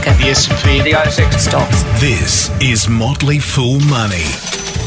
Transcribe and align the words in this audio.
market. 0.00 0.18
The 0.18 0.30
S&P, 0.30 0.82
The 0.82 0.92
ASX 0.92 1.38
Stocks. 1.38 1.82
This 2.00 2.50
is 2.60 2.88
Motley 2.88 3.38
Fool 3.38 3.80
Money. 3.80 4.79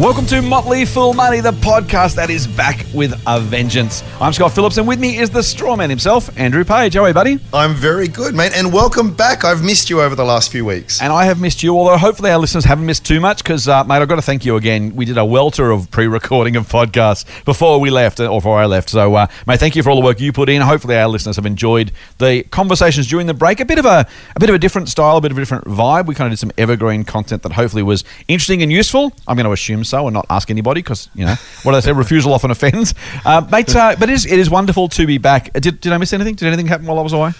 Welcome 0.00 0.24
to 0.28 0.40
Motley 0.40 0.86
Fool 0.86 1.12
Money, 1.12 1.40
the 1.40 1.52
podcast 1.52 2.14
that 2.14 2.30
is 2.30 2.46
back 2.46 2.86
with 2.94 3.12
a 3.26 3.38
vengeance. 3.38 4.02
I'm 4.18 4.32
Scott 4.32 4.54
Phillips, 4.54 4.78
and 4.78 4.88
with 4.88 4.98
me 4.98 5.18
is 5.18 5.28
the 5.28 5.42
straw 5.42 5.76
man 5.76 5.90
himself, 5.90 6.30
Andrew 6.38 6.64
Page. 6.64 6.94
How 6.94 7.02
are 7.02 7.08
you, 7.08 7.12
buddy? 7.12 7.38
I'm 7.52 7.74
very 7.74 8.08
good, 8.08 8.34
mate, 8.34 8.52
and 8.54 8.72
welcome 8.72 9.12
back. 9.12 9.44
I've 9.44 9.62
missed 9.62 9.90
you 9.90 10.00
over 10.00 10.14
the 10.14 10.24
last 10.24 10.50
few 10.50 10.64
weeks. 10.64 11.02
And 11.02 11.12
I 11.12 11.26
have 11.26 11.38
missed 11.38 11.62
you, 11.62 11.76
although 11.76 11.98
hopefully 11.98 12.30
our 12.30 12.38
listeners 12.38 12.64
haven't 12.64 12.86
missed 12.86 13.04
too 13.04 13.20
much 13.20 13.44
because, 13.44 13.68
uh, 13.68 13.84
mate, 13.84 13.96
I've 13.96 14.08
got 14.08 14.16
to 14.16 14.22
thank 14.22 14.46
you 14.46 14.56
again. 14.56 14.96
We 14.96 15.04
did 15.04 15.18
a 15.18 15.24
welter 15.26 15.70
of 15.70 15.90
pre 15.90 16.06
recording 16.06 16.56
of 16.56 16.66
podcasts 16.66 17.26
before 17.44 17.78
we 17.78 17.90
left, 17.90 18.20
or 18.20 18.40
before 18.40 18.58
I 18.58 18.64
left. 18.64 18.88
So, 18.88 19.14
uh, 19.16 19.26
mate, 19.46 19.60
thank 19.60 19.76
you 19.76 19.82
for 19.82 19.90
all 19.90 19.96
the 19.96 20.06
work 20.06 20.18
you 20.18 20.32
put 20.32 20.48
in. 20.48 20.62
Hopefully 20.62 20.96
our 20.96 21.08
listeners 21.08 21.36
have 21.36 21.44
enjoyed 21.44 21.92
the 22.16 22.44
conversations 22.44 23.06
during 23.06 23.26
the 23.26 23.34
break. 23.34 23.60
A 23.60 23.66
bit 23.66 23.78
of 23.78 23.84
a, 23.84 24.06
a 24.34 24.40
bit 24.40 24.48
of 24.48 24.54
a 24.54 24.58
different 24.58 24.88
style, 24.88 25.18
a 25.18 25.20
bit 25.20 25.30
of 25.30 25.36
a 25.36 25.42
different 25.42 25.66
vibe. 25.66 26.06
We 26.06 26.14
kind 26.14 26.32
of 26.32 26.32
did 26.32 26.40
some 26.40 26.52
evergreen 26.56 27.04
content 27.04 27.42
that 27.42 27.52
hopefully 27.52 27.82
was 27.82 28.02
interesting 28.28 28.62
and 28.62 28.72
useful. 28.72 29.12
I'm 29.28 29.36
going 29.36 29.44
to 29.44 29.52
assume 29.52 29.84
so 29.90 30.06
and 30.06 30.14
not 30.14 30.26
ask 30.30 30.50
anybody 30.50 30.80
because, 30.82 31.08
you 31.14 31.24
know, 31.26 31.34
what 31.62 31.72
do 31.72 31.76
they 31.76 31.80
say? 31.82 31.92
Refusal 31.92 32.32
often 32.32 32.50
offends. 32.50 32.94
Uh, 33.24 33.46
mate, 33.52 33.74
uh, 33.76 33.96
but 33.98 34.08
it 34.08 34.12
is, 34.14 34.24
it 34.26 34.38
is 34.38 34.48
wonderful 34.48 34.88
to 34.88 35.06
be 35.06 35.18
back. 35.18 35.52
Did, 35.52 35.80
did 35.80 35.92
I 35.92 35.98
miss 35.98 36.12
anything? 36.12 36.34
Did 36.36 36.46
anything 36.48 36.66
happen 36.66 36.86
while 36.86 36.98
I 36.98 37.02
was 37.02 37.12
away? 37.12 37.32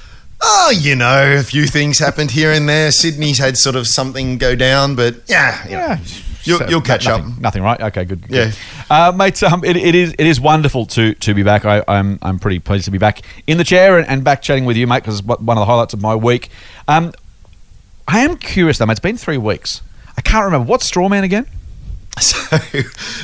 Oh, 0.42 0.72
you 0.74 0.96
know, 0.96 1.36
a 1.38 1.42
few 1.42 1.66
things 1.66 1.98
happened 1.98 2.30
here 2.30 2.50
and 2.52 2.68
there. 2.68 2.90
Sydney's 2.92 3.38
had 3.38 3.56
sort 3.58 3.76
of 3.76 3.86
something 3.86 4.38
go 4.38 4.54
down, 4.54 4.94
but 4.96 5.16
yeah, 5.26 5.64
you 5.64 5.70
know, 5.72 5.78
Yeah. 5.78 5.98
You'll- 6.42 6.58
So, 6.58 6.68
you'll 6.70 6.80
catch 6.80 7.04
nothing, 7.06 7.32
up. 7.32 7.38
Nothing, 7.38 7.62
right? 7.62 7.80
Okay, 7.82 8.04
good. 8.06 8.26
good. 8.26 8.54
Yeah. 8.90 9.08
uh, 9.08 9.12
mate. 9.12 9.42
Um, 9.42 9.62
it, 9.62 9.76
it 9.76 9.94
is 9.94 10.14
it 10.18 10.26
is 10.26 10.40
wonderful 10.40 10.86
to 10.86 11.12
to 11.12 11.34
be 11.34 11.42
back. 11.42 11.66
I, 11.66 11.84
I'm 11.86 12.18
I'm 12.22 12.38
pretty 12.38 12.60
pleased 12.60 12.86
to 12.86 12.90
be 12.90 12.96
back 12.96 13.20
in 13.46 13.58
the 13.58 13.64
chair 13.64 13.98
and, 13.98 14.08
and 14.08 14.24
back 14.24 14.40
chatting 14.40 14.64
with 14.64 14.78
you, 14.78 14.86
mate. 14.86 15.02
Because 15.02 15.22
one 15.22 15.38
of 15.58 15.60
the 15.60 15.66
highlights 15.66 15.92
of 15.92 16.00
my 16.00 16.14
week. 16.14 16.48
Um, 16.88 17.12
I 18.08 18.20
am 18.20 18.38
curious 18.38 18.78
though, 18.78 18.86
mate. 18.86 18.92
It's 18.92 19.00
been 19.00 19.18
three 19.18 19.36
weeks. 19.36 19.82
I 20.16 20.22
can't 20.22 20.46
remember 20.46 20.66
what's 20.66 20.90
Strawman 20.90 21.24
again. 21.24 21.44
So, 22.20 22.58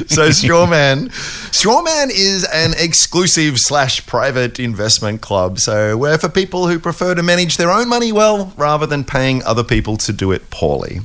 so 0.07 0.29
Strawman, 0.31 1.09
Strawman 1.51 2.11
is 2.11 2.45
an 2.53 2.73
exclusive 2.79 3.59
slash 3.59 4.07
private 4.07 4.59
investment 4.59 5.21
club. 5.21 5.59
So, 5.59 5.97
where 5.97 6.17
for 6.17 6.29
people 6.29 6.69
who 6.69 6.79
prefer 6.79 7.15
to 7.15 7.23
manage 7.23 7.57
their 7.57 7.71
own 7.71 7.89
money 7.89 8.13
well 8.13 8.53
rather 8.57 8.87
than 8.87 9.05
paying 9.05 9.43
other 9.45 9.65
people 9.65 9.97
to 9.99 10.13
do 10.13 10.33
it 10.33 10.49
poorly. 10.51 11.01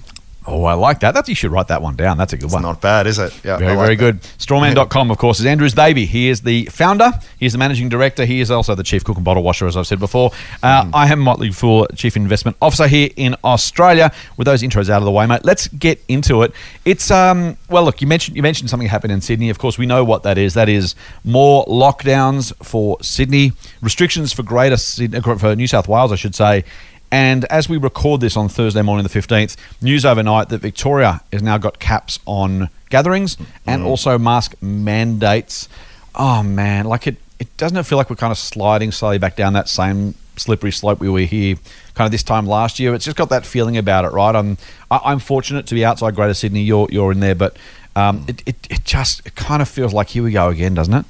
Oh, 0.48 0.64
I 0.64 0.74
like 0.74 1.02
that. 1.02 1.14
That's 1.14 1.30
you 1.30 1.36
should 1.36 1.52
write 1.52 1.68
that 1.68 1.84
one 1.84 1.96
down. 1.96 2.18
That's 2.18 2.34
a 2.34 2.36
good 2.38 2.46
one. 2.46 2.48
It's 2.48 2.54
one. 2.56 2.64
not 2.64 2.82
bad, 2.82 3.06
is 3.06 3.20
it? 3.20 3.32
Yeah, 3.44 3.58
Very, 3.58 3.76
like 3.76 3.80
very 3.86 3.96
that. 3.96 4.22
good. 4.22 4.22
Strawman.com, 4.40 5.12
of 5.12 5.20
course, 5.20 5.40
is 5.40 5.46
Andrew's 5.46 5.76
baby. 5.76 6.08
He 6.08 6.30
is 6.30 6.42
the 6.42 6.66
founder. 6.66 7.12
He 7.40 7.46
is 7.46 7.52
the 7.52 7.60
managing 7.60 7.90
director. 7.90 8.26
He 8.26 8.40
is 8.42 8.50
also 8.50 8.74
the 8.74 8.82
chief 8.84 9.04
cook 9.04 9.18
and 9.18 9.24
bottle 9.24 9.44
washer, 9.44 9.68
as 9.68 9.78
I've 9.78 9.86
said 9.86 10.00
before. 10.00 10.32
Uh, 10.64 10.82
Mm-hmm. 10.82 10.96
I 10.96 11.08
am 11.12 11.20
Motley 11.20 11.52
Fool, 11.52 11.86
chief 11.96 12.16
investment 12.18 12.58
officer 12.60 12.88
here 12.88 13.10
in 13.18 13.36
Australia. 13.44 14.12
With 14.36 14.46
those 14.46 14.64
intros 14.64 14.90
out 14.90 14.98
of 14.98 15.04
the 15.04 15.12
way, 15.12 15.28
mate, 15.28 15.46
let's 15.46 15.68
get 15.68 16.02
into 16.08 16.42
it. 16.42 16.54
It's 16.86 17.12
um 17.12 17.56
well, 17.70 17.84
look, 17.84 18.02
you 18.02 18.08
mentioned 18.08 18.36
you 18.36 18.42
mentioned 18.42 18.70
something 18.72 18.88
happened 18.90 19.14
in 19.14 19.22
Sydney. 19.22 19.50
Of 19.52 19.60
course, 19.60 19.78
we 19.78 19.86
know 19.86 20.04
what 20.04 20.24
that 20.24 20.40
is. 20.40 20.56
That 20.56 20.70
is 20.70 20.96
more 21.24 21.64
lockdowns 21.66 22.52
for 22.66 22.98
Sydney, 23.04 23.54
restrictions 23.82 24.34
for 24.34 24.42
Greater 24.44 24.78
Sydney, 24.78 25.22
for 25.22 25.56
New 25.56 25.68
South 25.68 25.88
Wales, 25.88 26.12
I 26.12 26.16
should 26.16 26.34
say. 26.36 26.64
And 27.12 27.46
as 27.46 27.68
we 27.68 27.78
record 27.78 28.22
this 28.22 28.38
on 28.38 28.48
Thursday 28.48 28.82
morning, 28.82 29.04
the 29.04 29.10
15th, 29.10 29.58
news 29.82 30.06
overnight 30.06 30.50
that 30.50 30.60
Victoria 30.60 31.22
has 31.34 31.44
now 31.44 31.58
got 31.58 31.78
caps 31.80 32.20
on 32.26 32.70
gatherings 32.90 33.38
and 33.68 33.84
also 33.84 34.18
mask 34.18 34.56
mandates. 34.62 35.68
Oh, 36.16 36.42
man. 36.42 36.86
Like, 36.86 37.08
it, 37.08 37.18
it 37.40 37.56
doesn't 37.58 37.78
it 37.78 37.86
feel 37.86 37.98
like 37.98 38.10
we're 38.10 38.16
kind 38.16 38.32
of 38.32 38.38
sliding 38.38 38.92
slowly 38.92 39.18
back 39.18 39.36
down 39.36 39.54
that 39.54 39.68
same 39.68 40.16
slippery 40.38 40.72
slope 40.72 41.00
we 41.00 41.10
were 41.10 41.20
here 41.20 41.58
kind 41.94 42.06
of 42.06 42.12
this 42.12 42.24
time 42.24 42.46
last 42.46 42.80
year? 42.80 42.94
It's 42.94 43.04
just 43.06 43.18
got 43.18 43.30
that 43.30 43.46
feeling 43.46 43.76
about 43.76 44.06
it, 44.06 44.12
right? 44.14 44.34
I'm, 44.34 44.58
I, 44.90 45.02
I'm 45.04 45.20
fortunate 45.20 45.68
to 45.68 45.76
be 45.76 45.84
outside 45.84 46.16
Greater 46.16 46.34
Sydney. 46.34 46.62
You're, 46.62 46.88
you're 46.90 47.12
in 47.12 47.20
there, 47.20 47.36
but 47.36 47.58
um, 47.96 48.24
it, 48.28 48.42
it, 48.46 48.68
it 48.70 48.86
just 48.86 49.26
it 49.26 49.36
kind 49.36 49.62
of 49.62 49.68
feels 49.68 49.94
like 49.94 50.10
here 50.10 50.24
we 50.24 50.32
go 50.32 50.48
again, 50.48 50.74
doesn't 50.74 50.94
it? 50.94 51.06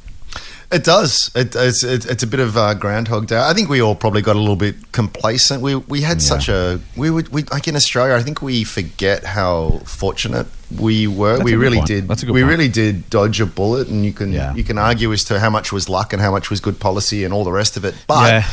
It 0.72 0.84
does. 0.86 1.30
It, 1.36 1.54
it's, 1.56 1.84
it, 1.84 2.06
it's 2.06 2.24
a 2.24 2.28
bit 2.28 2.40
of 2.40 2.56
uh, 2.56 2.74
Groundhog 2.76 3.28
Day. 3.28 3.38
I 3.38 3.54
think 3.54 3.68
we 3.68 3.82
all 3.82 3.94
probably 3.96 4.22
got 4.22 4.38
a 4.38 4.40
little 4.40 4.56
bit 4.56 4.92
complacent. 4.94 5.62
We 5.62 5.76
we 5.76 6.02
had 6.02 6.22
such 6.22 6.48
a 6.48 6.80
we 6.96 7.10
would 7.10 7.28
we 7.30 7.44
like 7.44 7.68
in 7.68 7.76
Australia. 7.76 8.16
I 8.16 8.24
think 8.24 8.42
we 8.42 8.64
forget 8.64 9.26
how 9.26 9.82
fortunate 9.86 10.48
we 10.80 11.08
were. 11.08 11.34
That's 11.38 11.44
we 11.44 11.56
really 11.56 11.78
point. 11.78 11.88
did. 11.88 12.08
That's 12.08 12.24
a 12.24 12.26
good 12.26 12.34
we 12.34 12.42
point. 12.42 12.52
really 12.52 12.70
did 12.70 13.10
dodge 13.10 13.42
a 13.42 13.46
bullet, 13.46 13.90
and 13.90 14.06
you 14.06 14.14
can 14.14 14.32
Yeah. 14.32 14.54
you 14.56 14.64
can 14.64 14.78
argue 14.78 15.12
as 15.12 15.26
to 15.26 15.40
how 15.40 15.50
much 15.50 15.74
was 15.74 15.90
luck 15.90 16.14
and 16.14 16.22
how 16.22 16.32
much 16.32 16.50
was 16.50 16.62
good 16.62 16.80
policy 16.80 17.26
and 17.26 17.34
all 17.34 17.44
the 17.44 17.52
rest 17.52 17.76
of 17.76 17.84
it. 17.84 17.94
But 18.08 18.30
Yeah. 18.30 18.44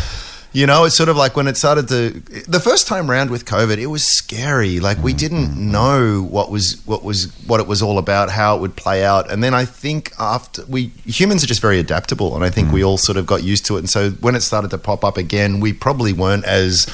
You 0.52 0.66
know, 0.66 0.84
it's 0.84 0.96
sort 0.96 1.08
of 1.10 1.16
like 1.16 1.36
when 1.36 1.46
it 1.46 1.56
started 1.58 1.88
to 1.88 2.10
the 2.48 2.58
first 2.58 2.86
time 2.86 3.10
round 3.10 3.30
with 3.30 3.44
COVID, 3.44 3.76
it 3.78 3.86
was 3.88 4.02
scary. 4.08 4.80
Like 4.80 4.96
we 5.02 5.12
didn't 5.12 5.56
know 5.56 6.22
what 6.22 6.50
was 6.50 6.80
what 6.86 7.04
was 7.04 7.26
what 7.46 7.60
it 7.60 7.66
was 7.66 7.82
all 7.82 7.98
about, 7.98 8.30
how 8.30 8.56
it 8.56 8.60
would 8.60 8.74
play 8.74 9.04
out. 9.04 9.30
And 9.30 9.44
then 9.44 9.52
I 9.54 9.64
think 9.66 10.12
after 10.18 10.64
we 10.66 10.86
humans 11.04 11.44
are 11.44 11.46
just 11.46 11.60
very 11.60 11.78
adaptable, 11.78 12.34
and 12.34 12.44
I 12.44 12.50
think 12.50 12.68
Mm. 12.68 12.72
we 12.72 12.82
all 12.84 12.96
sort 12.98 13.18
of 13.18 13.26
got 13.26 13.42
used 13.42 13.66
to 13.66 13.76
it. 13.76 13.80
And 13.80 13.90
so 13.90 14.10
when 14.20 14.34
it 14.34 14.40
started 14.40 14.70
to 14.70 14.78
pop 14.78 15.04
up 15.04 15.16
again, 15.18 15.60
we 15.60 15.72
probably 15.74 16.12
weren't 16.14 16.44
as 16.46 16.86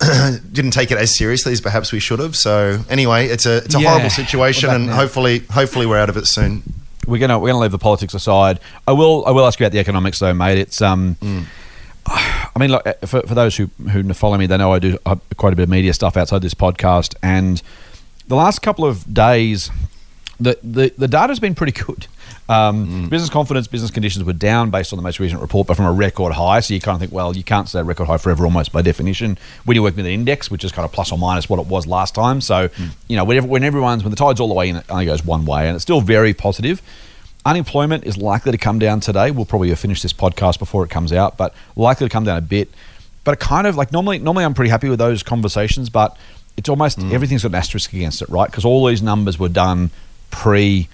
didn't 0.52 0.72
take 0.72 0.90
it 0.90 0.98
as 0.98 1.16
seriously 1.16 1.52
as 1.52 1.60
perhaps 1.60 1.92
we 1.92 1.98
should 2.00 2.18
have. 2.20 2.36
So 2.36 2.78
anyway, 2.88 3.26
it's 3.26 3.46
a 3.46 3.56
it's 3.58 3.74
a 3.74 3.80
Yeah. 3.80 3.88
horrible 3.90 4.10
situation, 4.10 4.70
and 4.70 4.86
now. 4.86 4.94
hopefully 4.96 5.40
hopefully 5.50 5.86
we're 5.86 5.98
out 5.98 6.08
of 6.08 6.16
it 6.16 6.26
soon. 6.26 6.62
we're 7.06 7.18
gonna 7.18 7.38
we're 7.38 7.48
gonna 7.48 7.58
leave 7.60 7.72
the 7.72 7.78
politics 7.78 8.14
aside. 8.14 8.60
I 8.86 8.92
will 8.92 9.24
I 9.26 9.32
will 9.32 9.46
ask 9.46 9.58
you 9.58 9.66
about 9.66 9.72
the 9.72 9.80
economics 9.80 10.20
though, 10.20 10.32
mate. 10.34 10.58
It's 10.58 10.80
um, 10.80 11.16
I 12.54 12.58
mean, 12.58 12.70
look 12.70 12.84
for, 13.06 13.22
for 13.22 13.34
those 13.34 13.56
who 13.56 13.66
who 13.90 14.12
follow 14.12 14.36
me, 14.36 14.46
they 14.46 14.56
know 14.58 14.72
I 14.72 14.78
do 14.78 14.98
uh, 15.06 15.16
quite 15.36 15.52
a 15.52 15.56
bit 15.56 15.64
of 15.64 15.68
media 15.68 15.92
stuff 15.94 16.16
outside 16.16 16.42
this 16.42 16.54
podcast, 16.54 17.14
and 17.22 17.62
the 18.28 18.36
last 18.36 18.60
couple 18.60 18.84
of 18.84 19.12
days, 19.12 19.70
the 20.38 20.58
the, 20.62 20.92
the 20.98 21.08
data's 21.08 21.40
been 21.40 21.54
pretty 21.54 21.72
good. 21.72 22.06
Um, 22.48 23.08
Business 23.08 23.30
confidence, 23.30 23.66
business 23.66 23.90
conditions 23.90 24.24
were 24.24 24.32
down 24.34 24.70
based 24.70 24.92
on 24.92 24.98
the 24.98 25.02
most 25.02 25.18
recent 25.20 25.40
report, 25.40 25.66
but 25.66 25.76
from 25.76 25.86
a 25.86 25.92
record 25.92 26.34
high. 26.34 26.60
So 26.60 26.74
you 26.74 26.80
kind 26.80 26.94
of 26.96 27.00
think, 27.00 27.12
well, 27.12 27.34
you 27.34 27.44
can't 27.44 27.68
say 27.68 27.82
record 27.82 28.08
high 28.08 28.18
forever, 28.18 28.44
almost 28.44 28.72
by 28.72 28.82
definition. 28.82 29.38
When 29.64 29.74
you're 29.74 29.82
working 29.84 29.98
with 29.98 30.06
an 30.06 30.12
index, 30.12 30.50
which 30.50 30.62
is 30.64 30.72
kind 30.72 30.84
of 30.84 30.92
plus 30.92 31.12
or 31.12 31.18
minus 31.18 31.48
what 31.48 31.58
it 31.58 31.66
was 31.66 31.86
last 31.86 32.14
time. 32.14 32.40
So 32.42 32.68
you 33.08 33.16
know, 33.16 33.24
whenever 33.24 33.46
when 33.46 33.64
everyone's 33.64 34.02
when 34.04 34.10
the 34.10 34.16
tide's 34.16 34.40
all 34.40 34.48
the 34.48 34.54
way 34.54 34.68
in, 34.68 34.76
it 34.76 34.84
only 34.90 35.06
goes 35.06 35.24
one 35.24 35.46
way, 35.46 35.66
and 35.68 35.74
it's 35.74 35.82
still 35.84 36.02
very 36.02 36.34
positive. 36.34 36.82
Unemployment 37.44 38.04
is 38.04 38.16
likely 38.16 38.52
to 38.52 38.58
come 38.58 38.78
down 38.78 39.00
today. 39.00 39.30
We'll 39.30 39.44
probably 39.44 39.74
finish 39.74 40.00
this 40.02 40.12
podcast 40.12 40.58
before 40.58 40.84
it 40.84 40.90
comes 40.90 41.12
out, 41.12 41.36
but 41.36 41.54
likely 41.74 42.06
to 42.06 42.12
come 42.12 42.24
down 42.24 42.38
a 42.38 42.42
bit. 42.42 42.70
But 43.24 43.32
it 43.32 43.40
kind 43.40 43.66
of 43.66 43.76
like 43.76 43.92
normally, 43.92 44.18
normally 44.18 44.44
I'm 44.44 44.54
pretty 44.54 44.70
happy 44.70 44.88
with 44.88 44.98
those 44.98 45.22
conversations, 45.22 45.90
but 45.90 46.16
it's 46.56 46.68
almost 46.68 46.98
everything's 47.00 47.42
got 47.42 47.48
an 47.48 47.54
asterisk 47.56 47.92
against 47.92 48.22
it, 48.22 48.28
right? 48.28 48.50
Because 48.50 48.64
all 48.64 48.86
these 48.86 49.02
numbers 49.02 49.38
were 49.38 49.48
done 49.48 49.90
pre 50.30 50.88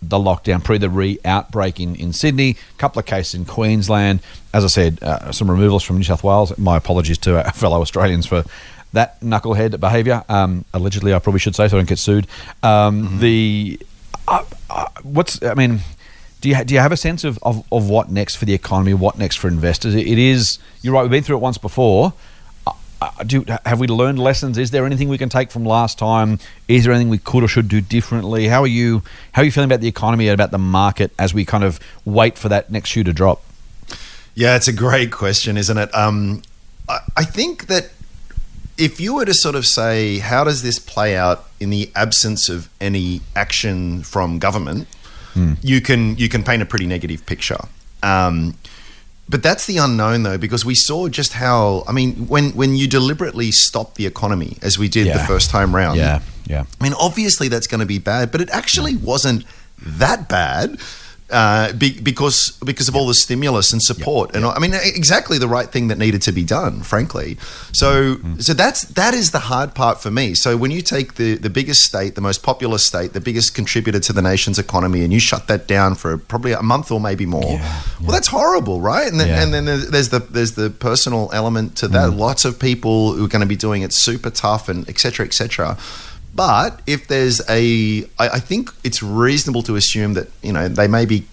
the 0.00 0.18
lockdown, 0.18 0.64
pre 0.64 0.78
the 0.78 0.90
re 0.90 1.18
outbreak 1.24 1.78
in, 1.78 1.94
in 1.96 2.12
Sydney, 2.12 2.50
a 2.50 2.78
couple 2.78 2.98
of 2.98 3.06
cases 3.06 3.34
in 3.34 3.44
Queensland. 3.44 4.20
As 4.52 4.64
I 4.64 4.68
said, 4.68 5.00
uh, 5.02 5.30
some 5.30 5.50
removals 5.50 5.84
from 5.84 5.98
New 5.98 6.04
South 6.04 6.24
Wales. 6.24 6.56
My 6.58 6.76
apologies 6.76 7.18
to 7.18 7.44
our 7.44 7.52
fellow 7.52 7.80
Australians 7.80 8.26
for 8.26 8.44
that 8.92 9.20
knucklehead 9.20 9.78
behaviour. 9.78 10.24
Um, 10.28 10.64
allegedly, 10.74 11.14
I 11.14 11.18
probably 11.18 11.38
should 11.40 11.54
say 11.54 11.68
so 11.68 11.76
I 11.76 11.80
don't 11.80 11.88
get 11.88 11.98
sued. 11.98 12.26
Um, 12.62 13.18
The 13.20 13.78
what's 15.02 15.42
I 15.42 15.54
mean, 15.54 15.80
do 16.40 16.48
you 16.48 16.64
do 16.64 16.74
you 16.74 16.80
have 16.80 16.92
a 16.92 16.96
sense 16.96 17.24
of, 17.24 17.38
of, 17.42 17.64
of 17.72 17.88
what 17.88 18.10
next 18.10 18.36
for 18.36 18.44
the 18.44 18.54
economy? 18.54 18.94
What 18.94 19.18
next 19.18 19.36
for 19.36 19.48
investors? 19.48 19.94
It, 19.94 20.06
it 20.06 20.18
is 20.18 20.58
you're 20.82 20.94
right. 20.94 21.02
We've 21.02 21.10
been 21.10 21.22
through 21.22 21.36
it 21.36 21.40
once 21.40 21.58
before. 21.58 22.12
Do 23.26 23.44
have 23.66 23.80
we 23.80 23.88
learned 23.88 24.20
lessons? 24.20 24.56
Is 24.58 24.70
there 24.70 24.86
anything 24.86 25.08
we 25.08 25.18
can 25.18 25.28
take 25.28 25.50
from 25.50 25.64
last 25.64 25.98
time? 25.98 26.38
Is 26.68 26.84
there 26.84 26.92
anything 26.92 27.08
we 27.08 27.18
could 27.18 27.42
or 27.42 27.48
should 27.48 27.68
do 27.68 27.80
differently? 27.80 28.46
How 28.46 28.62
are 28.62 28.68
you 28.68 29.02
how 29.32 29.42
are 29.42 29.44
you 29.44 29.50
feeling 29.50 29.68
about 29.68 29.80
the 29.80 29.88
economy 29.88 30.28
and 30.28 30.34
about 30.34 30.52
the 30.52 30.58
market 30.58 31.10
as 31.18 31.34
we 31.34 31.44
kind 31.44 31.64
of 31.64 31.80
wait 32.04 32.38
for 32.38 32.48
that 32.48 32.70
next 32.70 32.90
shoe 32.90 33.02
to 33.02 33.12
drop? 33.12 33.42
Yeah, 34.34 34.56
it's 34.56 34.68
a 34.68 34.72
great 34.72 35.10
question, 35.10 35.56
isn't 35.56 35.76
it? 35.76 35.94
Um, 35.94 36.42
I, 36.88 37.00
I 37.16 37.24
think 37.24 37.66
that 37.66 37.90
if 38.78 39.00
you 39.00 39.14
were 39.14 39.24
to 39.24 39.34
sort 39.34 39.54
of 39.54 39.66
say, 39.66 40.18
how 40.18 40.44
does 40.44 40.62
this 40.62 40.78
play 40.78 41.16
out 41.16 41.44
in 41.62 41.70
the 41.70 41.90
absence 41.94 42.48
of 42.48 42.68
any 42.80 43.20
action 43.34 44.02
from 44.02 44.38
government, 44.38 44.86
you 45.62 45.80
can 45.80 46.16
you 46.18 46.28
can 46.28 46.42
paint 46.42 46.60
a 46.62 46.66
pretty 46.66 46.86
negative 46.86 47.24
picture. 47.24 47.62
Um, 48.02 48.54
but 49.28 49.42
that's 49.42 49.64
the 49.66 49.78
unknown, 49.78 50.24
though, 50.24 50.36
because 50.36 50.62
we 50.64 50.74
saw 50.74 51.08
just 51.08 51.32
how. 51.32 51.84
I 51.88 51.92
mean, 51.92 52.28
when 52.28 52.50
when 52.50 52.76
you 52.76 52.86
deliberately 52.86 53.50
stop 53.50 53.94
the 53.94 54.04
economy, 54.06 54.58
as 54.60 54.78
we 54.78 54.88
did 54.88 55.06
the 55.06 55.24
first 55.24 55.48
time 55.50 55.74
round, 55.74 55.96
Yeah, 55.98 56.20
yeah. 56.46 56.64
I 56.80 56.84
mean, 56.84 56.92
obviously 56.98 57.48
that's 57.48 57.66
going 57.66 57.80
to 57.80 57.86
be 57.86 57.98
bad, 57.98 58.30
but 58.32 58.40
it 58.42 58.50
actually 58.50 58.94
wasn't 58.96 59.44
that 59.78 60.28
bad. 60.28 60.78
Uh, 61.32 61.72
be, 61.72 61.98
because 62.00 62.52
because 62.64 62.88
of 62.88 62.94
all 62.96 63.06
the 63.06 63.14
stimulus 63.14 63.72
and 63.72 63.82
support, 63.82 64.36
and 64.36 64.44
I 64.44 64.58
mean 64.58 64.74
exactly 64.74 65.38
the 65.38 65.48
right 65.48 65.68
thing 65.68 65.88
that 65.88 65.98
needed 65.98 66.22
to 66.22 66.32
be 66.32 66.44
done, 66.44 66.82
frankly. 66.82 67.36
So 67.72 68.16
Mm. 68.16 68.42
so 68.42 68.52
that's 68.54 68.82
that 69.00 69.14
is 69.14 69.30
the 69.30 69.38
hard 69.50 69.74
part 69.74 70.00
for 70.02 70.10
me. 70.10 70.34
So 70.34 70.56
when 70.56 70.70
you 70.70 70.82
take 70.82 71.14
the 71.14 71.36
the 71.36 71.50
biggest 71.50 71.80
state, 71.80 72.14
the 72.14 72.20
most 72.20 72.42
populous 72.42 72.84
state, 72.86 73.12
the 73.12 73.20
biggest 73.20 73.54
contributor 73.54 74.00
to 74.00 74.12
the 74.12 74.22
nation's 74.22 74.58
economy, 74.58 75.02
and 75.04 75.12
you 75.12 75.20
shut 75.20 75.46
that 75.48 75.66
down 75.66 75.94
for 75.94 76.18
probably 76.18 76.52
a 76.52 76.62
month 76.62 76.90
or 76.90 77.00
maybe 77.00 77.26
more, 77.26 77.58
well, 78.00 78.12
that's 78.12 78.28
horrible, 78.28 78.80
right? 78.80 79.08
And 79.10 79.18
then, 79.20 79.28
Yeah. 79.28 79.42
and 79.42 79.54
then 79.54 79.64
there's, 79.64 80.08
the 80.10 80.20
there's 80.20 80.52
the 80.52 80.70
personal 80.70 81.30
element 81.32 81.76
to 81.76 81.88
that. 81.88 82.10
Lots 82.12 82.44
of 82.44 82.58
people 82.58 83.14
who 83.14 83.24
are 83.24 83.28
going 83.28 83.40
to 83.40 83.46
be 83.56 83.56
doing 83.56 83.82
it 83.82 83.92
super 83.92 84.30
tough 84.30 84.68
and 84.68 84.88
et 84.88 84.98
cetera, 84.98 85.24
et 85.26 85.32
cetera. 85.34 85.76
But 86.34 86.80
if 86.86 87.08
there's 87.08 87.40
a, 87.48 88.04
I, 88.18 88.28
I 88.28 88.38
think 88.40 88.70
it's 88.84 89.02
reasonable 89.02 89.62
to 89.64 89.76
assume 89.76 90.14
that 90.14 90.28
you 90.42 90.52
know 90.52 90.68
they 90.68 90.88
may 90.88 91.04
be 91.04 91.26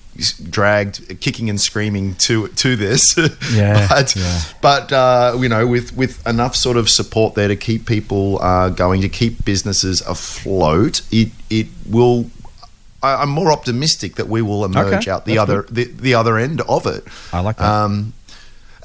dragged 0.49 1.19
kicking 1.21 1.49
and 1.49 1.59
screaming 1.59 2.15
to 2.15 2.47
to 2.49 2.75
this. 2.75 3.15
Yeah, 3.53 3.87
but 3.89 4.15
yeah. 4.15 4.41
but 4.61 4.91
uh, 4.91 5.37
you 5.39 5.49
know 5.49 5.65
with 5.65 5.95
with 5.95 6.25
enough 6.27 6.55
sort 6.55 6.77
of 6.77 6.89
support 6.89 7.35
there 7.35 7.47
to 7.47 7.55
keep 7.55 7.85
people 7.85 8.39
uh, 8.41 8.69
going, 8.69 9.01
to 9.01 9.09
keep 9.09 9.45
businesses 9.45 10.01
afloat, 10.01 11.01
it 11.11 11.29
it 11.49 11.67
will. 11.89 12.29
I, 13.01 13.21
I'm 13.21 13.29
more 13.29 13.51
optimistic 13.51 14.15
that 14.15 14.27
we 14.27 14.41
will 14.41 14.65
emerge 14.65 14.93
Okay, 14.93 15.11
out 15.11 15.25
the 15.25 15.35
that's 15.35 15.49
other 15.49 15.65
the, 15.71 15.85
the 15.85 16.13
other 16.15 16.37
end 16.37 16.61
of 16.61 16.85
it. 16.85 17.05
I 17.31 17.39
like 17.39 17.57
that. 17.57 17.65
Um, 17.65 18.13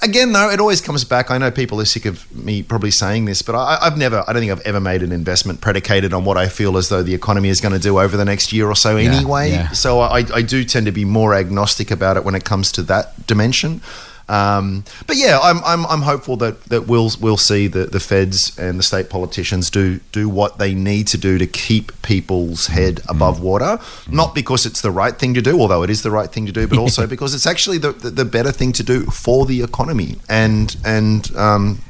again, 0.05 0.33
though, 0.33 0.51
it 0.51 0.61
always 0.61 0.81
comes 0.81 1.03
back. 1.05 1.31
I 1.31 1.39
know 1.39 1.51
people 1.51 1.81
are 1.81 1.85
sick 1.85 2.05
of 2.05 2.31
me 2.35 2.63
probably 2.63 2.91
saying 2.93 3.25
this, 3.25 3.43
but 3.43 3.55
I, 3.57 3.79
I've 3.83 3.97
never, 3.99 4.23
I 4.29 4.33
don't 4.33 4.41
think 4.41 4.53
I've 4.53 4.61
ever 4.61 4.81
made 4.81 5.03
an 5.03 5.11
investment 5.11 5.61
predicated 5.61 6.13
on 6.15 6.25
what 6.25 6.37
I 6.37 6.49
feel 6.49 6.77
as 6.77 6.89
though 6.91 7.03
the 7.03 7.15
economy 7.15 7.49
is 7.49 7.61
going 7.61 7.75
to 7.75 7.81
do 7.81 7.99
over 7.99 8.17
the 8.17 8.25
next 8.25 8.53
year 8.53 8.69
or 8.69 8.77
so 8.77 8.97
Yeah, 8.97 9.13
anyway. 9.13 9.51
yeah. 9.51 9.69
So 9.71 10.01
I, 10.01 10.19
I 10.33 10.43
do 10.43 10.65
tend 10.65 10.87
to 10.87 10.93
be 10.93 11.05
more 11.05 11.35
agnostic 11.35 11.91
about 11.91 12.17
it 12.17 12.25
when 12.25 12.35
it 12.35 12.45
comes 12.45 12.71
to 12.73 12.83
that 12.85 13.27
dimension. 13.27 13.81
Um, 14.29 14.85
but 15.07 15.17
yeah, 15.17 15.39
I'm, 15.43 15.59
I'm, 15.65 15.85
I'm 15.87 16.01
hopeful 16.03 16.37
that, 16.39 16.65
that 16.65 16.87
we'll 16.87 17.11
we'll 17.21 17.37
see 17.37 17.67
the, 17.67 17.85
the 17.85 18.01
feds 18.01 18.59
and 18.59 18.79
the 18.79 18.83
state 18.83 19.11
politicians 19.11 19.69
do 19.71 20.01
do 20.13 20.29
what 20.31 20.57
they 20.59 20.75
need 20.75 21.07
to 21.09 21.19
do 21.19 21.37
to 21.39 21.47
keep 21.47 21.93
people's 22.03 22.69
head 22.69 22.97
Mm. 23.05 23.11
above 23.11 23.41
water. 23.41 23.79
Not 24.09 24.35
because 24.35 24.65
it's 24.67 24.81
the 24.81 24.91
right 24.91 25.15
thing 25.19 25.35
to 25.35 25.43
do, 25.43 25.61
although 25.61 25.83
it 25.83 25.91
is 25.91 26.03
the 26.03 26.11
right 26.11 26.31
thing 26.31 26.47
to 26.47 26.53
do, 26.53 26.67
but 26.67 26.79
also 26.79 27.07
because 27.15 27.35
it's 27.35 27.47
actually 27.47 27.79
the, 27.79 27.93
the, 27.93 28.11
the 28.11 28.25
better 28.25 28.53
thing 28.53 28.73
to 28.73 28.83
do 28.83 29.05
for 29.07 29.45
the 29.47 29.63
economy. 29.63 30.17
And 30.29 30.75
and 30.85 31.35
um, 31.37 31.81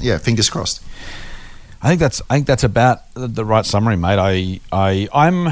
yeah, 0.00 0.18
fingers 0.18 0.48
crossed. 0.48 0.82
I 1.82 1.88
think 1.88 2.00
that's 2.00 2.22
I 2.30 2.34
think 2.36 2.46
that's 2.46 2.64
about 2.64 3.12
the- 3.14 3.26
the 3.28 3.44
right 3.44 3.66
summary, 3.66 3.96
mate. 3.96 4.18
I 4.18 4.60
I 4.72 5.08
I'm 5.12 5.48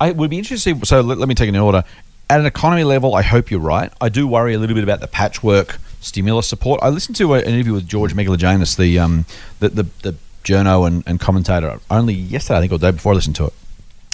I 0.00 0.10
would 0.12 0.28
be 0.30 0.38
interested. 0.38 0.86
So 0.86 1.00
let, 1.00 1.18
let 1.18 1.28
me 1.28 1.34
take 1.34 1.48
in 1.48 1.56
order. 1.56 1.82
At 2.30 2.40
an 2.40 2.46
economy 2.46 2.84
level, 2.84 3.14
I 3.14 3.22
hope 3.22 3.50
you're 3.50 3.60
right. 3.60 3.92
I 4.00 4.08
do 4.08 4.26
worry 4.26 4.54
a 4.54 4.58
little 4.58 4.74
bit 4.74 4.84
about 4.84 5.00
the 5.00 5.06
patchwork 5.06 5.78
stimulus 6.00 6.46
support. 6.46 6.80
I 6.82 6.88
listened 6.88 7.16
to 7.16 7.34
an 7.34 7.44
interview 7.44 7.74
with 7.74 7.86
George 7.86 8.14
Megalogenis, 8.14 8.76
the 8.76 8.98
um 8.98 9.26
the 9.60 9.68
the, 9.68 9.82
the 10.02 10.14
journo 10.42 10.86
and, 10.86 11.02
and 11.06 11.20
commentator, 11.20 11.80
only 11.90 12.14
yesterday, 12.14 12.58
I 12.58 12.60
think, 12.60 12.72
or 12.72 12.78
the 12.78 12.90
day 12.90 12.96
before 12.96 13.12
I 13.12 13.14
listened 13.14 13.36
to 13.36 13.46
it, 13.46 13.52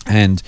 and 0.07 0.43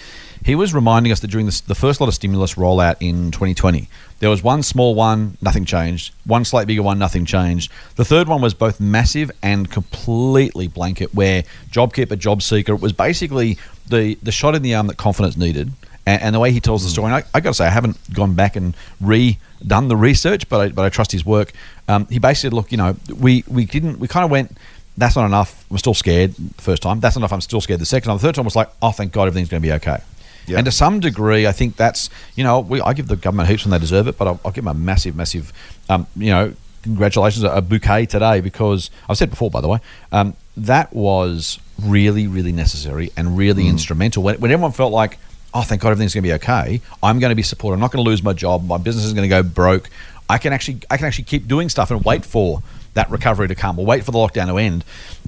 he 0.44 0.54
was 0.56 0.74
reminding 0.74 1.12
us 1.12 1.20
that 1.20 1.28
during 1.28 1.46
this, 1.46 1.60
the 1.60 1.74
first 1.74 2.00
lot 2.00 2.08
of 2.08 2.14
stimulus 2.14 2.54
rollout 2.54 2.96
in 2.98 3.30
2020, 3.30 3.88
there 4.18 4.28
was 4.30 4.42
one 4.42 4.62
small 4.62 4.94
one, 4.94 5.36
nothing 5.40 5.64
changed. 5.64 6.12
One 6.24 6.44
slight 6.44 6.66
bigger 6.66 6.82
one, 6.82 6.98
nothing 6.98 7.24
changed. 7.24 7.70
The 7.94 8.04
third 8.04 8.26
one 8.28 8.40
was 8.40 8.54
both 8.54 8.80
massive 8.80 9.30
and 9.42 9.70
completely 9.70 10.66
blanket, 10.66 11.14
where 11.14 11.44
JobKeeper, 11.70 12.16
JobSeeker, 12.16 12.70
it 12.70 12.80
was 12.80 12.92
basically 12.92 13.56
the, 13.86 14.16
the 14.22 14.32
shot 14.32 14.56
in 14.56 14.62
the 14.62 14.74
arm 14.74 14.88
that 14.88 14.96
confidence 14.96 15.36
needed. 15.36 15.72
And, 16.06 16.22
and 16.22 16.34
the 16.34 16.40
way 16.40 16.52
he 16.52 16.60
tells 16.60 16.82
the 16.82 16.90
story, 16.90 17.12
and 17.12 17.14
I, 17.16 17.24
I 17.34 17.40
got 17.40 17.50
to 17.50 17.54
say, 17.54 17.66
I 17.66 17.70
haven't 17.70 17.96
gone 18.12 18.34
back 18.34 18.56
and 18.56 18.74
redone 19.02 19.88
the 19.88 19.96
research, 19.96 20.48
but 20.48 20.60
I, 20.60 20.68
but 20.70 20.84
I 20.84 20.88
trust 20.88 21.12
his 21.12 21.24
work. 21.24 21.52
Um, 21.88 22.06
he 22.06 22.18
basically 22.18 22.48
said, 22.48 22.52
look, 22.54 22.72
you 22.72 22.78
know, 22.78 22.96
we, 23.18 23.44
we 23.46 23.64
didn't, 23.64 23.98
we 23.98 24.08
kind 24.08 24.24
of 24.24 24.30
went, 24.30 24.56
that's 24.96 25.16
not 25.16 25.26
enough. 25.26 25.64
I'm 25.70 25.78
still 25.78 25.94
scared 25.94 26.34
the 26.34 26.62
first 26.62 26.82
time. 26.82 27.00
That's 27.00 27.16
not 27.16 27.20
enough. 27.20 27.32
I'm 27.32 27.40
still 27.40 27.60
scared 27.60 27.80
the 27.80 27.86
second 27.86 28.08
time. 28.08 28.16
The 28.18 28.22
third 28.22 28.34
time 28.34 28.44
was 28.44 28.56
like, 28.56 28.68
oh, 28.82 28.90
thank 28.90 29.12
God 29.12 29.28
everything's 29.28 29.48
going 29.48 29.62
to 29.62 29.66
be 29.66 29.72
okay. 29.74 29.98
Yeah. 30.46 30.58
And 30.58 30.64
to 30.64 30.72
some 30.72 31.00
degree, 31.00 31.46
I 31.46 31.52
think 31.52 31.76
that's 31.76 32.10
you 32.34 32.42
know 32.42 32.60
we, 32.60 32.80
I 32.80 32.94
give 32.94 33.06
the 33.06 33.16
government 33.16 33.48
heaps 33.48 33.64
when 33.64 33.70
they 33.70 33.78
deserve 33.78 34.08
it, 34.08 34.18
but 34.18 34.26
I'll, 34.26 34.40
I'll 34.44 34.50
give 34.50 34.64
them 34.64 34.76
a 34.76 34.78
massive, 34.78 35.14
massive, 35.14 35.52
um, 35.88 36.06
you 36.16 36.30
know, 36.30 36.54
congratulations, 36.82 37.44
a 37.44 37.62
bouquet 37.62 38.06
today 38.06 38.40
because 38.40 38.90
I've 39.08 39.16
said 39.16 39.30
before, 39.30 39.50
by 39.50 39.60
the 39.60 39.68
way, 39.68 39.78
um, 40.10 40.34
that 40.56 40.92
was 40.92 41.58
really, 41.80 42.26
really 42.26 42.52
necessary 42.52 43.12
and 43.16 43.36
really 43.38 43.68
instrumental. 43.68 44.22
When, 44.22 44.40
when 44.40 44.50
everyone 44.50 44.72
felt 44.72 44.92
like, 44.92 45.18
oh, 45.54 45.62
thank 45.62 45.82
God 45.82 45.90
everything's 45.90 46.14
going 46.14 46.22
to 46.22 46.28
be 46.28 46.32
okay, 46.34 46.80
I'm 47.02 47.18
going 47.18 47.30
to 47.30 47.36
be 47.36 47.42
supported. 47.42 47.74
I'm 47.74 47.80
not 47.80 47.92
going 47.92 48.04
to 48.04 48.08
lose 48.10 48.22
my 48.22 48.32
job. 48.32 48.66
My 48.66 48.78
business 48.78 49.04
is 49.04 49.12
going 49.12 49.28
to 49.28 49.28
go 49.28 49.42
broke. 49.42 49.90
I 50.28 50.38
can 50.38 50.52
actually, 50.52 50.78
I 50.90 50.96
can 50.96 51.06
actually 51.06 51.24
keep 51.24 51.46
doing 51.46 51.68
stuff 51.68 51.90
and 51.90 52.02
wait 52.04 52.24
for 52.24 52.62
that 52.94 53.10
recovery 53.10 53.48
to 53.48 53.54
come 53.54 53.78
or 53.78 53.84
wait 53.86 54.04
for 54.04 54.10
the 54.12 54.18
lockdown 54.18 54.46
to 54.48 54.56
end. 54.58 54.84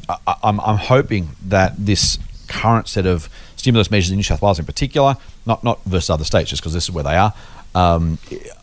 I, 0.09 0.17
I- 0.27 0.37
I'm, 0.45 0.61
I'm 0.61 0.77
hoping 0.79 1.31
that 1.47 1.75
this 1.79 2.19
current 2.49 2.89
set 2.89 3.07
of 3.07 3.29
stimulus 3.57 3.91
measures 3.91 4.11
in 4.11 4.17
New 4.17 4.23
South 4.23 4.43
Wales 4.43 4.59
in 4.59 4.67
particular, 4.67 5.17
not 5.47 5.65
not 5.65 5.83
versus 5.85 6.11
other 6.11 6.25
states, 6.25 6.51
just 6.51 6.63
because 6.63 6.73
this 6.75 6.85
is 6.85 6.91
where 6.91 7.05
they 7.05 7.17
are. 7.17 7.33
Um, 7.75 8.19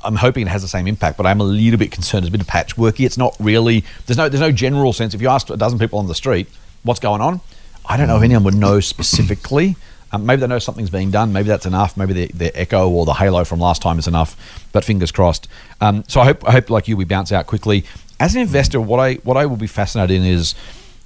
I'm 0.05 0.15
hoping 0.15 0.47
it 0.47 0.49
has 0.49 0.61
the 0.61 0.67
same 0.69 0.87
impact, 0.87 1.17
but 1.17 1.25
I'm 1.25 1.41
a 1.41 1.43
little 1.43 1.77
bit 1.77 1.91
concerned. 1.91 2.25
It's 2.25 2.33
a 2.33 2.37
bit 2.37 2.47
patchworky. 2.47 3.05
It's 3.05 3.17
not 3.17 3.35
really. 3.39 3.83
There's 4.05 4.17
no 4.17 4.29
there's 4.29 4.41
no 4.41 4.51
general 4.51 4.93
sense. 4.93 5.13
If 5.13 5.21
you 5.21 5.27
asked 5.27 5.49
a 5.49 5.57
dozen 5.57 5.79
people 5.79 5.99
on 5.99 6.07
the 6.07 6.15
street 6.15 6.47
what's 6.83 6.99
going 6.99 7.19
on, 7.21 7.41
I 7.85 7.97
don't 7.97 8.07
know 8.07 8.17
if 8.17 8.23
anyone 8.23 8.43
would 8.45 8.55
know 8.55 8.79
specifically. 8.79 9.75
Um, 10.11 10.25
maybe 10.25 10.41
they 10.41 10.47
know 10.47 10.59
something's 10.59 10.89
being 10.89 11.11
done. 11.11 11.31
Maybe 11.31 11.47
that's 11.47 11.65
enough. 11.65 11.95
Maybe 11.95 12.13
the, 12.13 12.27
the 12.33 12.59
echo 12.59 12.89
or 12.89 13.05
the 13.05 13.13
halo 13.13 13.43
from 13.43 13.59
last 13.59 13.81
time 13.81 13.97
is 13.97 14.07
enough. 14.07 14.35
But 14.73 14.83
fingers 14.83 15.11
crossed. 15.11 15.47
Um, 15.79 16.03
so 16.07 16.19
I 16.21 16.25
hope 16.25 16.47
I 16.47 16.51
hope 16.51 16.69
like 16.69 16.87
you 16.87 16.97
we 16.97 17.05
bounce 17.05 17.31
out 17.31 17.47
quickly. 17.47 17.85
As 18.19 18.35
an 18.35 18.41
investor, 18.41 18.79
what 18.81 18.99
I 18.99 19.15
what 19.15 19.37
I 19.37 19.45
will 19.45 19.57
be 19.57 19.67
fascinated 19.67 20.15
in 20.17 20.23
is 20.25 20.53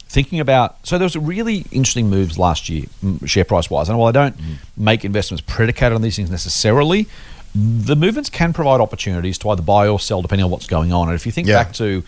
thinking 0.07 0.39
about 0.39 0.77
so 0.87 0.97
there 0.97 1.05
was 1.05 1.17
really 1.17 1.65
interesting 1.71 2.09
moves 2.09 2.37
last 2.37 2.69
year 2.69 2.83
mm, 3.03 3.27
share 3.27 3.43
price 3.43 3.69
wise 3.71 3.89
and 3.89 3.97
while 3.97 4.07
i 4.07 4.11
don't 4.11 4.35
make 4.77 5.03
investments 5.03 5.43
predicated 5.45 5.93
on 5.93 6.01
these 6.03 6.15
things 6.15 6.29
necessarily 6.29 7.07
the 7.55 7.95
movements 7.95 8.29
can 8.29 8.53
provide 8.53 8.79
opportunities 8.79 9.37
to 9.39 9.49
either 9.49 9.63
buy 9.63 9.87
or 9.87 9.99
sell 9.99 10.21
depending 10.21 10.45
on 10.45 10.51
what's 10.51 10.67
going 10.67 10.93
on 10.93 11.07
and 11.09 11.15
if 11.15 11.25
you 11.25 11.31
think 11.31 11.47
Yeah. 11.47 11.63
back 11.63 11.73
to 11.73 12.03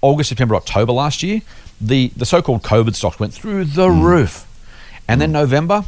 august 0.00 0.30
september 0.30 0.56
october 0.56 0.92
last 0.92 1.22
year 1.22 1.42
the, 1.80 2.08
the 2.16 2.24
so-called 2.24 2.62
covid 2.62 2.94
stocks 2.94 3.20
went 3.20 3.34
through 3.34 3.66
the 3.66 3.90
roof 3.90 4.46
and 5.06 5.20
then 5.20 5.30
november 5.30 5.84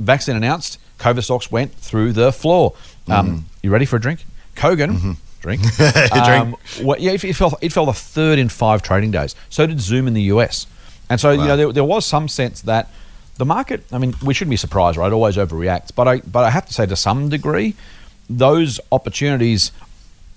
vaccine 0.00 0.36
announced 0.36 0.78
covid 0.98 1.22
stocks 1.22 1.50
went 1.50 1.72
through 1.74 2.12
the 2.12 2.32
floor 2.32 2.74
um, 3.08 3.46
you 3.62 3.70
ready 3.70 3.84
for 3.84 3.96
a 3.96 4.00
drink 4.00 4.24
kogan 4.54 5.16
drink 5.40 5.62
um, 6.14 6.56
well, 6.82 6.98
yeah, 6.98 7.12
it, 7.12 7.24
it 7.24 7.34
fell. 7.34 7.58
It 7.60 7.72
fell 7.72 7.86
the 7.86 7.92
third 7.92 8.38
in 8.38 8.48
five 8.48 8.82
trading 8.82 9.10
days. 9.10 9.34
So 9.48 9.66
did 9.66 9.80
Zoom 9.80 10.06
in 10.06 10.14
the 10.14 10.22
US, 10.22 10.66
and 11.08 11.20
so 11.20 11.30
you 11.30 11.38
know 11.38 11.56
there, 11.56 11.72
there 11.72 11.84
was 11.84 12.06
some 12.06 12.28
sense 12.28 12.60
that 12.62 12.90
the 13.36 13.44
market. 13.44 13.82
I 13.92 13.98
mean, 13.98 14.14
we 14.22 14.34
shouldn't 14.34 14.50
be 14.50 14.56
surprised, 14.56 14.96
right? 14.96 15.10
It 15.10 15.14
always 15.14 15.36
overreacts, 15.36 15.94
but 15.94 16.06
I 16.06 16.20
but 16.20 16.44
I 16.44 16.50
have 16.50 16.66
to 16.66 16.74
say 16.74 16.86
to 16.86 16.96
some 16.96 17.28
degree, 17.28 17.74
those 18.28 18.80
opportunities. 18.92 19.72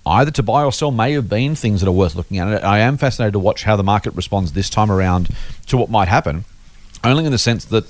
Either 0.06 0.30
to 0.30 0.42
buy 0.42 0.62
or 0.62 0.70
sell 0.70 0.90
may 0.90 1.12
have 1.12 1.30
been 1.30 1.54
things 1.54 1.80
that 1.80 1.88
are 1.88 1.92
worth 1.92 2.14
looking 2.14 2.36
at. 2.36 2.62
I 2.62 2.80
am 2.80 2.98
fascinated 2.98 3.32
to 3.32 3.38
watch 3.38 3.64
how 3.64 3.74
the 3.74 3.82
market 3.82 4.14
responds 4.14 4.52
this 4.52 4.68
time 4.68 4.90
around 4.90 5.30
to 5.68 5.78
what 5.78 5.88
might 5.88 6.08
happen 6.08 6.44
only 7.02 7.24
in 7.24 7.32
the 7.32 7.38
sense 7.38 7.64
that 7.66 7.84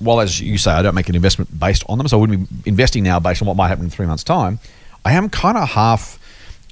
while 0.00 0.20
as 0.20 0.40
you 0.40 0.58
say 0.58 0.72
i 0.72 0.82
don't 0.82 0.94
make 0.94 1.08
an 1.08 1.14
investment 1.14 1.58
based 1.58 1.84
on 1.88 1.98
them 1.98 2.08
so 2.08 2.16
i 2.16 2.20
wouldn't 2.20 2.64
be 2.64 2.68
investing 2.68 3.04
now 3.04 3.20
based 3.20 3.40
on 3.42 3.48
what 3.48 3.56
might 3.56 3.68
happen 3.68 3.84
in 3.84 3.90
three 3.90 4.06
months 4.06 4.24
time 4.24 4.58
i 5.04 5.12
am 5.12 5.28
kind 5.28 5.56
of 5.56 5.68
half 5.70 6.18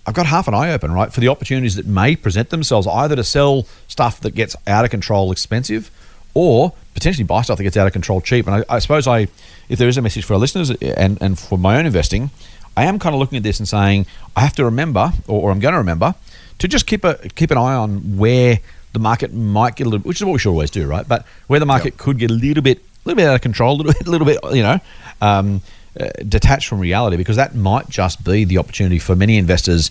i've 0.07 0.15
got 0.15 0.27
half 0.27 0.49
an 0.49 0.55
eye 0.55 0.73
open 0.73 0.93
right 0.93 1.13
for 1.13 1.21
the 1.21 1.29
opportunities 1.29 1.77
that 1.77 1.87
may 1.87 2.17
present 2.17 2.51
themselves 2.51 2.87
either 2.87 3.15
to 3.15 3.25
sell 3.25 3.67
stuff 3.87 4.21
that 4.21 4.35
gets 4.35 4.57
out 4.67 4.85
of 4.85 4.91
control 4.91 5.31
expensive 5.31 5.91
or 6.35 6.73
potentially 6.95 7.25
buy 7.25 7.43
stuff 7.43 7.59
that 7.59 7.65
gets 7.65 7.77
out 7.77 7.87
of 7.87 7.93
control 7.93 8.21
cheap 8.21 8.47
and 8.47 8.57
i, 8.57 8.65
I 8.69 8.79
suppose 8.79 9.07
i 9.07 9.29
if 9.69 9.79
there 9.79 9.89
is 9.89 9.97
a 9.97 10.03
message 10.03 10.25
for 10.25 10.35
our 10.35 10.41
listeners 10.41 10.71
and, 10.71 11.19
and 11.21 11.39
for 11.39 11.59
my 11.59 11.79
own 11.79 11.87
investing 11.87 12.31
i 12.77 12.85
am 12.85 12.99
kind 12.99 13.15
of 13.15 13.21
looking 13.21 13.37
at 13.37 13.43
this 13.43 13.59
and 13.59 13.69
saying 13.69 14.07
i 14.37 14.41
have 14.41 14.55
to 14.57 14.65
remember 14.65 15.13
or, 15.27 15.43
or 15.43 15.51
i'm 15.51 15.61
going 15.61 15.73
to 15.73 15.79
remember 15.79 16.15
to 16.59 16.69
just 16.69 16.87
keep 16.87 17.05
a 17.05 17.15
keep 17.35 17.51
an 17.51 17.59
eye 17.59 17.75
on 17.75 18.17
where 18.17 18.59
the 18.93 18.99
market 18.99 19.33
might 19.33 19.77
get 19.77 19.87
a 19.87 19.91
little, 19.91 20.07
which 20.07 20.19
is 20.19 20.25
what 20.25 20.33
we 20.33 20.39
should 20.39 20.51
always 20.51 20.71
do, 20.71 20.87
right? 20.87 21.07
But 21.07 21.27
where 21.47 21.61
the 21.61 21.67
market 21.67 21.97
could 21.99 22.19
get 22.19 22.31
a 22.31 22.35
little 22.35 22.63
bit, 22.63 22.81
little 23.09 23.17
bit 23.23 23.29
out 23.29 23.35
of 23.35 23.41
control, 23.41 23.75
a 23.75 23.79
little 23.83 23.93
bit, 23.93 24.07
little 24.07 24.27
bit, 24.27 24.39
you 24.57 24.63
know, 24.63 24.79
um, 25.21 25.61
uh, 25.99 26.09
detached 26.29 26.69
from 26.69 26.79
reality, 26.81 27.17
because 27.17 27.37
that 27.37 27.55
might 27.55 27.89
just 27.89 28.23
be 28.25 28.45
the 28.45 28.59
opportunity 28.59 28.99
for 28.99 29.17
many 29.17 29.37
investors. 29.39 29.91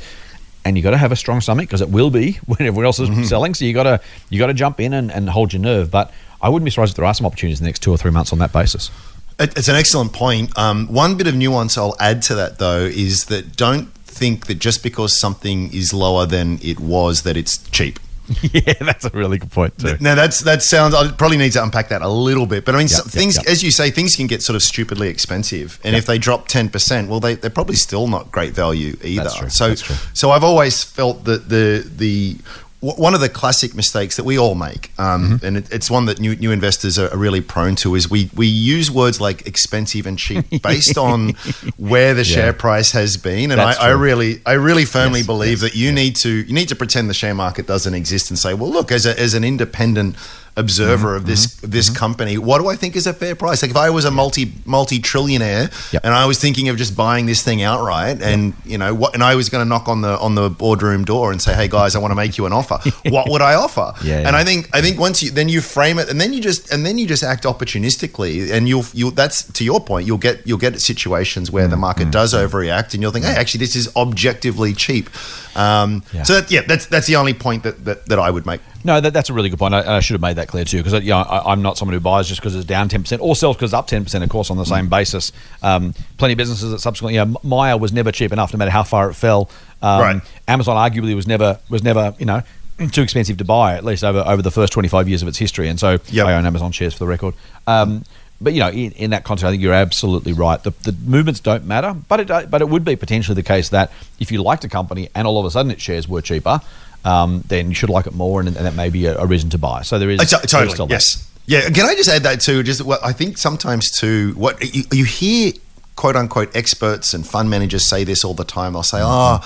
And 0.64 0.76
you've 0.78 0.84
got 0.84 0.92
to 0.92 0.98
have 0.98 1.12
a 1.12 1.16
strong 1.16 1.40
stomach 1.42 1.68
because 1.68 1.82
it 1.82 1.90
will 1.90 2.10
be 2.10 2.34
when 2.46 2.60
everyone 2.62 2.86
else 2.86 3.00
is 3.00 3.30
selling. 3.30 3.54
So 3.54 3.66
you 3.66 3.74
got 3.74 3.84
to 3.84 4.02
you 4.30 4.38
got 4.40 4.48
to 4.48 4.54
jump 4.54 4.80
in 4.80 4.94
and, 4.94 5.12
and 5.12 5.30
hold 5.30 5.54
your 5.54 5.62
nerve. 5.62 5.90
But 5.90 6.12
I 6.42 6.50
wouldn't 6.50 6.66
be 6.66 6.72
surprised 6.72 6.92
if 6.92 6.98
there 6.98 7.06
are 7.06 7.14
some 7.14 7.26
opportunities 7.26 7.60
in 7.60 7.64
the 7.64 7.70
next 7.70 7.80
two 7.84 7.92
or 7.92 7.98
three 7.98 8.12
months 8.12 8.32
on 8.34 8.40
that 8.40 8.52
basis. 8.54 8.92
It- 9.40 9.58
It's 9.58 9.68
an 9.70 9.76
excellent 9.76 10.12
point. 10.14 10.58
Um, 10.58 10.88
one 10.88 11.16
bit 11.16 11.28
of 11.28 11.36
nuance 11.36 11.78
I'll 11.78 11.96
add 12.00 12.22
to 12.24 12.36
that, 12.36 12.60
though, 12.60 12.82
is 12.86 13.26
that 13.26 13.56
don't 13.56 13.94
think 14.04 14.48
that 14.48 14.60
just 14.60 14.84
because 14.84 15.18
something 15.20 15.74
is 15.74 15.94
lower 15.94 16.26
than 16.26 16.60
it 16.62 16.80
was, 16.80 17.22
that 17.24 17.38
it's 17.38 17.58
cheap. 17.70 18.00
yeah, 18.54 18.74
that's 18.82 19.06
a 19.06 19.10
really 19.10 19.38
good 19.38 19.52
point 19.52 19.78
too. 19.78 19.96
Now 20.02 20.16
that's 20.16 20.42
that 20.42 20.62
sounds. 20.62 20.94
I 20.94 21.10
probably 21.12 21.38
need 21.38 21.54
to 21.54 21.64
unpack 21.64 21.90
that 21.90 22.02
a 22.02 22.10
little 22.10 22.46
bit, 22.46 22.66
but 22.66 22.76
I 22.76 22.80
mean, 22.80 22.88
Yep, 22.88 22.98
some 22.98 23.06
yep, 23.08 23.14
things 23.14 23.36
yep. 23.38 23.48
as 23.48 23.64
you 23.64 23.72
say, 23.72 23.90
things 23.90 24.16
can 24.16 24.28
get 24.28 24.42
sort 24.42 24.56
of 24.56 24.64
stupidly 24.64 25.08
expensive, 25.10 25.80
and 25.84 25.96
if 25.96 26.06
they 26.06 26.18
drop 26.18 26.48
ten 26.48 26.70
percent, 26.70 27.10
well, 27.10 27.20
they 27.20 27.36
they're 27.36 27.50
probably 27.50 27.76
still 27.76 28.08
not 28.08 28.32
great 28.32 28.54
value 28.54 28.98
either. 29.04 29.24
That's 29.24 29.36
true, 29.36 29.50
So 29.50 29.76
so 30.14 30.32
I've 30.32 30.44
always 30.44 30.84
felt 30.84 31.24
that 31.26 31.48
the 31.50 31.84
the 31.96 32.38
one 32.80 33.16
of 33.16 33.22
the 33.22 33.30
classic 33.30 33.74
mistakes 33.74 34.18
that 34.18 34.24
we 34.24 34.38
all 34.38 34.54
make, 34.54 34.92
um, 35.00 35.32
Mm-hmm. 35.32 35.46
and 35.46 35.58
it, 35.58 35.72
it's 35.74 35.90
one 35.90 36.06
that 36.06 36.20
new, 36.20 36.36
new 36.36 36.52
investors 36.52 37.00
are, 37.00 37.12
are 37.12 37.18
really 37.18 37.42
prone 37.42 37.76
to, 37.78 37.96
is 37.96 38.08
we 38.10 38.30
we 38.36 38.46
use 38.46 38.92
words 38.92 39.20
like 39.20 39.48
expensive 39.48 40.06
and 40.06 40.18
cheap 40.20 40.46
based 40.62 40.98
on 40.98 41.30
where 41.78 42.14
the 42.14 42.24
share 42.24 42.54
price 42.54 42.92
has 42.92 43.18
been, 43.18 43.50
and 43.52 43.60
I, 43.60 43.74
I 43.74 43.90
really 43.92 44.42
I 44.46 44.54
really 44.54 44.86
firmly 44.86 45.20
Yes, 45.22 45.26
believe 45.28 45.62
yes, 45.64 45.72
that 45.72 45.76
you 45.76 45.92
need 45.92 46.16
to 46.18 46.30
you 46.30 46.54
need 46.54 46.70
to 46.70 46.76
pretend 46.76 47.10
the 47.10 47.16
share 47.16 47.34
market 47.34 47.66
doesn't 47.66 47.94
exist 47.96 48.30
and 48.30 48.38
say, 48.38 48.54
well, 48.54 48.70
look, 48.72 48.92
as 48.92 49.06
a, 49.08 49.20
as 49.20 49.34
an 49.34 49.44
independent 49.44 50.16
observer 50.58 51.08
Mm-hmm, 51.10 51.18
of 51.18 51.26
this 51.26 51.56
this 51.62 51.90
company, 51.90 52.38
what 52.38 52.58
do 52.62 52.68
I 52.68 52.76
think 52.76 52.96
is 52.96 53.08
a 53.08 53.14
fair 53.14 53.36
price? 53.36 53.62
Like 53.62 53.72
if 53.72 53.78
I 53.78 53.90
was 53.92 54.06
a 54.06 54.12
multi 54.12 54.52
multi 54.66 55.00
trillionaire 55.00 55.70
Yep. 55.94 56.02
and 56.04 56.14
I 56.14 56.26
was 56.26 56.40
thinking 56.40 56.68
of 56.70 56.78
just 56.78 56.96
buying 56.98 57.26
this 57.28 57.42
thing 57.44 57.62
outright, 57.62 58.22
and 58.22 58.54
you 58.66 58.78
know 58.78 58.94
what, 58.94 59.14
and 59.14 59.24
I 59.24 59.36
was 59.36 59.50
going 59.50 59.64
to 59.64 59.70
knock 59.70 59.88
on 59.88 60.02
the 60.02 60.18
on 60.20 60.36
the 60.36 60.50
boardroom 60.50 61.06
door 61.06 61.32
and 61.32 61.42
say, 61.42 61.54
hey 61.54 61.68
guys, 61.68 61.96
I 61.96 62.00
want 62.00 62.12
to 62.12 62.16
make 62.16 62.38
you 62.38 62.46
an 62.48 62.54
offer. 62.54 62.80
what 63.10 63.30
would 63.30 63.42
I 63.42 63.54
offer? 63.56 63.94
Yeah, 64.04 64.22
yeah. 64.22 64.28
And 64.28 64.36
I 64.36 64.44
think 64.44 64.70
I 64.76 64.82
think 64.82 65.00
once 65.00 65.22
you 65.24 65.32
then 65.32 65.48
you 65.50 65.62
frame 65.62 66.00
it, 66.00 66.10
and 66.10 66.20
then 66.20 66.34
you 66.34 66.42
just 66.42 66.72
and 66.74 66.84
then 66.86 66.98
you 66.98 67.08
just 67.08 67.24
act 67.24 67.46
opportunistically, 67.46 68.52
and 68.52 68.68
you'll 68.68 68.86
you 68.94 69.12
that's 69.12 69.44
to 69.54 69.64
your 69.64 69.80
point. 69.80 70.08
You'll 70.08 70.18
get 70.18 70.46
you'll 70.48 70.58
get 70.58 70.80
situations 70.82 71.52
where 71.52 71.68
Mm, 71.68 71.72
the 71.72 71.78
market 71.78 72.12
does 72.12 72.34
overreact, 72.34 72.94
and 72.94 73.02
you'll 73.02 73.12
think, 73.12 73.26
hey, 73.26 73.36
actually, 73.36 73.60
this 73.60 73.76
is 73.76 73.90
objectively 73.96 74.74
cheap. 74.74 75.10
Um, 75.56 76.04
Yeah. 76.14 76.24
So 76.24 76.34
that, 76.40 76.52
yeah, 76.52 76.62
that's 76.68 76.86
that's 76.86 77.08
the 77.08 77.16
only 77.18 77.34
point 77.34 77.64
that, 77.64 77.84
that, 77.86 78.06
that 78.08 78.20
I 78.20 78.30
would 78.32 78.46
make. 78.46 78.62
No, 78.88 79.02
that, 79.02 79.14
that's 79.14 79.30
a 79.30 79.34
really 79.34 79.50
good 79.50 79.60
point. 79.60 79.74
I, 79.74 79.98
I 79.98 80.00
should 80.00 80.14
have 80.16 80.22
made 80.22 80.38
that 80.38 80.48
clear 80.48 80.64
too, 80.64 80.82
because 80.82 80.94
you 81.04 81.10
know, 81.10 81.18
I, 81.18 81.52
I'm 81.52 81.62
not 81.62 81.78
someone 81.78 81.94
who 81.94 82.00
buys 82.00 82.28
just 82.28 82.40
because 82.40 82.56
it's 82.56 82.66
down 82.66 82.88
10% 82.88 83.20
or 83.22 83.36
sells 83.36 83.58
because 83.58 83.74
it's 83.74 83.78
up 83.78 83.88
10%, 83.90 84.24
of 84.24 84.30
course, 84.30 84.50
on 84.50 84.56
the 84.58 84.64
Mm. 84.64 84.68
same 84.70 84.88
basis. 84.90 85.32
Um, 85.62 85.94
plenty 86.18 86.34
of 86.34 86.38
businesses 86.38 86.72
that 86.72 86.80
subsequently, 86.80 87.16
you 87.20 87.26
know, 87.26 87.36
Myer 87.44 87.78
was 87.78 87.92
never 87.92 88.12
cheap 88.14 88.32
enough, 88.32 88.54
no 88.54 88.58
matter 88.58 88.72
how 88.72 88.84
far 88.84 89.10
it 89.10 89.14
fell. 89.16 89.50
Um, 89.82 90.02
Right. 90.02 90.22
Amazon 90.48 90.78
arguably 90.78 91.14
was 91.16 91.28
never 91.28 91.60
was 91.70 91.84
never 91.84 92.16
you 92.18 92.26
know 92.26 92.42
too 92.94 93.02
expensive 93.02 93.38
to 93.38 93.46
buy, 93.46 93.76
at 93.76 93.84
least 93.84 94.04
over 94.06 94.20
over 94.26 94.42
the 94.42 94.52
first 94.52 94.72
25 94.74 95.10
years 95.10 95.22
of 95.22 95.28
its 95.28 95.38
history. 95.38 95.68
And 95.68 95.78
so 95.80 95.98
Yep. 96.10 96.26
I 96.26 96.34
own 96.36 96.46
Amazon 96.46 96.72
shares 96.72 96.94
for 96.94 97.00
the 97.00 97.08
record. 97.08 97.34
Um, 97.68 98.06
but 98.40 98.54
you 98.54 98.60
know, 98.62 98.70
in, 98.70 98.92
in 98.94 99.10
that 99.10 99.24
context, 99.26 99.46
I 99.46 99.52
think 99.52 99.62
you're 99.62 99.74
absolutely 99.74 100.32
right. 100.32 100.62
The, 100.64 100.72
the 100.84 100.96
movements 101.06 101.40
don't 101.42 101.66
matter, 101.66 101.94
but 102.08 102.20
it 102.22 102.50
but 102.50 102.62
it 102.62 102.70
would 102.70 102.86
be 102.86 102.96
potentially 102.96 103.36
the 103.36 103.44
case 103.44 103.68
that 103.70 103.92
if 104.20 104.32
you 104.32 104.42
liked 104.42 104.64
a 104.64 104.70
company 104.70 105.10
and 105.14 105.28
all 105.28 105.40
of 105.40 105.46
a 105.46 105.52
sudden 105.52 105.72
its 105.72 105.82
shares 105.82 106.08
were 106.08 106.22
cheaper, 106.22 106.62
um, 107.08 107.44
then 107.48 107.70
you 107.70 107.76
should 107.76 107.90
like 107.90 108.08
it 108.08 108.14
more, 108.14 108.40
and, 108.42 108.50
and 108.50 108.66
that 108.66 108.76
may 108.76 108.90
be 108.90 109.06
a, 109.06 109.18
a 109.18 109.26
reason 109.26 109.50
to 109.52 109.58
buy. 109.58 109.82
So 109.84 109.98
there 110.00 110.10
is 110.10 110.20
Uh, 110.20 110.26
to- 110.26 110.48
there 110.48 110.66
is 110.66 110.72
totally. 110.74 110.90
yes. 110.92 111.28
Yeah. 111.46 111.70
Can 111.70 111.86
I 111.86 111.96
just 111.96 112.10
add 112.10 112.24
that 112.24 112.42
too? 112.42 112.62
Just 112.64 112.82
what 112.84 113.00
I 113.06 113.14
think 113.14 113.38
sometimes 113.38 113.90
too. 113.92 114.34
What 114.36 114.62
you, 114.76 114.84
you 114.92 115.06
hear, 115.06 115.54
quote 115.96 116.16
unquote, 116.18 116.56
experts 116.56 117.14
and 117.14 117.26
fund 117.26 117.50
managers 117.50 117.86
say 117.88 118.04
this 118.04 118.26
all 118.26 118.34
the 118.34 118.44
time. 118.44 118.74
They'll 118.74 118.84
say, 118.84 119.00
"Oh, 119.02 119.40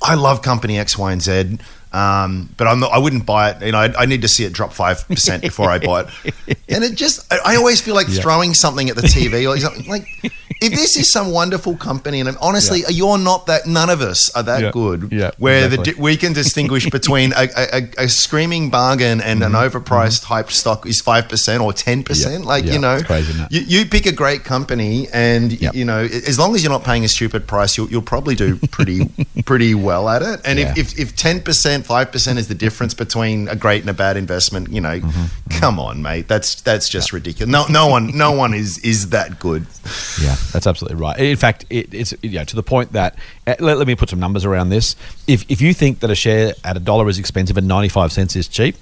I 0.00 0.14
love 0.14 0.40
company 0.42 0.78
X, 0.78 0.96
Y, 0.96 1.10
and 1.12 1.20
Z." 1.22 1.58
Um, 1.90 2.50
but 2.58 2.66
I'm 2.68 2.80
not, 2.80 2.92
I 2.92 2.98
wouldn't 2.98 3.24
buy 3.24 3.50
it. 3.50 3.62
You 3.64 3.72
know, 3.72 3.78
I, 3.78 4.02
I 4.02 4.06
need 4.06 4.20
to 4.22 4.28
see 4.28 4.44
it 4.44 4.52
drop 4.52 4.72
five 4.74 5.08
percent 5.08 5.42
before 5.42 5.70
I 5.70 5.78
buy 5.78 6.02
it. 6.24 6.58
And 6.68 6.84
it 6.84 6.94
just, 6.96 7.24
I, 7.32 7.38
I 7.54 7.56
always 7.56 7.80
feel 7.80 7.94
like 7.94 8.08
throwing 8.08 8.52
something 8.52 8.90
at 8.90 8.96
the 8.96 9.02
TV 9.02 9.48
or 9.48 9.58
something. 9.58 9.86
Like, 9.88 10.06
if 10.60 10.72
this 10.72 10.96
is 10.96 11.12
some 11.12 11.30
wonderful 11.30 11.76
company, 11.76 12.20
and 12.20 12.36
honestly, 12.40 12.82
you're 12.90 13.18
not 13.18 13.46
that. 13.46 13.66
None 13.66 13.90
of 13.90 14.00
us 14.00 14.30
are 14.34 14.42
that 14.42 14.60
Yeah. 14.62 14.70
good. 14.72 15.08
Yeah, 15.12 15.30
where 15.38 15.66
exactly. 15.66 15.92
the 15.94 16.00
we 16.00 16.16
can 16.16 16.32
distinguish 16.32 16.88
between 16.98 17.32
a, 17.32 17.48
a, 17.56 17.88
a, 18.04 18.08
screaming 18.08 18.70
bargain 18.70 19.20
and 19.20 19.42
an 19.42 19.52
overpriced 19.52 20.24
hyped 20.24 20.50
stock 20.50 20.86
is 20.86 21.00
five 21.00 21.28
percent 21.28 21.62
or 21.62 21.72
ten 21.72 22.02
percent. 22.02 22.44
Like 22.44 22.64
yeah, 22.64 22.72
you 22.74 22.78
know, 22.78 23.00
crazy, 23.02 23.32
you, 23.50 23.60
you 23.60 23.86
pick 23.86 24.06
a 24.06 24.12
great 24.12 24.44
company, 24.44 25.06
and 25.12 25.60
you 25.74 25.84
know, 25.84 25.98
as 26.00 26.38
long 26.38 26.54
as 26.54 26.62
you're 26.62 26.72
not 26.72 26.84
paying 26.84 27.04
a 27.04 27.08
stupid 27.08 27.46
price, 27.46 27.76
you'll, 27.76 27.88
you'll 27.90 28.02
probably 28.02 28.34
do 28.34 28.56
pretty 28.70 29.08
pretty 29.44 29.74
well 29.74 30.08
at 30.08 30.22
it. 30.22 30.40
And 30.44 30.58
Yeah. 30.58 30.74
if 30.76 30.98
if 30.98 31.14
ten 31.16 31.40
percent, 31.40 31.86
five 31.86 32.10
percent 32.12 32.38
is 32.38 32.48
the 32.48 32.54
difference 32.54 32.94
between 32.94 33.48
a 33.48 33.56
great 33.56 33.80
and 33.82 33.90
a 33.90 33.94
bad 33.94 34.16
investment, 34.16 34.70
you 34.70 34.80
know, 34.80 34.98
Mm-hmm, 34.98 35.58
come 35.60 35.78
on, 35.78 36.02
mate, 36.02 36.26
that's 36.28 36.60
that's 36.62 36.88
just 36.88 37.12
ridiculous. 37.12 37.50
No, 37.50 37.66
no 37.68 37.86
one, 37.86 38.16
no 38.16 38.32
one 38.32 38.52
is 38.54 38.78
is 38.78 39.10
that 39.10 39.38
good. 39.38 39.66
Yeah, 40.20 40.34
that's 40.52 40.66
absolutely 40.66 41.00
right. 41.00 41.18
In 41.18 41.36
fact, 41.36 41.64
it, 41.70 41.92
it's 41.94 42.14
you 42.22 42.30
know, 42.38 42.44
to 42.44 42.56
the 42.56 42.62
point 42.62 42.92
that 42.92 43.16
uh, 43.46 43.54
let, 43.60 43.78
let 43.78 43.86
me 43.86 43.94
put 43.94 44.10
some 44.10 44.20
numbers 44.20 44.44
around 44.44 44.68
this. 44.70 44.96
If 45.26 45.44
if 45.50 45.60
you 45.60 45.72
think 45.74 46.00
that 46.00 46.10
a 46.10 46.14
share 46.14 46.54
at 46.64 46.76
a 46.76 46.80
dollar 46.80 47.08
is 47.08 47.18
expensive 47.18 47.56
and 47.56 47.66
ninety 47.68 47.88
five 47.88 48.12
cents 48.12 48.34
is 48.36 48.48
cheap, 48.48 48.76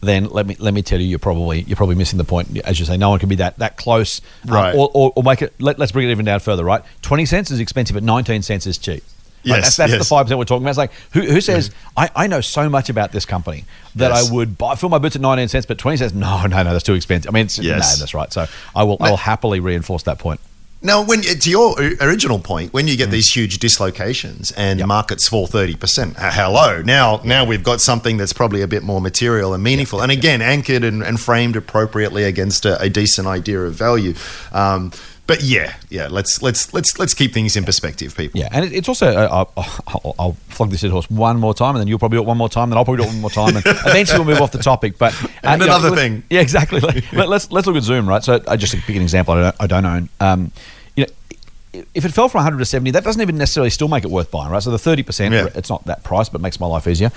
then 0.00 0.26
let 0.26 0.46
me 0.46 0.56
let 0.58 0.74
me 0.74 0.82
tell 0.82 1.00
you, 1.00 1.06
you're 1.06 1.18
probably 1.18 1.62
you're 1.62 1.76
probably 1.76 1.96
missing 1.96 2.18
the 2.18 2.24
point. 2.24 2.56
As 2.64 2.78
you 2.78 2.86
say, 2.86 2.96
no 2.96 3.10
one 3.10 3.18
can 3.18 3.28
be 3.28 3.36
that 3.36 3.58
that 3.58 3.76
close. 3.76 4.20
Um, 4.48 4.54
Right. 4.54 4.74
or, 4.74 4.90
or, 4.94 5.12
or 5.16 5.22
make 5.22 5.42
it. 5.42 5.52
Let, 5.60 5.78
let's 5.78 5.92
bring 5.92 6.08
it 6.08 6.10
even 6.12 6.24
down 6.24 6.40
further. 6.40 6.64
Right. 6.64 6.82
Twenty 7.02 7.26
cents 7.26 7.50
is 7.50 7.60
expensive, 7.60 7.94
but 7.94 8.02
nineteen 8.02 8.42
cents 8.42 8.66
is 8.66 8.78
cheap. 8.78 9.02
Yes, 9.44 9.76
that's, 9.76 9.76
that's 9.92 9.98
the 9.98 10.04
five 10.04 10.26
percent 10.26 10.38
we're 10.38 10.44
talking 10.46 10.64
about. 10.64 10.70
It's 10.70 10.78
like 10.78 10.92
who, 11.12 11.20
who 11.22 11.40
says 11.40 11.70
I, 11.96 12.10
I 12.14 12.26
know 12.26 12.40
so 12.40 12.68
much 12.68 12.90
about 12.90 13.12
this 13.12 13.24
company 13.24 13.64
that 13.94 14.10
Yes. 14.10 14.28
I 14.30 14.34
would 14.34 14.58
buy 14.58 14.74
fill 14.74 14.88
my 14.88 14.98
boots 14.98 15.14
at 15.14 15.22
nineteen 15.22 15.46
cents, 15.48 15.64
but 15.64 15.78
twenty 15.78 15.96
cents? 15.96 16.12
No, 16.12 16.42
no, 16.46 16.62
no, 16.62 16.72
that's 16.72 16.82
too 16.84 16.94
expensive. 16.94 17.30
I 17.30 17.32
mean, 17.32 17.46
it's, 17.46 17.56
Yes. 17.58 17.96
no, 17.96 18.00
that's 18.00 18.14
right. 18.14 18.32
So 18.32 18.46
I 18.74 18.82
will 18.82 18.96
I 19.00 19.10
will 19.10 19.16
happily 19.16 19.60
reinforce 19.60 20.02
that 20.02 20.18
point. 20.18 20.40
Now, 20.80 21.02
when 21.02 21.22
to 21.22 21.50
your 21.50 21.74
original 22.00 22.38
point, 22.38 22.72
when 22.72 22.86
you 22.86 22.96
get 22.96 23.10
these 23.10 23.32
huge 23.32 23.58
dislocations 23.58 24.52
and 24.52 24.76
Mm. 24.78 24.82
Yep. 24.82 24.86
markets 24.88 25.28
fall 25.28 25.46
thirty 25.48 25.74
percent, 25.74 26.14
hello. 26.18 26.82
Now, 26.82 27.20
now 27.24 27.44
we've 27.44 27.64
got 27.64 27.80
something 27.80 28.16
that's 28.16 28.32
probably 28.32 28.62
a 28.62 28.68
bit 28.68 28.84
more 28.84 29.00
material 29.00 29.54
and 29.54 29.62
meaningful, 29.64 30.00
and 30.00 30.12
again, 30.12 30.40
anchored 30.40 30.84
and, 30.84 31.02
and 31.02 31.18
framed 31.20 31.56
appropriately 31.56 32.22
against 32.22 32.64
a, 32.64 32.80
a 32.80 32.88
decent 32.88 33.26
idea 33.26 33.60
of 33.62 33.74
value. 33.74 34.14
Um, 34.52 34.92
but 35.28 35.42
yeah, 35.42 35.76
yeah, 35.90 36.08
let's 36.08 36.42
let's 36.42 36.72
let's 36.72 36.98
let's 36.98 37.12
keep 37.12 37.34
things 37.34 37.54
in 37.54 37.62
perspective, 37.64 38.16
people. 38.16 38.40
Yeah, 38.40 38.48
and 38.50 38.64
it, 38.64 38.72
it's 38.72 38.88
also 38.88 39.06
uh, 39.14 39.44
I'll, 40.18 40.32
flog 40.48 40.70
this 40.70 40.80
dead 40.80 40.90
horse 40.90 41.08
one 41.10 41.38
more 41.38 41.52
time, 41.52 41.76
and 41.76 41.80
then 41.80 41.86
you'll 41.86 41.98
probably 41.98 42.16
do 42.16 42.22
it 42.22 42.26
one 42.26 42.38
more 42.38 42.48
time, 42.48 42.70
then 42.70 42.78
I'll 42.78 42.84
probably 42.86 43.04
do 43.04 43.10
it 43.10 43.12
one 43.12 43.20
more 43.20 43.30
time, 43.30 43.54
and 43.54 43.64
eventually 43.66 44.18
we'll 44.18 44.26
move 44.28 44.40
off 44.40 44.52
the 44.52 44.58
topic. 44.58 44.96
But 44.96 45.12
uh, 45.22 45.28
And 45.42 45.60
you 45.60 45.68
know, 45.68 45.76
another 45.76 45.94
thing. 45.94 46.22
yeah, 46.30 46.40
exactly. 46.40 46.80
Let, 47.12 47.12
let, 47.12 47.30
us 47.30 47.52
let's 47.52 47.66
look 47.66 47.76
at 47.76 47.82
Zoom, 47.82 48.08
right? 48.08 48.24
So, 48.24 48.34
uh, 48.46 48.56
just 48.56 48.72
to 48.72 48.80
pick 48.80 48.96
an 48.96 49.02
example, 49.02 49.34
I 49.34 49.40
don't, 49.42 49.56
I 49.60 49.66
don't 49.66 49.84
own. 49.84 50.08
Um, 50.18 50.50
you 50.96 51.04
know, 51.04 51.82
if 51.94 52.06
it 52.06 52.12
fell 52.12 52.30
from 52.30 52.38
100 52.38 52.58
to 52.58 52.64
70, 52.64 52.92
that 52.92 53.04
doesn't 53.04 53.20
even 53.20 53.36
necessarily 53.36 53.68
still 53.70 53.88
make 53.88 54.04
it 54.04 54.10
worth 54.10 54.30
buying, 54.30 54.50
right? 54.50 54.62
So 54.62 54.70
the 54.70 54.78
30 54.78 55.02
percent, 55.02 55.34
Yeah. 55.34 55.48
it's 55.54 55.68
not 55.68 55.84
that 55.84 56.04
price, 56.04 56.30
but 56.30 56.40
makes 56.40 56.58
my 56.58 56.66
life 56.66 56.86
easier. 56.88 57.12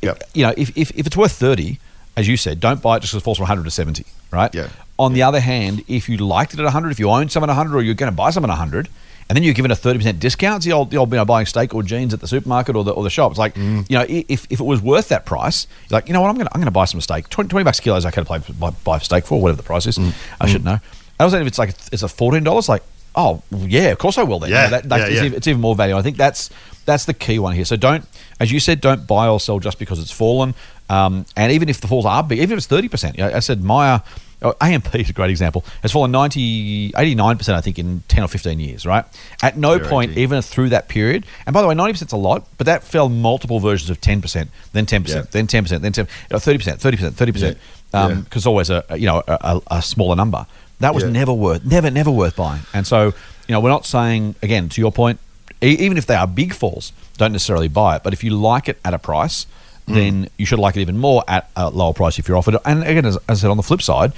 Yep. 0.00 0.22
You 0.32 0.46
know, 0.46 0.54
if, 0.56 0.76
if, 0.78 0.90
if 0.92 1.06
it's 1.06 1.16
worth 1.16 1.32
30, 1.32 1.78
as 2.16 2.26
you 2.26 2.38
said, 2.38 2.58
don't 2.58 2.80
buy 2.80 2.96
it 2.96 3.00
just 3.00 3.12
because 3.12 3.22
it 3.22 3.24
falls 3.24 3.36
from 3.36 3.44
100 3.44 3.64
to 3.64 3.70
70, 3.70 4.04
right? 4.30 4.54
Yeah. 4.54 4.68
On 5.00 5.12
the 5.14 5.22
other 5.22 5.40
hand, 5.40 5.82
if 5.88 6.08
you 6.08 6.16
liked 6.18 6.52
it 6.54 6.60
at 6.60 6.64
100, 6.64 6.90
if 6.90 6.98
you 7.00 7.08
own 7.10 7.28
some 7.28 7.42
at 7.42 7.48
100 7.48 7.74
or 7.76 7.82
you're 7.82 7.94
going 7.94 8.12
to 8.12 8.16
buy 8.16 8.30
some 8.30 8.44
at 8.44 8.48
100, 8.50 8.88
and 9.28 9.36
then 9.36 9.42
you're 9.44 9.54
given 9.54 9.70
a 9.70 9.74
30% 9.76 10.18
discount, 10.18 10.56
it's 10.56 10.66
the 10.66 10.72
old, 10.72 10.90
the 10.90 10.96
old 10.98 11.10
you 11.10 11.16
know, 11.16 11.24
buying 11.24 11.46
steak 11.46 11.72
or 11.74 11.82
jeans 11.82 12.12
at 12.12 12.20
the 12.20 12.28
supermarket 12.28 12.74
or 12.76 12.84
the, 12.84 12.90
or 12.90 13.02
the 13.04 13.10
shop. 13.10 13.30
It's 13.32 13.38
like, 13.38 13.54
Mm. 13.54 13.88
you 13.88 13.96
know, 13.96 14.04
if, 14.08 14.46
if 14.50 14.60
it 14.60 14.64
was 14.64 14.82
worth 14.82 15.08
that 15.08 15.24
price, 15.24 15.66
you're 15.88 15.96
like, 15.96 16.08
you 16.08 16.12
know 16.14 16.20
what, 16.20 16.28
I'm 16.28 16.34
going 16.34 16.46
to 16.48 16.54
I'm 16.54 16.60
gonna 16.60 16.70
buy 16.70 16.84
some 16.84 17.00
steak. 17.00 17.28
20, 17.30 17.48
20 17.48 17.64
bucks 17.64 17.78
a 17.78 17.82
kilo 17.82 17.96
is 17.96 18.04
okay 18.06 18.20
to 18.20 18.24
play, 18.24 18.38
buy, 18.58 18.70
buy 18.84 18.98
steak 18.98 19.24
for, 19.24 19.40
whatever 19.40 19.56
the 19.56 19.62
price 19.62 19.86
is. 19.86 19.96
Mm. 19.98 20.12
I 20.40 20.46
should 20.48 20.64
know. 20.64 20.72
And 20.72 20.80
also, 21.20 21.40
if 21.40 21.46
it's 21.46 21.58
like, 21.58 21.70
it's 21.92 22.02
a 22.02 22.06
$14, 22.06 22.68
like, 22.68 22.82
oh, 23.14 23.42
yeah, 23.52 23.88
of 23.92 23.98
course 23.98 24.18
I 24.18 24.24
will 24.24 24.40
then. 24.40 24.50
Yeah, 24.50 24.64
You 24.66 24.70
know, 24.72 24.76
that, 24.78 24.88
that's, 24.88 25.00
yeah, 25.00 25.06
it's 25.06 25.14
yeah. 25.16 25.24
even- 25.26 25.36
it's 25.38 25.46
even 25.46 25.60
more 25.60 25.74
value. 25.76 25.96
I 25.96 26.02
think 26.02 26.16
that's 26.18 26.50
that's 26.86 27.04
the 27.04 27.14
key 27.14 27.38
one 27.38 27.54
here. 27.54 27.64
So 27.64 27.76
don't, 27.76 28.04
as 28.40 28.50
you 28.50 28.58
said, 28.58 28.80
don't 28.80 29.06
buy 29.06 29.28
or 29.28 29.38
sell 29.38 29.60
just 29.60 29.78
because 29.78 29.98
it's 30.00 30.10
fallen. 30.10 30.54
Um, 30.88 31.24
and 31.36 31.52
even 31.52 31.68
if 31.68 31.80
the 31.80 31.86
falls 31.86 32.04
are 32.06 32.22
big, 32.24 32.38
even 32.40 32.52
if 32.52 32.58
it's 32.58 32.66
thirty 32.66 32.88
percent, 32.88 33.16
you 33.16 33.22
know, 33.22 33.30
I 33.32 33.38
said 33.40 33.62
Myer, 33.62 34.02
Oh, 34.42 34.54
AMP 34.60 34.94
is 34.94 35.10
a 35.10 35.12
great 35.12 35.30
example. 35.30 35.64
Has 35.82 35.92
fallen 35.92 36.10
90, 36.12 36.92
89 36.96 37.36
percent, 37.38 37.58
I 37.58 37.60
think, 37.60 37.78
in 37.78 38.02
ten 38.08 38.24
or 38.24 38.28
fifteen 38.28 38.58
years. 38.58 38.86
Right. 38.86 39.04
At 39.42 39.56
no 39.58 39.78
point, 39.78 40.16
even 40.16 40.40
through 40.42 40.70
that 40.70 40.88
period, 40.88 41.26
and 41.46 41.52
by 41.52 41.60
the 41.62 41.68
way, 41.68 41.74
ninety 41.74 41.92
percent 41.92 42.08
is 42.08 42.12
a 42.14 42.16
lot, 42.16 42.46
but 42.56 42.64
that 42.66 42.82
fell 42.82 43.08
multiple 43.08 43.60
versions 43.60 43.90
of 43.90 44.00
ten 44.00 44.22
percent, 44.22 44.50
then 44.72 44.86
ten 44.86 45.02
percent, 45.02 45.26
Yeah. 45.26 45.30
then 45.32 45.46
ten 45.46 45.64
percent, 45.64 45.82
then 45.82 45.92
uh, 46.30 46.38
thirty 46.38 46.58
percent, 46.58 46.80
thirty 46.80 46.96
percent, 46.96 47.16
thirty 47.16 47.32
percent. 47.32 47.58
Yeah. 47.92 48.14
Because 48.24 48.46
Yeah. 48.46 48.48
always 48.50 48.70
a 48.70 48.84
you 48.96 49.06
know 49.06 49.22
a, 49.28 49.38
a, 49.40 49.60
a 49.78 49.82
smaller 49.82 50.16
number. 50.16 50.46
That 50.80 50.94
was 50.94 51.04
never 51.04 51.34
worth, 51.34 51.62
never, 51.66 51.90
never 51.90 52.10
worth 52.10 52.36
buying. 52.36 52.62
And 52.72 52.86
so, 52.86 53.06
you 53.46 53.52
know, 53.52 53.60
we're 53.60 53.68
not 53.68 53.84
saying 53.84 54.36
again 54.42 54.70
to 54.70 54.80
your 54.80 54.90
point, 54.90 55.20
e- 55.62 55.76
even 55.78 55.98
if 55.98 56.06
they 56.06 56.14
are 56.14 56.26
big 56.26 56.54
falls, 56.54 56.94
don't 57.18 57.32
necessarily 57.32 57.68
buy 57.68 57.96
it. 57.96 58.02
But 58.02 58.14
if 58.14 58.24
you 58.24 58.30
like 58.34 58.66
it 58.66 58.80
at 58.82 58.94
a 58.94 58.98
price, 58.98 59.44
Mm. 59.90 59.94
then 59.94 60.30
you 60.38 60.46
should 60.46 60.58
like 60.58 60.76
it 60.76 60.80
even 60.80 60.98
more 60.98 61.22
at 61.28 61.50
a 61.56 61.70
lower 61.70 61.92
price 61.94 62.18
if 62.18 62.28
you're 62.28 62.36
offered 62.36 62.54
it. 62.54 62.60
And 62.64 62.82
again, 62.82 63.04
as, 63.06 63.16
as 63.28 63.38
I 63.38 63.42
said 63.42 63.50
on 63.50 63.56
the 63.56 63.62
flip 63.62 63.82
side, 63.82 64.12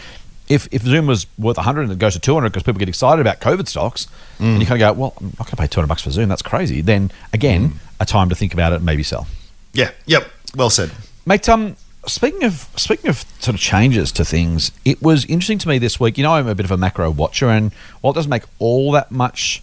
if, 0.49 0.69
if 0.73 0.83
Zoom 0.83 1.07
was 1.07 1.27
worth 1.39 1.57
100 1.57 1.83
and 1.83 1.93
it 1.93 1.99
goes 1.99 2.15
to 2.15 2.19
200 2.21 2.51
because 2.51 2.63
people 2.65 2.79
get 2.79 2.89
excited 2.89 3.21
about 3.21 3.41
COVID 3.41 3.69
stocks, 3.69 4.07
Mm. 4.39 4.53
and 4.55 4.61
you 4.61 4.67
kind 4.67 4.83
of 4.83 4.97
go, 4.97 5.01
well, 5.01 5.15
I'm 5.21 5.27
not 5.39 5.47
going 5.47 5.51
to 5.51 5.57
pay 5.57 5.67
200 5.69 5.87
bucks 5.87 6.03
for 6.03 6.11
Zoom. 6.11 6.29
That's 6.29 6.43
crazy. 6.43 6.81
Then 6.81 7.11
again, 7.33 7.71
Mm. 7.71 7.77
a 8.01 8.05
time 8.07 8.29
to 8.29 8.35
think 8.35 8.53
about 8.55 8.73
it 8.73 8.77
and 8.77 8.85
maybe 8.85 9.03
sell. 9.03 9.27
Yeah. 9.73 9.91
Yep. 10.07 10.31
Well 10.57 10.69
said. 10.71 10.91
Mate, 11.25 11.49
um, 11.49 11.77
speaking 12.07 12.43
of 12.43 12.69
speaking 12.77 13.09
of 13.09 13.25
sort 13.39 13.55
of 13.55 13.61
changes 13.61 14.11
to 14.13 14.25
things, 14.25 14.73
it 14.85 15.01
was 15.01 15.25
interesting 15.27 15.59
to 15.59 15.69
me 15.69 15.79
this 15.79 16.01
week. 16.01 16.19
You 16.19 16.25
know, 16.25 16.35
I'm 16.35 16.49
a 16.49 16.55
bit 16.57 16.65
of 16.67 16.73
a 16.73 16.77
macro 16.77 17.11
watcher, 17.11 17.49
and 17.49 17.73
while 18.01 18.11
it 18.13 18.17
doesn't 18.17 18.29
make 18.31 18.43
all 18.59 18.91
that 18.93 19.11
much 19.13 19.63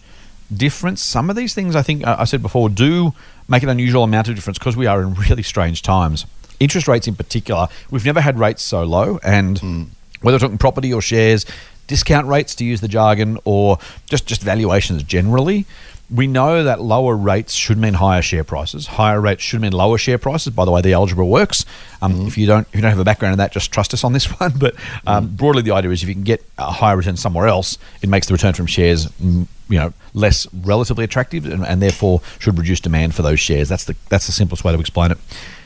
difference, 0.54 1.02
some 1.02 1.30
of 1.30 1.36
these 1.36 1.54
things 1.54 1.76
I 1.76 1.82
think 1.82 2.04
I 2.06 2.24
said 2.24 2.42
before 2.42 2.68
do 2.70 3.12
make 3.50 3.62
an 3.62 3.68
unusual 3.68 4.04
amount 4.04 4.28
of 4.28 4.34
difference 4.36 4.58
because 4.58 4.76
we 4.76 4.86
are 4.86 5.02
in 5.02 5.12
really 5.14 5.42
strange 5.42 5.82
times. 5.82 6.24
interest 6.60 6.86
rates 6.86 7.08
in 7.08 7.14
particular, 7.14 7.68
we've 7.90 8.04
never 8.04 8.20
had 8.20 8.38
rates 8.38 8.62
so 8.62 8.82
low, 8.84 9.18
and 9.24 9.58
Hmm. 9.60 9.82
whether 10.20 10.34
we're 10.34 10.40
talking 10.40 10.58
property 10.58 10.92
or 10.92 11.00
shares, 11.00 11.46
discount 11.86 12.26
rates 12.26 12.54
to 12.56 12.64
use 12.66 12.82
the 12.82 12.86
jargon, 12.88 13.38
or 13.44 13.78
just 14.10 14.26
just 14.26 14.42
valuations 14.42 15.02
generally. 15.02 15.64
We 16.12 16.26
know 16.26 16.64
that 16.64 16.80
lower 16.80 17.16
rates 17.16 17.54
should 17.54 17.78
mean 17.78 17.94
higher 17.94 18.22
share 18.22 18.42
prices. 18.42 18.88
Higher 18.88 19.20
rates 19.20 19.42
should 19.42 19.60
mean 19.60 19.72
lower 19.72 19.96
share 19.96 20.18
prices. 20.18 20.52
By 20.52 20.64
the 20.64 20.72
way, 20.72 20.80
the 20.80 20.92
algebra 20.92 21.24
works. 21.24 21.64
Um, 22.02 22.26
If 22.26 22.36
you 22.36 22.46
don't, 22.46 22.66
if 22.68 22.74
you 22.74 22.80
don't 22.80 22.90
have 22.90 22.98
a 22.98 23.04
background 23.04 23.32
in 23.34 23.38
that, 23.38 23.52
just 23.52 23.70
trust 23.70 23.94
us 23.94 24.02
on 24.02 24.12
this 24.12 24.26
one. 24.40 24.52
But 24.56 24.74
um, 25.06 25.28
broadly, 25.28 25.62
the 25.62 25.70
idea 25.72 25.90
is 25.92 26.02
if 26.02 26.08
you 26.08 26.14
can 26.14 26.24
get 26.24 26.44
a 26.58 26.72
higher 26.72 26.96
return 26.96 27.16
somewhere 27.16 27.46
else, 27.46 27.78
it 28.02 28.08
makes 28.08 28.26
the 28.26 28.32
return 28.34 28.54
from 28.54 28.66
shares, 28.66 29.06
mm, 29.06 29.46
you 29.68 29.78
know, 29.78 29.92
less 30.12 30.48
relatively 30.52 31.04
attractive, 31.04 31.46
and, 31.46 31.64
and 31.64 31.80
therefore 31.80 32.22
should 32.40 32.58
reduce 32.58 32.80
demand 32.80 33.14
for 33.14 33.22
those 33.22 33.38
shares. 33.38 33.68
That's 33.68 33.84
the 33.84 33.94
that's 34.08 34.26
the 34.26 34.32
simplest 34.32 34.64
way 34.64 34.72
to 34.72 34.80
explain 34.80 35.12
it. 35.12 35.18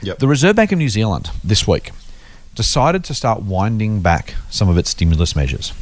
Yep. 0.03 0.19
The 0.19 0.29
Reserve 0.29 0.57
Bank 0.57 0.73
of 0.73 0.79
New 0.79 0.91
Zealand 0.91 1.31
this 1.43 1.67
week 1.67 1.91
decided 2.55 3.03
to 3.05 3.15
start 3.15 3.43
winding 3.43 4.01
back 4.01 4.35
some 4.51 4.69
of 4.69 4.77
its 4.77 4.91
stimulus 4.91 5.35
measures. 5.35 5.73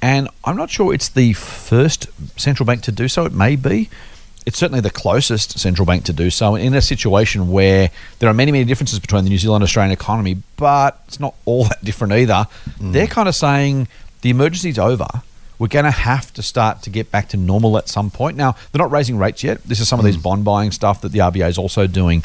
And 0.00 0.28
I'm 0.44 0.56
not 0.56 0.70
sure 0.70 0.94
it's 0.94 1.08
the 1.08 1.32
first 1.32 2.08
central 2.38 2.66
bank 2.66 2.82
to 2.82 2.92
do 2.92 3.08
so. 3.08 3.24
It 3.24 3.32
may 3.32 3.56
be. 3.56 3.90
It's 4.46 4.56
certainly 4.56 4.80
the 4.80 4.90
closest 4.90 5.58
central 5.58 5.84
bank 5.84 6.04
to 6.04 6.12
do 6.12 6.30
so 6.30 6.54
in 6.54 6.72
a 6.72 6.80
situation 6.80 7.50
where 7.50 7.90
there 8.18 8.30
are 8.30 8.34
many, 8.34 8.50
many 8.52 8.64
differences 8.64 8.98
between 8.98 9.24
the 9.24 9.30
New 9.30 9.36
Zealand 9.36 9.62
and 9.62 9.68
Australian 9.68 9.92
economy, 9.92 10.36
but 10.56 11.02
it's 11.06 11.20
not 11.20 11.34
all 11.44 11.64
that 11.64 11.84
different 11.84 12.14
either. 12.14 12.46
Hmm. 12.78 12.92
They're 12.92 13.06
kind 13.06 13.28
of 13.28 13.34
saying 13.34 13.88
the 14.22 14.30
emergency's 14.30 14.78
over. 14.78 15.08
We're 15.58 15.66
going 15.66 15.84
to 15.84 15.90
have 15.90 16.32
to 16.34 16.42
start 16.42 16.82
to 16.82 16.90
get 16.90 17.10
back 17.10 17.28
to 17.30 17.36
normal 17.36 17.76
at 17.76 17.88
some 17.88 18.10
point. 18.10 18.36
Now, 18.36 18.52
they're 18.72 18.78
not 18.78 18.92
raising 18.92 19.18
rates 19.18 19.42
yet. 19.42 19.62
This 19.64 19.80
is 19.80 19.88
some 19.88 19.98
of 19.98 20.06
these 20.06 20.16
hmm. 20.16 20.22
bond 20.22 20.44
buying 20.44 20.70
stuff 20.70 21.00
that 21.02 21.12
the 21.12 21.18
RBA 21.18 21.48
is 21.48 21.58
also 21.58 21.86
doing 21.86 22.22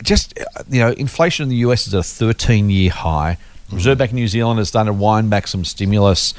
it 0.00 0.04
just 0.06 0.38
you 0.68 0.80
know, 0.80 0.90
inflation 0.92 1.44
in 1.44 1.48
the 1.48 1.56
US 1.56 1.86
is 1.86 1.94
at 1.94 2.00
a 2.00 2.02
13 2.02 2.70
year 2.70 2.90
high. 2.90 3.36
Reserve 3.72 3.98
Bank 3.98 4.10
of 4.10 4.14
New 4.14 4.28
Zealand 4.28 4.58
has 4.58 4.70
done 4.70 4.86
to 4.86 4.92
wind 4.92 5.30
back 5.30 5.46
some 5.46 5.64
stimulus. 5.64 6.34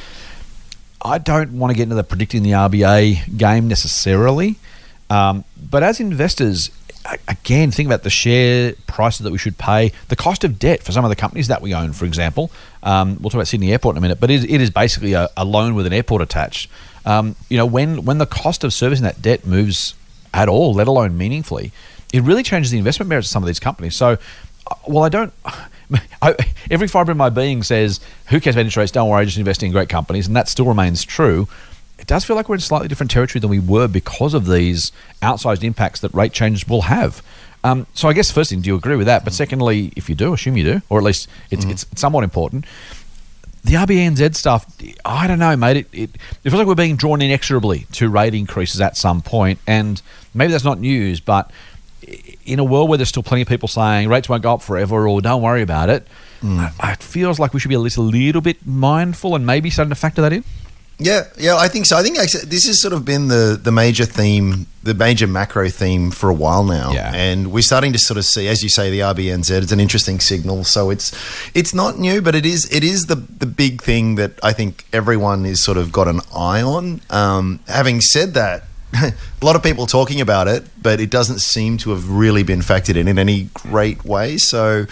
I 1.03 1.17
don't 1.17 1.53
want 1.53 1.71
to 1.71 1.77
get 1.77 1.83
into 1.83 1.95
the 1.95 2.03
predicting 2.03 2.43
the 2.43 2.51
RBA 2.51 3.37
game 3.37 3.67
necessarily, 3.67 4.57
um, 5.09 5.43
but 5.57 5.83
as 5.83 5.99
investors, 5.99 6.69
again, 7.27 7.71
think 7.71 7.87
about 7.87 8.03
the 8.03 8.09
share 8.09 8.73
prices 8.87 9.23
that 9.23 9.31
we 9.31 9.37
should 9.37 9.57
pay, 9.57 9.91
the 10.09 10.15
cost 10.15 10.43
of 10.43 10.59
debt 10.59 10.83
for 10.83 10.91
some 10.91 11.03
of 11.03 11.09
the 11.09 11.15
companies 11.15 11.47
that 11.47 11.61
we 11.61 11.73
own, 11.73 11.93
for 11.93 12.05
example. 12.05 12.51
Um, 12.83 13.17
we'll 13.19 13.29
talk 13.29 13.35
about 13.35 13.47
Sydney 13.47 13.71
Airport 13.71 13.95
in 13.95 13.97
a 13.97 14.01
minute, 14.01 14.19
but 14.19 14.29
it, 14.29 14.49
it 14.49 14.61
is 14.61 14.69
basically 14.69 15.13
a, 15.13 15.29
a 15.35 15.45
loan 15.45 15.75
with 15.75 15.87
an 15.87 15.93
airport 15.93 16.21
attached. 16.21 16.69
Um, 17.05 17.35
you 17.49 17.57
know, 17.57 17.65
when 17.65 18.05
when 18.05 18.19
the 18.19 18.25
cost 18.27 18.63
of 18.63 18.73
servicing 18.73 19.03
that 19.03 19.21
debt 19.21 19.45
moves 19.45 19.95
at 20.33 20.47
all, 20.47 20.73
let 20.73 20.87
alone 20.87 21.17
meaningfully, 21.17 21.71
it 22.13 22.21
really 22.21 22.43
changes 22.43 22.71
the 22.71 22.77
investment 22.77 23.09
merits 23.09 23.27
of 23.27 23.31
some 23.31 23.43
of 23.43 23.47
these 23.47 23.59
companies. 23.59 23.95
So, 23.95 24.17
uh, 24.67 24.75
well, 24.87 25.03
I 25.03 25.09
don't. 25.09 25.33
I, 26.21 26.35
every 26.69 26.87
fibre 26.87 27.11
in 27.11 27.17
my 27.17 27.29
being 27.29 27.63
says, 27.63 27.99
"Who 28.27 28.39
cares 28.39 28.55
about 28.55 28.61
interest 28.61 28.77
rates? 28.77 28.91
Don't 28.91 29.09
worry, 29.09 29.25
just 29.25 29.37
invest 29.37 29.63
in 29.63 29.71
great 29.71 29.89
companies," 29.89 30.27
and 30.27 30.35
that 30.35 30.47
still 30.47 30.65
remains 30.65 31.03
true. 31.03 31.47
It 31.97 32.07
does 32.07 32.25
feel 32.25 32.35
like 32.35 32.49
we're 32.49 32.55
in 32.55 32.61
slightly 32.61 32.87
different 32.87 33.11
territory 33.11 33.39
than 33.39 33.49
we 33.49 33.59
were 33.59 33.87
because 33.87 34.33
of 34.33 34.47
these 34.47 34.91
outsized 35.21 35.63
impacts 35.63 35.99
that 35.99 36.11
rate 36.13 36.33
changes 36.33 36.67
will 36.67 36.83
have. 36.83 37.21
Um, 37.63 37.85
so, 37.93 38.09
I 38.09 38.13
guess 38.13 38.31
first 38.31 38.49
thing, 38.49 38.61
do 38.61 38.69
you 38.69 38.75
agree 38.75 38.95
with 38.95 39.05
that? 39.05 39.23
But 39.23 39.33
secondly, 39.33 39.93
if 39.95 40.09
you 40.09 40.15
do, 40.15 40.33
assume 40.33 40.57
you 40.57 40.63
do, 40.63 40.81
or 40.89 40.97
at 40.97 41.03
least 41.03 41.29
it's, 41.51 41.63
it's 41.65 41.85
somewhat 41.95 42.23
important. 42.23 42.65
The 43.63 43.73
RBNZ 43.73 44.35
stuff, 44.35 44.65
I 45.05 45.27
don't 45.27 45.37
know, 45.37 45.55
mate. 45.55 45.77
It, 45.77 45.87
it, 45.93 46.09
it 46.43 46.49
feels 46.49 46.55
like 46.55 46.65
we're 46.65 46.73
being 46.73 46.95
drawn 46.95 47.21
inexorably 47.21 47.85
to 47.91 48.09
rate 48.09 48.33
increases 48.33 48.81
at 48.81 48.97
some 48.97 49.21
point, 49.21 49.59
and 49.67 50.01
maybe 50.33 50.51
that's 50.51 50.63
not 50.63 50.79
news, 50.79 51.19
but 51.19 51.51
in 52.45 52.59
a 52.59 52.63
world 52.63 52.89
where 52.89 52.97
there's 52.97 53.09
still 53.09 53.23
plenty 53.23 53.41
of 53.43 53.47
people 53.47 53.67
saying 53.67 54.09
rates 54.09 54.27
won't 54.29 54.43
go 54.43 54.53
up 54.53 54.61
forever 54.61 55.07
or 55.07 55.21
don't 55.21 55.41
worry 55.41 55.61
about 55.61 55.89
it, 55.89 56.07
I- 56.43 56.93
it 56.93 57.03
feels 57.03 57.37
like 57.39 57.53
we 57.53 57.59
should 57.59 57.69
be 57.69 57.75
at 57.75 57.81
least 57.81 57.97
a 57.97 58.01
little 58.01 58.41
bit 58.41 58.65
mindful 58.65 59.35
and 59.35 59.45
maybe 59.45 59.69
starting 59.69 59.89
to 59.91 59.95
factor 59.95 60.21
that 60.21 60.33
in. 60.33 60.43
Yeah, 61.03 61.23
yeah, 61.35 61.55
I 61.57 61.67
think 61.67 61.87
so. 61.87 61.97
I 61.97 62.03
think 62.03 62.17
this 62.17 62.67
has 62.67 62.79
sort 62.79 62.93
of 62.93 63.03
been 63.03 63.27
the 63.27 63.59
the 63.61 63.71
major 63.71 64.05
theme, 64.05 64.67
the 64.83 64.93
major 64.93 65.25
macro 65.25 65.67
theme 65.67 66.11
for 66.11 66.29
a 66.29 66.33
while 66.33 66.63
now. 66.63 66.91
Yeah. 66.93 67.11
and 67.15 67.51
we're 67.51 67.63
starting 67.63 67.91
to 67.93 67.97
sort 67.97 68.17
of 68.19 68.25
see, 68.25 68.47
as 68.47 68.61
you 68.61 68.69
say, 68.69 68.91
the 68.91 68.99
RBNZ. 68.99 69.49
It's 69.63 69.71
an 69.71 69.79
interesting 69.79 70.19
signal. 70.19 70.63
So 70.63 70.91
it's 70.91 71.11
it's 71.55 71.73
not 71.73 71.97
new, 71.97 72.21
but 72.21 72.35
it 72.35 72.45
is 72.45 72.71
it 72.71 72.83
is 72.83 73.05
the 73.07 73.15
the 73.15 73.47
big 73.47 73.81
thing 73.81 74.13
that 74.15 74.33
I 74.43 74.53
think 74.53 74.85
everyone 74.93 75.43
is 75.43 75.63
sort 75.63 75.79
of 75.79 75.91
got 75.91 76.07
an 76.07 76.19
eye 76.35 76.61
on. 76.61 77.01
Um, 77.09 77.61
having 77.67 77.99
said 78.01 78.35
that. 78.35 78.65
a 79.03 79.13
lot 79.45 79.55
of 79.55 79.63
people 79.63 79.85
talking 79.85 80.21
about 80.21 80.47
it, 80.47 80.65
but 80.81 80.99
it 80.99 81.09
doesn't 81.09 81.39
seem 81.39 81.77
to 81.79 81.91
have 81.91 82.09
really 82.09 82.43
been 82.43 82.59
factored 82.59 82.95
in 82.95 83.07
in 83.07 83.17
any 83.17 83.49
great 83.53 84.03
way. 84.03 84.37
So, 84.37 84.85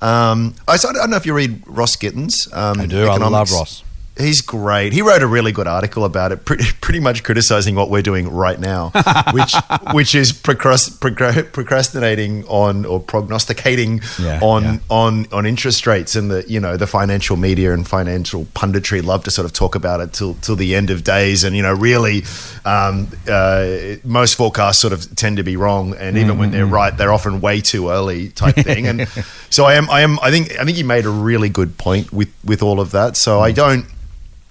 um, 0.00 0.54
I, 0.66 0.74
I 0.74 0.76
don't 0.76 1.10
know 1.10 1.16
if 1.16 1.26
you 1.26 1.34
read 1.34 1.62
Ross 1.66 1.96
Gittins. 1.96 2.52
Um, 2.54 2.80
I 2.80 2.86
do. 2.86 3.06
I 3.06 3.16
love. 3.16 3.50
Ross. 3.50 3.82
He's 4.18 4.40
great. 4.40 4.92
He 4.92 5.02
wrote 5.02 5.22
a 5.22 5.26
really 5.26 5.52
good 5.52 5.66
article 5.68 6.04
about 6.04 6.32
it, 6.32 6.44
pretty, 6.44 6.64
pretty 6.80 7.00
much 7.00 7.22
criticizing 7.22 7.74
what 7.74 7.90
we're 7.90 8.02
doing 8.02 8.28
right 8.28 8.58
now, 8.58 8.90
which 9.32 9.54
which 9.92 10.14
is 10.14 10.32
procrastinating 10.32 12.44
on 12.46 12.84
or 12.84 13.00
prognosticating 13.00 14.00
Yeah, 14.18 14.40
on 14.42 14.62
yeah. 14.64 14.78
on 14.90 15.26
on 15.32 15.46
interest 15.46 15.86
rates 15.86 16.16
and 16.16 16.30
the 16.30 16.44
you 16.48 16.60
know 16.60 16.76
the 16.76 16.86
financial 16.86 17.36
media 17.36 17.72
and 17.72 17.86
financial 17.86 18.44
punditry 18.46 19.02
love 19.04 19.24
to 19.24 19.30
sort 19.30 19.44
of 19.46 19.52
talk 19.52 19.74
about 19.74 20.00
it 20.00 20.12
till 20.12 20.34
till 20.34 20.56
the 20.56 20.74
end 20.74 20.90
of 20.90 21.04
days, 21.04 21.44
and 21.44 21.56
you 21.56 21.62
know 21.62 21.72
really 21.74 22.24
um, 22.64 23.08
uh, 23.28 23.96
most 24.04 24.34
forecasts 24.34 24.80
sort 24.80 24.92
of 24.92 25.14
tend 25.16 25.36
to 25.36 25.42
be 25.42 25.56
wrong, 25.56 25.94
and 25.94 26.16
even 26.18 26.38
when 26.38 26.50
they're 26.50 26.58
Mm-hmm. 26.58 26.74
right, 26.74 26.96
they're 26.96 27.12
often 27.12 27.40
way 27.40 27.60
too 27.60 27.88
early 27.90 28.30
type 28.30 28.56
thing. 28.70 28.88
And 28.88 29.06
so 29.48 29.64
I 29.64 29.74
am 29.74 29.88
I 29.90 30.00
am 30.00 30.18
I 30.20 30.30
think 30.30 30.58
I 30.58 30.64
think 30.64 30.76
you 30.76 30.84
made 30.84 31.06
a 31.06 31.10
really 31.10 31.48
good 31.48 31.78
point 31.78 32.12
with 32.12 32.28
with 32.44 32.62
all 32.62 32.80
of 32.80 32.90
that. 32.92 33.16
So 33.16 33.38
Mm. 33.38 33.42
I 33.42 33.52
don't. 33.52 33.86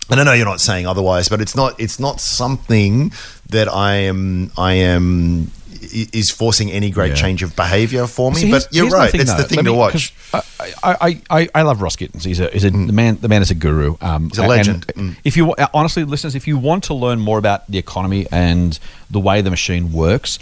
And 0.10 0.20
I 0.20 0.24
know 0.24 0.34
you're 0.34 0.46
not 0.46 0.62
saying 0.62 0.88
otherwise, 0.88 1.28
but 1.30 1.42
it's 1.42 1.56
not 1.56 1.80
it's 1.80 2.00
not 2.00 2.22
something 2.22 3.12
that 3.50 3.68
I 3.68 3.96
am 3.96 4.52
I 4.58 4.74
am 4.74 5.52
is 5.94 6.32
forcing 6.32 6.72
any 6.72 6.90
great 6.90 7.10
Yeah. 7.10 7.16
change 7.16 7.44
of 7.44 7.56
behavior 7.56 8.08
for 8.08 8.32
me. 8.32 8.50
But 8.52 8.68
you're 8.72 8.90
right; 8.90 9.12
thing, 9.12 9.22
it's 9.22 9.34
the 9.34 9.44
thing 9.44 9.64
to 9.66 9.74
watch. 9.74 10.14
I, 10.34 10.42
I, 10.84 11.22
I, 11.30 11.50
I 11.56 11.62
love 11.62 11.82
Ross 11.82 11.96
Gittins. 11.96 12.26
He's 12.26 12.40
a, 12.40 12.50
he's 12.50 12.66
a 12.66 12.72
the 12.72 12.92
man. 12.94 13.18
The 13.22 13.28
man 13.28 13.42
is 13.42 13.52
a 13.52 13.56
guru. 13.56 13.96
Um, 14.02 14.30
He's 14.30 14.40
a 14.40 14.48
legend. 14.48 14.88
Mm. 14.88 15.16
If 15.24 15.38
you 15.38 15.54
honestly, 15.74 16.04
listeners, 16.04 16.36
if 16.36 16.48
you 16.48 16.58
want 16.58 16.84
to 16.86 16.94
learn 16.94 17.20
more 17.20 17.38
about 17.38 17.68
the 17.70 17.78
economy 17.78 18.28
and 18.32 18.78
the 19.12 19.20
way 19.20 19.42
the 19.42 19.50
machine 19.50 19.92
works, 19.94 20.40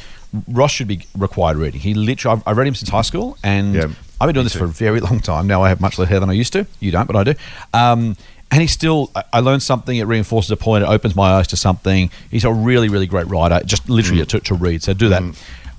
Ross 0.47 0.71
should 0.71 0.88
be 0.88 1.06
required 1.17 1.58
reading. 1.58 1.82
He 1.82 1.93
literally, 1.93 2.38
I've, 2.38 2.47
I've 2.47 2.58
read 2.58 2.67
him 2.67 2.75
since 2.75 2.89
high 2.89 3.01
school, 3.04 3.38
and 3.43 3.75
Yeah, 3.75 3.88
I've 4.19 4.28
been 4.28 4.34
doing 4.36 4.45
this 4.45 4.56
for 4.56 4.65
a 4.65 4.69
very 4.69 4.99
long 5.01 5.19
time 5.19 5.47
now. 5.47 5.62
I 5.63 5.69
have 5.69 5.82
much 5.82 5.99
less 5.99 6.10
hair 6.10 6.19
than 6.19 6.30
I 6.30 6.34
used 6.34 6.54
to. 6.54 6.65
You 6.80 6.91
don't, 6.91 7.08
but 7.08 7.15
I 7.15 7.23
do. 7.23 7.34
Um, 7.73 8.15
and 8.56 8.62
he 8.62 8.68
still, 8.68 9.12
I- 9.15 9.24
I 9.34 9.39
learned 9.41 9.62
something. 9.63 9.98
It 9.98 10.06
reinforces 10.08 10.50
a 10.52 10.56
point. 10.58 10.84
It 10.84 10.88
opens 10.88 11.13
my 11.15 11.34
eyes 11.34 11.48
to 11.48 11.58
something. 11.58 12.10
He's 12.32 12.46
a 12.46 12.54
really, 12.54 12.88
really 12.89 13.06
great 13.08 13.28
writer. 13.28 13.60
Just 13.65 13.89
literally 13.89 14.22
Mm. 14.24 14.28
to, 14.30 14.39
to 14.39 14.54
read. 14.56 14.82
So 14.84 14.94
do 14.94 15.10
that. 15.10 15.22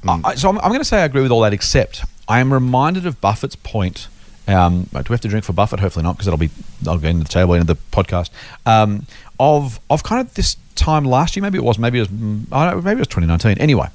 I, 0.07 0.21
I- 0.25 0.35
so 0.35 0.49
I'm, 0.51 0.59
I'm 0.59 0.69
going 0.69 0.81
to 0.81 0.85
say 0.85 1.01
I 1.01 1.05
agree 1.05 1.23
with 1.23 1.31
all 1.33 1.41
that, 1.41 1.53
except 1.55 2.05
I 2.29 2.41
am 2.41 2.53
reminded 2.53 3.07
of 3.07 3.21
Buffett's 3.21 3.57
point. 3.57 4.09
Um, 4.49 4.83
do 4.93 5.01
we 5.09 5.15
have 5.15 5.21
to 5.23 5.29
drink 5.29 5.45
for 5.45 5.53
Buffett? 5.55 5.81
Hopefully 5.81 6.03
not, 6.05 6.13
because 6.13 6.27
that'll 6.27 6.39
be 6.39 6.51
I'll 6.87 6.99
go 6.99 7.09
into 7.09 7.25
the 7.25 7.29
table 7.29 7.55
into 7.55 7.67
the 7.67 7.81
podcast. 7.91 8.31
Um, 8.67 9.07
of 9.41 9.81
of 9.91 10.03
kind 10.05 10.21
of 10.21 10.35
this 10.35 10.57
time 10.77 11.05
last 11.05 11.35
year, 11.35 11.43
maybe 11.43 11.59
it 11.59 11.65
was, 11.65 11.79
maybe 11.81 11.99
it 11.99 12.03
was, 12.03 12.09
mm, 12.09 12.45
I 12.53 12.65
don't 12.67 12.77
know, 12.77 12.83
maybe 12.83 12.99
it 12.99 13.01
was 13.01 13.09
2019. 13.09 13.59
Anyway, 13.59 13.89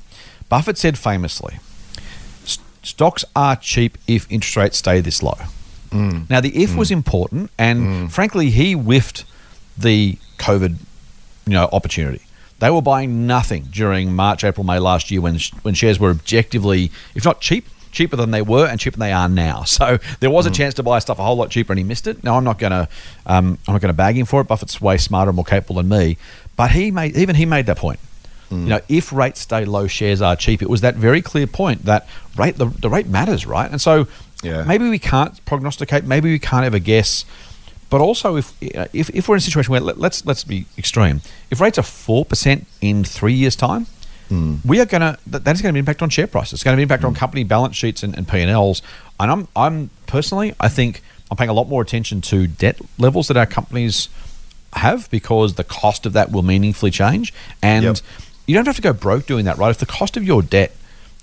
Buffett 0.49 0.77
said 0.77 0.97
famously, 0.97 1.59
"Stocks 2.83 3.23
are 3.35 3.55
cheap 3.55 3.97
if 4.07 4.29
interest 4.31 4.57
rates 4.57 4.77
stay 4.77 4.99
this 5.01 5.21
low." 5.23 5.37
Mm. 5.91 6.29
Now, 6.29 6.41
the 6.41 6.55
if 6.55 6.71
mm. 6.71 6.77
was 6.77 6.91
important, 6.91 7.51
and 7.57 7.81
mm. 7.81 8.11
frankly, 8.11 8.49
he 8.49 8.73
whiffed 8.73 9.25
the 9.77 10.17
COVID, 10.37 10.77
you 11.45 11.53
know, 11.53 11.69
opportunity. 11.71 12.21
They 12.59 12.69
were 12.69 12.81
buying 12.81 13.25
nothing 13.27 13.67
during 13.71 14.13
March, 14.13 14.43
April, 14.43 14.63
May 14.63 14.79
last 14.79 15.11
year 15.11 15.21
when 15.21 15.37
sh- 15.37 15.51
when 15.63 15.73
shares 15.73 15.99
were 15.99 16.11
objectively, 16.11 16.91
if 17.15 17.25
not 17.25 17.41
cheap, 17.41 17.67
cheaper 17.91 18.15
than 18.15 18.31
they 18.31 18.41
were 18.41 18.67
and 18.67 18.79
cheaper 18.79 18.97
than 18.97 19.07
they 19.07 19.13
are 19.13 19.27
now. 19.27 19.63
So 19.71 19.97
there 20.19 20.29
was 20.29 20.45
a 20.45 20.51
chance 20.51 20.75
to 20.75 20.83
buy 20.83 20.99
stuff 20.99 21.17
a 21.19 21.23
whole 21.23 21.35
lot 21.35 21.49
cheaper, 21.49 21.73
and 21.73 21.79
he 21.79 21.83
missed 21.83 22.07
it. 22.07 22.23
Now 22.23 22.37
I'm 22.37 22.43
not 22.43 22.59
going 22.59 22.71
to 22.71 22.87
um, 23.25 23.57
I'm 23.67 23.73
not 23.73 23.81
going 23.81 23.89
to 23.89 23.97
bag 23.97 24.17
him 24.17 24.25
for 24.25 24.41
it. 24.41 24.47
Buffett's 24.47 24.79
way 24.79 24.97
smarter 24.97 25.29
and 25.29 25.35
more 25.35 25.45
capable 25.45 25.75
than 25.75 25.89
me, 25.89 26.17
but 26.55 26.71
he 26.71 26.91
made 26.91 27.17
even 27.17 27.35
he 27.35 27.45
made 27.45 27.65
that 27.65 27.77
point. 27.77 27.99
You 28.51 28.57
know, 28.57 28.81
if 28.89 29.13
rates 29.13 29.39
stay 29.39 29.63
low, 29.63 29.87
shares 29.87 30.21
are 30.21 30.35
cheap. 30.35 30.61
It 30.61 30.69
was 30.69 30.81
that 30.81 30.95
very 30.95 31.21
clear 31.21 31.47
point 31.47 31.85
that 31.85 32.05
rate 32.35 32.57
the, 32.57 32.65
the 32.65 32.89
rate 32.89 33.07
matters, 33.07 33.45
right? 33.45 33.71
And 33.71 33.79
so 33.79 34.07
Yeah. 34.41 34.63
maybe 34.63 34.89
we 34.89 34.99
can't 34.99 35.43
prognosticate, 35.45 36.03
maybe 36.03 36.31
we 36.31 36.39
can't 36.39 36.65
ever 36.65 36.79
guess. 36.79 37.25
But 37.89 37.99
also, 37.99 38.37
if 38.37 38.53
if, 38.61 39.09
if 39.09 39.27
we're 39.27 39.35
in 39.35 39.39
a 39.39 39.41
situation 39.41 39.71
where 39.71 39.81
let, 39.81 39.99
let's 39.99 40.25
let's 40.25 40.45
be 40.45 40.65
extreme, 40.77 41.21
if 41.49 41.59
rates 41.59 41.77
are 41.77 41.83
four 41.83 42.23
percent 42.23 42.65
in 42.79 43.03
three 43.03 43.33
years' 43.33 43.55
time, 43.55 43.85
hmm. 44.29 44.55
we 44.63 44.79
are 44.79 44.85
going 44.85 45.01
to 45.01 45.17
that, 45.27 45.43
that 45.43 45.55
is 45.55 45.61
going 45.61 45.73
to 45.73 45.79
impact 45.79 46.01
on 46.01 46.09
share 46.09 46.27
prices. 46.27 46.53
It's 46.53 46.63
going 46.63 46.77
to 46.77 46.83
impact 46.83 47.03
on 47.03 47.11
hmm. 47.11 47.17
company 47.17 47.43
balance 47.43 47.75
sheets 47.75 48.01
and, 48.01 48.17
and 48.17 48.25
P 48.27 48.39
and 48.39 48.49
Ls. 48.49 48.81
And 49.19 49.29
I'm 49.29 49.47
I'm 49.57 49.89
personally, 50.07 50.55
I 50.57 50.69
think 50.69 51.01
I'm 51.29 51.35
paying 51.35 51.49
a 51.49 51.53
lot 51.53 51.67
more 51.67 51.81
attention 51.81 52.21
to 52.21 52.47
debt 52.47 52.79
levels 52.97 53.27
that 53.27 53.35
our 53.35 53.45
companies 53.45 54.07
have 54.73 55.09
because 55.09 55.55
the 55.55 55.63
cost 55.63 56.05
of 56.05 56.13
that 56.13 56.31
will 56.31 56.43
meaningfully 56.43 56.91
change. 56.91 57.33
And 57.61 57.83
Yep. 57.83 57.97
you 58.47 58.55
don't 58.55 58.67
have 58.67 58.75
to 58.77 58.81
go 58.81 58.93
broke 58.93 59.25
doing 59.25 59.45
that, 59.45 59.57
right? 59.57 59.69
If 59.69 59.77
the 59.77 59.85
cost 59.85 60.17
of 60.17 60.23
your 60.23 60.41
debt 60.41 60.75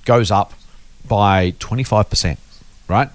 goes 0.04 0.30
up 0.30 0.52
by 1.06 1.52
25%, 1.52 2.36
right? 2.88 3.08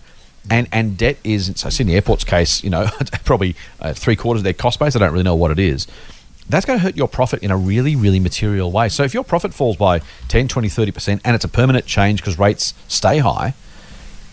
And 0.49 0.67
and 0.71 0.97
debt 0.97 1.17
is 1.23 1.51
so 1.55 1.69
Sydney 1.69 1.95
Airport's 1.95 2.23
case, 2.23 2.63
you 2.63 2.69
know, 2.69 2.87
probably 3.25 3.55
uh, 3.79 3.93
three 3.93 4.15
quarters 4.15 4.41
of 4.41 4.43
their 4.43 4.53
cost 4.53 4.79
base. 4.79 4.95
I 4.95 4.99
don't 4.99 5.11
really 5.11 5.23
know 5.23 5.35
what 5.35 5.51
it 5.51 5.59
is. 5.59 5.87
That's 6.49 6.65
going 6.65 6.77
to 6.77 6.83
hurt 6.83 6.97
your 6.97 7.07
profit 7.07 7.41
in 7.41 7.51
a 7.51 7.57
really, 7.57 7.95
really 7.95 8.19
material 8.19 8.69
way. 8.69 8.89
So 8.89 9.03
if 9.03 9.13
your 9.13 9.23
profit 9.23 9.53
falls 9.53 9.77
by 9.77 10.01
10, 10.27 10.49
20, 10.49 10.67
30%, 10.67 11.21
and 11.23 11.35
it's 11.35 11.45
a 11.45 11.47
permanent 11.47 11.85
change 11.85 12.19
because 12.19 12.37
rates 12.37 12.73
stay 12.89 13.19
high, 13.19 13.53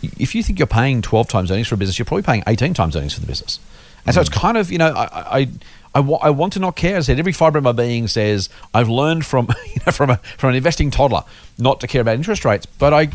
if 0.03 0.35
you 0.35 0.43
think 0.43 0.59
you're 0.59 0.67
paying 0.67 1.03
12 1.03 1.29
times 1.29 1.53
earnings 1.53 1.69
for 1.69 1.77
a 1.77 1.79
business, 1.79 2.01
you're 2.01 2.07
probably 2.07 2.25
paying 2.25 2.43
18 2.49 2.75
times 2.75 2.97
earnings 2.97 3.15
for 3.15 3.21
the 3.21 3.29
business. 3.29 3.61
And 4.07 4.15
so 4.15 4.21
it's 4.21 4.31
kind 4.31 4.57
of, 4.57 4.73
you 4.73 4.79
know, 4.79 4.93
I, 4.93 5.41
I, 5.41 5.49
I, 5.95 6.01
wa- 6.01 6.19
I 6.23 6.31
want 6.31 6.55
to 6.55 6.59
not 6.59 6.75
care. 6.75 6.97
I 6.97 7.01
said, 7.01 7.19
every 7.19 7.33
fiber 7.33 7.59
of 7.59 7.65
my 7.65 7.73
being 7.73 8.09
says 8.09 8.49
I've 8.73 8.89
learned 8.89 9.27
from, 9.27 9.49
you 9.67 9.81
know, 9.87 9.93
from, 9.93 10.11
a, 10.11 10.17
from 10.17 10.51
an 10.51 10.57
investing 10.57 10.91
toddler 10.91 11.23
not 11.59 11.81
to 11.81 11.87
care 11.87 12.01
about 12.01 12.15
interest 12.15 12.45
rates. 12.45 12.67
But 12.67 12.95
I, 12.95 13.11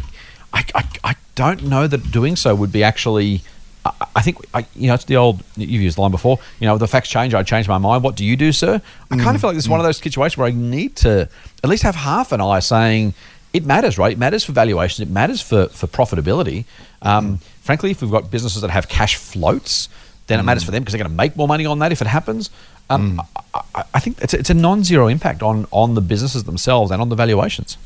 I, 0.56 0.64
I, 0.74 0.84
I 1.04 1.16
don't 1.36 1.64
know 1.64 1.86
that 1.86 2.12
doing 2.12 2.36
so 2.36 2.56
would 2.56 2.72
be 2.72 2.84
actually. 2.84 3.42
I, 3.86 3.92
I 4.16 4.22
think, 4.22 4.38
I, 4.54 4.66
you 4.76 4.88
know, 4.88 4.96
it's 4.96 5.06
the 5.06 5.18
old, 5.18 5.44
you've 5.56 5.82
used 5.82 5.98
the 5.98 6.02
line 6.02 6.10
before, 6.10 6.40
you 6.60 6.66
know, 6.68 6.78
the 6.80 6.88
facts 6.88 7.10
change, 7.10 7.36
I 7.36 7.44
change 7.44 7.68
my 7.68 7.78
mind. 7.78 8.04
What 8.04 8.16
do 8.16 8.26
you 8.26 8.36
do, 8.36 8.52
sir? 8.52 8.82
I 9.12 9.18
kind 9.18 9.36
of 9.36 9.42
feel 9.42 9.50
like 9.50 9.56
this 9.58 9.66
is 9.66 9.70
one 9.70 9.80
of 9.80 9.86
those 9.86 9.98
situations 9.98 10.38
where 10.38 10.48
I 10.48 10.52
need 10.52 10.96
to 10.98 11.30
at 11.64 11.70
least 11.70 11.84
have 11.84 11.96
half 11.96 12.32
an 12.32 12.42
eye 12.42 12.62
saying, 12.62 13.14
it 13.54 13.64
matters, 13.64 14.00
right? 14.00 14.14
It 14.14 14.18
matters 14.18 14.44
for 14.44 14.54
valuations. 14.54 15.08
It 15.08 15.12
matters 15.12 15.40
for, 15.42 15.68
for 15.68 15.86
profitability. 15.86 16.66
Um, 17.04 17.40
Frankly, 17.62 17.90
if 17.90 18.02
we've 18.02 18.12
got 18.12 18.30
businesses 18.30 18.62
that 18.62 18.70
have 18.70 18.88
cash 18.88 19.16
floats, 19.16 19.90
then 20.28 20.40
it 20.40 20.44
matters 20.44 20.64
for 20.64 20.72
them 20.72 20.84
because 20.84 20.94
they're 20.94 21.04
going 21.04 21.10
to 21.10 21.18
make 21.18 21.36
more 21.36 21.48
money 21.48 21.66
on 21.66 21.80
that 21.80 21.92
if 21.92 22.00
it 22.02 22.08
happens. 22.08 22.52
Um, 22.92 23.20
I, 23.54 23.62
I, 23.74 23.84
I 23.96 24.00
think 24.00 24.22
it's 24.22 24.34
a, 24.36 24.40
it's 24.40 24.50
a 24.52 24.54
non-zero 24.54 25.08
impact 25.08 25.42
on 25.42 25.66
on 25.72 25.96
the 25.96 26.02
businesses 26.02 26.44
themselves 26.44 26.92
and 26.92 27.02
on 27.02 27.10
the 27.10 27.16
valuations. 27.16 27.78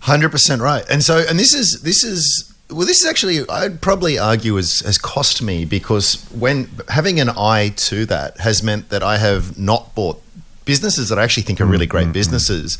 Hundred 0.00 0.30
percent 0.30 0.62
right. 0.62 0.84
And 0.90 1.02
so, 1.02 1.24
and 1.28 1.38
this 1.38 1.54
is 1.54 1.82
this 1.82 2.04
is 2.04 2.52
well, 2.70 2.86
this 2.86 3.00
is 3.00 3.06
actually 3.06 3.46
I'd 3.48 3.80
probably 3.80 4.18
argue 4.18 4.56
has 4.56 4.80
has 4.80 4.98
cost 4.98 5.42
me 5.42 5.64
because 5.64 6.24
when 6.30 6.70
having 6.88 7.20
an 7.20 7.28
eye 7.30 7.72
to 7.76 8.06
that 8.06 8.38
has 8.38 8.62
meant 8.62 8.88
that 8.88 9.02
I 9.02 9.18
have 9.18 9.58
not 9.58 9.94
bought 9.94 10.22
businesses 10.64 11.08
that 11.08 11.18
I 11.18 11.24
actually 11.24 11.42
think 11.42 11.60
are 11.60 11.66
really 11.66 11.86
mm, 11.86 11.90
great 11.90 12.06
mm, 12.06 12.10
mm. 12.10 12.14
businesses, 12.14 12.78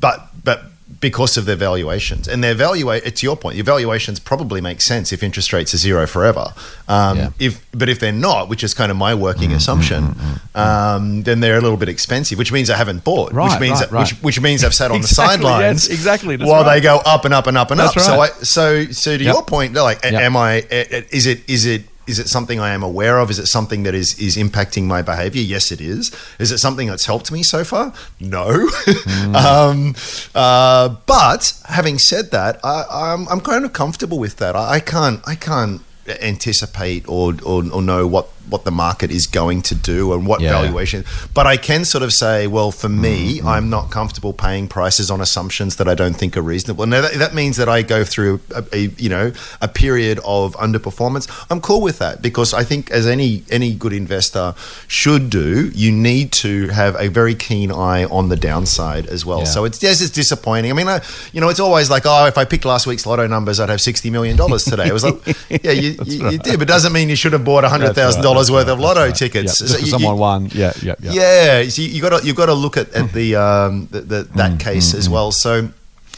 but 0.00 0.28
but 0.44 0.64
because 1.02 1.36
of 1.36 1.44
their 1.44 1.56
valuations 1.56 2.26
and 2.26 2.42
their 2.42 2.54
valuate 2.54 3.04
to 3.16 3.26
your 3.26 3.36
point 3.36 3.56
your 3.56 3.64
valuations 3.64 4.18
probably 4.18 4.60
make 4.62 4.80
sense 4.80 5.12
if 5.12 5.22
interest 5.22 5.52
rates 5.52 5.74
are 5.74 5.76
zero 5.76 6.06
forever 6.06 6.54
um, 6.88 7.18
Yeah. 7.18 7.30
if 7.38 7.66
but 7.72 7.90
if 7.90 7.98
they're 8.00 8.10
not 8.12 8.48
which 8.48 8.64
is 8.64 8.72
kind 8.72 8.90
of 8.90 8.96
my 8.96 9.14
working 9.14 9.50
mm, 9.50 9.54
mm, 9.54 9.56
assumption 9.56 10.02
mm, 10.14 10.56
um, 10.58 11.22
then 11.24 11.40
they're 11.40 11.58
a 11.58 11.60
little 11.60 11.76
bit 11.76 11.90
expensive 11.90 12.38
which 12.38 12.52
means 12.52 12.70
I 12.70 12.76
haven't 12.76 13.04
bought 13.04 13.32
Right, 13.32 13.50
which 13.50 13.60
means 13.60 13.80
right, 13.80 13.90
that, 13.90 13.98
which, 13.98 14.12
right. 14.14 14.22
which 14.22 14.40
means 14.40 14.64
I've 14.64 14.74
sat 14.74 14.90
on 14.90 14.96
Exactly, 15.02 15.36
the 15.36 15.42
sidelines 15.42 15.88
yes, 15.88 15.98
exactly, 15.98 16.36
while 16.38 16.62
right. 16.64 16.76
they 16.76 16.80
go 16.80 16.96
up 17.04 17.24
and 17.26 17.34
up 17.34 17.46
and 17.48 17.58
up 17.58 17.70
and 17.72 17.80
That's 17.80 17.96
up 17.96 18.02
so 18.02 18.20
I 18.20 18.28
so 18.28 18.84
so 18.86 19.18
to 19.18 19.24
Yep. 19.24 19.34
your 19.34 19.42
point 19.44 19.74
they're 19.74 19.82
like 19.82 20.02
Yep. 20.04 20.14
am 20.14 20.36
I? 20.36 20.64
is 20.70 21.26
it 21.26 21.48
is 21.50 21.66
it 21.66 21.82
is 22.06 22.18
it 22.18 22.28
something 22.28 22.58
I 22.60 22.70
am 22.70 22.82
aware 22.82 23.18
of? 23.18 23.30
Is 23.30 23.38
it 23.38 23.46
something 23.46 23.84
that 23.84 23.94
is 23.94 24.18
is 24.18 24.36
impacting 24.36 24.84
my 24.84 25.02
behavior? 25.02 25.42
Yes, 25.42 25.70
it 25.72 25.80
is. 25.80 26.10
Is 26.38 26.50
it 26.50 26.58
something 26.58 26.88
that's 26.88 27.06
helped 27.06 27.30
me 27.30 27.42
so 27.42 27.64
far? 27.64 27.92
No. 28.20 28.68
Hmm. 29.04 29.34
um, 29.34 29.94
uh, 30.34 30.88
but 31.06 31.52
having 31.68 31.98
said 31.98 32.30
that, 32.30 32.60
I, 32.64 32.84
I'm, 32.90 33.28
I'm 33.28 33.40
kind 33.40 33.64
of 33.64 33.72
comfortable 33.72 34.18
with 34.18 34.36
that. 34.36 34.54
I, 34.56 34.74
I 34.74 34.80
can't 34.80 35.20
I 35.26 35.34
can't 35.34 35.82
anticipate 36.20 37.08
or, 37.08 37.34
or 37.44 37.64
or 37.70 37.82
know 37.82 38.06
what 38.06 38.28
what 38.48 38.64
the 38.64 38.70
market 38.70 39.10
is 39.10 39.26
going 39.26 39.62
to 39.62 39.74
do 39.74 40.12
and 40.12 40.26
what 40.26 40.40
Yeah. 40.40 40.52
valuation. 40.52 41.04
But 41.34 41.46
I 41.46 41.56
can 41.56 41.84
sort 41.84 42.02
of 42.02 42.12
say, 42.12 42.46
well, 42.46 42.70
for 42.70 42.88
me, 42.88 43.38
mm-hmm. 43.38 43.48
I'm 43.48 43.70
not 43.70 43.90
comfortable 43.90 44.32
paying 44.32 44.68
prices 44.68 45.10
on 45.10 45.20
assumptions 45.20 45.76
that 45.76 45.88
I 45.88 45.94
don't 45.94 46.14
think 46.14 46.36
are 46.36 46.42
reasonable. 46.42 46.86
Now 46.86 47.00
that, 47.00 47.14
that 47.14 47.34
means 47.34 47.56
that 47.56 47.68
I 47.68 47.82
go 47.82 48.04
through 48.04 48.40
a, 48.54 48.64
a 48.72 48.78
you 48.98 49.08
know 49.08 49.32
a 49.60 49.68
period 49.68 50.18
of 50.24 50.54
underperformance. 50.56 51.28
I'm 51.50 51.60
cool 51.60 51.80
with 51.80 51.98
that 51.98 52.22
because 52.22 52.52
I 52.54 52.64
think 52.64 52.90
as 52.90 53.06
any 53.06 53.44
any 53.50 53.74
good 53.74 53.92
investor 53.92 54.54
should 54.88 55.30
do, 55.30 55.70
you 55.74 55.92
need 55.92 56.32
to 56.32 56.68
have 56.68 56.96
a 56.98 57.08
very 57.08 57.34
keen 57.34 57.70
eye 57.70 58.04
on 58.04 58.28
the 58.28 58.36
downside 58.36 59.06
as 59.06 59.24
well. 59.24 59.40
Yeah. 59.40 59.44
So 59.44 59.64
it's 59.64 59.82
yes, 59.82 60.00
it's 60.00 60.10
disappointing. 60.10 60.70
I 60.70 60.74
mean, 60.74 60.88
I, 60.88 61.00
you 61.32 61.40
know, 61.40 61.48
it's 61.48 61.60
always 61.60 61.90
like, 61.90 62.02
oh, 62.06 62.26
if 62.26 62.36
I 62.38 62.44
picked 62.44 62.64
last 62.64 62.86
week's 62.86 63.06
lotto 63.06 63.26
numbers, 63.26 63.60
I'd 63.60 63.68
have 63.68 63.80
sixty 63.80 64.10
million 64.10 64.36
dollars 64.36 64.64
today. 64.64 64.86
It 64.88 64.92
was 64.92 65.04
like, 65.04 65.20
yeah, 65.62 65.72
you, 65.72 65.96
you, 66.04 66.30
you 66.30 66.38
did, 66.38 66.58
but 66.58 66.62
it 66.62 66.68
doesn't 66.68 66.92
mean 66.92 67.08
you 67.08 67.16
should 67.16 67.32
have 67.32 67.44
bought 67.44 67.64
hundred 67.64 67.94
thousand 67.94 68.22
dollars 68.22 68.31
worth 68.50 68.68
of 68.68 68.78
lotto 68.80 69.10
tickets. 69.12 69.60
Yeah, 69.60 69.66
So 69.66 69.78
you- 69.78 69.86
someone 69.86 70.14
you- 70.14 70.20
won. 70.20 70.50
Yeah, 70.54 70.72
yeah, 70.82 70.94
yeah. 71.00 71.12
yeah, 71.12 71.68
so 71.68 71.82
you 71.82 72.00
got 72.00 72.20
to 72.20 72.26
you 72.26 72.34
got 72.34 72.46
to 72.46 72.54
look 72.54 72.76
at, 72.76 72.88
at 72.94 73.12
the, 73.12 73.36
um, 73.36 73.88
the, 73.90 74.00
the 74.00 74.22
that 74.36 74.52
mm, 74.52 74.60
case 74.60 74.92
mm, 74.92 74.98
as 74.98 75.08
mm. 75.08 75.12
well. 75.12 75.32
So. 75.32 75.68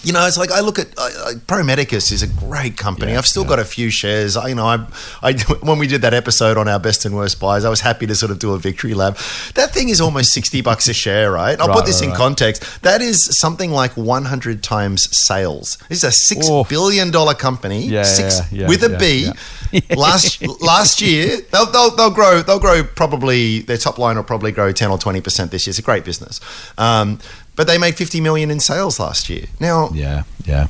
You 0.04 0.12
know, 0.12 0.26
it's 0.26 0.36
like 0.38 0.50
I 0.50 0.60
look 0.60 0.78
at 0.78 0.88
uh, 0.98 1.08
uh, 1.26 1.32
Pro 1.46 1.62
Medicus 1.62 2.12
is 2.12 2.22
a 2.22 2.26
great 2.26 2.76
company. 2.76 3.12
Yeah, 3.12 3.18
I've 3.18 3.26
still 3.26 3.42
yeah. 3.44 3.48
got 3.50 3.58
a 3.58 3.64
few 3.64 3.90
shares. 3.90 4.36
I, 4.36 4.48
you 4.48 4.54
know, 4.54 4.66
I, 4.66 4.86
I 5.22 5.32
when 5.62 5.78
we 5.78 5.86
did 5.86 6.02
that 6.02 6.14
episode 6.14 6.56
on 6.56 6.68
our 6.68 6.78
best 6.78 7.04
and 7.04 7.14
worst 7.14 7.40
buys, 7.40 7.64
I 7.64 7.70
was 7.70 7.80
happy 7.80 8.06
to 8.06 8.14
sort 8.14 8.30
of 8.30 8.38
do 8.38 8.52
a 8.54 8.58
victory 8.58 8.94
lap. 8.94 9.16
That 9.54 9.72
thing 9.72 9.88
is 9.88 10.00
almost 10.00 10.32
sixty 10.32 10.60
bucks 10.60 10.88
a 10.88 10.94
share, 10.94 11.32
right? 11.32 11.58
I'll 11.60 11.68
Right, 11.68 11.76
put 11.76 11.86
this 11.86 12.00
right, 12.00 12.04
in 12.06 12.10
right. 12.10 12.18
context. 12.18 12.82
That 12.82 13.00
is 13.02 13.38
something 13.40 13.70
like 13.70 13.92
one 13.96 14.24
hundred 14.24 14.62
times 14.62 15.08
sales. 15.16 15.78
This 15.88 15.98
is 15.98 16.04
a 16.04 16.12
six 16.12 16.48
Oof. 16.48 16.68
billion 16.68 17.10
dollar 17.10 17.34
company, 17.34 17.86
Yeah, 17.86 18.02
six 18.04 18.40
with 18.52 18.82
a 18.82 18.96
B. 18.98 19.30
last 19.96 20.40
last 20.60 21.00
year, 21.00 21.38
they'll, 21.50 21.66
they'll 21.70 21.90
they'll 21.96 22.10
grow 22.10 22.42
they'll 22.42 22.60
grow 22.60 22.84
probably 22.84 23.60
their 23.60 23.76
top 23.76 23.98
line 23.98 24.16
will 24.16 24.22
probably 24.22 24.52
grow 24.52 24.70
ten 24.72 24.90
or 24.90 24.98
twenty 24.98 25.20
percent 25.20 25.50
this 25.50 25.66
year. 25.66 25.72
It's 25.72 25.78
a 25.78 25.82
great 25.82 26.04
business, 26.04 26.40
um, 26.78 27.18
but 27.56 27.66
they 27.66 27.78
made 27.78 27.96
fifty 27.96 28.20
million 28.20 28.50
in 28.50 28.60
sales 28.60 28.98
last 28.98 29.28
year. 29.28 29.46
Now, 29.60 29.90
Yeah, 29.92 30.24
yeah. 30.44 30.68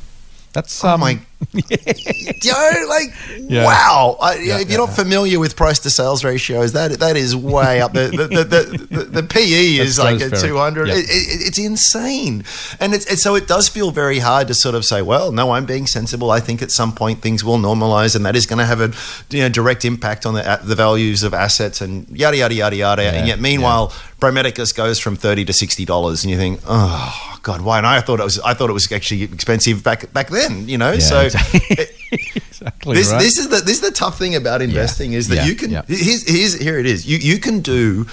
That's 0.53 0.83
oh 0.85 0.89
um, 0.89 1.01
my, 1.01 1.19
you 1.53 2.51
know, 2.51 2.85
like 2.89 3.13
Yeah. 3.37 3.65
wow! 3.65 4.17
Uh, 4.19 4.23
I, 4.23 4.35
Yeah, 4.35 4.59
if 4.59 4.69
you're 4.69 4.79
not 4.79 4.95
familiar 4.95 5.39
with 5.39 5.55
price 5.55 5.79
to 5.79 5.89
sales 5.89 6.23
ratios, 6.23 6.73
that 6.73 6.99
that 6.99 7.15
is 7.15 7.35
way 7.35 7.81
up. 7.81 7.93
The 7.93 8.07
the, 8.09 8.43
the, 8.43 8.87
the, 8.89 9.03
the, 9.03 9.23
PE 9.23 9.75
is 9.85 9.99
like 9.99 10.21
at 10.21 10.37
two 10.37 10.57
hundred. 10.57 10.87
Yeah. 10.87 10.95
It, 10.95 11.05
it, 11.05 11.47
it's 11.47 11.57
insane, 11.57 12.43
and 12.79 12.93
it's, 12.93 13.05
it's 13.05 13.21
so 13.21 13.35
it 13.35 13.47
does 13.47 13.69
feel 13.69 13.91
very 13.91 14.19
hard 14.19 14.47
to 14.47 14.53
sort 14.53 14.75
of 14.75 14.85
say, 14.85 15.01
well, 15.01 15.31
no, 15.31 15.51
I'm 15.51 15.65
being 15.65 15.87
sensible. 15.87 16.31
I 16.31 16.39
think 16.39 16.61
at 16.61 16.71
some 16.71 16.93
point 16.93 17.21
things 17.21 17.43
will 17.43 17.57
normalize, 17.57 18.15
and 18.15 18.25
that 18.25 18.35
is 18.35 18.45
going 18.45 18.59
to 18.59 18.65
have 18.65 18.81
a 18.81 18.91
you 19.29 19.41
know 19.41 19.49
direct 19.49 19.85
impact 19.85 20.25
on 20.25 20.33
the 20.33 20.59
the 20.63 20.75
values 20.75 21.23
of 21.23 21.33
assets 21.33 21.81
and 21.81 22.09
yada 22.09 22.37
yada 22.37 22.53
yada 22.53 22.75
yada. 22.75 23.03
Yeah, 23.03 23.11
and 23.11 23.27
yet, 23.27 23.39
meanwhile, 23.39 23.93
Pro 24.19 24.31
Medicus 24.31 24.71
goes 24.71 24.99
from 24.99 25.15
thirty 25.15 25.45
to 25.45 25.53
sixty 25.53 25.85
dollars, 25.85 26.23
and 26.23 26.31
you 26.31 26.37
think, 26.37 26.59
oh. 26.67 27.31
God, 27.45 27.61
why? 27.61 27.77
And 27.77 27.85
I 27.85 28.01
thought 28.01 28.19
it 28.19 28.23
was. 28.23 28.39
I 28.39 28.55
thought 28.55 28.71
it 28.71 28.73
was 28.73 28.91
actually 28.91 29.21
expensive 29.21 29.83
back 29.83 30.11
back 30.11 30.29
then. 30.29 30.67
You 30.67 30.79
know, 30.79 30.93
Yeah, 30.93 30.99
so 30.99 31.29
exactly. 32.11 32.31
exactly 32.35 32.95
this 32.95 33.11
right. 33.11 33.21
this 33.21 33.37
is 33.37 33.49
the 33.49 33.57
this 33.57 33.75
is 33.75 33.81
the 33.81 33.91
tough 33.91 34.17
thing 34.17 34.35
about 34.35 34.61
investing 34.61 35.13
is 35.13 35.27
that 35.29 35.35
Yeah, 35.37 35.45
you 35.45 35.55
can 35.55 35.71
yeah. 35.71 35.81
here's, 35.87 36.27
here's 36.27 36.53
here 36.59 36.77
it 36.79 36.85
is 36.85 37.05
you 37.05 37.17
you 37.17 37.39
can 37.39 37.59
do 37.61 38.05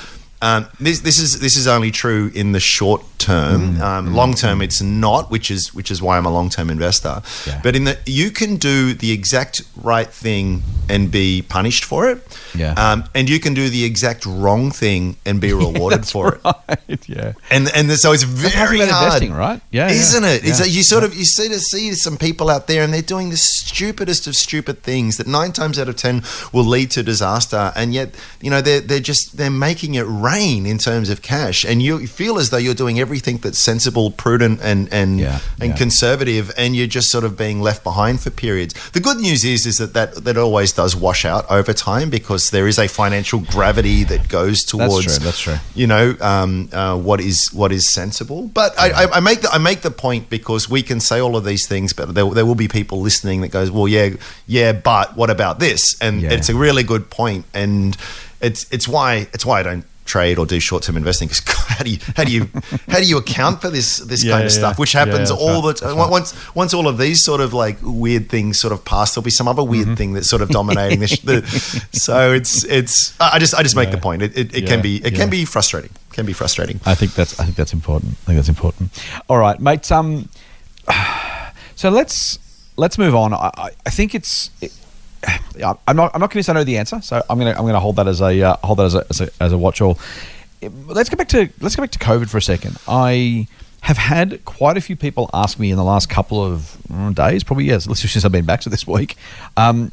um, 0.42 0.66
this 0.81 1.00
this 1.00 1.18
is 1.18 1.40
this 1.40 1.57
is 1.57 1.66
only 1.66 1.90
true 1.90 2.31
in 2.35 2.52
the 2.52 2.61
short 2.61 3.02
term. 3.18 3.76
Mm, 3.76 3.81
um, 3.81 4.14
long 4.14 4.35
term, 4.35 4.61
it's 4.61 4.83
not, 4.83 5.31
which 5.31 5.50
is 5.50 5.72
which 5.72 5.90
is 5.90 6.02
why 6.02 6.18
I'm 6.18 6.26
a 6.26 6.31
long 6.33 6.50
term 6.50 6.68
investor. 6.68 7.22
Yeah. 7.46 7.61
But 7.62 7.76
in 7.76 7.85
the 7.85 7.96
you 8.07 8.31
can 8.33 8.57
do 8.57 8.92
the 8.92 9.12
exact 9.12 9.62
right 9.76 10.09
thing 10.09 10.62
and 10.88 11.11
be 11.11 11.42
punished 11.42 11.85
for 11.85 12.11
it. 12.11 12.18
Yeah. 12.55 12.72
Um, 12.74 13.05
and 13.14 13.28
you 13.28 13.38
can 13.38 13.55
do 13.55 13.68
the 13.68 13.85
exact 13.85 14.26
wrong 14.26 14.72
thing 14.72 15.16
and 15.24 15.40
be 15.40 15.52
rewarded 15.66 16.00
That's 16.00 16.11
for 16.11 16.35
it. 16.35 16.40
right. 16.44 17.09
Yeah. 17.09 17.35
And 17.50 17.70
and 17.74 17.90
so 17.92 18.12
it's 18.12 18.24
very 18.24 18.78
hard, 18.78 18.88
investing, 19.22 19.33
right? 19.33 19.61
Yeah, 19.70 19.87
yeah. 19.88 19.94
isn't 19.94 20.24
it? 20.24 20.44
It's 20.44 20.59
Yeah, 20.59 20.64
like 20.66 20.74
you 20.74 20.83
sort 20.83 21.05
of 21.05 21.14
you 21.14 21.24
see 21.24 21.48
to 21.48 21.61
see 21.61 21.94
some 21.94 22.16
people 22.16 22.50
out 22.50 22.66
there, 22.66 22.83
and 22.83 22.92
they're 22.92 23.00
doing 23.02 23.31
the 23.31 23.37
stupidest 23.37 24.26
of 24.26 24.35
stupid 24.35 24.83
things 24.83 25.16
that 25.18 25.28
nine 25.28 25.52
times 25.52 25.78
out 25.78 25.88
of 25.88 25.94
ten 25.96 26.22
will 26.52 26.64
lead 26.64 26.90
to 26.92 27.02
disaster, 27.05 27.72
and 27.76 27.94
yet 27.94 28.14
you 28.40 28.50
know 28.50 28.61
they're 28.61 28.81
they're 28.81 28.98
just 28.98 29.37
they're 29.37 29.50
making 29.50 29.94
it 29.94 30.05
rain 30.33 30.66
in 30.66 30.79
terms 30.79 31.09
of 31.11 31.21
cash, 31.23 31.64
and 31.64 31.83
you 31.83 32.07
feel 32.07 32.38
as 32.38 32.51
though 32.51 32.57
you're 32.64 32.75
doing 32.85 32.99
everything 33.01 33.37
that's 33.38 33.59
sensible, 33.59 34.11
prudent, 34.11 34.61
and 34.62 34.88
and 34.92 35.21
Yeah, 35.21 35.38
and 35.61 35.71
yeah. 35.71 35.77
conservative, 35.77 36.53
and 36.57 36.75
you're 36.77 36.87
just 36.99 37.09
sort 37.11 37.25
of 37.25 37.37
being 37.37 37.61
left 37.62 37.83
behind 37.85 38.21
for 38.21 38.31
periods. 38.31 38.73
The 38.92 39.01
good 39.01 39.18
news 39.18 39.45
is 39.45 39.66
is 39.66 39.77
that 39.79 39.92
that, 39.95 40.25
that 40.25 40.37
always 40.37 40.73
does 40.73 40.95
wash 40.97 41.25
out 41.25 41.45
over 41.51 41.73
time 41.73 42.11
because 42.11 42.51
there 42.51 42.66
is 42.68 42.79
a 42.79 42.88
financial 42.88 43.40
gravity 43.40 44.05
that 44.05 44.29
goes 44.29 44.59
towards 44.64 45.05
that's 45.05 45.16
true, 45.18 45.25
that's 45.25 45.40
true. 45.40 45.59
you 45.75 45.87
know 45.87 46.14
um, 46.21 46.68
uh, 46.73 46.97
what 47.09 47.21
is 47.21 47.38
what 47.53 47.71
is 47.73 47.85
sensible. 47.92 48.49
But 48.61 48.71
I, 48.79 48.88
I, 49.03 49.05
I 49.18 49.21
make 49.21 49.40
the, 49.42 49.51
I 49.51 49.59
make 49.59 49.81
the 49.83 49.90
point 49.90 50.29
because 50.31 50.68
we 50.71 50.83
can 50.83 51.01
say 51.01 51.18
all 51.21 51.37
of 51.37 51.45
these 51.45 51.66
things, 51.68 51.92
but 51.92 52.14
there, 52.14 52.29
there 52.37 52.47
will 52.47 52.55
be 52.66 52.68
people 52.68 53.01
listening 53.01 53.40
that 53.42 53.49
goes, 53.53 53.71
well, 53.71 53.88
yeah, 53.88 54.11
yeah, 54.47 54.73
but 54.73 55.16
what 55.16 55.31
about 55.31 55.59
this? 55.59 55.83
And 56.01 56.23
Yeah. 56.23 56.33
it's 56.33 56.49
a 56.49 56.55
really 56.55 56.83
good 56.83 57.05
point, 57.11 57.45
and 57.55 57.97
it's 58.40 58.66
it's 58.73 58.87
why 58.88 59.29
it's 59.35 59.45
why 59.47 59.61
I 59.61 59.62
don't 59.62 59.85
trade 60.12 60.37
or 60.40 60.44
do 60.46 60.59
short 60.61 60.83
term 60.83 60.96
investing 60.96 61.29
because 61.29 61.42
how 61.79 61.83
do 61.85 61.90
you 61.90 61.98
how 62.16 62.25
do 62.25 62.33
you 62.37 62.42
how 62.92 62.98
do 63.03 63.07
you 63.11 63.16
account 63.18 63.61
for 63.62 63.70
this 63.77 63.88
this 64.11 64.22
Yeah, 64.25 64.33
kind 64.35 64.44
of 64.46 64.53
yeah, 64.53 64.59
stuff 64.61 64.79
which 64.79 64.92
happens 64.92 65.29
that's 65.29 65.42
all 65.44 65.62
right, 65.62 65.75
the 65.77 65.87
time 65.87 65.96
right. 65.96 66.11
once 66.18 66.29
once 66.55 66.75
all 66.75 66.87
of 66.92 66.96
these 66.98 67.25
sort 67.25 67.40
of 67.40 67.51
like 67.55 67.77
weird 67.83 68.29
things 68.29 68.61
sort 68.61 68.72
of 68.72 68.85
pass 68.85 69.14
there'll 69.14 69.25
be 69.25 69.31
some 69.40 69.48
other 69.48 69.62
Mm-hmm. 69.62 69.70
weird 69.85 69.98
thing 69.98 70.12
that's 70.14 70.29
sort 70.29 70.42
of 70.42 70.48
dominating 70.51 71.01
this 71.01 71.18
the, 71.20 71.37
so 72.07 72.33
it's 72.33 72.64
it's 72.64 73.14
I 73.20 73.38
just 73.38 73.55
I 73.55 73.62
just 73.62 73.77
make 73.77 73.88
Yeah. 73.88 73.96
the 73.96 74.01
point 74.09 74.22
it, 74.22 74.33
it, 74.37 74.55
it 74.55 74.62
Yeah, 74.64 74.68
can 74.70 74.81
be 74.83 74.96
it 74.96 75.12
yeah. 75.12 75.18
can 75.20 75.31
be 75.31 75.44
frustrating 75.44 75.90
can 76.12 76.27
be 76.27 76.33
frustrating 76.35 76.79
I 76.85 76.94
think 76.94 77.14
that's 77.14 77.38
I 77.40 77.44
think 77.44 77.57
that's 77.57 77.72
important. 77.72 78.12
I 78.22 78.25
think 78.27 78.37
that's 78.38 78.48
important. 78.57 78.87
All 79.31 79.38
right, 79.38 79.59
mate. 79.61 79.90
Um, 79.90 80.29
so 81.75 81.88
let's 81.90 82.38
let's 82.77 82.98
move 82.98 83.14
on. 83.14 83.33
I, 83.35 83.51
I- 83.87 83.90
think 83.90 84.14
it's 84.14 84.51
it, 84.61 84.72
yeah, 84.72 84.77
I'm 85.87 85.96
not. 85.96 86.11
I'm 86.14 86.20
not 86.20 86.30
convinced 86.30 86.50
I 86.50 86.54
know 86.54 86.64
the 86.64 86.78
answer. 86.78 87.00
So 87.00 87.22
I'm 87.28 87.38
gonna. 87.38 87.50
I'm 87.50 87.64
gonna 87.66 87.80
hold 87.80 87.96
that 87.96 88.08
as 88.08 88.20
a 88.20 88.42
uh, 88.42 88.56
hold 88.62 88.78
that 88.78 88.87
as 88.87 88.94
a, 88.94 89.06
as 89.11 89.20
a 89.20 89.28
as 89.40 89.52
a 89.52 89.58
watch 89.58 89.80
all. 89.80 89.98
Let's 90.87 91.08
go 91.08 91.16
back 91.16 91.28
to 91.28 91.48
let's 91.61 91.76
go 91.76 91.82
back 91.82 91.90
to 91.92 91.98
COVID 91.98 92.28
for 92.28 92.38
a 92.38 92.42
second. 92.42 92.76
I 92.88 93.46
have 93.82 93.98
had 93.98 94.44
quite 94.44 94.76
a 94.76 94.80
few 94.80 94.94
people 94.94 95.28
ask 95.35 95.58
me 95.58 95.70
in 95.70 95.76
the 95.76 95.85
last 95.85 96.08
couple 96.08 96.42
of 96.42 96.76
mm, 96.88 97.14
days, 97.14 97.42
probably 97.42 97.64
yes, 97.64 97.85
since 97.98 98.24
I've 98.24 98.32
been 98.32 98.44
back 98.44 98.61
to 98.62 98.68
this 98.68 98.87
week, 98.87 99.16
um, 99.56 99.92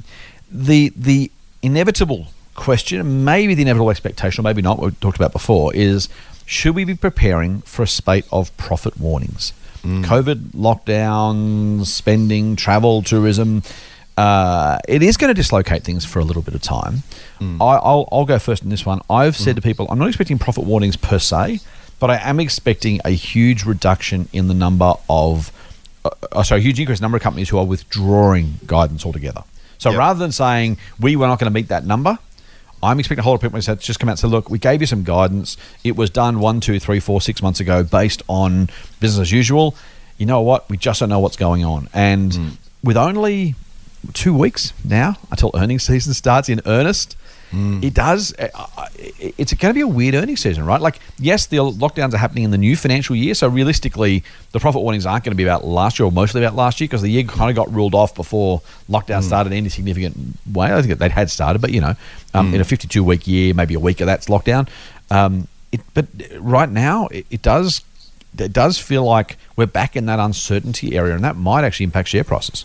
the 0.52 0.94
the 0.96 1.32
inevitable 1.62 2.28
question, 2.56 3.24
maybe 3.24 3.56
the 3.56 3.64
inevitable 3.64 3.90
expectation, 3.90 4.42
or 4.42 4.44
maybe 4.44 4.62
not, 4.62 4.78
what 4.78 4.86
we 4.92 4.96
talked 4.98 5.18
about 5.18 5.32
before, 5.32 5.74
is 5.74 6.10
should 6.46 6.76
we 6.76 6.84
be 6.84 6.96
preparing 6.96 7.62
for 7.62 7.84
a 7.84 7.88
spate 7.88 8.26
of 8.32 8.56
profit 8.58 9.00
warnings? 9.00 9.54
Mm. 9.84 10.04
COVID 10.04 10.52
lockdowns, 10.52 11.86
spending, 11.86 12.56
travel, 12.56 13.02
tourism. 13.02 13.64
Uh, 14.20 14.78
it 14.86 15.02
is 15.02 15.16
going 15.16 15.34
to 15.34 15.42
dislocate 15.42 15.84
things 15.84 16.04
for 16.04 16.20
a 16.20 16.26
little 16.26 16.42
bit 16.42 16.54
of 16.54 16.62
time. 16.62 17.04
Mm. 17.40 17.62
I, 17.62 17.76
will 17.76 18.10
I'll 18.12 18.26
go 18.26 18.38
first 18.38 18.64
in 18.64 18.70
this 18.70 18.86
one. 18.86 19.00
I've 19.10 19.38
said 19.38 19.54
mm. 19.54 19.56
to 19.56 19.62
people, 19.62 19.88
I'm 19.90 19.98
not 19.98 20.10
expecting 20.10 20.38
profit 20.38 20.66
warnings 20.66 20.98
per 20.98 21.20
se, 21.20 21.62
but 22.00 22.10
I 22.10 22.18
am 22.18 22.38
expecting 22.42 23.00
a 23.06 23.12
huge 23.12 23.64
reduction 23.64 24.28
in 24.34 24.50
the 24.50 24.54
number 24.54 24.94
of, 25.10 25.54
uh, 26.04 26.10
uh 26.34 26.44
sorry, 26.44 26.60
a 26.60 26.64
huge 26.66 26.82
increase 26.82 27.00
in 27.00 27.02
the 27.02 27.06
number 27.06 27.16
of 27.16 27.24
companies 27.24 27.48
who 27.48 27.60
are 27.60 27.66
withdrawing 27.66 28.56
guidance 28.68 29.06
altogether. 29.06 29.46
So 29.78 29.92
yep. 29.92 30.00
rather 30.00 30.20
than 30.20 30.34
saying 30.34 30.80
we 31.00 31.16
were 31.16 31.28
not 31.28 31.40
going 31.40 31.50
to 31.50 31.56
meet 31.58 31.70
that 31.70 31.86
number, 31.86 32.20
I'm 32.84 33.00
expecting 33.00 33.22
a 33.22 33.24
whole 33.24 33.32
lot 33.34 33.44
of 33.44 33.54
people 33.54 33.62
to 33.62 33.76
just 33.78 34.02
come 34.02 34.10
out 34.10 34.14
and 34.14 34.20
say, 34.20 34.28
look, 34.28 34.50
we 34.50 34.60
gave 34.60 34.82
you 34.82 34.88
some 34.88 35.04
guidance. 35.04 35.56
It 35.86 35.96
was 35.96 36.10
done 36.10 36.42
one, 36.42 36.60
two, 36.60 36.78
three, 36.78 37.00
four, 37.00 37.22
six 37.22 37.42
months 37.42 37.62
ago 37.62 37.86
based 37.86 38.22
on 38.28 38.70
business 39.00 39.30
as 39.30 39.32
usual. 39.32 39.78
You 40.18 40.26
know 40.26 40.42
what? 40.42 40.70
We 40.70 40.76
just 40.76 41.00
don't 41.00 41.08
know 41.08 41.20
what's 41.20 41.38
going 41.38 41.64
on. 41.64 41.88
And 41.94 42.34
mm. 42.34 42.58
with 42.84 42.98
only 42.98 43.56
two 44.14 44.34
weeks 44.34 44.74
now 44.84 45.18
until 45.32 45.52
earnings 45.56 45.84
season 45.84 46.14
starts 46.14 46.50
in 46.50 46.62
earnest, 46.66 47.16
Mm. 47.52 47.84
It 47.84 47.94
does. 47.94 48.34
Uh, 48.38 48.48
it's 48.98 49.54
going 49.54 49.72
to 49.72 49.74
be 49.74 49.82
a 49.82 49.88
weird 49.88 50.14
earnings 50.14 50.42
season, 50.42 50.66
right? 50.66 50.80
Like, 50.80 51.00
yes, 51.18 51.48
the 51.48 51.58
lockdowns 51.58 52.14
are 52.14 52.18
happening 52.18 52.44
in 52.44 52.52
the 52.52 52.58
new 52.58 52.76
financial 52.76 53.16
year, 53.16 53.34
so 53.34 53.48
realistically, 53.48 54.24
the 54.52 54.60
profit 54.60 54.82
warnings 54.82 55.06
aren't 55.06 55.24
going 55.24 55.32
to 55.32 55.38
be 55.38 55.44
about 55.44 55.66
last 55.66 55.98
year 55.98 56.06
or 56.06 56.12
mostly 56.12 56.44
about 56.44 56.56
last 56.56 56.80
year 56.80 56.88
because 56.88 57.02
the 57.02 57.10
year 57.10 57.24
kind 57.24 57.50
of 57.50 57.56
got 57.56 57.74
ruled 57.74 57.96
off 57.96 58.14
before 58.14 58.62
lockdown 58.90 59.22
mm. 59.22 59.24
started 59.24 59.52
in 59.52 59.58
any 59.58 59.70
significant 59.70 60.16
way. 60.52 60.72
I 60.72 60.82
think 60.82 61.00
they 61.00 61.10
had 61.10 61.30
started, 61.32 61.60
but 61.60 61.72
you 61.72 61.82
know, 61.82 61.96
um, 62.34 62.52
mm. 62.52 62.56
in 62.56 62.62
a 62.62 62.66
52 62.66 63.04
week 63.04 63.28
year, 63.28 63.54
maybe 63.54 63.74
a 63.74 63.80
week 63.80 64.00
of 64.00 64.06
that's 64.06 64.28
lockdown. 64.28 64.70
Um, 65.10 65.48
it, 65.72 65.82
but 65.94 66.06
right 66.38 66.70
now, 66.70 67.08
it, 67.08 67.26
it 67.32 67.42
does 67.42 67.84
it 68.38 68.54
does 68.54 68.78
feel 68.78 69.04
like 69.04 69.38
we're 69.56 69.66
back 69.66 69.96
in 69.96 70.06
that 70.06 70.20
uncertainty 70.20 70.96
area, 70.96 71.16
and 71.16 71.24
that 71.24 71.36
might 71.36 71.64
actually 71.64 71.86
impact 71.86 72.10
share 72.10 72.24
prices. 72.24 72.64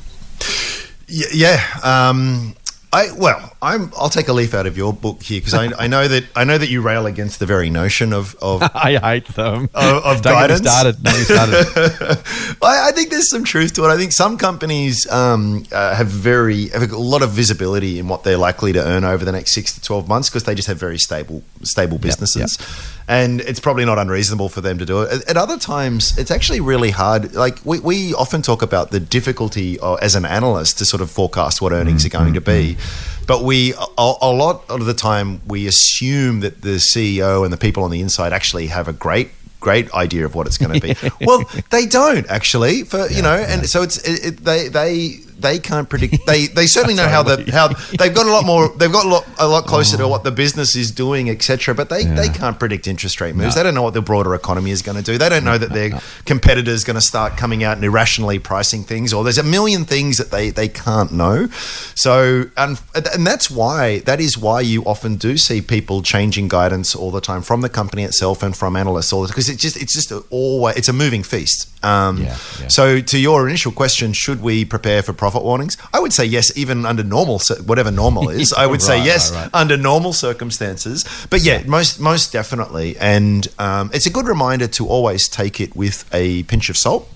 Yeah. 1.09 1.61
Um, 1.83 2.55
I 2.95 3.11
well, 3.11 3.57
I'm. 3.61 3.91
I'll 3.97 4.09
take 4.09 4.29
a 4.29 4.33
leaf 4.33 4.55
out 4.55 4.67
of 4.67 4.77
your 4.77 4.93
book 4.93 5.21
here 5.21 5.41
because 5.41 5.53
I, 5.53 5.65
I, 5.77 5.89
know 5.89 6.07
that 6.07 6.25
I 6.37 6.45
know 6.45 6.57
that 6.57 6.69
you 6.69 6.81
rail 6.81 7.07
against 7.07 7.41
the 7.41 7.47
very 7.47 7.69
notion 7.69 8.13
of. 8.13 8.37
of 8.41 8.63
I 8.75 8.97
hate 8.99 9.27
them. 9.35 9.69
Of, 9.75 10.05
of 10.05 10.23
guidance. 10.23 10.61
started. 10.61 11.03
No, 11.03 11.11
started. 11.11 11.67
I, 12.63 12.89
I, 12.89 12.93
think 12.93 13.11
there's 13.11 13.29
some 13.29 13.43
truth 13.43 13.75
to 13.75 13.85
it. 13.85 13.89
I 13.89 13.97
think 13.97 14.13
some 14.13 14.39
companies 14.39 15.11
um, 15.11 15.65
uh, 15.73 15.97
have 15.97 16.07
very 16.07 16.69
have 16.69 16.89
a 16.93 16.97
lot 16.97 17.23
of 17.23 17.31
visibility 17.31 17.99
in 17.99 18.07
what 18.07 18.23
they're 18.23 18.39
likely 18.39 18.73
to 18.73 18.81
earn 18.81 19.03
over 19.03 19.25
the 19.25 19.33
next 19.33 19.55
six 19.55 19.75
to 19.75 19.81
twelve 19.81 20.09
months 20.09 20.31
because 20.31 20.45
they 20.45 20.55
just 20.55 20.69
have 20.69 20.79
very 20.79 20.99
stable 20.99 21.43
stable 21.63 21.99
businesses. 21.99 22.59
Yep, 22.61 22.69
yep 22.69 22.94
and 23.07 23.41
it's 23.43 23.61
probably 23.61 23.85
not 23.85 23.99
unreasonable 23.99 24.49
for 24.49 24.61
them 24.61 24.79
to 24.79 24.87
do 24.87 25.03
it. 25.03 25.29
At, 25.29 25.37
other 25.37 25.59
times, 25.59 26.17
it's 26.17 26.31
actually 26.31 26.61
really 26.61 26.91
hard. 26.91 27.35
Like 27.35 27.65
we, 27.65 27.81
we 27.81 28.15
often 28.15 28.41
talk 28.41 28.63
about 28.63 28.91
the 28.91 29.01
difficulty 29.01 29.79
of, 29.81 29.99
as 30.01 30.15
an 30.15 30.25
analyst 30.25 30.79
to 30.79 30.85
sort 30.85 31.03
of 31.03 31.11
forecast 31.11 31.61
what 31.61 31.73
earnings 31.73 32.05
mm-hmm. 32.05 32.17
are 32.17 32.25
going 32.25 32.35
to 32.35 32.41
be, 32.41 32.77
mm-hmm. 32.77 33.25
but 33.27 33.43
we 33.43 33.75
a, 33.75 34.15
a, 34.23 34.33
lot 34.33 34.69
of 34.71 34.87
the 34.87 34.95
time 34.95 35.41
we 35.47 35.67
assume 35.67 36.41
that 36.41 36.63
the 36.63 36.77
CEO 36.77 37.45
and 37.45 37.53
the 37.53 37.59
people 37.59 37.85
on 37.85 37.91
the 37.91 38.01
inside 38.01 38.33
actually 38.33 38.69
have 38.69 38.89
a 38.89 38.93
great 38.93 39.31
great 39.61 39.91
idea 39.95 40.27
of 40.27 40.35
what 40.35 40.47
it's 40.47 40.59
going 40.59 40.79
to 40.79 40.81
be. 40.81 40.95
well, 41.25 41.43
they 41.71 41.87
don't 41.87 42.29
actually. 42.31 42.85
For 42.85 43.09
you 43.09 43.23
know, 43.23 43.35
and 43.35 43.67
so 43.69 43.83
it's 43.83 43.99
it, 43.99 44.27
it, 44.27 44.37
they 44.39 44.69
they 44.69 45.19
they 45.39 45.59
can't 45.59 45.89
predict. 45.89 46.27
They 46.27 46.47
they 46.59 46.67
certainly 46.67 46.95
know 46.95 47.09
how 47.09 47.23
the 47.23 47.51
how 47.51 47.69
they've 47.69 48.15
got 48.15 48.27
a 48.27 48.31
lot 48.31 48.45
more. 48.45 48.69
They've 48.69 48.93
got 48.93 49.07
a 49.07 49.09
lot 49.09 49.27
a 49.39 49.49
lot 49.49 49.65
closer 49.67 49.97
oh. 49.97 50.01
to 50.01 50.09
what 50.09 50.25
the 50.25 50.31
business 50.31 50.77
is 50.77 50.91
doing, 50.91 51.31
etc. 51.31 51.75
But 51.75 51.89
they, 51.89 52.03
yeah. 52.03 52.15
they 52.15 52.29
can't 52.29 52.59
predict 52.59 52.87
interest 52.87 53.21
rate 53.21 53.35
moves. 53.35 53.55
No. 53.55 53.61
They 53.61 53.65
don't 53.65 53.75
know 53.75 53.83
what 53.83 53.95
the 53.95 54.03
broader 54.03 54.35
economy 54.35 54.71
is 54.71 54.83
going 54.83 54.97
to 54.97 55.05
do. 55.05 55.19
They 55.19 55.29
don't 55.29 55.45
know 55.45 55.59
that 55.59 55.71
their 55.71 55.91
no. 55.91 56.01
competitors 56.25 56.85
going 56.85 56.97
to 56.97 57.01
start 57.01 57.37
coming 57.37 57.65
out 57.65 57.77
and 57.77 57.85
irrationally 57.85 58.39
pricing 58.39 58.83
things, 58.83 59.13
or 59.13 59.25
there's 59.25 59.39
a 59.39 59.43
million 59.43 59.85
things 59.85 60.19
that 60.19 60.31
they 60.31 60.51
they 60.51 60.69
can't 60.69 61.13
know. 61.13 61.49
So 61.95 62.45
and 62.57 62.81
and 62.95 63.27
that's 63.27 63.51
why 63.51 64.01
that 64.01 64.21
is 64.21 64.39
why 64.39 64.61
you 64.61 64.83
often 64.85 65.17
do 65.17 65.37
see 65.37 65.61
people 65.61 66.03
changing 66.03 66.49
guidance 66.49 66.95
all 66.95 67.11
the 67.11 67.21
time 67.21 67.43
from 67.43 67.61
the 67.61 67.69
company 67.69 68.03
itself 68.03 68.43
and 68.43 68.57
from 68.57 68.77
analysts 68.77 69.13
all 69.13 69.27
because 69.27 69.49
it's 69.49 69.61
just 69.61 69.77
it's 69.77 69.93
just 69.93 70.13
always 70.31 70.77
it's 70.77 70.89
a 70.89 70.93
moving 70.93 71.23
feast. 71.23 71.71
Um, 71.85 72.19
yeah, 72.19 72.37
yeah. 72.61 72.69
So 72.69 73.01
to 73.01 73.19
your 73.19 73.47
initial 73.47 73.73
question, 73.73 74.13
should 74.13 74.43
we 74.43 74.65
prepare 74.65 75.03
for 75.03 75.13
profit 75.25 75.43
warnings? 75.43 75.79
I 75.95 76.01
would 76.01 76.13
say 76.13 76.27
yes, 76.27 76.55
even 76.55 76.85
under 76.85 77.03
normal, 77.03 77.41
whatever 77.65 77.91
normal 77.91 78.29
is. 78.29 78.53
I 78.53 78.67
would 78.67 78.83
right, 78.89 79.01
say 79.01 79.03
yes 79.03 79.33
right, 79.33 79.45
right. 79.45 79.51
under 79.55 79.79
normal 79.79 80.13
circumstances. 80.13 81.07
But 81.31 81.41
yeah, 81.41 81.63
most 81.67 81.99
most 81.99 82.31
definitely. 82.31 82.99
And 82.99 83.49
um, 83.59 83.91
it's 83.95 84.05
a 84.05 84.11
good 84.11 84.27
reminder 84.27 84.67
to 84.79 84.87
always 84.87 85.27
take 85.27 85.63
it 85.63 85.75
with 85.75 86.05
a 86.13 86.43
pinch 86.43 86.69
of 86.69 86.77
salt 86.77 87.09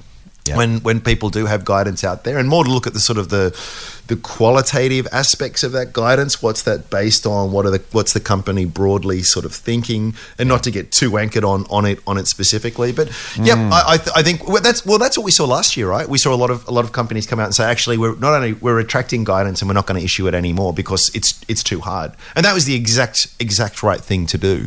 yeah. 0.48 0.56
when 0.56 0.80
when 0.80 1.00
people 1.00 1.30
do 1.30 1.46
have 1.46 1.64
guidance 1.64 2.04
out 2.04 2.24
there, 2.24 2.38
and 2.38 2.48
more 2.48 2.64
to 2.64 2.70
look 2.70 2.86
at 2.86 2.94
the 2.94 3.00
sort 3.00 3.18
of 3.18 3.28
the 3.28 3.56
the 4.08 4.16
qualitative 4.16 5.06
aspects 5.12 5.62
of 5.62 5.72
that 5.72 5.92
guidance. 5.92 6.42
What's 6.42 6.62
that 6.62 6.90
based 6.90 7.26
on? 7.26 7.52
What 7.52 7.66
are 7.66 7.70
the 7.70 7.82
what's 7.92 8.12
the 8.12 8.20
company 8.20 8.64
broadly 8.64 9.22
sort 9.22 9.44
of 9.44 9.52
thinking, 9.52 10.14
and 10.38 10.48
not 10.48 10.62
to 10.64 10.70
get 10.70 10.90
too 10.90 11.18
anchored 11.18 11.44
on 11.44 11.66
on 11.70 11.84
it 11.84 12.00
on 12.06 12.18
it 12.18 12.26
specifically. 12.26 12.92
But 12.92 13.08
mm. 13.08 13.46
yeah, 13.46 13.70
I 13.72 13.94
I, 13.94 13.96
th- 13.96 14.16
I, 14.16 14.22
think 14.22 14.40
that's 14.62 14.84
well 14.84 14.98
that's 14.98 15.16
what 15.16 15.24
we 15.24 15.30
saw 15.30 15.44
last 15.44 15.76
year, 15.76 15.88
right? 15.88 16.08
We 16.08 16.18
saw 16.18 16.34
a 16.34 16.36
lot 16.36 16.50
of 16.50 16.66
a 16.66 16.70
lot 16.70 16.84
of 16.84 16.92
companies 16.92 17.26
come 17.26 17.38
out 17.38 17.46
and 17.46 17.54
say 17.54 17.64
actually 17.64 17.98
we're 17.98 18.16
not 18.16 18.34
only 18.34 18.54
we're 18.54 18.76
retracting 18.76 19.24
guidance 19.24 19.60
and 19.62 19.68
we're 19.68 19.74
not 19.74 19.86
going 19.86 20.00
to 20.00 20.04
issue 20.04 20.26
it 20.26 20.34
anymore 20.34 20.72
because 20.72 21.10
it's 21.14 21.44
it's 21.48 21.62
too 21.62 21.80
hard, 21.80 22.12
and 22.34 22.44
that 22.44 22.54
was 22.54 22.64
the 22.64 22.74
exact 22.74 23.28
exact 23.38 23.82
right 23.82 24.00
thing 24.00 24.26
to 24.26 24.38
do. 24.38 24.66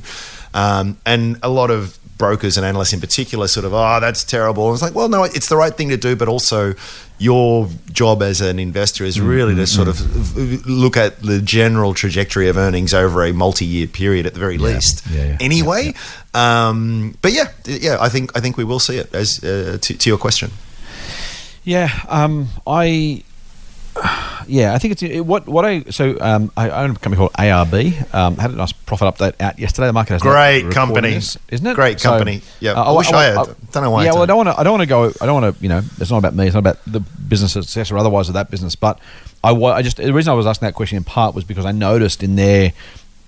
Um, 0.53 0.97
and 1.05 1.39
a 1.43 1.49
lot 1.49 1.71
of 1.71 1.97
brokers 2.21 2.55
and 2.55 2.63
analysts 2.63 2.93
in 2.93 2.99
particular 2.99 3.47
sort 3.47 3.65
of, 3.65 3.73
oh, 3.73 3.99
that's 3.99 4.23
terrible. 4.23 4.67
And 4.67 4.75
it's 4.75 4.83
like, 4.83 4.93
well, 4.93 5.09
no, 5.09 5.23
it's 5.23 5.49
the 5.49 5.57
right 5.57 5.73
thing 5.73 5.89
to 5.89 5.97
do, 5.97 6.15
but 6.15 6.27
also 6.27 6.75
your 7.17 7.67
job 7.91 8.21
as 8.21 8.41
an 8.41 8.59
investor 8.59 9.03
is 9.03 9.19
really 9.19 9.53
mm-hmm. 9.53 9.61
to 9.61 9.67
sort 9.67 9.87
of 9.87 10.67
look 10.67 10.97
at 10.97 11.19
the 11.23 11.41
general 11.41 11.95
trajectory 11.95 12.47
of 12.47 12.57
earnings 12.57 12.93
over 12.93 13.25
a 13.25 13.33
multi-year 13.33 13.87
period 13.87 14.27
at 14.27 14.35
the 14.35 14.39
very 14.39 14.57
yeah. 14.57 14.67
least. 14.67 15.03
Yeah, 15.09 15.25
yeah. 15.25 15.37
Anyway, 15.39 15.95
um, 16.35 17.15
but 17.23 17.33
yeah, 17.33 17.49
yeah, 17.65 17.97
I 17.99 18.09
think 18.09 18.37
I 18.37 18.39
think 18.39 18.55
we 18.55 18.65
will 18.65 18.79
see 18.79 18.97
it 18.97 19.11
as 19.15 19.43
uh, 19.43 19.79
to, 19.81 19.97
to, 19.97 20.09
your 20.09 20.19
question. 20.19 20.51
Yeah, 21.63 21.89
um, 22.07 22.49
I 22.67 23.23
yeah, 24.47 24.73
I 24.73 24.77
think 24.77 24.93
it's 24.93 25.03
it, 25.03 25.21
what 25.21 25.47
what 25.47 25.65
I 25.65 25.83
so 25.83 26.17
um, 26.19 26.51
I 26.55 26.69
own 26.69 26.91
a 26.91 26.95
company 26.95 27.17
called 27.17 27.33
ARB. 27.33 28.13
Um, 28.13 28.37
had 28.37 28.51
a 28.51 28.55
nice 28.55 28.71
profit 28.71 29.13
update 29.13 29.41
out 29.41 29.59
yesterday. 29.59 29.87
The 29.87 29.93
market 29.93 30.13
has 30.13 30.21
great 30.21 30.71
company, 30.71 31.11
this, 31.11 31.37
isn't 31.49 31.65
it? 31.65 31.75
Great 31.75 31.99
company. 31.99 32.39
So, 32.39 32.45
yeah, 32.59 32.71
uh, 32.71 32.93
I, 32.93 32.97
wish 32.97 33.11
I, 33.11 33.17
I, 33.17 33.23
had. 33.23 33.37
I, 33.37 33.43
don't 33.71 33.83
know 33.83 33.91
why. 33.91 34.05
Yeah, 34.05 34.13
well, 34.13 34.23
I 34.23 34.25
don't 34.25 34.37
want 34.37 34.49
to. 34.49 34.59
I 34.59 34.63
don't 34.63 34.73
want 34.73 34.83
to 34.83 34.87
go. 34.87 35.11
I 35.21 35.25
don't 35.25 35.41
want 35.41 35.55
to. 35.55 35.63
You 35.63 35.69
know, 35.69 35.81
it's 35.97 36.11
not 36.11 36.17
about 36.17 36.35
me. 36.35 36.45
It's 36.45 36.53
not 36.53 36.59
about 36.59 36.79
the 36.85 36.99
business 36.99 37.53
success 37.53 37.91
or 37.91 37.97
otherwise 37.97 38.27
of 38.29 38.33
that 38.35 38.49
business. 38.49 38.75
But 38.75 38.99
I, 39.43 39.53
I 39.53 39.81
just 39.81 39.97
the 39.97 40.13
reason 40.13 40.31
I 40.31 40.35
was 40.35 40.47
asking 40.47 40.67
that 40.67 40.75
question 40.75 40.97
in 40.97 41.03
part 41.03 41.35
was 41.35 41.43
because 41.43 41.65
I 41.65 41.71
noticed 41.71 42.23
in 42.23 42.35
their 42.35 42.73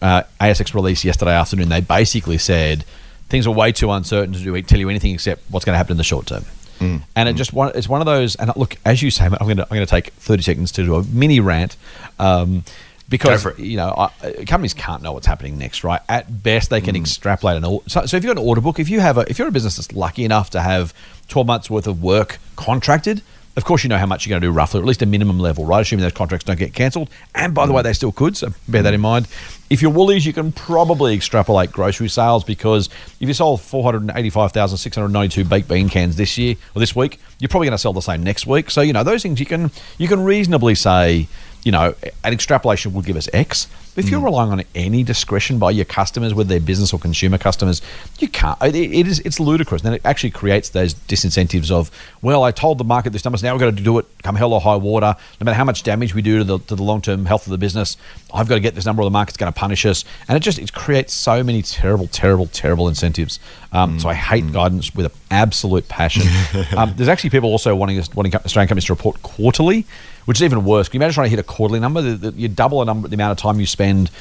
uh, 0.01 0.23
ASX 0.39 0.73
release 0.73 1.03
yesterday 1.03 1.31
afternoon 1.31 1.69
they 1.69 1.81
basically 1.81 2.37
said 2.37 2.83
things 3.29 3.47
are 3.47 3.51
way 3.51 3.71
too 3.71 3.89
uncertain 3.89 4.33
to 4.33 4.39
do, 4.39 4.61
tell 4.61 4.79
you 4.79 4.89
anything 4.89 5.13
except 5.13 5.41
what's 5.49 5.65
going 5.65 5.73
to 5.73 5.77
happen 5.77 5.93
in 5.93 5.97
the 5.97 6.03
short 6.03 6.27
term. 6.27 6.45
Mm. 6.83 7.01
And 7.15 7.29
it 7.29 7.35
mm. 7.35 7.37
just 7.37 7.53
one, 7.53 7.71
it's 7.75 7.87
one 7.87 8.01
of 8.01 8.05
those. 8.05 8.35
And 8.35 8.51
look, 8.55 8.77
as 8.85 9.01
you 9.01 9.11
say, 9.11 9.25
I'm 9.25 9.31
going 9.31 9.57
to 9.57 9.63
I'm 9.63 9.75
going 9.75 9.85
to 9.85 9.89
take 9.89 10.07
30 10.13 10.43
seconds 10.43 10.71
to 10.73 10.83
do 10.83 10.95
a 10.95 11.03
mini 11.03 11.39
rant. 11.39 11.75
Um, 12.19 12.63
because 13.09 13.45
you 13.59 13.77
know 13.77 13.93
I, 13.95 14.45
companies 14.45 14.73
can't 14.73 15.03
know 15.03 15.11
what's 15.11 15.27
happening 15.27 15.57
next, 15.57 15.83
right? 15.83 16.01
At 16.09 16.41
best, 16.41 16.69
they 16.69 16.81
can 16.81 16.95
mm. 16.95 17.01
extrapolate 17.01 17.63
an. 17.63 17.79
So, 17.87 18.05
so 18.05 18.17
if 18.17 18.23
you've 18.23 18.33
got 18.33 18.41
an 18.41 18.47
order 18.47 18.61
book, 18.61 18.79
if 18.79 18.89
you 18.89 19.01
have 19.01 19.17
a, 19.17 19.29
if 19.29 19.37
you're 19.37 19.47
a 19.47 19.51
business 19.51 19.75
that's 19.75 19.91
lucky 19.91 20.25
enough 20.25 20.49
to 20.51 20.61
have 20.61 20.93
12 21.27 21.45
months 21.45 21.69
worth 21.69 21.85
of 21.85 22.01
work 22.01 22.39
contracted, 22.55 23.21
of 23.55 23.65
course, 23.65 23.83
you 23.83 23.89
know 23.89 23.97
how 23.97 24.05
much 24.05 24.25
you're 24.25 24.31
going 24.31 24.41
to 24.41 24.47
do 24.47 24.51
roughly, 24.51 24.79
or 24.79 24.83
at 24.83 24.87
least 24.87 25.01
a 25.03 25.05
minimum 25.05 25.39
level, 25.39 25.65
right? 25.65 25.81
Assuming 25.81 26.01
those 26.01 26.13
contracts 26.13 26.45
don't 26.45 26.57
get 26.57 26.73
cancelled. 26.73 27.09
And 27.35 27.53
by 27.53 27.67
the 27.67 27.73
way, 27.73 27.81
mm. 27.81 27.83
they 27.83 27.93
still 27.93 28.11
could, 28.11 28.35
so 28.35 28.49
bear 28.67 28.81
that 28.81 28.93
in 28.93 29.01
mind. 29.01 29.27
If 29.73 29.81
you're 29.81 29.89
Woolies, 29.89 30.23
you 30.23 30.33
can 30.33 30.51
probably 30.51 31.15
extrapolate 31.15 31.71
grocery 31.71 32.07
sales 32.07 32.43
because 32.43 32.89
if 33.19 33.27
you 33.27 33.33
sold 33.33 33.59
485,692 33.59 35.45
baked 35.45 35.67
bean 35.67 35.89
cans 35.89 36.15
this 36.15 36.37
year 36.37 36.57
or 36.75 36.79
this 36.79 36.95
week, 36.95 37.19
you're 37.39 37.49
probably 37.49 37.69
going 37.69 37.71
to 37.71 37.79
sell 37.79 37.91
the 37.91 37.99
same 37.99 38.21
next 38.21 38.45
week. 38.45 38.69
So 38.69 38.81
you 38.81 38.93
know 38.93 39.03
those 39.03 39.23
things 39.23 39.39
you 39.39 39.47
can 39.47 39.71
you 39.97 40.07
can 40.07 40.23
reasonably 40.23 40.75
say, 40.75 41.27
you 41.63 41.71
know, 41.71 41.95
an 42.23 42.33
extrapolation 42.33 42.93
will 42.93 43.01
give 43.01 43.15
us 43.15 43.27
X. 43.33 43.65
if 43.95 44.09
you're 44.09 44.21
relying 44.21 44.51
on 44.51 44.63
any 44.75 45.03
discretion 45.03 45.59
by 45.59 45.71
your 45.71 45.85
customers, 45.85 46.33
whether 46.33 46.49
they're 46.49 46.59
business 46.59 46.93
or 46.93 46.99
consumer 46.99 47.37
customers, 47.37 47.81
you 48.19 48.27
can't. 48.27 48.61
It, 48.61 48.75
it 48.75 49.07
is 49.07 49.19
it's 49.19 49.39
ludicrous. 49.39 49.83
And 49.83 49.95
it 49.95 50.01
actually 50.05 50.31
creates 50.31 50.69
those 50.69 50.93
disincentives 50.93 51.71
of, 51.71 51.91
well, 52.21 52.43
I 52.43 52.51
told 52.51 52.77
the 52.77 52.83
market 52.83 53.11
this 53.13 53.23
number, 53.23 53.37
so 53.37 53.47
now 53.47 53.53
we've 53.53 53.59
got 53.59 53.75
to 53.77 53.83
do 53.83 53.99
it 53.99 54.05
come 54.23 54.35
hell 54.35 54.53
or 54.53 54.61
high 54.61 54.75
water. 54.75 55.15
No 55.39 55.45
matter 55.45 55.55
how 55.55 55.65
much 55.65 55.83
damage 55.83 56.15
we 56.15 56.21
do 56.21 56.39
to 56.39 56.43
the 56.43 56.59
to 56.59 56.75
the 56.75 56.83
long 56.83 57.01
term 57.01 57.25
health 57.25 57.45
of 57.45 57.51
the 57.51 57.57
business, 57.57 57.97
I've 58.33 58.47
got 58.47 58.55
to 58.55 58.61
get 58.61 58.75
this 58.75 58.85
number, 58.85 59.01
or 59.01 59.05
the 59.05 59.11
market's 59.11 59.37
going 59.37 59.51
to 59.51 59.59
punish 59.59 59.85
us. 59.85 60.05
And 60.27 60.35
it 60.35 60.41
just 60.41 60.59
it 60.59 60.73
creates 60.73 61.13
so 61.13 61.43
many 61.43 61.61
terrible, 61.61 62.07
terrible, 62.07 62.47
terrible 62.47 62.87
incentives. 62.87 63.39
Um, 63.71 63.99
So 63.99 64.09
I 64.09 64.13
hate 64.13 64.51
guidance 64.51 64.93
with 64.93 65.07
an 65.07 65.11
absolute 65.31 65.87
passion. 65.87 66.23
um, 66.77 66.93
there's 66.95 67.09
actually 67.09 67.29
people 67.31 67.49
also 67.49 67.75
wanting 67.75 67.99
us, 67.99 68.13
wanting 68.13 68.35
Australian 68.35 68.67
companies 68.67 68.85
to 68.85 68.93
report 68.93 69.21
quarterly, 69.23 69.85
which 70.25 70.37
is 70.37 70.43
even 70.43 70.63
worse. 70.63 70.89
Can 70.89 70.99
you 70.99 71.03
imagine 71.03 71.15
trying 71.15 71.25
to 71.25 71.29
hit 71.29 71.39
a 71.39 71.43
quarterly 71.43 71.79
number? 71.79 72.01
The, 72.01 72.31
the, 72.31 72.39
you 72.39 72.47
double 72.47 72.81
a 72.81 72.85
number, 72.85 73.07
the 73.07 73.15
amount 73.15 73.31
of 73.31 73.37
time 73.37 73.59
you 73.59 73.65
spend 73.65 74.11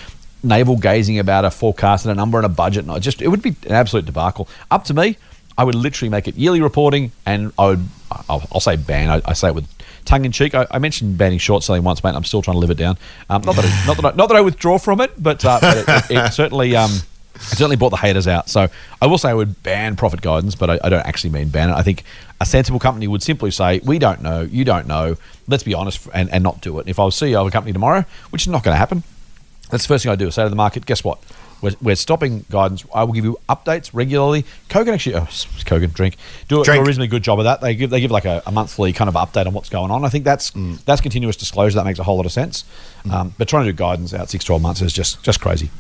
navel 0.43 0.77
gazing 0.77 1.19
about 1.19 1.45
a 1.45 1.51
forecast 1.51 2.05
and 2.05 2.13
a 2.13 2.15
number 2.15 2.39
and 2.39 2.47
a 2.47 2.49
budget. 2.49 2.85
And 2.85 2.93
I 2.93 2.99
just 2.99 3.23
it 3.23 3.29
would 3.29 3.43
be 3.43 3.57
an 3.67 3.73
absolute 3.73 4.07
debacle. 4.07 4.49
Up 4.71 4.85
to 4.85 4.95
me, 4.95 5.17
I 5.57 5.65
would 5.65 5.75
literally 5.75 6.11
make 6.11 6.27
it 6.29 6.35
yearly 6.37 6.61
reporting, 6.61 7.13
and 7.27 7.53
I 7.59 7.67
would 7.67 7.87
I'll, 8.29 8.43
I'll 8.53 8.61
say 8.61 8.77
ban. 8.77 9.11
I, 9.11 9.23
I 9.25 9.33
say 9.33 9.49
it 9.49 9.55
with 9.55 9.69
tongue 10.05 10.25
in 10.25 10.33
cheek. 10.33 10.55
I, 10.55 10.67
I 10.71 10.79
mentioned 10.79 11.17
banning 11.17 11.39
short 11.39 11.63
selling 11.63 11.83
once, 11.83 12.03
mate. 12.03 12.11
And 12.11 12.17
I'm 12.17 12.25
still 12.25 12.43
trying 12.43 12.57
to 12.57 12.61
live 12.61 12.71
it 12.71 12.79
down. 12.79 12.99
Um, 13.31 13.43
not 13.43 13.57
that 13.57 13.65
I, 13.65 13.87
not 13.87 13.97
that 13.97 14.07
I, 14.07 14.17
not 14.17 14.29
that 14.29 14.37
I 14.37 14.41
withdraw 14.41 14.79
from 14.79 15.01
it, 15.01 15.13
but, 15.23 15.45
uh, 15.45 15.59
but 15.61 15.77
it, 15.77 15.89
it, 15.89 16.11
it 16.11 16.33
certainly. 16.33 16.77
Um, 16.77 16.91
it 17.51 17.57
certainly 17.59 17.77
brought 17.77 17.91
the 17.91 17.97
haters 17.97 18.29
out. 18.29 18.49
So 18.49 18.69
I 19.01 19.07
will 19.07 19.19
say 19.19 19.31
I 19.31 19.35
would 19.35 19.63
ban 19.63 19.97
profit 19.97 20.21
guidance, 20.21 20.55
but 20.55 20.71
I, 20.71 20.79
I 20.85 20.89
don't 20.89 21.05
actually 21.07 21.31
mean 21.31 21.49
ban 21.49 21.71
it. 21.71 21.75
I 21.75 21.83
think 21.83 22.05
a 22.41 22.47
sensible 22.47 22.79
company 22.79 23.09
would 23.09 23.23
simply 23.23 23.51
say, 23.51 23.81
"We 23.85 23.99
don't 23.99 24.23
know, 24.23 24.43
you 24.43 24.65
don't 24.65 24.87
know. 24.87 25.17
Let's 25.49 25.63
be 25.65 25.75
honest 25.75 26.09
and, 26.15 26.31
and 26.31 26.43
not 26.43 26.61
do 26.61 26.79
it." 26.79 26.83
And 26.83 26.89
If 26.91 26.99
I 26.99 27.05
was 27.05 27.15
CEO 27.17 27.41
of 27.41 27.47
a 27.47 27.51
company 27.51 27.73
tomorrow, 27.73 28.05
which 28.31 28.43
is 28.43 28.49
not 28.49 28.63
going 28.63 28.75
to 28.75 28.79
happen, 28.79 29.03
that's 29.71 29.85
the 29.85 29.89
first 29.89 30.05
thing 30.05 30.13
I 30.13 30.17
do. 30.17 30.29
is 30.29 30.35
Say 30.35 30.43
to 30.45 30.49
the 30.49 30.57
market, 30.57 30.87
"Guess 30.87 31.03
what? 31.05 31.19
We're, 31.61 31.77
we're 31.81 31.95
stopping 31.95 32.45
guidance. 32.51 32.85
I 32.93 33.05
will 33.05 33.13
give 33.13 33.25
you 33.25 33.39
updates 33.49 33.91
regularly." 33.93 34.45
Kogan 34.69 34.95
actually, 34.95 35.15
oh, 35.15 35.21
Kogan 35.65 35.93
drink 35.93 36.17
do, 36.49 36.61
a- 36.61 36.65
do 36.65 36.71
a 36.83 36.85
reasonably 36.85 37.07
good 37.09 37.23
job 37.23 37.39
of 37.39 37.45
that. 37.45 37.61
They 37.61 37.75
give 37.77 37.91
they 37.91 38.01
give 38.01 38.11
like 38.11 38.25
a, 38.25 38.43
a 38.47 38.51
monthly 38.53 38.93
kind 38.93 39.09
of 39.09 39.15
update 39.15 39.47
on 39.47 39.53
what's 39.53 39.69
going 39.69 39.91
on. 39.91 40.05
I 40.05 40.09
think 40.09 40.25
that's 40.25 40.51
that's 40.85 41.01
continuous 41.01 41.37
disclosure. 41.37 41.77
That 41.77 41.85
makes 41.85 41.99
a 41.99 42.03
whole 42.05 42.17
lot 42.17 42.27
of 42.27 42.33
sense. 42.33 42.65
Um, 43.11 43.35
but 43.39 43.49
trying 43.49 43.65
to 43.67 43.73
do 43.73 43.77
guidance 43.77 44.13
out 44.15 44.31
six, 44.31 44.45
12 44.45 44.61
months 44.63 44.81
is 44.83 44.93
just 44.93 45.23
just 45.23 45.41
crazy. 45.41 45.71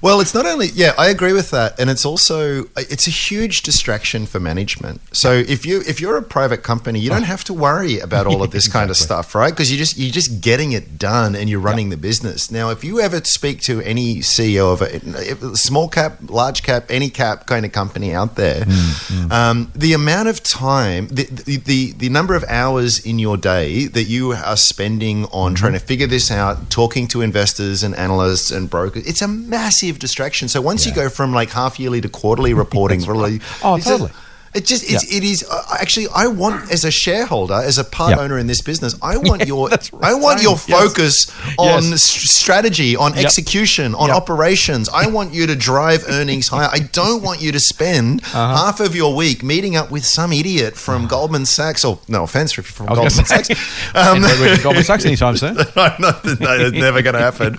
Well, 0.00 0.20
it's 0.20 0.34
not 0.34 0.46
only 0.46 0.68
yeah, 0.74 0.92
I 0.98 1.08
agree 1.08 1.32
with 1.32 1.50
that, 1.50 1.78
and 1.78 1.90
it's 1.90 2.04
also 2.04 2.64
it's 2.76 3.06
a 3.06 3.10
huge 3.10 3.62
distraction 3.62 4.26
for 4.26 4.40
management. 4.40 5.00
So 5.14 5.32
if 5.32 5.64
you 5.66 5.82
if 5.86 6.00
you're 6.00 6.16
a 6.16 6.22
private 6.22 6.62
company, 6.62 6.98
you 7.00 7.10
don't 7.10 7.22
oh. 7.22 7.26
have 7.26 7.44
to 7.44 7.54
worry 7.54 7.98
about 7.98 8.26
all 8.26 8.42
of 8.42 8.50
this 8.50 8.68
kind 8.68 8.90
of 8.90 8.96
stuff, 9.06 9.34
right? 9.34 9.52
Because 9.52 9.70
you 9.70 9.78
just 9.78 9.96
you're 9.96 10.12
just 10.12 10.40
getting 10.40 10.72
it 10.72 10.98
done 10.98 11.34
and 11.34 11.48
you're 11.48 11.60
running 11.60 11.90
the 11.90 11.96
business. 11.96 12.50
Now, 12.50 12.70
if 12.70 12.84
you 12.84 13.00
ever 13.00 13.20
speak 13.24 13.60
to 13.62 13.80
any 13.80 14.16
CEO 14.18 14.72
of 14.72 14.82
a, 14.82 15.52
a 15.52 15.56
small 15.56 15.88
cap, 15.88 16.18
large 16.28 16.62
cap, 16.62 16.86
any 16.90 17.10
cap 17.10 17.46
kind 17.46 17.64
of 17.64 17.72
company 17.72 18.14
out 18.14 18.36
there, 18.36 18.64
mm, 18.64 19.26
mm. 19.26 19.32
um, 19.32 19.72
the 19.74 19.92
amount 19.92 20.28
of 20.28 20.42
time, 20.42 21.08
the, 21.08 21.24
the 21.24 21.56
the 21.56 21.92
the 21.92 22.08
number 22.08 22.34
of 22.34 22.44
hours 22.48 23.04
in 23.04 23.18
your 23.18 23.36
day 23.36 23.86
that 23.86 24.04
you 24.04 24.32
are 24.32 24.56
spending 24.56 25.24
on 25.26 25.30
mm-hmm. 25.30 25.54
trying 25.54 25.72
to 25.72 25.78
figure 25.78 26.06
this 26.06 26.30
out, 26.30 26.70
talking 26.70 27.06
to 27.08 27.20
investors 27.20 27.82
and 27.82 27.94
analysts 27.94 28.50
and 28.50 28.68
brokers, 28.68 29.06
it's 29.06 29.22
a 29.22 29.28
massive 29.28 29.61
distraction. 29.98 30.48
So 30.48 30.60
once 30.60 30.86
you 30.86 30.94
go 30.94 31.08
from 31.08 31.32
like 31.32 31.50
half 31.50 31.78
yearly 31.78 32.00
to 32.00 32.08
quarterly 32.08 32.54
reporting, 32.54 33.00
really, 33.06 33.40
Oh, 33.62 33.78
totally. 33.78 34.10
It 34.54 34.64
just 34.66 34.82
it's, 34.90 35.10
Yeah. 35.10 35.16
it 35.18 35.24
is 35.24 35.44
uh, 35.50 35.62
actually 35.80 36.08
I 36.14 36.26
want 36.26 36.70
as 36.70 36.84
a 36.84 36.90
shareholder 36.90 37.54
as 37.54 37.78
a 37.78 37.84
part 37.84 38.10
Yeah. 38.10 38.20
owner 38.20 38.38
in 38.38 38.46
this 38.46 38.60
business 38.60 38.94
I 39.02 39.16
want 39.28 39.46
your 39.46 39.68
right. 39.68 39.90
I 40.02 40.14
want 40.14 40.42
your 40.42 40.52
Yes. 40.66 40.78
focus 40.80 41.14
on 41.58 41.90
Yes. 41.90 42.02
strategy 42.02 42.94
on 42.96 43.14
Yep. 43.14 43.24
execution 43.24 43.94
on 43.94 44.08
Yep. 44.08 44.16
operations 44.16 44.88
I 44.92 45.06
want 45.06 45.32
you 45.32 45.46
to 45.46 45.56
drive 45.56 46.04
earnings 46.08 46.48
higher 46.48 46.68
I 46.70 46.80
don't 46.80 47.22
want 47.22 47.40
you 47.40 47.50
to 47.52 47.60
spend 47.60 48.22
Uh-huh. 48.24 48.56
half 48.56 48.80
of 48.80 48.94
your 48.94 49.14
week 49.14 49.42
meeting 49.42 49.76
up 49.76 49.90
with 49.90 50.04
some 50.04 50.32
idiot 50.32 50.76
from 50.76 51.06
Goldman 51.06 51.46
Sachs 51.46 51.84
or 51.84 51.98
no 52.08 52.24
offense 52.24 52.50
if 52.52 52.56
you're 52.58 52.64
from 52.64 52.86
Goldman 52.86 53.24
Sachs 53.24 53.48
um, 53.94 54.22
Goldman 54.62 54.84
Sachs 54.84 55.04
anytime 55.04 55.36
soon. 55.36 55.54
no, 55.76 55.94
no, 55.98 56.10
no, 56.40 56.52
it's 56.66 56.76
never 56.76 57.00
going 57.02 57.14
to 57.14 57.20
happen. 57.20 57.56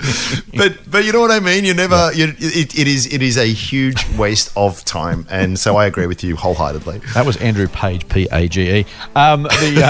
But 0.56 0.90
but 0.90 1.06
you 1.06 1.12
know 1.12 1.22
what 1.22 1.32
I 1.32 1.40
mean. 1.40 1.66
You 1.66 1.74
never. 1.74 2.12
You, 2.14 2.34
it, 2.40 2.78
it 2.78 2.88
is 2.88 3.06
it 3.08 3.22
is 3.22 3.38
a 3.38 3.46
huge 3.46 4.06
waste 4.18 4.52
of 4.56 4.84
time, 4.86 5.26
and 5.30 5.58
so 5.58 5.76
I 5.78 5.86
agree 5.86 6.08
with 6.08 6.24
you 6.24 6.36
wholeheartedly. 6.36 6.83
That 6.86 7.26
was 7.26 7.38
Andrew 7.38 7.68
Page, 7.68 8.08
P 8.08 8.28
A 8.32 8.48
G 8.48 8.80
E. 8.80 8.86
Um, 9.16 9.44
the 9.44 9.82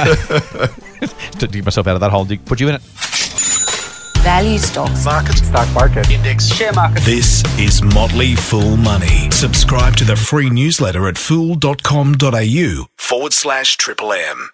uh, 1.01 1.07
to 1.39 1.47
dig 1.47 1.63
myself 1.65 1.87
out 1.87 1.95
of 1.95 2.01
that 2.01 2.11
hole, 2.11 2.25
dig, 2.25 2.45
put 2.45 2.59
you 2.59 2.69
in 2.69 2.75
it. 2.75 2.81
Value 4.23 4.57
stocks. 4.57 5.03
market, 5.03 5.35
stock 5.35 5.73
market, 5.73 6.09
index, 6.09 6.47
share 6.47 6.71
market. 6.71 7.03
This 7.03 7.43
is 7.59 7.81
Motley 7.83 8.35
Fool 8.35 8.77
Money. 8.77 9.29
Subscribe 9.31 9.97
to 9.97 10.05
the 10.05 10.15
free 10.15 10.49
newsletter 10.49 11.07
at 11.09 11.17
fool.com.au 11.17 12.85
forward 12.97 13.33
slash 13.33 13.75
triple 13.75 14.13
M. 14.13 14.49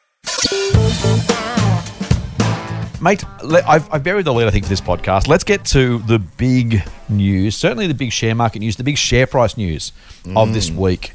Mate, 3.02 3.24
le- 3.44 3.64
I've, 3.66 3.92
I've 3.94 4.04
buried 4.04 4.26
the 4.26 4.34
lead, 4.34 4.48
I 4.48 4.52
think, 4.52 4.66
for 4.66 4.70
this 4.70 4.82
podcast. 4.82 5.28
Let's 5.28 5.46
get 5.46 5.64
to 5.66 6.00
the 6.00 6.20
big 6.20 6.84
news, 7.08 7.56
certainly 7.56 7.88
the 7.88 7.94
big 7.94 8.12
share 8.12 8.36
market 8.36 8.60
news, 8.60 8.76
the 8.76 8.84
big 8.84 8.98
share 8.98 9.26
price 9.26 9.56
news 9.56 9.94
of 10.36 10.54
this 10.54 10.70
week. 10.70 11.14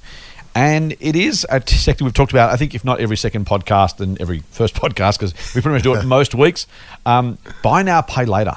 And 0.54 0.92
it 1.00 1.16
is 1.16 1.44
a 1.50 1.60
sector 1.66 2.04
we've 2.04 2.14
talked 2.14 2.32
about, 2.32 2.50
I 2.50 2.56
think, 2.56 2.74
if 2.74 2.84
not 2.84 3.00
every 3.00 3.16
second 3.16 3.46
podcast 3.46 4.00
and 4.00 4.20
every 4.20 4.40
first 4.50 4.74
podcast, 4.82 5.18
because 5.18 5.34
we 5.54 5.60
pretty 5.60 5.74
much 5.74 5.82
do 5.82 5.94
it 5.94 6.04
most 6.04 6.34
weeks. 6.34 6.66
Um, 7.04 7.38
buy 7.62 7.82
now, 7.82 8.00
pay 8.02 8.24
later. 8.24 8.54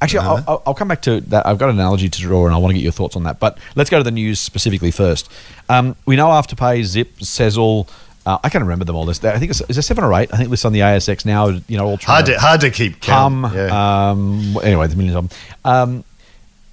Actually, 0.00 0.20
I'll, 0.20 0.44
I'll, 0.46 0.62
I'll 0.66 0.74
come 0.74 0.88
back 0.88 1.02
to 1.02 1.20
that. 1.22 1.46
I've 1.46 1.58
got 1.58 1.70
an 1.70 1.76
analogy 1.76 2.08
to 2.08 2.20
draw, 2.20 2.44
and 2.46 2.54
I 2.54 2.58
want 2.58 2.70
to 2.70 2.74
get 2.74 2.82
your 2.82 2.92
thoughts 2.92 3.16
on 3.16 3.24
that. 3.24 3.40
But 3.40 3.58
let's 3.74 3.90
go 3.90 3.98
to 3.98 4.04
the 4.04 4.10
news 4.12 4.40
specifically 4.40 4.90
first. 4.92 5.28
Um, 5.68 5.96
we 6.06 6.14
know 6.16 6.28
Afterpay, 6.28 6.84
Zip, 6.84 7.16
Sezzle. 7.18 7.88
Uh, 8.24 8.38
I 8.44 8.50
can't 8.50 8.62
remember 8.62 8.84
them 8.84 8.94
all. 8.94 9.06
There's, 9.06 9.24
I 9.24 9.38
think 9.38 9.50
it's, 9.50 9.60
is 9.62 9.74
there 9.76 9.82
seven 9.82 10.04
or 10.04 10.12
eight? 10.14 10.32
I 10.32 10.36
think 10.36 10.50
this 10.50 10.64
on 10.66 10.72
the 10.72 10.80
ASX 10.80 11.24
now. 11.24 11.48
You 11.48 11.78
know, 11.78 11.86
all 11.88 11.96
Hard 11.96 12.26
to 12.26 12.38
hard 12.38 12.60
to 12.60 12.70
keep 12.70 13.02
Hum. 13.06 13.42
count. 13.42 13.54
Yeah. 13.54 14.10
Um, 14.10 14.56
anyway, 14.62 14.86
there's 14.86 14.96
millions 14.96 15.16
of 15.16 15.28
them. 15.30 15.38
Um, 15.64 16.04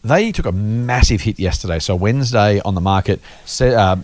they 0.06 0.32
took 0.32 0.46
a 0.46 0.52
massive 0.52 1.22
hit 1.22 1.40
yesterday. 1.40 1.80
So 1.80 1.96
Wednesday 1.96 2.62
on 2.62 2.76
the 2.76 2.82
market, 2.82 3.20
uh, 3.60 3.66
uh, 3.66 3.98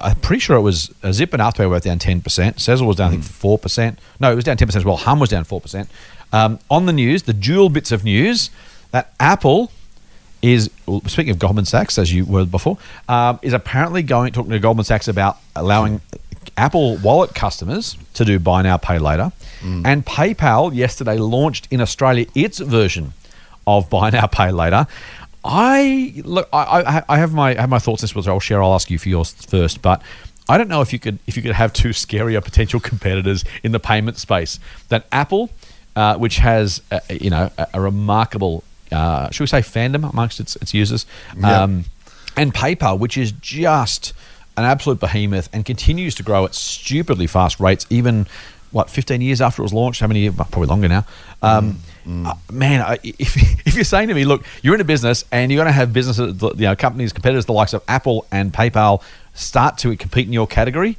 I'm 0.00 0.16
pretty 0.16 0.40
sure 0.40 0.56
it 0.56 0.62
was 0.62 0.92
uh, 1.04 1.12
Zip 1.12 1.32
and 1.32 1.40
Afterpay 1.40 1.68
were 1.68 1.76
both 1.76 1.84
down 1.84 2.00
10%. 2.00 2.22
Sezzle 2.22 2.86
was 2.86 2.96
down, 2.96 3.12
I 3.12 3.16
think, 3.16 3.24
4%. 3.24 3.96
No, 4.18 4.32
it 4.32 4.34
was 4.34 4.44
down 4.44 4.56
10% 4.56 4.74
as 4.74 4.84
well. 4.84 4.96
Humm 4.96 5.20
was 5.20 5.30
down 5.30 5.44
4%. 5.44 5.86
Um, 6.32 6.58
on 6.68 6.86
the 6.86 6.92
news, 6.92 7.22
the 7.22 7.32
dual 7.32 7.68
bits 7.68 7.92
of 7.92 8.02
news 8.02 8.50
that 8.90 9.14
Apple 9.20 9.70
is 10.42 10.70
speaking 11.06 11.30
of 11.30 11.38
Goldman 11.38 11.64
Sachs, 11.64 11.96
as 11.98 12.12
you 12.12 12.26
were 12.26 12.44
before, 12.44 12.76
um, 13.08 13.38
is 13.40 13.52
apparently 13.52 14.02
going 14.02 14.32
talking 14.32 14.50
to 14.50 14.58
Goldman 14.58 14.84
Sachs 14.84 15.08
about 15.08 15.38
allowing 15.56 16.00
Apple 16.58 16.96
Wallet 16.98 17.34
customers 17.34 17.96
to 18.14 18.24
do 18.24 18.38
buy 18.38 18.60
now, 18.62 18.76
pay 18.76 18.98
later, 18.98 19.32
and 19.86 20.04
PayPal 20.04 20.74
yesterday 20.74 21.16
launched 21.16 21.68
in 21.70 21.80
Australia 21.80 22.26
its 22.34 22.58
version 22.58 23.14
of 23.66 23.88
buy 23.88 24.10
now, 24.10 24.26
pay 24.26 24.50
later. 24.50 24.86
I 25.44 26.12
look, 26.24 26.48
I, 26.52 26.82
I, 26.82 27.02
I 27.08 27.18
have 27.18 27.32
my 27.34 27.50
I 27.50 27.60
have 27.60 27.70
my 27.70 27.78
thoughts 27.78 28.02
on 28.02 28.04
this, 28.04 28.14
which 28.14 28.26
I'll 28.26 28.40
share. 28.40 28.62
I'll 28.62 28.74
ask 28.74 28.90
you 28.90 28.98
for 28.98 29.08
yours 29.08 29.32
first, 29.32 29.82
but. 29.82 30.02
I 30.46 30.58
don't 30.58 30.68
know 30.68 30.82
if 30.82 30.92
you 30.92 30.98
could 30.98 31.18
if 31.26 31.38
you 31.38 31.42
could 31.42 31.52
have 31.52 31.72
two 31.72 31.88
scarier 31.88 32.44
potential 32.44 32.78
competitors 32.78 33.46
in 33.62 33.72
the 33.72 33.80
payment 33.80 34.18
space 34.18 34.60
than 34.90 35.02
Apple, 35.10 35.48
uh, 35.96 36.18
which 36.18 36.36
has 36.36 36.82
a, 36.90 37.00
you 37.18 37.30
know 37.30 37.50
a, 37.56 37.66
a 37.72 37.80
remarkable 37.80 38.62
uh, 38.92 39.30
should 39.30 39.44
we 39.44 39.46
say 39.46 39.60
fandom 39.60 40.06
amongst 40.12 40.40
its 40.40 40.54
its 40.56 40.74
users, 40.74 41.06
Yeah. 41.34 41.62
um, 41.62 41.86
and 42.36 42.52
PayPal, 42.52 42.98
which 42.98 43.16
is 43.16 43.32
just 43.32 44.12
an 44.58 44.64
absolute 44.64 45.00
behemoth 45.00 45.48
and 45.50 45.64
continues 45.64 46.14
to 46.16 46.22
grow 46.22 46.44
at 46.44 46.54
stupidly 46.54 47.26
fast 47.26 47.58
rates, 47.58 47.86
even 47.88 48.26
what 48.74 48.90
15 48.90 49.20
years 49.20 49.40
after 49.40 49.62
it 49.62 49.64
was 49.64 49.72
launched. 49.72 50.00
How 50.00 50.08
many? 50.08 50.20
years? 50.20 50.34
Probably 50.34 50.66
longer 50.66 50.88
now. 50.88 51.06
Um, 51.42 51.78
uh, 52.06 52.34
man, 52.50 52.80
I, 52.80 52.98
if 53.04 53.36
if 53.66 53.76
you're 53.76 53.84
saying 53.84 54.08
to 54.08 54.14
me, 54.14 54.24
look, 54.24 54.44
you're 54.62 54.74
in 54.74 54.80
a 54.80 54.84
business 54.84 55.24
and 55.30 55.50
you're 55.52 55.58
going 55.58 55.68
to 55.68 55.72
have 55.72 55.92
businesses, 55.92 56.42
you 56.42 56.50
know, 56.56 56.74
companies, 56.74 57.12
competitors, 57.12 57.46
the 57.46 57.52
likes 57.52 57.72
of 57.72 57.84
Apple 57.86 58.26
and 58.32 58.52
PayPal, 58.52 59.00
start 59.32 59.78
to 59.78 59.96
compete 59.96 60.26
in 60.26 60.32
your 60.32 60.48
category. 60.48 60.98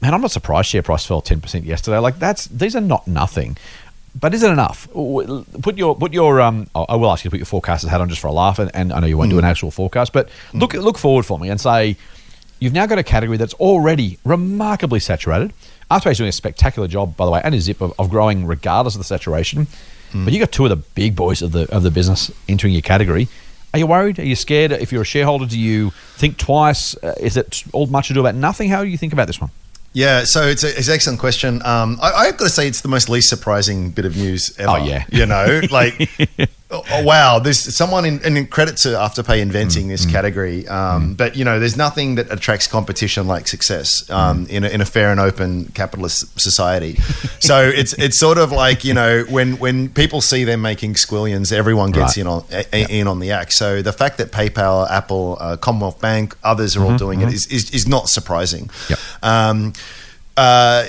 Man, 0.00 0.14
I'm 0.14 0.20
not 0.20 0.30
surprised 0.30 0.68
share 0.68 0.82
price 0.82 1.04
fell 1.04 1.20
10% 1.20 1.64
yesterday. 1.64 1.98
Like 1.98 2.20
that's 2.20 2.46
these 2.46 2.76
are 2.76 2.80
not 2.80 3.08
nothing. 3.08 3.56
But 4.18 4.32
is 4.32 4.42
it 4.44 4.50
enough? 4.50 4.88
Put 4.92 5.76
your 5.76 5.96
put 5.96 6.12
your 6.14 6.40
um. 6.40 6.68
I 6.74 6.94
will 6.94 7.10
ask 7.10 7.24
you 7.24 7.30
to 7.30 7.36
put 7.36 7.40
your 7.40 7.60
forecasters 7.60 7.88
hat 7.88 8.00
on 8.00 8.08
just 8.08 8.20
for 8.20 8.28
a 8.28 8.32
laugh, 8.32 8.58
and, 8.58 8.70
and 8.72 8.92
I 8.92 9.00
know 9.00 9.06
you 9.06 9.18
won't 9.18 9.30
do 9.30 9.38
an 9.38 9.44
actual 9.44 9.70
forecast, 9.70 10.12
but 10.12 10.30
look 10.54 10.72
look 10.74 10.96
forward 10.96 11.26
for 11.26 11.38
me 11.38 11.50
and 11.50 11.60
say 11.60 11.96
you've 12.60 12.72
now 12.72 12.86
got 12.86 12.98
a 12.98 13.02
category 13.02 13.36
that's 13.36 13.54
already 13.54 14.18
remarkably 14.24 15.00
saturated. 15.00 15.52
Afterpay's 15.90 16.18
doing 16.18 16.28
a 16.28 16.32
spectacular 16.32 16.88
job, 16.88 17.16
by 17.16 17.24
the 17.24 17.30
way, 17.30 17.40
and 17.44 17.54
is 17.54 17.64
Zip 17.64 17.80
of, 17.80 17.92
of 17.98 18.10
growing 18.10 18.46
regardless 18.46 18.94
of 18.94 18.98
the 18.98 19.04
saturation. 19.04 19.66
But 20.24 20.32
you 20.32 20.38
got 20.38 20.52
two 20.52 20.64
of 20.64 20.70
the 20.70 20.76
big 20.76 21.14
boys 21.14 21.42
of 21.42 21.52
the 21.52 21.70
of 21.74 21.82
the 21.82 21.90
business 21.90 22.30
entering 22.48 22.72
your 22.72 22.82
category. 22.82 23.28
Are 23.74 23.78
you 23.78 23.86
worried? 23.86 24.18
Are 24.18 24.24
you 24.24 24.36
scared? 24.36 24.72
If 24.72 24.90
you're 24.90 25.02
a 25.02 25.04
shareholder, 25.04 25.44
do 25.44 25.58
you 25.58 25.90
think 26.14 26.38
twice? 26.38 26.96
Uh, 26.96 27.14
is 27.20 27.36
it 27.36 27.64
all 27.72 27.86
much 27.86 28.10
ado 28.10 28.20
about 28.20 28.34
nothing? 28.34 28.70
How 28.70 28.82
do 28.82 28.88
you 28.88 28.96
think 28.96 29.12
about 29.12 29.26
this 29.26 29.40
one? 29.40 29.50
Yeah, 29.92 30.24
so 30.24 30.46
it's, 30.46 30.62
a, 30.62 30.68
it's 30.68 30.88
an 30.88 30.94
excellent 30.94 31.20
question. 31.20 31.62
Um, 31.64 31.98
I, 32.02 32.12
I've 32.12 32.36
got 32.36 32.44
to 32.44 32.50
say 32.50 32.68
it's 32.68 32.82
the 32.82 32.88
most 32.88 33.08
least 33.08 33.28
surprising 33.28 33.90
bit 33.90 34.04
of 34.04 34.16
news 34.16 34.54
ever. 34.58 34.70
Oh, 34.70 34.76
yeah. 34.76 35.04
you 35.10 35.26
know, 35.26 35.60
like 35.70 36.10
Oh, 36.68 36.82
oh, 36.90 37.04
wow, 37.04 37.38
there's 37.38 37.60
someone 37.76 38.04
in, 38.04 38.20
and 38.24 38.50
credit 38.50 38.76
to 38.78 38.88
Afterpay 38.88 39.38
inventing 39.38 39.86
this 39.86 40.04
category. 40.04 40.66
Um, 40.66 41.14
But 41.14 41.36
you 41.36 41.44
know, 41.44 41.60
there's 41.60 41.76
nothing 41.76 42.16
that 42.16 42.32
attracts 42.32 42.66
competition 42.66 43.28
like 43.28 43.46
success 43.46 44.10
um, 44.10 44.46
in, 44.50 44.64
a, 44.64 44.68
in 44.68 44.80
a 44.80 44.84
fair 44.84 45.12
and 45.12 45.20
open 45.20 45.66
capitalist 45.74 46.40
society. 46.40 46.96
so 47.38 47.60
it's 47.80 47.92
it's 47.92 48.18
sort 48.18 48.38
of 48.38 48.50
like 48.50 48.84
you 48.84 48.94
know 48.94 49.22
when 49.30 49.58
when 49.58 49.90
people 49.90 50.20
see 50.20 50.42
them 50.42 50.60
making 50.60 50.94
squillions, 50.94 51.52
everyone 51.52 51.92
gets 51.92 52.16
Right. 52.16 52.22
in 52.22 52.26
on 52.26 52.44
a, 52.50 52.98
in 53.00 53.06
on 53.06 53.20
the 53.20 53.30
act. 53.30 53.52
So 53.52 53.80
the 53.80 53.92
fact 53.92 54.18
that 54.18 54.32
PayPal, 54.32 54.90
Apple, 54.90 55.38
uh, 55.40 55.56
Commonwealth 55.56 56.00
Bank, 56.00 56.36
others 56.42 56.76
are 56.76 56.82
all 56.82 56.96
doing 56.98 57.20
it 57.20 57.32
is, 57.32 57.46
is 57.46 57.70
is 57.70 57.86
not 57.86 58.08
surprising. 58.08 58.70
Yep. 58.90 58.98
Um, 59.22 59.72
uh, 60.36 60.86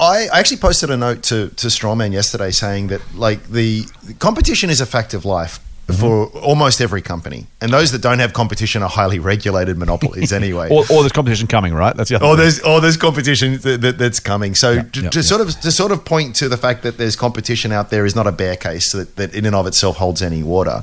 I 0.00 0.28
I 0.32 0.38
actually 0.40 0.56
posted 0.58 0.90
a 0.90 0.96
note 0.96 1.22
to 1.24 1.48
to 1.48 1.66
Strawman 1.68 2.12
yesterday 2.12 2.50
saying 2.50 2.88
that 2.88 3.00
like 3.14 3.44
the, 3.48 3.84
the 4.02 4.14
competition 4.14 4.70
is 4.70 4.80
a 4.80 4.86
fact 4.86 5.14
of 5.14 5.24
life 5.24 5.60
for 5.98 6.26
almost 6.38 6.80
every 6.80 7.02
company, 7.02 7.46
and 7.60 7.72
those 7.72 7.90
that 7.90 8.00
don't 8.00 8.20
have 8.20 8.32
competition 8.32 8.80
are 8.82 8.88
highly 8.88 9.18
regulated 9.18 9.76
monopolies 9.76 10.32
anyway. 10.32 10.68
Or, 10.70 10.84
or 10.88 11.02
there's 11.02 11.10
competition 11.10 11.48
coming, 11.48 11.74
right? 11.74 11.96
That's 11.96 12.10
the 12.10 12.16
other 12.16 12.26
Or 12.26 12.36
thing. 12.36 12.42
there's 12.42 12.60
or 12.60 12.80
there's 12.80 12.96
competition 12.96 13.58
that, 13.58 13.80
that, 13.80 13.98
that's 13.98 14.20
coming. 14.20 14.54
So 14.54 14.82
to, 14.82 15.00
yeah, 15.02 15.10
to 15.10 15.18
yeah. 15.18 15.22
sort 15.22 15.40
of 15.40 15.60
to 15.60 15.72
sort 15.72 15.90
of 15.90 16.04
point 16.04 16.36
to 16.36 16.48
the 16.48 16.56
fact 16.56 16.82
that 16.84 16.96
there's 16.96 17.16
competition 17.16 17.72
out 17.72 17.90
there 17.90 18.06
is 18.06 18.14
not 18.14 18.26
a 18.28 18.32
bear 18.32 18.56
case 18.56 18.92
that, 18.92 19.16
that 19.16 19.34
in 19.34 19.46
and 19.46 19.56
of 19.56 19.66
itself 19.66 19.96
holds 19.96 20.22
any 20.22 20.42
water. 20.44 20.82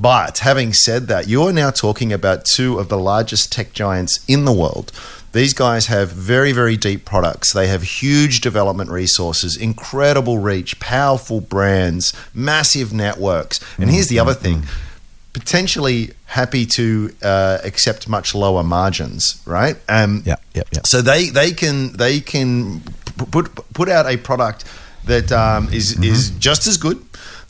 But 0.00 0.38
having 0.38 0.72
said 0.72 1.08
that, 1.08 1.28
you 1.28 1.42
are 1.42 1.52
now 1.52 1.70
talking 1.70 2.12
about 2.12 2.44
two 2.46 2.78
of 2.78 2.88
the 2.88 2.98
largest 2.98 3.52
tech 3.52 3.72
giants 3.72 4.24
in 4.26 4.44
the 4.46 4.52
world. 4.52 4.92
These 5.32 5.52
guys 5.52 5.86
have 5.86 6.10
very, 6.10 6.52
very 6.52 6.76
deep 6.76 7.04
products. 7.04 7.52
They 7.52 7.66
have 7.68 7.82
huge 7.82 8.40
development 8.40 8.90
resources, 8.90 9.56
incredible 9.56 10.38
reach, 10.38 10.80
powerful 10.80 11.40
brands, 11.40 12.12
massive 12.34 12.92
networks. 12.92 13.60
And 13.78 13.90
here's 13.90 14.08
the 14.08 14.18
other 14.18 14.34
thing 14.34 14.64
potentially 15.32 16.10
happy 16.26 16.66
to 16.66 17.10
uh, 17.22 17.58
accept 17.64 18.08
much 18.08 18.34
lower 18.34 18.62
margins, 18.64 19.40
right? 19.46 19.76
Um, 19.88 20.22
Yeah, 20.24 20.36
yeah, 20.54 20.62
yeah. 20.72 20.80
So 20.84 21.02
they 21.02 21.30
they 21.30 21.52
can 21.52 21.92
they 21.96 22.20
can 22.20 22.80
put 23.30 23.54
put 23.74 23.88
out 23.88 24.06
a 24.06 24.16
product 24.16 24.64
that 25.04 25.30
um, 25.32 25.68
is 25.72 25.94
Mm-hmm. 25.94 26.04
is 26.04 26.30
just 26.38 26.66
as 26.66 26.76
good. 26.76 26.98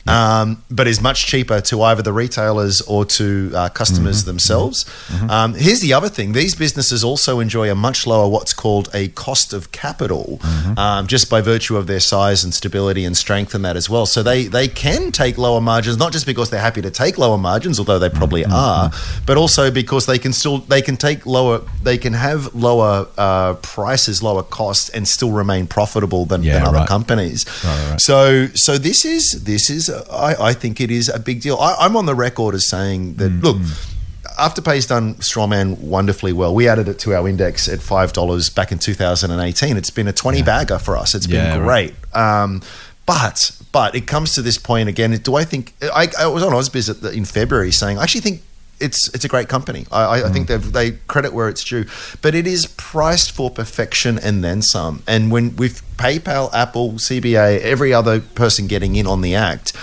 Um, 0.09 0.63
but 0.71 0.87
is 0.87 1.01
much 1.01 1.27
cheaper 1.27 1.61
to 1.61 1.81
either 1.83 2.01
the 2.01 2.13
retailers 2.13 2.81
or 2.81 3.05
to 3.05 3.51
uh, 3.55 3.69
customers 3.69 4.19
Mm-hmm. 4.19 4.27
themselves. 4.27 4.85
Um, 5.29 5.53
here's 5.53 5.81
the 5.81 5.93
other 5.93 6.09
thing: 6.09 6.31
these 6.33 6.55
businesses 6.55 7.03
also 7.03 7.39
enjoy 7.39 7.69
a 7.71 7.75
much 7.75 8.07
lower 8.07 8.27
what's 8.27 8.53
called 8.53 8.89
a 8.93 9.09
cost 9.09 9.53
of 9.53 9.71
capital, 9.71 10.39
Mm-hmm. 10.41 10.79
um, 10.79 11.07
just 11.07 11.29
by 11.29 11.41
virtue 11.41 11.77
of 11.77 11.85
their 11.87 11.99
size 11.99 12.43
and 12.43 12.53
stability 12.53 13.05
and 13.05 13.15
strength 13.15 13.53
and 13.55 13.63
that 13.65 13.75
as 13.75 13.89
well. 13.89 14.05
So 14.05 14.23
they 14.23 14.45
they 14.45 14.67
can 14.67 15.11
take 15.11 15.37
lower 15.37 15.61
margins, 15.61 15.97
not 15.97 16.11
just 16.13 16.25
because 16.25 16.49
they're 16.49 16.61
happy 16.69 16.81
to 16.81 16.91
take 16.91 17.17
lower 17.17 17.37
margins, 17.37 17.77
although 17.79 17.99
they 17.99 18.09
probably 18.09 18.43
Mm-hmm. 18.43 18.53
are, 18.53 18.91
but 19.25 19.37
also 19.37 19.69
because 19.71 20.05
they 20.05 20.17
can 20.19 20.33
still 20.33 20.59
they 20.59 20.81
can 20.81 20.97
take 20.97 21.25
lower 21.25 21.61
they 21.83 21.97
can 21.97 22.13
have 22.13 22.53
lower 22.55 23.07
uh, 23.17 23.53
prices, 23.61 24.23
lower 24.23 24.43
costs, 24.43 24.89
and 24.89 25.07
still 25.07 25.31
remain 25.31 25.67
profitable 25.67 26.25
than, 26.25 26.41
Yeah, 26.43 26.53
than 26.53 26.63
other 26.67 26.77
right. 26.79 26.87
companies. 26.87 27.45
right, 27.63 27.89
right. 27.91 28.01
So 28.01 28.47
so 28.55 28.77
this 28.77 29.05
is 29.05 29.43
this 29.43 29.69
is 29.69 29.89
I, 30.11 30.49
I 30.49 30.53
think 30.53 30.79
it 30.81 30.91
is 30.91 31.09
a 31.09 31.19
big 31.19 31.41
deal. 31.41 31.57
I, 31.57 31.75
I'm 31.79 31.95
on 31.95 32.05
the 32.05 32.15
record 32.15 32.55
as 32.55 32.65
saying 32.67 33.15
that 33.15 33.31
Mm, 33.31 33.43
look. 33.43 33.57
Afterpay's 34.37 34.85
done 34.85 35.15
Strawman 35.15 35.77
wonderfully 35.79 36.31
well. 36.31 36.55
We 36.55 36.69
added 36.69 36.87
it 36.87 36.97
to 36.99 37.13
our 37.13 37.27
index 37.27 37.67
at 37.67 37.81
five 37.81 38.13
dollars 38.13 38.49
back 38.49 38.71
in 38.71 38.79
2018. 38.79 39.75
It's 39.75 39.89
been 39.89 40.07
a 40.07 40.13
20 40.13 40.43
bagger 40.43 40.79
for 40.79 40.95
us. 40.95 41.13
It's 41.13 41.27
Yeah, 41.27 41.55
been 41.57 41.65
right. 41.65 41.93
great. 41.93 42.15
Um, 42.15 42.61
but 43.05 43.51
but 43.73 43.95
it 43.95 44.07
comes 44.07 44.35
to 44.35 44.41
this 44.41 44.57
point 44.57 44.87
again. 44.87 45.11
Do 45.17 45.35
I 45.35 45.43
think 45.43 45.73
I, 45.81 46.07
I 46.17 46.27
was 46.27 46.41
on 46.43 46.53
Ausbiz 46.53 47.01
the, 47.01 47.11
in 47.11 47.25
February 47.25 47.71
saying 47.71 47.97
I 47.97 48.03
actually 48.03 48.21
think 48.21 48.41
it's 48.79 49.13
it's 49.13 49.25
a 49.25 49.27
great 49.27 49.49
company. 49.49 49.85
I, 49.91 50.03
I, 50.03 50.27
I 50.27 50.29
think 50.29 50.45
mm. 50.45 50.49
they've 50.49 50.71
they 50.71 50.91
credit 51.07 51.33
where 51.33 51.49
it's 51.49 51.63
due, 51.63 51.85
but 52.21 52.35
it 52.35 52.47
is 52.47 52.65
priced 52.65 53.31
for 53.31 53.49
perfection 53.49 54.17
and 54.19 54.43
then 54.43 54.61
some. 54.61 55.03
And 55.07 55.31
when 55.31 55.55
with 55.55 55.81
PayPal, 55.97 56.53
Apple, 56.53 56.93
CBA, 56.93 57.61
every 57.61 57.93
other 57.93 58.19
person 58.19 58.67
getting 58.67 58.95
in 58.95 59.07
on 59.07 59.21
the 59.21 59.35
act, 59.35 59.73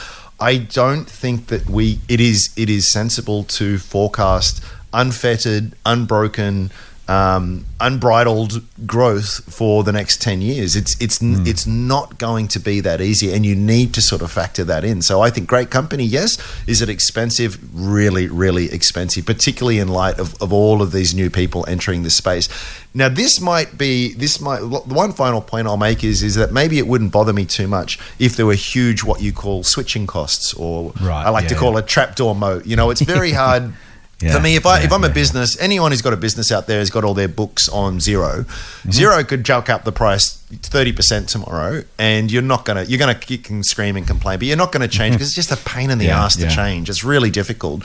I 0.40 0.59
don't 0.59 1.09
think 1.09 1.47
that 1.49 1.68
we 1.68 2.01
it 2.09 2.20
is 2.20 2.53
it 2.57 2.68
is 2.70 2.90
sensible 2.90 3.44
to 3.44 3.78
forecast 3.78 4.62
unfettered, 4.92 5.74
unbroken. 5.84 6.70
Um, 7.09 7.66
unbridled 7.78 8.62
growth 8.84 9.44
for 9.54 9.84
the 9.84 9.92
next 9.92 10.20
ten 10.20 10.40
years. 10.40 10.74
It's 10.74 10.96
it's 11.00 11.18
Hmm. 11.18 11.46
it's 11.46 11.64
not 11.64 12.18
going 12.18 12.48
to 12.48 12.59
be 12.59 12.80
that 12.80 13.00
easy, 13.00 13.32
and 13.32 13.46
you 13.46 13.54
need 13.54 13.94
to 13.94 14.02
sort 14.02 14.22
of 14.22 14.32
factor 14.32 14.64
that 14.64 14.82
in. 14.84 15.02
So 15.02 15.20
I 15.20 15.30
think 15.30 15.46
great 15.46 15.70
company, 15.70 16.02
yes. 16.04 16.36
Is 16.66 16.82
it 16.82 16.88
expensive? 16.88 17.59
Really, 17.72 18.26
really 18.26 18.72
expensive, 18.72 19.24
particularly 19.24 19.78
in 19.78 19.86
light 19.86 20.18
of, 20.18 20.34
of 20.42 20.52
all 20.52 20.82
of 20.82 20.90
these 20.90 21.14
new 21.14 21.30
people 21.30 21.64
entering 21.68 22.02
the 22.02 22.11
space. 22.11 22.48
Now, 22.92 23.09
this 23.09 23.40
might 23.40 23.78
be 23.78 24.12
this 24.14 24.40
might 24.40 24.59
the 24.59 24.94
one 24.94 25.12
final 25.12 25.40
point 25.40 25.68
I'll 25.68 25.76
make 25.76 26.02
is 26.02 26.24
is 26.24 26.34
that 26.34 26.52
maybe 26.52 26.78
it 26.78 26.88
wouldn't 26.88 27.12
bother 27.12 27.32
me 27.32 27.44
too 27.44 27.68
much 27.68 28.00
if 28.18 28.34
there 28.34 28.46
were 28.46 28.54
huge 28.54 29.04
what 29.04 29.20
you 29.22 29.32
call 29.32 29.62
switching 29.62 30.09
costs, 30.09 30.54
or 30.54 30.92
Right, 31.00 31.24
I 31.26 31.28
like 31.30 31.46
to 31.48 31.54
call 31.54 31.74
yeah. 31.74 31.78
a 31.80 31.82
trapdoor 31.82 32.34
moat. 32.34 32.66
You 32.66 32.74
know, 32.74 32.90
it's 32.90 33.02
very 33.02 33.30
hard. 33.42 33.74
Yeah, 34.18 34.32
For 34.32 34.40
me, 34.40 34.56
if 34.56 34.64
I 34.64 34.80
if 34.82 34.92
I'm 34.92 35.04
a 35.04 35.08
yeah, 35.08 35.12
business, 35.12 35.60
anyone 35.60 35.90
who's 35.90 36.00
got 36.00 36.14
a 36.14 36.16
business 36.16 36.50
out 36.50 36.66
there 36.66 36.78
has 36.78 36.88
got 36.88 37.04
all 37.04 37.12
their 37.12 37.28
books 37.28 37.68
on 37.68 38.00
0 38.00 38.46
Mm-hmm. 38.46 38.90
Zero 38.90 39.22
could 39.24 39.44
jack 39.44 39.68
up 39.68 39.84
the 39.84 39.92
price 39.92 40.38
thirty 40.62 40.92
percent 40.92 41.28
tomorrow, 41.28 41.82
and 41.98 42.32
you're 42.32 42.40
not 42.40 42.64
gonna 42.64 42.84
you're 42.84 42.98
gonna 42.98 43.14
kick 43.14 43.50
and 43.50 43.66
scream 43.66 43.94
and 43.94 44.06
complain, 44.06 44.38
but 44.38 44.46
you're 44.48 44.56
not 44.56 44.72
gonna 44.72 44.88
change 44.88 45.16
because 45.16 45.26
it's 45.28 45.34
just 45.36 45.52
a 45.52 45.62
pain 45.68 45.90
in 45.90 45.98
the 45.98 46.06
Yeah, 46.06 46.24
ass 46.24 46.36
to 46.36 46.42
yeah. 46.44 46.48
change. 46.48 46.88
It's 46.88 47.04
really 47.04 47.30
difficult. 47.30 47.82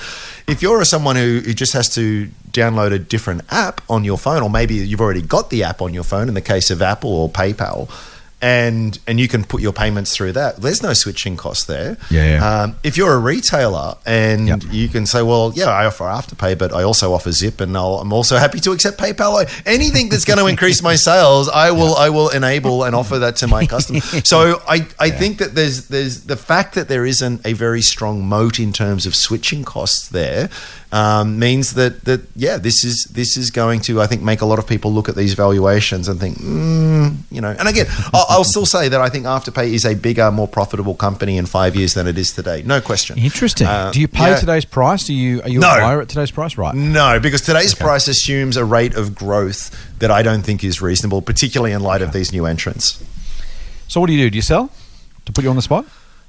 If 0.48 0.62
you're 0.62 0.86
someone 0.86 1.18
who, 1.18 1.42
who 1.44 1.54
just 1.54 1.74
has 1.74 1.94
to 1.96 2.30
download 2.52 2.94
a 2.94 3.00
different 3.00 3.42
app 3.52 3.82
on 3.90 4.06
your 4.06 4.18
phone, 4.18 4.42
or 4.42 4.50
maybe 4.50 4.76
you've 4.76 5.02
already 5.02 5.22
got 5.22 5.50
the 5.50 5.64
app 5.64 5.82
on 5.82 5.94
your 5.94 6.04
phone, 6.06 6.30
in 6.30 6.34
the 6.34 6.40
case 6.42 6.70
of 6.72 6.82
Apple 6.82 7.12
or 7.14 7.30
PayPal. 7.30 7.90
And 8.42 8.98
and 9.06 9.20
you 9.20 9.28
can 9.28 9.44
put 9.44 9.62
your 9.62 9.72
payments 9.74 10.16
through 10.16 10.32
that. 10.34 10.58
There's 10.58 10.82
no 10.82 10.94
switching 10.94 11.38
cost 11.38 11.68
there. 11.68 11.98
Yeah, 12.10 12.26
yeah. 12.32 12.62
Um, 12.64 12.76
if 12.84 12.98
you're 12.98 13.14
a 13.14 13.20
retailer 13.20 13.96
and 14.06 14.48
Yep. 14.48 14.64
you 14.72 14.88
can 14.90 15.06
say, 15.06 15.22
well, 15.22 15.54
yeah, 15.56 15.66
I 15.70 15.86
offer 15.86 16.06
Afterpay, 16.06 16.58
but 16.58 16.74
I 16.74 16.82
also 16.82 17.14
offer 17.14 17.32
Zip, 17.32 17.62
and 17.62 17.78
I'll, 17.78 18.00
I'm 18.00 18.12
also 18.12 18.38
happy 18.38 18.60
to 18.62 18.72
accept 18.72 18.98
PayPal. 19.00 19.46
Anything 19.68 20.10
that's 20.10 20.26
going 20.26 20.40
to 20.40 20.48
increase 20.48 20.82
my 20.82 20.96
sales, 20.96 21.50
I 21.50 21.70
will 21.72 21.96
I 21.96 22.10
will 22.10 22.30
enable 22.30 22.84
and 22.84 22.96
offer 22.96 23.20
that 23.20 23.36
to 23.38 23.48
my 23.48 23.66
customers. 23.76 24.28
So 24.28 24.62
I, 24.68 24.88
I 25.00 25.12
think 25.12 25.38
that 25.38 25.54
there's 25.54 25.88
there's 25.90 26.22
the 26.26 26.36
fact 26.38 26.74
that 26.76 26.88
there 26.88 27.06
isn't 27.06 27.46
a 27.46 27.54
very 27.54 27.82
strong 27.84 28.26
moat 28.26 28.60
in 28.60 28.74
terms 28.74 29.06
of 29.06 29.14
switching 29.16 29.64
costs 29.64 30.08
there 30.10 30.50
um, 30.94 31.40
means 31.40 31.76
that 31.76 32.04
that 32.06 32.22
yeah, 32.36 32.58
this 32.58 32.84
is 32.84 33.06
this 33.12 33.38
is 33.38 33.50
going 33.50 33.80
to 33.82 34.02
I 34.02 34.08
think 34.08 34.22
make 34.22 34.42
a 34.42 34.46
lot 34.46 34.60
of 34.60 34.68
people 34.68 34.92
look 34.92 35.08
at 35.08 35.16
these 35.16 35.34
valuations 35.34 36.08
and 36.08 36.20
think, 36.20 36.38
mm, 36.38 37.16
you 37.32 37.40
know. 37.40 37.56
And 37.58 37.68
again, 37.68 37.86
I'll, 38.14 38.26
I'll 38.30 38.44
still 38.44 38.66
say 38.66 38.90
that 38.90 39.00
I 39.00 39.10
think 39.10 39.26
Afterpay 39.26 39.72
is 39.72 39.86
a 39.86 39.96
bigger, 39.96 40.30
more 40.32 40.48
profitable 40.48 40.96
company 40.96 41.38
in 41.38 41.46
five 41.46 41.76
years 41.76 41.94
than 41.94 42.08
it 42.08 42.18
is 42.18 42.34
today. 42.34 42.62
No 42.66 42.82
question. 42.82 43.18
Interesting. 43.18 43.68
Uh, 43.68 43.92
Do 43.92 44.02
you 44.02 44.08
pay 44.08 44.32
yeah. 44.32 44.36
today's 44.40 44.66
price? 44.66 45.06
Do 45.06 45.14
you 45.14 45.42
are 45.44 45.50
you 45.50 45.60
No. 45.60 45.72
a 45.72 45.80
buyer 45.80 46.02
at 46.02 46.10
today's 46.10 46.32
price? 46.32 46.58
Right. 46.58 46.76
No, 46.76 47.20
because 47.20 47.42
today's 47.42 47.74
price 47.74 48.08
assumes 48.08 48.58
a 48.58 48.66
rate 48.66 48.96
of 48.96 49.16
growth 49.16 49.72
that 50.00 50.12
I 50.12 50.22
don't 50.24 50.42
think 50.44 50.64
is 50.64 50.82
reasonable, 50.82 51.22
particularly 51.22 51.72
in 51.74 51.82
light 51.82 52.02
of 52.02 52.12
these 52.12 52.32
new 52.34 52.46
entrants. 52.46 53.02
So 53.88 54.00
what 54.02 54.08
do 54.08 54.14
you 54.14 54.26
do? 54.26 54.30
Do 54.30 54.38
you 54.38 54.42
sell 54.42 54.72
to 55.26 55.32
put 55.32 55.44
you 55.44 55.50
on 55.50 55.56
the 55.56 55.62
spot? 55.62 55.86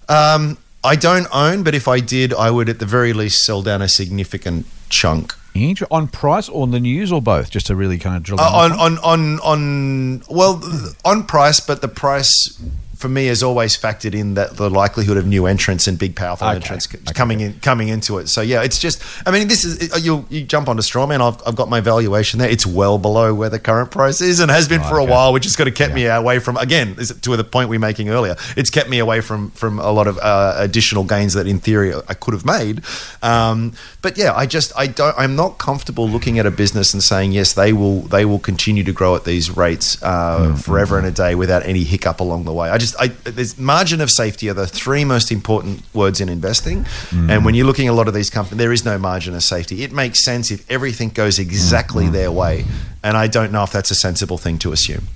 Um, 0.09 0.59
I 0.85 0.97
don't 0.97 1.29
own, 1.33 1.63
but 1.63 1.75
if 1.75 1.87
I 1.87 2.01
did, 2.01 2.35
I 2.35 2.51
would 2.51 2.69
at 2.69 2.79
the 2.79 2.87
very 2.87 3.13
least 3.13 3.45
sell 3.45 3.63
down 3.63 3.83
a 3.83 3.89
significant 3.89 4.67
chunk. 4.89 5.35
Inter- 5.55 5.87
On 5.91 6.09
price 6.09 6.49
or 6.49 6.63
on 6.63 6.71
the 6.71 6.81
news 6.81 7.13
or 7.13 7.21
both? 7.23 7.51
Just 7.51 7.67
to 7.67 7.77
really 7.77 7.99
kind 7.99 8.17
of 8.17 8.23
drill 8.23 8.41
Uh, 8.41 8.45
on, 8.45 8.73
on 8.73 8.99
on 8.99 9.39
on 9.41 10.23
well 10.29 10.63
on 11.05 11.25
price, 11.25 11.61
but 11.61 11.83
the 11.83 11.89
price 11.89 12.59
for 13.03 13.09
me 13.09 13.27
has 13.27 13.43
always 13.43 13.77
factored 13.77 14.15
in 14.15 14.35
that 14.35 14.57
the 14.57 14.71
likelihood 14.71 15.17
of 15.17 15.27
new 15.27 15.45
entrants 15.47 15.87
and 15.89 15.99
big 15.99 16.15
powerful 16.17 16.47
Okay. 16.47 16.57
entrants 16.57 16.87
Okay. 16.89 17.13
coming 17.13 17.41
in 17.41 17.51
coming 17.61 17.89
into 17.89 18.19
it. 18.19 18.29
So 18.29 18.41
yeah, 18.41 18.63
it's 18.63 18.79
just 18.79 19.03
I 19.27 19.31
mean 19.31 19.49
this 19.49 19.65
is 19.65 19.75
you 20.05 20.25
you 20.31 20.43
jump 20.45 20.69
onto 20.69 20.83
Strawman. 20.83 21.21
I've, 21.21 21.41
I've 21.47 21.57
got 21.57 21.69
my 21.69 21.81
valuation 21.81 22.39
there. 22.39 22.49
It's 22.49 22.67
well 22.67 22.97
below 22.99 23.35
where 23.35 23.51
the 23.51 23.59
current 23.59 23.91
price 23.91 24.21
is 24.21 24.41
and 24.41 24.51
has 24.51 24.69
been 24.69 24.83
for 24.83 24.99
a 24.99 25.05
while, 25.05 25.33
which 25.35 25.45
has 25.45 25.57
got 25.57 25.65
to 25.65 25.71
kept 25.73 25.95
me 25.95 26.07
away 26.07 26.39
from 26.39 26.57
again 26.57 26.95
is 26.99 27.09
to 27.27 27.37
the 27.37 27.45
point 27.45 27.69
we 27.69 27.77
are 27.77 27.87
making 27.91 28.09
earlier. 28.09 28.37
It's 28.57 28.71
kept 28.71 28.89
me 28.89 28.99
away 29.01 29.21
from 29.21 29.51
from 29.51 29.79
a 29.81 29.91
lot 29.91 30.07
of 30.07 30.17
uh, 30.19 30.55
additional 30.59 31.05
gains 31.05 31.33
that 31.35 31.47
in 31.47 31.59
theory 31.59 31.93
I 32.09 32.15
could 32.15 32.35
have 32.35 32.47
made. 32.47 32.83
Um, 33.23 33.73
but 34.03 34.17
yeah, 34.17 34.33
I 34.35 34.47
just 34.47 34.73
I 34.77 34.87
don't 34.87 35.15
I'm 35.19 35.35
not 35.37 35.59
comfortable 35.59 36.09
looking 36.09 36.39
at 36.39 36.47
a 36.47 36.51
business 36.51 36.95
and 36.95 37.03
saying 37.03 37.33
yes 37.33 37.53
they 37.55 37.73
will 37.73 38.01
they 38.03 38.25
will 38.25 38.39
continue 38.39 38.85
to 38.85 38.93
grow 38.93 39.17
at 39.17 39.25
these 39.25 39.51
rates 39.57 40.01
uh, 40.03 40.55
forever 40.57 40.99
and 40.99 41.07
a 41.07 41.11
day 41.11 41.35
without 41.35 41.65
any 41.67 41.85
hiccup 41.85 42.21
along 42.21 42.45
the 42.45 42.53
way. 42.53 42.69
I 42.71 42.79
just 42.79 42.92
I 42.99 43.09
there's 43.09 43.59
margin 43.59 44.01
of 44.01 44.11
safety 44.11 44.49
are 44.51 44.55
the 44.55 44.67
three 44.67 45.05
most 45.05 45.31
important 45.33 45.83
words 45.95 46.21
in 46.21 46.29
investing. 46.29 46.87
And 47.11 47.45
when 47.45 47.55
you're 47.55 47.67
looking 47.67 47.87
at 47.89 47.91
a 47.91 47.95
lot 47.95 48.09
of 48.09 48.15
these 48.15 48.31
companies, 48.31 48.59
there 48.59 48.73
is 48.73 48.85
no 48.85 48.99
margin 48.99 49.35
of 49.35 49.43
safety. 49.43 49.83
It 49.85 49.93
makes 49.93 50.25
sense 50.25 50.51
if 50.51 50.69
everything 50.71 51.11
goes 51.11 51.39
exactly 51.39 52.09
their 52.09 52.31
way. 52.31 52.65
And 53.03 53.17
I 53.17 53.27
don't 53.27 53.53
know 53.53 53.63
if 53.63 53.73
that's 53.73 53.91
a 53.91 53.95
sensible 53.97 54.39
thing 54.39 54.59
to 54.59 54.73
assume. 54.73 55.09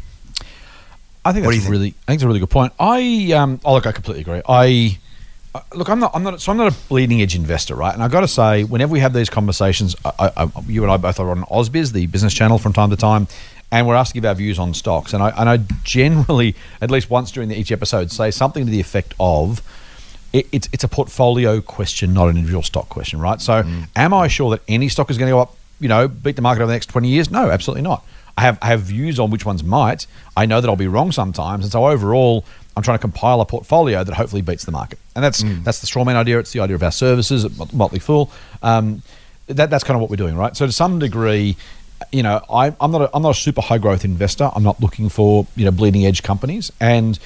I 1.25 1.33
think 1.33 1.45
What 1.47 1.53
that's 1.53 1.65
think? 1.65 1.73
really. 1.73 1.89
I 1.89 2.13
think 2.13 2.19
it's 2.19 2.23
a 2.25 2.27
really 2.29 2.41
good 2.41 2.51
point. 2.51 2.73
I 2.79 3.33
um. 3.33 3.61
Oh, 3.65 3.75
look, 3.75 3.87
I 3.87 3.93
completely 3.93 4.23
agree. 4.23 4.43
I. 4.49 4.99
look, 5.75 5.89
I'm 5.89 5.99
not, 5.99 6.13
I'm 6.15 6.23
not, 6.23 6.41
so 6.41 6.53
I'm 6.53 6.59
not 6.59 6.73
a 6.73 6.77
bleeding 6.89 7.23
edge 7.23 7.35
investor, 7.35 7.75
right? 7.75 7.93
And 7.95 8.03
I've 8.03 8.13
got 8.13 8.21
to 8.21 8.29
say, 8.29 8.63
whenever 8.65 8.93
we 8.93 9.01
have 9.01 9.13
these 9.15 9.31
conversations, 9.31 9.97
I, 10.05 10.31
I, 10.37 10.49
you 10.69 10.83
and 10.83 10.93
I 10.93 10.99
both 10.99 11.19
are 11.19 11.31
on 11.31 11.43
Ausbiz, 11.45 11.93
the 11.93 12.07
business 12.07 12.35
channel, 12.35 12.59
from 12.59 12.73
time 12.75 12.91
to 12.91 12.97
time, 12.97 13.27
and 13.73 13.87
we're 13.87 13.95
asked 13.95 14.13
to 14.13 14.15
give 14.15 14.25
our 14.25 14.35
views 14.35 14.59
on 14.59 14.75
stocks. 14.75 15.13
And 15.13 15.23
I, 15.23 15.31
and 15.31 15.49
I 15.49 15.59
generally, 15.83 16.55
at 16.81 16.91
least 16.91 17.11
once 17.11 17.31
during 17.31 17.49
the, 17.49 17.59
each 17.59 17.73
episode, 17.73 18.11
say 18.11 18.31
something 18.31 18.65
to 18.65 18.71
the 18.71 18.81
effect 18.81 19.15
of, 19.19 19.63
it, 20.33 20.47
it's 20.53 20.69
it's 20.73 20.85
a 20.85 20.89
portfolio 20.89 21.61
question, 21.61 22.13
not 22.13 22.29
an 22.29 22.37
individual 22.37 22.63
stock 22.63 22.89
question, 22.89 23.21
right? 23.21 23.41
So, 23.41 23.65
am 23.95 24.13
I 24.13 24.29
sure 24.29 24.51
that 24.51 24.63
any 24.69 24.89
stock 24.89 25.11
is 25.11 25.19
going 25.19 25.29
to 25.29 25.35
go 25.35 25.41
up, 25.41 25.57
you 25.81 25.89
know, 25.89 26.09
beat 26.09 26.37
the 26.37 26.43
market 26.43 26.63
over 26.63 26.69
the 26.69 26.75
next 26.75 26.87
20 26.87 27.09
years? 27.09 27.31
No, 27.31 27.51
absolutely 27.51 27.83
not. 27.83 28.05
I 28.39 28.43
have, 28.43 28.59
I 28.61 28.67
have 28.67 28.83
views 28.83 29.19
on 29.19 29.31
which 29.31 29.47
ones 29.47 29.65
might. 29.65 30.07
I 30.37 30.45
know 30.45 30.61
that 30.61 30.69
I'll 30.69 30.77
be 30.77 30.89
wrong 30.89 31.11
sometimes, 31.11 31.65
and 31.65 31.73
so 31.73 31.87
overall, 31.87 32.45
I'm 32.77 32.83
trying 32.83 32.99
to 32.99 33.01
compile 33.01 33.41
a 33.41 33.47
portfolio 33.47 34.05
that 34.05 34.15
hopefully 34.15 34.43
beats 34.43 34.65
the 34.65 34.73
market, 34.73 34.99
and 35.15 35.25
that's 35.25 35.43
that's 35.65 35.81
the 35.81 35.87
strawman 35.87 36.17
idea. 36.17 36.39
It's 36.39 36.53
the 36.53 36.61
idea 36.61 36.77
of 36.77 36.83
our 36.83 36.93
services 36.93 37.45
at 37.45 37.73
Motley 37.73 37.99
Fool. 37.99 38.31
Um, 38.63 39.03
that 39.47 39.71
that's 39.71 39.85
kind 39.85 39.95
of 39.97 40.03
what 40.03 40.11
we're 40.11 40.17
doing, 40.17 40.37
right? 40.37 40.55
So 40.55 40.67
to 40.67 40.73
some 40.73 40.99
degree, 40.99 41.57
you 42.13 42.23
know, 42.23 42.45
I, 42.51 42.75
I'm 42.81 42.91
not 42.91 43.03
a, 43.03 43.11
I'm 43.15 43.23
not 43.23 43.31
a 43.31 43.41
super 43.41 43.61
high 43.61 43.79
growth 43.79 44.05
investor. 44.05 44.51
I'm 44.55 44.63
not 44.63 44.81
looking 44.81 45.09
for 45.09 45.47
you 45.57 45.65
know 45.65 45.71
bleeding 45.71 46.07
edge 46.07 46.23
companies, 46.23 46.71
and 46.81 47.19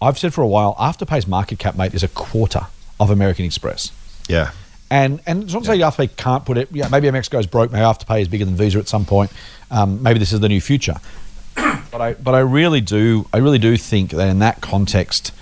I've 0.00 0.18
said 0.18 0.32
for 0.32 0.42
a 0.42 0.46
while, 0.46 0.74
Afterpay's 0.76 1.26
market 1.26 1.58
cap, 1.58 1.76
mate, 1.76 1.94
is 1.94 2.02
a 2.02 2.08
quarter 2.08 2.66
of 3.00 3.10
American 3.10 3.44
Express. 3.44 3.92
Yeah. 4.28 4.52
And 4.90 5.20
and 5.26 5.44
it's 5.44 5.52
not 5.52 5.64
to 5.64 5.66
say 5.66 5.78
Afterpay 5.78 6.16
can't 6.16 6.44
put 6.44 6.56
it. 6.56 6.68
Yeah, 6.72 6.88
maybe 6.88 7.08
Amex 7.08 7.28
goes 7.28 7.46
broke. 7.46 7.70
Maybe 7.70 7.82
Afterpay 7.82 8.22
is 8.22 8.28
bigger 8.28 8.44
than 8.44 8.54
Visa 8.54 8.78
at 8.78 8.88
some 8.88 9.04
point. 9.04 9.30
Um, 9.70 10.02
maybe 10.02 10.18
this 10.18 10.32
is 10.32 10.40
the 10.40 10.48
new 10.48 10.60
future. 10.60 10.96
but 11.54 12.00
I 12.00 12.14
but 12.14 12.34
I 12.34 12.40
really 12.40 12.80
do 12.80 13.26
I 13.32 13.38
really 13.38 13.58
do 13.58 13.76
think 13.76 14.12
that 14.12 14.28
in 14.28 14.38
that 14.38 14.60
context, 14.62 15.32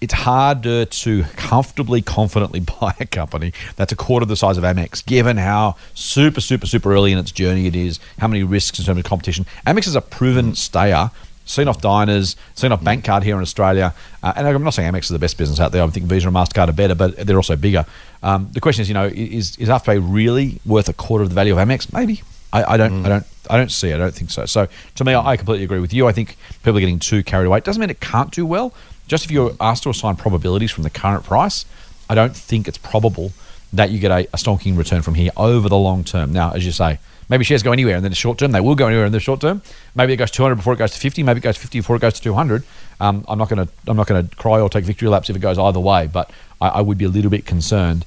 it's 0.00 0.14
harder 0.14 0.84
to 0.84 1.24
comfortably, 1.36 2.02
confidently 2.02 2.60
buy 2.80 2.94
a 3.00 3.06
company 3.06 3.52
that's 3.76 3.92
a 3.92 3.96
quarter 3.96 4.26
the 4.26 4.36
size 4.36 4.58
of 4.58 4.64
Amex, 4.64 5.04
given 5.04 5.36
how 5.36 5.76
super, 5.94 6.40
super, 6.40 6.66
super 6.66 6.92
early 6.92 7.12
in 7.12 7.18
its 7.18 7.32
journey 7.32 7.66
it 7.66 7.76
is, 7.76 8.00
how 8.18 8.28
many 8.28 8.42
risks 8.42 8.78
in 8.78 8.84
terms 8.84 8.98
of 8.98 9.04
competition. 9.04 9.46
Amex 9.66 9.86
is 9.86 9.94
a 9.96 10.00
proven 10.00 10.54
stayer. 10.54 11.10
Seen 11.46 11.68
off 11.68 11.82
diners, 11.82 12.36
seen 12.54 12.72
off 12.72 12.80
Bankcard 12.80 13.22
here 13.22 13.36
in 13.36 13.42
Australia, 13.42 13.92
uh, 14.22 14.32
and 14.34 14.46
I'm 14.48 14.64
not 14.64 14.72
saying 14.72 14.90
Amex 14.90 15.02
is 15.02 15.08
the 15.10 15.18
best 15.18 15.36
business 15.36 15.60
out 15.60 15.72
there. 15.72 15.82
I 15.82 15.86
think 15.88 16.06
Visa 16.06 16.26
and 16.26 16.34
Mastercard 16.34 16.70
are 16.70 16.72
better, 16.72 16.94
but 16.94 17.18
they're 17.18 17.36
also 17.36 17.54
bigger. 17.54 17.84
Um, 18.22 18.48
the 18.52 18.60
question 18.60 18.80
is, 18.80 18.88
you 18.88 18.94
know, 18.94 19.10
is 19.12 19.54
is 19.58 19.68
Afterpay 19.68 20.02
really 20.02 20.58
worth 20.64 20.88
a 20.88 20.94
quarter 20.94 21.22
of 21.22 21.28
the 21.28 21.34
value 21.34 21.52
of 21.52 21.58
Amex? 21.58 21.92
Maybe. 21.92 22.22
I, 22.54 22.74
I 22.74 22.76
don't. 22.78 23.04
I 23.04 23.08
don't. 23.10 23.26
I 23.50 23.56
don't 23.58 23.70
see. 23.70 23.90
it. 23.90 23.96
I 23.96 23.98
don't 23.98 24.14
think 24.14 24.30
so. 24.30 24.46
So 24.46 24.68
to 24.94 25.04
me, 25.04 25.12
I, 25.12 25.32
I 25.32 25.36
completely 25.36 25.64
agree 25.64 25.80
with 25.80 25.92
you. 25.92 26.06
I 26.06 26.12
think 26.12 26.38
people 26.62 26.78
are 26.78 26.80
getting 26.80 26.98
too 27.00 27.22
carried 27.22 27.46
away. 27.46 27.58
It 27.58 27.64
doesn't 27.64 27.80
mean 27.80 27.90
it 27.90 28.00
can't 28.00 28.30
do 28.30 28.46
well. 28.46 28.72
Just 29.06 29.24
if 29.24 29.30
you're 29.30 29.54
asked 29.60 29.82
to 29.84 29.90
assign 29.90 30.16
probabilities 30.16 30.70
from 30.70 30.84
the 30.84 30.90
current 30.90 31.24
price, 31.24 31.64
I 32.08 32.14
don't 32.14 32.36
think 32.36 32.68
it's 32.68 32.78
probable 32.78 33.32
that 33.72 33.90
you 33.90 33.98
get 33.98 34.10
a, 34.10 34.20
a 34.32 34.36
stonking 34.36 34.76
return 34.76 35.02
from 35.02 35.14
here 35.14 35.30
over 35.36 35.68
the 35.68 35.76
long 35.76 36.04
term. 36.04 36.32
Now, 36.32 36.52
as 36.52 36.64
you 36.64 36.72
say, 36.72 36.98
maybe 37.28 37.44
shares 37.44 37.62
go 37.62 37.72
anywhere 37.72 37.96
in 37.96 38.02
the 38.02 38.14
short 38.14 38.38
term. 38.38 38.52
They 38.52 38.60
will 38.60 38.74
go 38.74 38.86
anywhere 38.86 39.06
in 39.06 39.12
the 39.12 39.20
short 39.20 39.40
term. 39.40 39.62
Maybe 39.94 40.12
it 40.12 40.16
goes 40.16 40.30
200 40.30 40.54
before 40.54 40.72
it 40.74 40.76
goes 40.76 40.92
to 40.92 40.98
50. 40.98 41.22
Maybe 41.22 41.38
it 41.38 41.42
goes 41.42 41.56
50 41.56 41.80
before 41.80 41.96
it 41.96 42.00
goes 42.00 42.14
to 42.14 42.22
200. 42.22 42.62
Um, 43.00 43.24
I'm 43.28 43.38
not 43.38 43.48
going 43.48 43.66
to. 43.66 43.72
I'm 43.86 43.96
not 43.96 44.06
going 44.06 44.28
to 44.28 44.36
cry 44.36 44.60
or 44.60 44.68
take 44.68 44.84
victory 44.84 45.08
laps 45.08 45.28
if 45.28 45.36
it 45.36 45.40
goes 45.40 45.58
either 45.58 45.80
way. 45.80 46.06
But 46.06 46.30
I, 46.60 46.68
I 46.68 46.80
would 46.80 46.98
be 46.98 47.04
a 47.04 47.08
little 47.08 47.30
bit 47.30 47.46
concerned. 47.46 48.04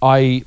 I 0.00 0.44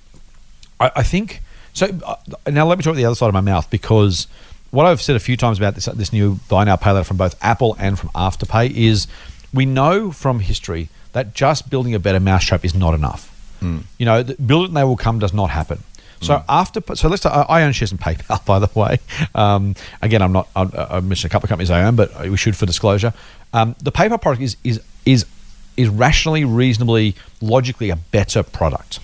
I, 0.79 0.91
I 0.97 1.03
think 1.03 1.41
so. 1.73 1.87
Uh, 2.03 2.15
now 2.49 2.65
let 2.65 2.77
me 2.77 2.83
talk 2.83 2.95
the 2.95 3.05
other 3.05 3.15
side 3.15 3.27
of 3.27 3.33
my 3.33 3.41
mouth 3.41 3.69
because 3.69 4.27
what 4.71 4.85
I've 4.85 5.01
said 5.01 5.15
a 5.15 5.19
few 5.19 5.37
times 5.37 5.59
about 5.59 5.75
this 5.75 5.85
this 5.85 6.11
new 6.11 6.39
buy 6.49 6.63
now 6.63 6.75
pay 6.75 6.91
later 6.91 7.03
from 7.03 7.17
both 7.17 7.35
Apple 7.43 7.75
and 7.79 7.97
from 7.97 8.09
Afterpay 8.09 8.71
is 8.71 9.07
we 9.53 9.65
know 9.65 10.11
from 10.11 10.39
history 10.39 10.89
that 11.13 11.33
just 11.33 11.69
building 11.69 11.93
a 11.93 11.99
better 11.99 12.19
mousetrap 12.19 12.65
is 12.65 12.73
not 12.73 12.93
enough. 12.93 13.29
You 13.97 14.05
know, 14.05 14.23
the 14.23 14.35
build 14.35 14.65
it 14.65 14.67
and 14.69 14.77
they 14.77 14.83
will 14.83 14.97
come 14.97 15.19
does 15.19 15.33
not 15.33 15.49
happen. 15.49 15.79
So 16.19 16.43
after, 16.47 16.81
so 16.95 17.09
let's. 17.09 17.25
I 17.25 17.43
I 17.43 17.63
own 17.63 17.73
shares 17.73 17.91
in 17.91 17.97
PayPal, 17.97 18.45
by 18.51 18.59
the 18.59 18.69
way. 18.77 18.99
Um, 19.35 19.75
again, 20.01 20.21
I'm 20.21 20.31
not. 20.31 20.47
I, 20.55 20.69
I 20.89 20.99
mentioned 21.01 21.29
a 21.29 21.33
couple 21.33 21.47
of 21.47 21.49
companies 21.49 21.69
I 21.69 21.83
own, 21.83 21.95
but 21.95 22.29
we 22.29 22.37
should 22.37 22.55
for 22.55 22.65
disclosure. 22.65 23.13
Um, 23.51 23.75
the 23.81 23.91
PayPal 23.91 24.21
product 24.21 24.41
is 24.41 24.57
is 24.63 24.81
is 25.05 25.25
is 25.75 25.89
rationally, 25.89 26.45
reasonably, 26.45 27.15
logically 27.41 27.89
a 27.89 27.95
better 27.95 28.43
product. 28.43 28.99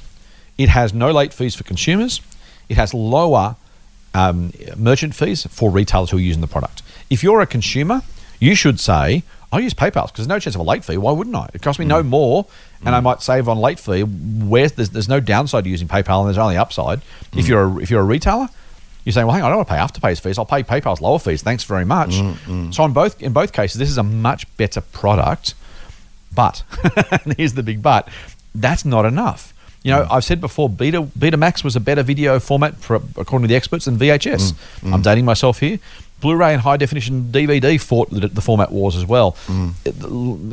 It 0.58 0.70
has 0.70 0.94
no 0.94 1.12
late 1.12 1.34
fees 1.34 1.56
for 1.56 1.64
consumers. 1.64 2.22
It 2.70 2.78
has 2.78 2.94
lower 2.94 3.56
um, 4.14 4.52
merchant 4.78 5.16
fees 5.16 5.46
for 5.48 5.70
retailers 5.70 6.12
who 6.12 6.18
are 6.18 6.22
using 6.22 6.42
the 6.42 6.48
product. 6.48 6.84
If 7.10 7.24
you're 7.24 7.42
a 7.42 7.48
consumer, 7.48 8.02
you 8.40 8.56
should 8.56 8.80
say, 8.80 9.24
I'll 9.52 9.60
use 9.60 9.74
PayPal 9.74 10.06
because 10.06 10.18
there's 10.18 10.28
no 10.28 10.40
chance 10.40 10.56
of 10.56 10.62
a 10.62 10.64
late 10.64 10.86
fee. 10.86 10.98
Why 10.98 11.12
wouldn't 11.12 11.36
I? 11.36 11.50
It 11.54 11.62
costs 11.62 11.80
me 11.80 11.86
no 11.86 12.04
mm. 12.04 12.08
more 12.08 12.46
and 12.86 12.96
I 12.96 13.00
mm. 13.00 13.04
might 13.04 13.22
save 13.22 13.50
on 13.50 13.58
late 13.58 13.80
fee. 13.80 14.02
Where's 14.04 14.74
there's, 14.74 14.92
there's 14.92 15.10
no 15.10 15.20
downside 15.20 15.64
to 15.64 15.70
using 15.70 15.88
PayPal 15.88 16.20
and 16.20 16.28
there's 16.28 16.38
only 16.38 16.58
upside. 16.58 17.02
If 17.34 17.46
mm. 17.46 17.48
you're 17.48 17.64
a, 17.64 17.78
if 17.78 17.90
you're 17.90 18.02
a 18.02 18.06
retailer, 18.06 18.50
you're 19.06 19.14
saying, 19.14 19.26
well, 19.26 19.34
hang 19.34 19.44
on, 19.44 19.48
I 19.48 19.50
don't 19.50 19.58
want 19.58 19.70
to 19.70 19.74
pay 19.74 19.80
Afterpay's 19.80 20.20
fees. 20.20 20.38
I'll 20.38 20.46
pay 20.46 20.62
PayPal's 20.62 21.02
lower 21.02 21.20
fees. 21.20 21.42
Thanks 21.42 21.64
very 21.64 21.86
much. 21.86 22.14
So 22.76 22.84
on 22.84 22.94
both 22.94 23.22
in 23.22 23.34
both 23.34 23.54
cases, 23.54 23.80
this 23.80 23.90
is 23.90 23.98
a 23.98 24.04
much 24.04 24.46
better 24.58 24.82
product. 24.82 25.56
But 26.34 26.64
and 27.26 27.34
here's 27.38 27.54
the 27.54 27.64
big 27.64 27.82
but. 27.82 28.08
That's 28.54 28.86
not 28.86 29.06
enough. 29.06 29.54
You 29.84 29.92
know, 29.92 30.08
I've 30.12 30.26
said 30.26 30.42
before, 30.42 30.70
Beta 30.70 31.02
Betamax 31.02 31.64
was 31.64 31.76
a 31.76 31.80
better 31.80 32.04
video 32.04 32.40
format 32.40 32.76
for, 32.76 32.96
according 33.16 33.44
to 33.44 33.48
the 33.48 33.56
experts 33.56 33.86
than 33.86 33.98
VHS. 33.98 34.54
I'm 34.94 35.02
dating 35.02 35.26
myself 35.26 35.60
here. 35.60 35.80
Blu-ray 36.22 36.54
and 36.54 36.62
high 36.62 36.78
definition 36.78 37.32
DVD 37.32 37.80
fought 37.80 38.10
the, 38.10 38.28
the 38.28 38.42
format 38.42 38.72
wars 38.72 38.96
as 38.96 39.06
well. 39.06 39.34
Mm. 39.48 39.74
It- 39.86 39.96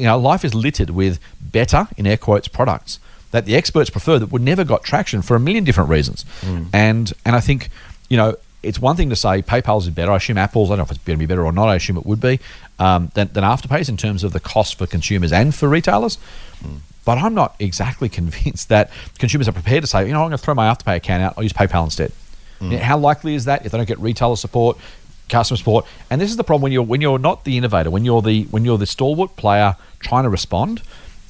you 0.00 0.04
know, 0.06 0.18
life 0.18 0.44
is 0.44 0.54
littered 0.54 0.90
with 0.90 1.18
better 1.40 1.88
in 1.96 2.06
air 2.06 2.16
quotes 2.16 2.48
products 2.48 2.98
that 3.32 3.44
the 3.44 3.56
experts 3.56 3.90
prefer 3.90 4.18
that 4.18 4.30
would 4.32 4.42
never 4.42 4.64
got 4.64 4.82
traction 4.84 5.22
for 5.22 5.34
a 5.36 5.40
million 5.40 5.64
different 5.64 5.90
reasons. 5.90 6.24
Mm. 6.42 6.68
And 6.72 7.12
and 7.24 7.36
I 7.36 7.40
think 7.40 7.68
you 8.08 8.16
know 8.16 8.36
it's 8.62 8.78
one 8.80 8.96
thing 8.96 9.10
to 9.10 9.16
say 9.16 9.42
PayPal's 9.42 9.86
is 9.86 9.94
better. 9.94 10.10
I 10.10 10.16
assume 10.16 10.38
Apple's. 10.38 10.70
I 10.70 10.72
don't 10.72 10.78
know 10.78 10.84
if 10.84 10.90
it's 10.90 11.00
going 11.04 11.18
to 11.18 11.22
be 11.22 11.26
better 11.26 11.44
or 11.44 11.52
not. 11.52 11.68
I 11.68 11.76
assume 11.76 11.96
it 11.96 12.06
would 12.06 12.20
be 12.20 12.40
um, 12.78 13.10
than, 13.14 13.28
than 13.32 13.44
Afterpay's 13.44 13.88
in 13.88 13.96
terms 13.96 14.24
of 14.24 14.32
the 14.32 14.40
cost 14.40 14.76
for 14.76 14.86
consumers 14.86 15.32
and 15.32 15.54
for 15.54 15.68
retailers. 15.68 16.18
Mm. 16.64 16.78
But 17.04 17.18
I'm 17.18 17.34
not 17.34 17.54
exactly 17.60 18.08
convinced 18.20 18.68
that 18.70 18.90
consumers 19.18 19.46
are 19.46 19.52
prepared 19.52 19.82
to 19.82 19.86
say, 19.86 20.04
you 20.06 20.12
know, 20.12 20.20
I'm 20.22 20.28
going 20.30 20.38
to 20.38 20.44
throw 20.44 20.54
my 20.54 20.68
Afterpay 20.72 20.96
account 20.96 21.22
out. 21.22 21.34
I'll 21.36 21.44
use 21.44 21.52
PayPal 21.52 21.84
instead. 21.84 22.12
You 22.60 22.70
know, 22.70 22.78
how 22.78 22.96
likely 22.96 23.34
is 23.34 23.44
that 23.44 23.66
if 23.66 23.72
they 23.72 23.78
don't 23.78 23.86
get 23.86 23.98
retailer 24.00 24.34
support, 24.34 24.78
customer 25.28 25.56
support? 25.56 25.86
And 26.10 26.20
this 26.20 26.30
is 26.30 26.36
the 26.36 26.44
problem 26.44 26.62
when 26.62 26.72
you're 26.72 26.82
when 26.82 27.00
you're 27.00 27.18
not 27.18 27.44
the 27.44 27.56
innovator, 27.56 27.90
when 27.90 28.04
you're 28.04 28.22
the 28.22 28.44
when 28.44 28.64
you're 28.64 28.78
the 28.78 28.86
stalwart 28.86 29.36
player 29.36 29.76
trying 30.00 30.24
to 30.24 30.30
respond. 30.30 30.82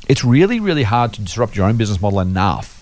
It's 0.09 0.25
really 0.25 0.61
really 0.61 0.85
hard 0.85 1.13
to 1.15 1.23
disrupt 1.23 1.57
your 1.57 1.67
own 1.67 1.77
business 1.77 2.01
model 2.01 2.21
enough 2.21 2.77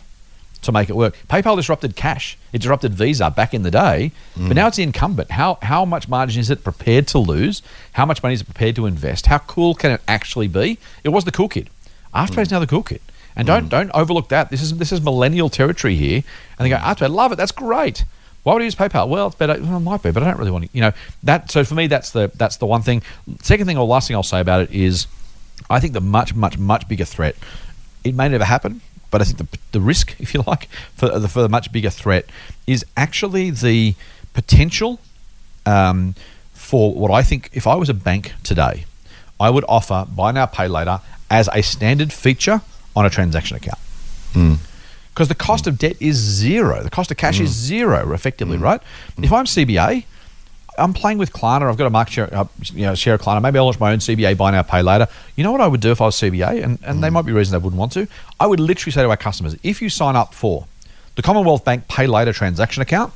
to 0.64 0.72
make 0.72 0.90
it 0.90 0.96
work. 0.96 1.16
PayPal 1.28 1.56
disrupted 1.56 1.94
cash. 1.94 2.36
It 2.52 2.58
disrupted 2.58 2.94
Visa 2.94 3.30
back 3.30 3.54
in 3.54 3.62
the 3.62 3.70
day, 3.70 4.12
but 4.34 4.42
mm. 4.42 4.54
now 4.54 4.68
it's 4.68 4.76
the 4.76 4.82
incumbent. 4.82 5.30
How 5.32 5.58
how 5.62 5.84
much 5.84 6.08
margin 6.08 6.40
is 6.40 6.50
it 6.50 6.64
prepared 6.64 7.06
to 7.08 7.18
lose? 7.18 7.62
How 7.92 8.04
much 8.04 8.22
money 8.22 8.34
is 8.34 8.40
it 8.40 8.44
prepared 8.44 8.76
to 8.76 8.86
invest? 8.86 9.26
How 9.26 9.38
cool 9.38 9.74
can 9.74 9.92
it 9.92 10.00
actually 10.08 10.48
be? 10.48 10.78
It 11.04 11.10
was 11.10 11.24
the 11.24 11.32
cool 11.32 11.48
kid. 11.48 11.70
Afterpay's 12.14 12.48
mm. 12.48 12.52
now 12.52 12.60
the 12.60 12.66
cool 12.66 12.82
kid. 12.82 13.00
And 13.36 13.46
don't 13.46 13.66
mm. 13.66 13.70
don't 13.70 13.90
overlook 13.92 14.28
that. 14.28 14.50
This 14.50 14.62
is 14.62 14.76
this 14.78 14.92
is 14.92 15.00
millennial 15.00 15.48
territory 15.48 15.96
here. 15.96 16.22
And 16.58 16.66
they 16.66 16.70
go, 16.70 16.76
Afterpay, 16.76 17.10
love 17.10 17.32
it. 17.32 17.36
That's 17.36 17.52
great. 17.52 18.04
Why 18.44 18.52
would 18.52 18.62
I 18.62 18.66
use 18.66 18.74
PayPal? 18.74 19.08
Well, 19.08 19.26
it's 19.28 19.36
better. 19.36 19.60
Well, 19.60 19.78
it 19.78 19.80
might 19.80 20.02
be, 20.02 20.10
but 20.10 20.22
I 20.22 20.26
don't 20.26 20.38
really 20.38 20.50
want 20.50 20.64
to. 20.64 20.70
You 20.72 20.82
know 20.82 20.92
that. 21.24 21.50
So 21.50 21.64
for 21.64 21.74
me, 21.74 21.86
that's 21.86 22.10
the 22.10 22.30
that's 22.34 22.58
the 22.58 22.66
one 22.66 22.82
thing. 22.82 23.02
Second 23.42 23.66
thing, 23.66 23.76
or 23.78 23.86
last 23.86 24.06
thing 24.06 24.16
I'll 24.16 24.22
say 24.22 24.40
about 24.40 24.60
it 24.60 24.70
is, 24.70 25.06
I 25.68 25.80
think 25.80 25.94
the 25.94 26.00
much 26.00 26.34
much 26.34 26.56
much 26.58 26.86
bigger 26.86 27.06
threat. 27.06 27.36
It 28.04 28.14
may 28.14 28.28
never 28.28 28.44
happen, 28.44 28.82
but 29.10 29.22
I 29.22 29.24
think 29.24 29.38
the 29.38 29.58
the 29.72 29.80
risk, 29.80 30.14
if 30.20 30.34
you 30.34 30.44
like, 30.46 30.68
for 30.94 31.18
the 31.18 31.28
for 31.28 31.42
the 31.42 31.48
much 31.48 31.72
bigger 31.72 31.90
threat 31.90 32.26
is 32.66 32.84
actually 32.96 33.50
the 33.50 33.94
potential 34.34 35.00
um, 35.64 36.14
for 36.52 36.94
what 36.94 37.10
I 37.10 37.22
think. 37.22 37.48
If 37.54 37.66
I 37.66 37.76
was 37.76 37.88
a 37.88 37.94
bank 37.94 38.34
today, 38.42 38.84
I 39.40 39.48
would 39.48 39.64
offer 39.68 40.06
buy 40.14 40.32
now 40.32 40.46
pay 40.46 40.68
later 40.68 41.00
as 41.30 41.48
a 41.52 41.62
standard 41.62 42.12
feature 42.12 42.60
on 42.94 43.06
a 43.06 43.10
transaction 43.10 43.56
account 43.56 43.78
because 45.14 45.28
the 45.28 45.34
cost 45.34 45.68
of 45.68 45.78
debt 45.78 45.96
is 46.00 46.16
zero. 46.16 46.82
The 46.82 46.90
cost 46.90 47.10
of 47.12 47.16
cash 47.16 47.38
is 47.38 47.50
mm. 47.50 47.52
zero, 47.52 48.12
effectively, 48.12 48.58
mm. 48.58 48.62
right? 48.62 48.80
If 49.16 49.32
I'm 49.32 49.44
CBA, 49.44 50.04
I'm 50.76 50.92
playing 50.92 51.18
with 51.18 51.32
Klarna. 51.32 51.68
I've 51.68 51.76
got 51.76 51.86
a 51.86 51.90
market 51.90 52.12
share, 52.12 52.34
uh, 52.34 52.46
you 52.72 52.82
know, 52.82 52.96
share 52.96 53.14
of 53.14 53.22
Klarna. 53.22 53.40
Maybe 53.40 53.58
I'll 53.58 53.64
launch 53.64 53.78
my 53.78 53.92
own 53.92 53.98
CBA, 53.98 54.36
buy 54.36 54.50
now, 54.50 54.62
pay 54.62 54.82
later. 54.82 55.06
You 55.36 55.44
know 55.44 55.52
what 55.52 55.60
I 55.60 55.68
would 55.68 55.80
do 55.80 55.92
if 55.92 56.00
I 56.00 56.06
was 56.06 56.16
CBA, 56.16 56.64
and, 56.64 56.80
and 56.82 57.02
they 57.02 57.08
mm. 57.08 57.12
might 57.12 57.26
be 57.26 57.32
reasons 57.32 57.52
they 57.52 57.58
wouldn't 57.58 57.78
want 57.78 57.92
to. 57.92 58.08
I 58.40 58.48
would 58.48 58.58
literally 58.58 58.90
say 58.90 59.02
to 59.02 59.08
our 59.08 59.16
customers, 59.16 59.56
if 59.62 59.80
you 59.80 59.88
sign 59.88 60.16
up 60.16 60.34
for 60.34 60.66
the 61.14 61.22
Commonwealth 61.22 61.64
Bank 61.64 61.86
Pay 61.86 62.08
Later 62.08 62.32
transaction 62.32 62.82
account, 62.82 63.12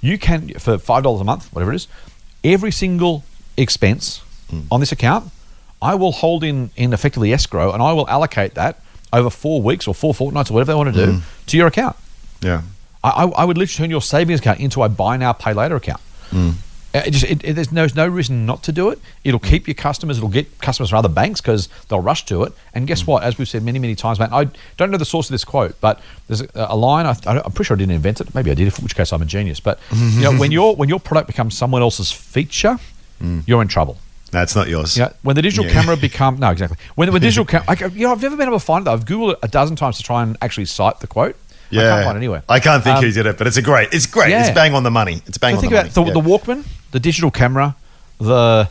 you 0.00 0.18
can 0.18 0.48
for 0.58 0.76
five 0.76 1.04
dollars 1.04 1.20
a 1.20 1.24
month, 1.24 1.52
whatever 1.52 1.72
it 1.72 1.76
is, 1.76 1.88
every 2.42 2.72
single 2.72 3.22
expense 3.56 4.22
on 4.70 4.80
this 4.80 4.90
account, 4.90 5.30
I 5.80 5.94
will 5.94 6.12
hold 6.12 6.42
in 6.42 6.70
in 6.74 6.92
effectively 6.92 7.32
escrow, 7.32 7.70
and 7.72 7.80
I 7.80 7.92
will 7.92 8.08
allocate 8.08 8.54
that 8.54 8.80
over 9.12 9.30
four 9.30 9.62
weeks 9.62 9.86
or 9.86 9.94
four 9.94 10.14
fortnights 10.14 10.50
or 10.50 10.54
whatever 10.54 10.72
they 10.72 10.76
want 10.76 10.94
to 10.94 11.06
do 11.06 11.12
mm. 11.12 11.46
to 11.46 11.56
your 11.56 11.66
account. 11.66 11.96
Yeah. 12.40 12.62
I, 13.04 13.10
I, 13.10 13.24
I 13.24 13.44
would 13.44 13.58
literally 13.58 13.84
turn 13.84 13.90
your 13.90 14.02
savings 14.02 14.40
account 14.40 14.60
into 14.60 14.82
a 14.82 14.88
buy 14.88 15.16
now, 15.16 15.32
pay 15.32 15.52
later 15.52 15.76
account. 15.76 16.00
Mm. 16.30 16.54
Uh, 16.94 17.02
It 17.06 17.10
just, 17.10 17.24
it, 17.24 17.44
it- 17.44 17.52
there's, 17.54 17.72
no, 17.72 17.82
there's 17.82 17.94
no 17.94 18.06
reason 18.06 18.46
not 18.46 18.62
to 18.64 18.72
do 18.72 18.88
it. 18.90 18.98
It'll 19.24 19.40
keep 19.40 19.66
your 19.66 19.74
customers. 19.74 20.18
It'll 20.18 20.28
get 20.28 20.58
customers 20.60 20.90
from 20.90 20.98
other 20.98 21.08
banks 21.08 21.40
because 21.40 21.68
they'll 21.88 22.00
rush 22.00 22.24
to 22.26 22.42
it. 22.44 22.52
And 22.74 22.86
guess 22.86 23.02
mm. 23.02 23.08
what? 23.08 23.22
As 23.22 23.38
we've 23.38 23.48
said 23.48 23.62
many, 23.62 23.78
many 23.78 23.94
times, 23.94 24.18
man, 24.18 24.30
I 24.32 24.48
don't 24.76 24.90
know 24.90 24.98
the 24.98 25.04
source 25.04 25.28
of 25.28 25.32
this 25.32 25.44
quote, 25.44 25.80
but 25.80 26.00
there's 26.28 26.40
a, 26.42 26.48
a 26.54 26.76
line. 26.76 27.06
I, 27.06 27.14
I'm 27.26 27.52
pretty 27.52 27.68
sure 27.68 27.76
I 27.76 27.78
didn't 27.78 27.94
invent 27.94 28.20
it. 28.20 28.34
Maybe 28.34 28.50
I 28.50 28.54
did. 28.54 28.66
In 28.66 28.84
which 28.84 28.94
case, 28.96 29.12
I'm 29.12 29.22
a 29.22 29.26
genius. 29.26 29.60
But 29.60 29.78
you 29.94 30.22
know, 30.22 30.36
when 30.36 30.50
your 30.58 30.74
when 30.76 30.88
your 30.88 31.00
product 31.00 31.26
becomes 31.26 31.56
someone 31.56 31.82
else's 31.82 32.10
feature, 32.12 32.78
you're 33.46 33.62
in 33.62 33.68
trouble. 33.68 33.98
That's 34.32 34.56
not 34.56 34.66
yours. 34.68 34.96
Yeah, 34.98 35.10
when 35.22 35.36
the 35.36 35.42
digital 35.42 35.66
Yeah. 35.66 35.72
camera 35.74 35.96
become 35.96 36.38
no 36.40 36.50
exactly 36.50 36.76
when 36.96 37.12
when 37.12 37.22
digital 37.22 37.44
camera, 37.52 37.90
you 37.90 38.06
know, 38.06 38.12
I've 38.12 38.20
never 38.22 38.36
been 38.36 38.48
able 38.48 38.58
to 38.58 38.64
find 38.64 38.86
it. 38.86 38.90
I've 38.90 39.04
googled 39.04 39.34
it 39.34 39.38
a 39.44 39.48
dozen 39.48 39.76
times 39.76 39.98
to 39.98 40.02
try 40.02 40.22
and 40.24 40.36
actually 40.42 40.64
cite 40.64 40.98
the 41.00 41.06
quote. 41.06 41.36
Yeah. 41.70 41.82
I 41.82 41.84
can't 41.90 42.04
find 42.06 42.16
it 42.16 42.20
anywhere. 42.20 42.42
I 42.48 42.58
can't 42.60 42.82
think 42.82 42.96
Um, 42.96 43.04
who 43.04 43.12
did 43.12 43.26
it, 43.26 43.38
but 43.38 43.46
it's 43.46 43.56
a 43.56 43.62
great. 43.62 43.90
It's 43.92 44.06
great. 44.06 44.30
Yeah. 44.30 44.44
It's 44.46 44.54
bang 44.54 44.74
on 44.74 44.82
the 44.82 44.90
money. 44.90 45.22
It's 45.26 45.38
bang 45.38 45.52
So 45.52 45.56
on 45.58 45.60
think 45.60 45.72
the 45.72 45.80
about 45.80 45.94
the, 45.94 46.00
money. 46.00 46.12
the 46.12 46.20
Walkman, 46.28 46.64
the 46.90 47.00
digital 47.00 47.30
camera, 47.30 47.76
the 48.18 48.68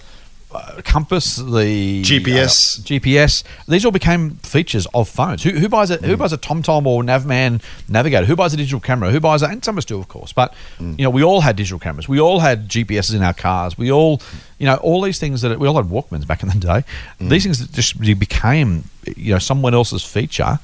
uh, 0.53 0.81
compass, 0.83 1.37
the 1.37 2.01
GPS. 2.03 2.79
uh, 2.79 2.83
GPS. 2.83 3.43
These 3.69 3.85
all 3.85 3.91
became 3.91 4.31
features 4.43 4.85
of 4.93 5.07
phones. 5.07 5.43
Who, 5.43 5.51
who 5.51 5.69
buys 5.69 5.89
a 5.91 5.97
Mm. 5.97 6.05
Who 6.07 6.17
buys 6.17 6.33
a 6.33 6.37
TomTom 6.37 6.85
or 6.85 7.01
Navman 7.03 7.61
navigator? 7.87 8.25
Who 8.25 8.35
buys 8.35 8.53
a 8.53 8.57
digital 8.57 8.79
camera? 8.81 9.11
Who 9.11 9.19
buys 9.21 9.41
that? 9.41 9.51
And 9.51 9.63
some 9.63 9.75
of 9.75 9.77
us 9.79 9.85
do, 9.85 9.97
of 9.97 10.07
course. 10.09 10.33
But 10.33 10.53
Mm. 10.79 10.99
you 10.99 11.03
know, 11.05 11.09
we 11.09 11.23
all 11.23 11.41
had 11.41 11.55
digital 11.55 11.79
cameras. 11.79 12.07
We 12.09 12.19
all 12.19 12.39
had 12.41 12.67
GPSs 12.69 13.13
in 13.15 13.23
our 13.23 13.33
cars. 13.33 13.77
We 13.77 13.91
all, 13.91 14.21
you 14.61 14.67
know, 14.67 14.75
all 14.87 15.01
these 15.01 15.17
things 15.19 15.41
that 15.41 15.57
we 15.59 15.67
all 15.67 15.75
had 15.81 15.85
Walkmans 15.91 16.25
back 16.27 16.43
in 16.43 16.49
the 16.49 16.55
day. 16.71 16.83
Mm. 17.19 17.29
These 17.29 17.43
things 17.45 17.59
that 17.59 17.71
just 17.71 17.99
became, 18.19 18.69
you 19.17 19.33
know, 19.33 19.39
someone 19.39 19.73
else's 19.73 20.03
feature. 20.03 20.59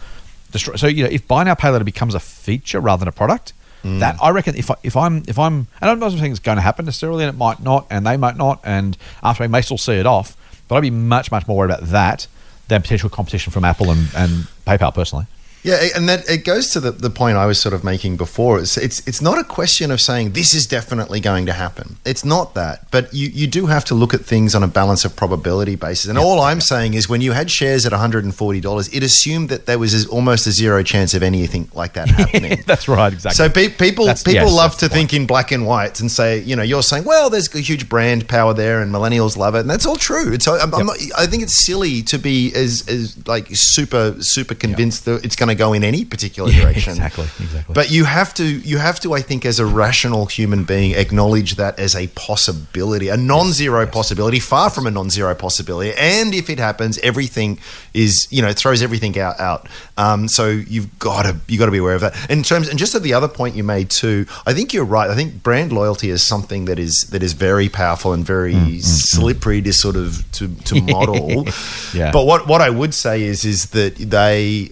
Destroy- 0.51 0.75
So 0.75 0.87
you 0.87 1.03
know, 1.03 1.09
if 1.17 1.27
buy 1.27 1.43
now 1.43 1.55
pay 1.55 1.69
later 1.69 1.83
becomes 1.83 2.13
a 2.15 2.19
feature 2.19 2.79
rather 2.79 2.99
than 3.01 3.07
a 3.07 3.17
product, 3.23 3.53
Mm. 3.83 3.99
that 3.99 4.15
I 4.21 4.29
reckon 4.31 4.55
if 4.55 4.71
I, 4.71 4.75
if 4.83 4.95
I'm 4.97 5.23
if 5.27 5.37
I'm 5.37 5.55
and 5.81 5.89
I'm 5.89 5.99
not 5.99 6.11
saying 6.11 6.31
it's 6.31 6.39
going 6.49 6.55
to 6.57 6.61
happen 6.69 6.85
necessarily, 6.85 7.23
and 7.25 7.33
it 7.35 7.37
might 7.37 7.59
not, 7.61 7.85
and 7.89 8.05
they 8.07 8.17
might 8.17 8.35
not, 8.35 8.59
and 8.63 8.97
Afterpay 9.23 9.49
may 9.51 9.61
still 9.61 9.77
see 9.77 9.93
it 9.93 10.05
off, 10.07 10.35
but 10.67 10.75
I'd 10.75 10.81
be 10.81 10.89
much 11.15 11.31
much 11.31 11.47
more 11.47 11.57
worried 11.57 11.71
about 11.71 11.83
that 11.89 12.27
than 12.69 12.81
potential 12.81 13.09
competition 13.09 13.51
from 13.53 13.63
Apple 13.65 13.91
and, 13.91 14.09
and 14.15 14.31
PayPal 14.65 14.93
personally. 14.93 15.25
Yeah, 15.67 15.89
and 15.97 16.07
that 16.07 16.29
it 16.29 16.45
goes 16.45 16.69
to 16.71 16.79
the, 16.79 16.91
the 16.91 17.09
point 17.09 17.35
I 17.35 17.45
was 17.45 17.59
sort 17.59 17.73
of 17.73 17.83
making 17.83 18.15
before. 18.15 18.57
It's, 18.57 18.77
it's 18.77 19.05
it's 19.05 19.21
not 19.21 19.37
a 19.37 19.43
question 19.43 19.91
of 19.91 19.99
saying 19.99 20.31
this 20.31 20.53
is 20.53 20.65
definitely 20.65 21.19
going 21.19 21.45
to 21.47 21.51
happen. 21.51 21.97
It's 22.05 22.23
not 22.23 22.53
that, 22.53 22.89
but 22.89 23.13
you, 23.13 23.27
you 23.27 23.47
do 23.47 23.65
have 23.65 23.83
to 23.85 23.93
look 23.95 24.13
at 24.13 24.21
things 24.21 24.55
on 24.55 24.63
a 24.63 24.67
balance 24.67 25.03
of 25.03 25.17
probability 25.17 25.75
basis. 25.75 26.07
And 26.07 26.17
all 26.17 26.39
I'm 26.39 26.61
saying 26.61 26.93
is, 26.93 27.09
when 27.09 27.19
you 27.19 27.33
had 27.33 27.51
shares 27.51 27.85
at 27.85 27.91
140 27.91 28.61
dollars, 28.61 28.87
it 28.93 29.03
assumed 29.03 29.49
that 29.49 29.65
there 29.65 29.77
was 29.77 30.07
almost 30.07 30.47
a 30.47 30.51
zero 30.51 30.83
chance 30.83 31.13
of 31.13 31.21
anything 31.21 31.69
like 31.73 31.93
that 31.93 32.07
happening. 32.21 32.63
That's 32.65 32.87
right, 32.87 33.11
exactly. 33.11 33.35
So 33.35 33.49
pe- 33.49 33.67
people 33.67 34.05
That's- 34.05 34.23
people 34.23 34.47
yes, 34.47 34.55
love 34.55 34.77
to 34.77 34.87
think 34.87 35.13
in 35.13 35.27
black 35.27 35.51
and 35.51 35.65
white 35.65 35.99
and 35.99 36.09
say, 36.09 36.39
you 36.39 36.55
know, 36.55 36.63
you're 36.63 36.81
saying, 36.81 37.03
well, 37.03 37.29
there's 37.29 37.53
a 37.53 37.59
huge 37.59 37.89
brand 37.89 38.29
power 38.29 38.53
there, 38.53 38.81
and 38.81 38.89
millennials 38.93 39.35
love 39.35 39.53
it, 39.55 39.59
and 39.59 39.69
that's 39.69 39.85
all 39.85 39.97
true. 39.97 40.31
It's 40.31 40.47
I'm, 40.47 40.73
I'm 40.73 40.85
not, 40.85 40.95
I 41.17 41.25
think 41.25 41.43
it's 41.43 41.65
silly 41.65 42.03
to 42.03 42.17
be 42.17 42.53
as 42.55 42.87
as 42.87 43.27
like 43.27 43.47
super 43.51 44.15
super 44.19 44.55
convinced 44.55 45.03
that 45.03 45.25
it's 45.25 45.35
going 45.35 45.49
to 45.49 45.56
go 45.57 45.73
in 45.73 45.83
any 45.83 46.05
particular 46.05 46.49
Yeah, 46.53 46.61
direction. 46.61 46.91
exactly, 46.91 47.25
exactly. 47.39 47.73
But 47.73 47.91
you 47.91 48.05
have 48.05 48.33
to 48.35 48.45
you 48.45 48.77
have 48.77 48.99
to 49.01 49.13
I 49.13 49.21
think 49.21 49.45
as 49.45 49.59
a 49.59 49.65
rational 49.65 50.25
human 50.27 50.63
being 50.63 50.91
acknowledge 50.95 51.55
that 51.55 51.79
as 51.79 51.95
a 51.95 52.07
possibility, 52.07 53.09
a 53.09 53.17
non-zero 53.17 53.85
possibility, 53.87 54.39
far 54.39 54.69
from 54.69 54.87
a 54.87 54.91
non-zero 54.91 55.35
possibility. 55.35 55.93
And 55.97 56.33
if 56.33 56.49
it 56.49 56.59
happens, 56.59 56.97
everything 56.99 57.59
is 57.93 58.27
you 58.31 58.41
know 58.41 58.53
throws 58.53 58.81
everything 58.81 59.17
out 59.19 59.39
out. 59.39 59.67
Um, 59.97 60.27
so 60.27 60.47
you've 60.47 60.97
got 60.99 61.23
to 61.23 61.35
you 61.47 61.57
got 61.59 61.65
to 61.65 61.71
be 61.71 61.79
aware 61.79 61.95
of 61.95 62.01
that. 62.01 62.29
In 62.29 62.43
terms 62.43 62.69
and 62.69 62.77
just 62.79 62.95
at 62.95 63.03
the 63.03 63.13
other 63.13 63.27
point 63.27 63.55
you 63.55 63.63
made 63.63 63.89
too, 63.89 64.25
I 64.45 64.53
think 64.53 64.73
you're 64.73 64.85
right. 64.85 65.09
I 65.09 65.15
think 65.15 65.43
brand 65.43 65.71
loyalty 65.71 66.09
is 66.09 66.23
something 66.23 66.65
that 66.65 66.79
is 66.79 67.07
that 67.11 67.23
is 67.23 67.33
very 67.33 67.69
powerful 67.69 68.13
and 68.13 68.25
very 68.25 68.53
mm, 68.53 68.67
mm, 68.67 68.75
mm. 68.77 68.83
slippery 68.83 69.61
to 69.61 69.73
sort 69.73 69.95
of 69.95 70.23
to, 70.33 70.47
to 70.65 70.81
model. 70.95 71.45
Yeah. 71.93 72.11
But 72.11 72.25
what 72.25 72.47
what 72.47 72.61
I 72.61 72.69
would 72.69 72.93
say 72.93 73.23
is 73.23 73.43
is 73.45 73.71
that 73.71 73.95
they 73.95 74.69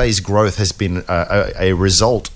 Afterpay's 0.00 0.20
growth 0.20 0.56
has 0.56 0.72
been 0.72 1.04
a, 1.08 1.52
a, 1.58 1.72
a 1.72 1.72
result 1.74 2.30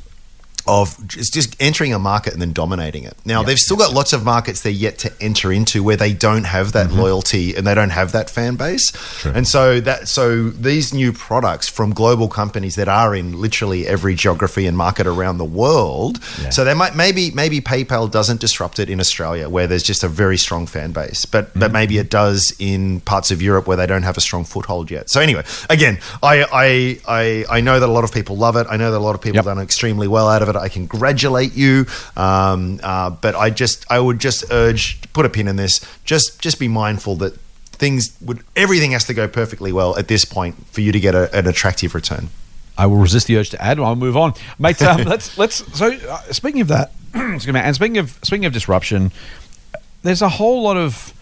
of 0.67 1.07
just, 1.07 1.35
just 1.35 1.57
entering 1.61 1.93
a 1.93 1.99
market 1.99 2.33
and 2.33 2.41
then 2.43 2.53
dominating 2.53 3.05
it. 3.05 3.17
Now 3.25 3.43
they've 3.43 3.59
still 3.59 3.77
got 3.77 3.93
lots 3.93 4.13
of 4.13 4.25
markets 4.25 4.63
they're 4.63 4.73
yet 4.73 4.99
to 4.99 5.13
enter 5.21 5.53
into 5.53 5.83
where 5.83 5.97
they 5.97 6.13
don't 6.15 6.45
have 6.45 6.73
that 6.73 6.89
Mm-hmm. 6.89 6.99
loyalty 6.99 7.55
and 7.57 7.67
they 7.67 7.75
don't 7.75 7.91
have 7.91 8.13
that 8.13 8.29
fan 8.31 8.57
base. 8.57 8.93
And 9.25 9.47
so 9.49 9.81
that 9.81 10.09
so 10.09 10.49
these 10.51 10.93
new 10.95 11.13
products 11.13 11.69
from 11.69 11.93
global 11.93 12.29
companies 12.29 12.75
that 12.77 12.89
are 12.89 13.15
in 13.15 13.41
literally 13.41 13.87
every 13.87 14.15
geography 14.15 14.67
and 14.67 14.77
market 14.77 15.07
around 15.07 15.39
the 15.39 15.45
world. 15.45 16.19
Yeah. 16.43 16.51
So 16.51 16.65
they 16.65 16.75
might 16.75 16.95
maybe 16.95 17.31
maybe 17.31 17.61
PayPal 17.61 18.11
doesn't 18.11 18.41
disrupt 18.41 18.79
it 18.79 18.89
in 18.91 19.01
Australia 19.01 19.49
where 19.49 19.67
there's 19.67 19.83
just 19.83 20.05
a 20.05 20.09
very 20.09 20.37
strong 20.37 20.67
fan 20.67 20.93
base, 20.93 21.25
but 21.25 21.45
Mm-hmm. 21.45 21.61
but 21.61 21.73
maybe 21.73 21.99
it 21.99 22.11
does 22.11 22.55
in 22.59 23.01
parts 23.01 23.31
of 23.31 23.41
Europe 23.43 23.67
where 23.67 23.77
they 23.77 23.87
don't 23.87 24.03
have 24.05 24.17
a 24.17 24.21
strong 24.21 24.45
foothold 24.45 24.91
yet. 24.91 25.11
So 25.11 25.21
anyway, 25.21 25.45
again, 25.71 25.99
I 26.23 26.45
I 26.53 26.99
I, 27.07 27.45
I 27.59 27.61
know 27.61 27.79
that 27.81 27.89
a 27.89 27.93
lot 27.93 28.05
of 28.05 28.13
people 28.13 28.37
love 28.37 28.57
it. 28.57 28.67
I 28.71 28.77
know 28.77 28.91
that 28.91 28.99
a 28.99 29.07
lot 29.09 29.15
of 29.15 29.21
people 29.21 29.37
Yep. 29.37 29.45
have 29.47 29.55
done 29.57 29.63
extremely 29.63 30.09
well 30.09 30.29
out 30.29 30.43
of 30.43 30.49
it. 30.49 30.54
I 30.61 30.69
congratulate 30.69 31.55
you, 31.55 31.87
um, 32.17 32.81
uh, 32.83 33.11
but 33.11 33.35
I 33.35 33.51
just 33.51 33.85
I 33.91 33.99
would 33.99 34.19
just 34.19 34.45
urge 34.51 35.01
put 35.13 35.27
a 35.27 35.29
pin 35.29 35.49
in 35.49 35.57
this. 35.57 35.81
Just 36.05 36.41
just 36.41 36.59
be 36.59 36.69
mindful 36.69 37.17
that 37.17 37.37
things 37.75 38.17
would 38.21 38.43
everything 38.57 38.93
has 38.93 39.05
to 39.05 39.15
go 39.15 39.29
perfectly 39.29 39.73
well 39.73 39.97
at 39.97 40.09
this 40.09 40.25
point 40.25 40.67
for 40.69 40.81
you 40.81 40.93
to 40.93 41.01
get 41.01 41.15
a, 41.15 41.35
an 41.37 41.47
attractive 41.47 41.95
return. 41.95 42.29
I 42.77 42.87
will 42.87 42.97
resist 42.97 43.27
the 43.27 43.37
urge 43.37 43.51
to 43.51 43.63
add. 43.63 43.79
I'll 43.79 43.97
move 43.97 44.17
on, 44.17 44.35
mate. 44.59 44.81
Um, 44.83 45.03
let's 45.05 45.39
let's. 45.39 45.57
So 45.79 45.93
uh, 45.93 46.21
speaking 46.33 46.61
of 46.61 46.69
that, 46.69 46.93
excuse 47.15 47.53
me, 47.53 47.61
and 47.61 47.75
speaking 47.75 47.99
of 47.99 48.19
speaking 48.23 48.47
of 48.47 48.53
disruption, 48.53 49.13
there's 50.03 50.23
a 50.23 50.29
whole 50.29 50.63
lot 50.63 50.77
of. 50.77 51.13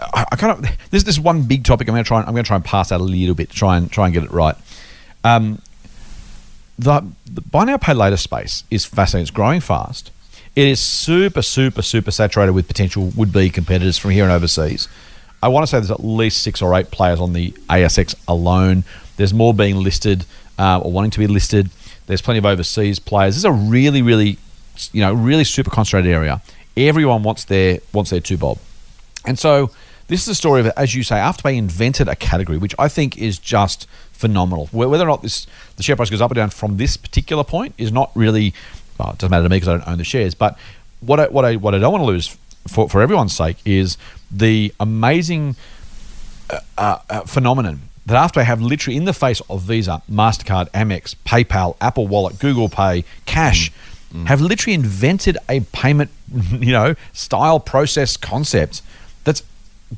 I, 0.00 0.26
I 0.32 0.36
kind 0.36 0.52
of 0.52 0.70
there's 0.90 1.04
this 1.04 1.18
one 1.18 1.44
big 1.44 1.64
topic. 1.64 1.88
I'm 1.88 1.94
going 1.94 2.04
to 2.04 2.08
try. 2.08 2.18
And, 2.18 2.28
I'm 2.28 2.34
going 2.34 2.44
to 2.44 2.48
try 2.48 2.56
and 2.56 2.64
pass 2.64 2.92
out 2.92 3.00
a 3.00 3.04
little 3.04 3.34
bit. 3.34 3.50
Try 3.50 3.76
and 3.76 3.90
try 3.90 4.06
and 4.06 4.14
get 4.14 4.24
it 4.24 4.30
right. 4.30 4.56
Um, 5.24 5.60
the, 6.78 7.02
the 7.24 7.40
buy 7.40 7.64
now 7.64 7.76
pay 7.76 7.94
later 7.94 8.16
space 8.16 8.64
is 8.70 8.84
fascinating. 8.84 9.22
It's 9.22 9.30
growing 9.30 9.60
fast. 9.60 10.10
It 10.54 10.68
is 10.68 10.80
super 10.80 11.42
super 11.42 11.82
super 11.82 12.10
saturated 12.10 12.52
with 12.52 12.66
potential 12.66 13.12
would 13.16 13.32
be 13.32 13.50
competitors 13.50 13.98
from 13.98 14.12
here 14.12 14.24
and 14.24 14.32
overseas. 14.32 14.88
I 15.42 15.48
want 15.48 15.64
to 15.64 15.66
say 15.66 15.78
there's 15.78 15.90
at 15.90 16.04
least 16.04 16.42
six 16.42 16.62
or 16.62 16.74
eight 16.74 16.90
players 16.90 17.20
on 17.20 17.32
the 17.32 17.50
ASX 17.68 18.14
alone. 18.26 18.84
There's 19.16 19.34
more 19.34 19.52
being 19.52 19.76
listed 19.76 20.24
uh, 20.58 20.80
or 20.80 20.90
wanting 20.90 21.10
to 21.12 21.18
be 21.18 21.26
listed. 21.26 21.70
There's 22.06 22.22
plenty 22.22 22.38
of 22.38 22.46
overseas 22.46 22.98
players. 22.98 23.34
This 23.34 23.38
is 23.38 23.44
a 23.44 23.52
really, 23.52 24.00
really, 24.00 24.38
you 24.92 25.02
know, 25.02 25.12
really 25.12 25.44
super 25.44 25.70
concentrated 25.70 26.10
area. 26.10 26.40
Everyone 26.76 27.22
wants 27.22 27.44
their 27.44 27.78
wants 27.92 28.10
their 28.10 28.20
two 28.20 28.36
bob, 28.36 28.58
and 29.26 29.38
so 29.38 29.70
this 30.08 30.22
is 30.22 30.28
a 30.28 30.34
story 30.34 30.60
of, 30.60 30.66
as 30.76 30.94
you 30.94 31.02
say, 31.02 31.16
Afterpay 31.16 31.56
invented 31.56 32.08
a 32.08 32.14
category 32.14 32.58
which 32.58 32.74
I 32.78 32.88
think 32.88 33.18
is 33.18 33.38
just 33.38 33.88
phenomenal. 34.16 34.68
Whether 34.72 35.04
or 35.04 35.08
not 35.08 35.22
this 35.22 35.46
the 35.76 35.82
share 35.82 35.96
price 35.96 36.10
goes 36.10 36.20
up 36.20 36.30
or 36.30 36.34
down 36.34 36.50
from 36.50 36.76
this 36.76 36.96
particular 36.96 37.44
point 37.44 37.74
is 37.78 37.92
not 37.92 38.10
really. 38.14 38.54
Well, 38.98 39.10
it 39.10 39.18
doesn't 39.18 39.30
matter 39.30 39.42
to 39.42 39.48
me 39.48 39.56
because 39.56 39.68
I 39.68 39.76
don't 39.76 39.88
own 39.88 39.98
the 39.98 40.04
shares. 40.04 40.34
But 40.34 40.58
what 41.00 41.20
I, 41.20 41.28
what 41.28 41.44
I 41.44 41.56
what 41.56 41.74
I 41.74 41.78
don't 41.78 41.92
want 41.92 42.02
to 42.02 42.06
lose 42.06 42.36
for 42.66 42.88
for 42.88 43.02
everyone's 43.02 43.36
sake 43.36 43.58
is 43.64 43.98
the 44.30 44.72
amazing 44.80 45.56
uh, 46.50 46.98
uh, 47.08 47.20
phenomenon 47.22 47.80
that 48.06 48.14
Afterpay 48.14 48.44
have 48.44 48.62
literally 48.62 48.96
in 48.96 49.04
the 49.04 49.12
face 49.12 49.42
of 49.50 49.62
Visa, 49.62 50.00
MasterCard, 50.10 50.70
Amex, 50.70 51.16
PayPal, 51.26 51.76
Apple 51.80 52.06
Wallet, 52.06 52.38
Google 52.38 52.68
Pay, 52.68 53.04
Cash, 53.26 53.72
have 54.26 54.40
literally 54.40 54.74
invented 54.74 55.36
a 55.48 55.60
payment, 55.60 56.10
you 56.52 56.72
know, 56.72 56.94
style 57.12 57.58
process 57.60 58.16
concept 58.16 58.80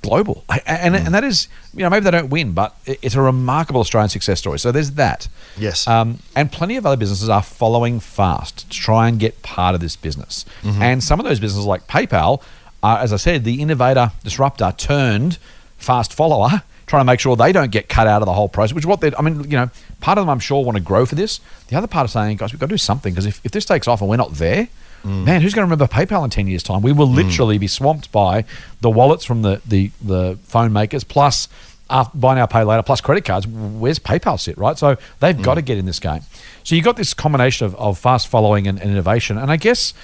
global. 0.02 0.44
And, 0.66 0.94
and 0.94 1.14
that 1.14 1.24
is, 1.24 1.48
you 1.72 1.80
know, 1.80 1.90
maybe 1.90 2.04
they 2.04 2.10
don't 2.10 2.30
win, 2.30 2.52
but 2.52 2.76
it's 2.84 3.14
a 3.14 3.22
remarkable 3.22 3.80
Australian 3.80 4.10
success 4.10 4.38
story. 4.38 4.58
So 4.58 4.70
there's 4.70 4.92
that. 4.92 5.28
Yes. 5.56 5.88
Um, 5.88 6.18
and 6.36 6.52
plenty 6.52 6.76
of 6.76 6.84
other 6.84 6.96
businesses 6.96 7.28
are 7.28 7.42
following 7.42 7.98
fast 8.00 8.70
to 8.70 8.78
try 8.78 9.08
and 9.08 9.18
get 9.18 9.42
part 9.42 9.74
of 9.74 9.80
this 9.80 9.96
business. 9.96 10.44
And 10.62 11.02
some 11.02 11.18
of 11.18 11.24
those 11.24 11.40
businesses, 11.40 11.66
like 11.66 11.86
PayPal, 11.86 12.42
are, 12.82 12.98
as 12.98 13.12
I 13.12 13.16
said, 13.16 13.44
the 13.44 13.62
innovator, 13.62 14.12
disruptor 14.22 14.72
turned 14.76 15.38
fast 15.78 16.12
follower, 16.12 16.62
trying 16.86 17.00
to 17.00 17.04
make 17.04 17.20
sure 17.20 17.34
they 17.34 17.52
don't 17.52 17.70
get 17.70 17.88
cut 17.88 18.06
out 18.06 18.22
of 18.22 18.26
the 18.26 18.32
whole 18.34 18.48
process. 18.48 18.74
Which 18.74 18.82
is 18.82 18.86
what 18.86 19.00
they, 19.00 19.12
I 19.18 19.22
mean, 19.22 19.44
you 19.44 19.56
know, 19.56 19.70
part 20.00 20.18
of 20.18 20.22
them 20.22 20.30
I'm 20.30 20.38
sure 20.38 20.62
want 20.64 20.76
to 20.76 20.82
grow 20.82 21.06
for 21.06 21.14
this. 21.14 21.40
The 21.68 21.76
other 21.76 21.86
part 21.86 22.04
is 22.04 22.12
saying, 22.12 22.36
guys, 22.36 22.52
we've 22.52 22.60
got 22.60 22.66
to 22.66 22.74
do 22.74 22.78
something 22.78 23.12
because 23.12 23.26
if, 23.26 23.44
if 23.44 23.52
this 23.52 23.64
takes 23.64 23.88
off 23.88 24.00
and 24.00 24.08
we're 24.08 24.16
not 24.16 24.34
there, 24.34 24.68
man, 25.04 25.40
who's 25.40 25.54
going 25.54 25.68
to 25.68 25.72
remember 25.72 25.86
PayPal 25.86 26.24
in 26.24 26.30
10 26.30 26.46
years' 26.46 26.62
time? 26.62 26.82
We 26.82 26.92
will 26.92 27.06
hmm. 27.06 27.14
literally 27.14 27.58
be 27.58 27.66
swamped 27.66 28.10
by 28.12 28.44
the 28.80 28.90
wallets 28.90 29.24
from 29.24 29.42
the, 29.42 29.60
the, 29.66 29.90
the 30.02 30.38
phone 30.44 30.72
makers 30.72 31.04
plus 31.04 31.48
after, 31.90 32.18
buy 32.18 32.34
now, 32.34 32.46
pay 32.46 32.64
later, 32.64 32.82
plus 32.82 33.00
credit 33.00 33.24
cards. 33.24 33.46
Where's 33.46 33.98
PayPal 33.98 34.38
sit, 34.38 34.58
right? 34.58 34.76
So 34.76 34.96
they've 35.20 35.36
hmm. 35.36 35.42
got 35.42 35.54
to 35.54 35.62
get 35.62 35.78
in 35.78 35.86
this 35.86 35.98
game. 35.98 36.22
So 36.64 36.74
you've 36.74 36.84
got 36.84 36.96
this 36.96 37.14
combination 37.14 37.66
of, 37.66 37.74
of 37.76 37.98
fast 37.98 38.28
following 38.28 38.66
and, 38.66 38.80
and 38.80 38.90
innovation. 38.90 39.38
And 39.38 39.50
I 39.50 39.56
guess 39.56 39.94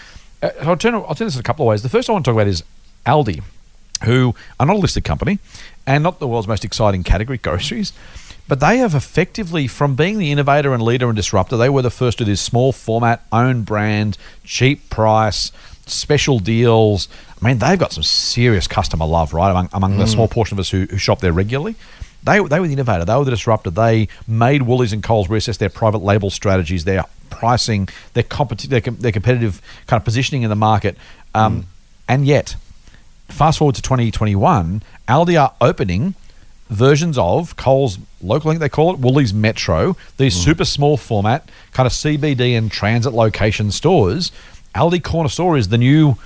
uh, 0.43 0.51
I'll, 0.63 0.77
turn, 0.77 0.95
I'll 0.95 1.15
turn 1.15 1.27
this 1.27 1.35
in 1.35 1.41
a 1.41 1.45
couple 1.45 1.67
of 1.67 1.71
ways. 1.71 1.83
The 1.83 1.89
first 1.89 2.09
I 2.09 2.13
want 2.13 2.25
to 2.25 2.31
talk 2.31 2.37
about 2.37 2.49
is 2.49 2.65
Aldi, 3.07 3.43
who 4.05 4.35
are 4.59 4.67
not 4.67 4.77
a 4.77 4.79
listed 4.79 5.05
company 5.05 5.39
and 5.87 6.03
not 6.03 6.19
the 6.19 6.27
world's 6.27 6.49
most 6.49 6.65
exciting 6.65 7.03
category, 7.03 7.39
groceries. 7.43 7.93
But 8.47 8.61
they 8.61 8.79
have 8.79 8.95
effectively, 8.95 9.67
from 9.67 9.95
being 9.95 10.19
the 10.19 10.31
innovator 10.31 10.75
and 10.75 10.83
leader 10.83 11.09
and 11.09 11.17
disruptor, 11.17 11.57
they 11.57 11.71
were 11.71 11.83
the 11.83 11.91
first 11.91 12.19
to 12.19 12.25
this 12.25 12.41
small 12.41 12.73
format, 12.73 13.25
own 13.33 13.63
brand, 13.63 14.19
cheap 14.45 14.91
price, 14.91 15.51
special 15.87 16.39
deals. 16.39 17.09
I 17.41 17.47
mean, 17.47 17.59
they've 17.59 17.79
got 17.79 17.93
some 17.93 18.03
serious 18.03 18.67
customer 18.67 19.07
love, 19.07 19.33
right? 19.33 19.51
Among, 19.51 19.69
among 19.73 19.97
the 19.99 20.07
small 20.07 20.29
portion 20.29 20.57
of 20.57 20.61
us 20.61 20.71
who, 20.71 20.87
who 20.91 20.99
shop 20.99 21.21
there 21.21 21.33
regularly. 21.33 21.75
They, 22.23 22.39
they 22.43 22.61
were 22.61 22.67
the 22.67 22.73
innovator. 22.73 23.05
They 23.05 23.17
were 23.17 23.25
the 23.25 23.31
disruptor. 23.31 23.71
They 23.71 24.09
made 24.27 24.63
Woolies 24.63 24.93
and 24.93 25.03
Coles 25.03 25.29
reassess 25.29 25.59
their 25.59 25.69
private 25.69 26.03
label 26.03 26.31
strategies, 26.31 26.85
their 26.85 27.05
pricing, 27.31 27.89
their, 28.15 28.23
competi- 28.23 28.69
their, 28.69 28.81
their 28.81 29.13
competitive 29.13 29.61
kind 29.87 30.01
of 30.01 30.05
positioning 30.05 30.43
in 30.43 30.51
the 30.51 30.57
market. 30.57 30.97
Um, 31.35 31.67
And 32.09 32.27
yet, 32.27 32.57
fast 33.29 33.59
forward 33.59 33.75
to 33.77 33.83
2021, 33.83 34.83
Aldi 35.09 35.41
are 35.41 35.53
opening 35.61 36.15
versions 36.71 37.19
of 37.19 37.57
Coles 37.57 37.99
local, 38.23 38.51
I 38.51 38.55
think 38.55 38.61
they 38.61 38.69
call 38.69 38.93
it, 38.95 39.01
Woolies 39.01 39.35
Metro, 39.35 39.97
these 40.17 40.35
hmm. 40.35 40.51
super 40.51 40.65
small 40.65 40.97
format, 40.97 41.49
kind 41.73 41.87
of 41.87 41.93
CBD 41.93 42.57
and 42.57 42.71
transit 42.71 43.13
location 43.13 43.71
stores. 43.71 44.33
Aldi 44.75 45.03
Corner 45.03 45.29
Store 45.29 45.57
is 45.57 45.69
the 45.69 45.79
new 45.79 46.17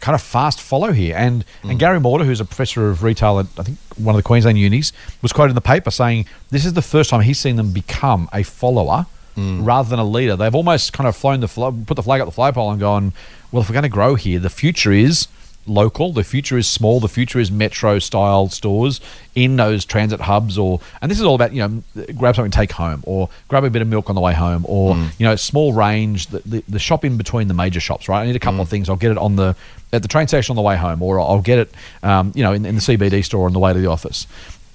kind 0.00 0.14
of 0.14 0.22
fast 0.22 0.60
follow 0.60 0.92
here. 0.92 1.14
And 1.16 1.44
and 1.62 1.72
hmm. 1.72 1.78
Gary 1.78 2.00
Mortimer, 2.00 2.26
who's 2.26 2.40
a 2.40 2.44
professor 2.44 2.88
of 2.88 3.02
retail 3.02 3.38
at 3.38 3.46
I 3.58 3.62
think 3.62 3.78
one 3.96 4.14
of 4.14 4.18
the 4.18 4.26
Queensland 4.26 4.58
unis, 4.58 4.92
was 5.22 5.32
quoted 5.32 5.50
in 5.50 5.54
the 5.54 5.60
paper 5.60 5.90
saying 5.90 6.26
this 6.50 6.64
is 6.64 6.72
the 6.72 6.82
first 6.82 7.10
time 7.10 7.20
he's 7.20 7.38
seen 7.38 7.56
them 7.56 7.72
become 7.72 8.28
a 8.32 8.42
follower 8.42 9.06
hmm. 9.34 9.64
rather 9.64 9.88
than 9.88 9.98
a 9.98 10.04
leader. 10.04 10.36
They've 10.36 10.54
almost 10.54 10.92
kind 10.92 11.08
of 11.08 11.16
flown 11.16 11.40
the 11.40 11.48
flag, 11.48 11.86
put 11.86 11.94
the 11.94 12.02
flag 12.02 12.20
up 12.20 12.26
the 12.26 12.32
flagpole 12.32 12.70
and 12.70 12.80
gone, 12.80 13.12
well, 13.52 13.62
if 13.62 13.68
we're 13.68 13.74
going 13.74 13.82
to 13.82 13.88
grow 13.88 14.14
here, 14.14 14.38
the 14.38 14.50
future 14.50 14.92
is 14.92 15.28
local. 15.66 16.12
The 16.12 16.24
future 16.24 16.58
is 16.58 16.68
small. 16.68 17.00
The 17.00 17.08
future 17.08 17.38
is 17.38 17.50
metro 17.50 17.98
style 17.98 18.48
stores 18.48 19.00
in 19.34 19.56
those 19.56 19.84
transit 19.84 20.22
hubs, 20.22 20.58
or 20.58 20.80
and 21.00 21.10
this 21.10 21.18
is 21.18 21.24
all 21.24 21.34
about 21.34 21.52
you 21.52 21.60
know 21.60 22.04
grab 22.16 22.36
something 22.36 22.50
take 22.50 22.72
home, 22.72 23.02
or 23.06 23.28
grab 23.48 23.64
a 23.64 23.70
bit 23.70 23.82
of 23.82 23.88
milk 23.88 24.08
on 24.08 24.14
the 24.14 24.20
way 24.20 24.34
home, 24.34 24.64
or 24.68 24.96
you 25.18 25.26
know 25.26 25.36
small 25.36 25.72
range. 25.72 26.28
The, 26.28 26.40
the, 26.40 26.64
the 26.68 26.78
shop 26.78 27.04
in 27.04 27.16
between 27.16 27.48
the 27.48 27.54
major 27.54 27.80
shops, 27.80 28.08
right? 28.08 28.22
I 28.22 28.26
need 28.26 28.36
a 28.36 28.40
couple 28.40 28.60
of 28.60 28.68
things. 28.68 28.88
I'll 28.88 28.96
get 28.96 29.10
it 29.10 29.18
on 29.18 29.36
the 29.36 29.56
at 29.92 30.02
the 30.02 30.08
train 30.08 30.28
station 30.28 30.52
on 30.52 30.56
the 30.56 30.62
way 30.62 30.76
home, 30.76 31.02
or 31.02 31.20
I'll 31.20 31.42
get 31.42 31.58
it 31.58 31.74
um, 32.02 32.32
you 32.34 32.42
know 32.42 32.52
in, 32.52 32.64
in 32.66 32.76
the 32.76 32.80
CBD 32.80 33.24
store 33.24 33.46
on 33.46 33.52
the 33.52 33.58
way 33.58 33.72
to 33.72 33.78
the 33.78 33.88
office. 33.88 34.26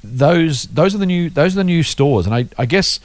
Those 0.03 0.63
those 0.63 0.93
are 0.95 0.99
the 0.99 1.05
new 1.05 1.29
those 1.29 1.53
are 1.53 1.57
the 1.57 1.63
new 1.63 1.83
stores, 1.83 2.25
and 2.25 2.35
I, 2.35 2.47
I 2.57 2.65
guess 2.65 2.99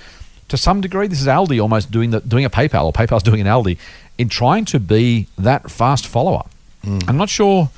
to 0.50 0.56
some 0.56 0.80
degree, 0.80 1.06
this 1.06 1.20
is 1.20 1.28
Aldi 1.28 1.62
almost 1.62 1.90
doing 1.90 2.10
the 2.10 2.20
doing 2.20 2.44
a 2.44 2.50
PayPal 2.50 2.84
or 2.84 2.92
PayPal's 2.92 3.22
doing 3.30 3.40
an 3.40 3.46
Aldi 3.46 3.78
in 4.18 4.28
trying 4.28 4.64
to 4.66 4.78
be 4.78 5.26
that 5.38 5.70
fast 5.70 6.06
follower. 6.06 6.44
Mm. 6.84 7.08
I'm 7.08 7.16
not 7.16 7.28
sure. 7.28 7.70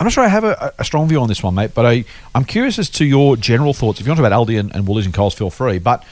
I'm 0.00 0.06
not 0.06 0.12
sure 0.12 0.24
I 0.24 0.28
have 0.28 0.44
a, 0.44 0.72
a 0.78 0.84
strong 0.84 1.08
view 1.08 1.20
on 1.20 1.28
this 1.28 1.42
one, 1.42 1.54
mate. 1.54 1.72
But 1.74 1.86
I 1.86 2.04
I'm 2.34 2.44
curious 2.44 2.78
as 2.78 2.90
to 2.90 3.04
your 3.04 3.36
general 3.36 3.74
thoughts. 3.74 4.00
If 4.00 4.06
you 4.06 4.10
want 4.10 4.18
to 4.18 4.22
talk 4.22 4.32
about 4.32 4.46
Aldi 4.46 4.58
and, 4.58 4.74
and 4.74 4.86
Woolies 4.86 5.06
and 5.06 5.14
Coles, 5.14 5.34
feel 5.34 5.50
free. 5.50 5.78
But 5.78 6.04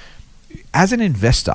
as 0.73 0.93
an 0.93 1.01
investor, 1.01 1.55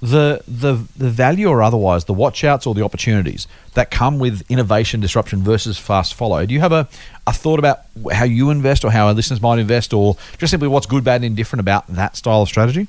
the 0.00 0.42
the 0.46 0.74
the 0.96 1.10
value 1.10 1.48
or 1.48 1.62
otherwise, 1.62 2.04
the 2.04 2.14
watchouts 2.14 2.66
or 2.66 2.74
the 2.74 2.84
opportunities 2.84 3.46
that 3.74 3.90
come 3.90 4.18
with 4.18 4.48
innovation, 4.48 5.00
disruption 5.00 5.42
versus 5.42 5.78
fast 5.78 6.14
follow. 6.14 6.44
Do 6.46 6.54
you 6.54 6.60
have 6.60 6.72
a, 6.72 6.88
a 7.26 7.32
thought 7.32 7.58
about 7.58 7.80
how 8.12 8.24
you 8.24 8.50
invest 8.50 8.84
or 8.84 8.90
how 8.90 9.06
our 9.06 9.14
listeners 9.14 9.40
might 9.40 9.58
invest, 9.58 9.92
or 9.92 10.16
just 10.38 10.50
simply 10.50 10.68
what's 10.68 10.86
good, 10.86 11.04
bad, 11.04 11.16
and 11.16 11.24
indifferent 11.24 11.60
about 11.60 11.86
that 11.88 12.16
style 12.16 12.42
of 12.42 12.48
strategy? 12.48 12.86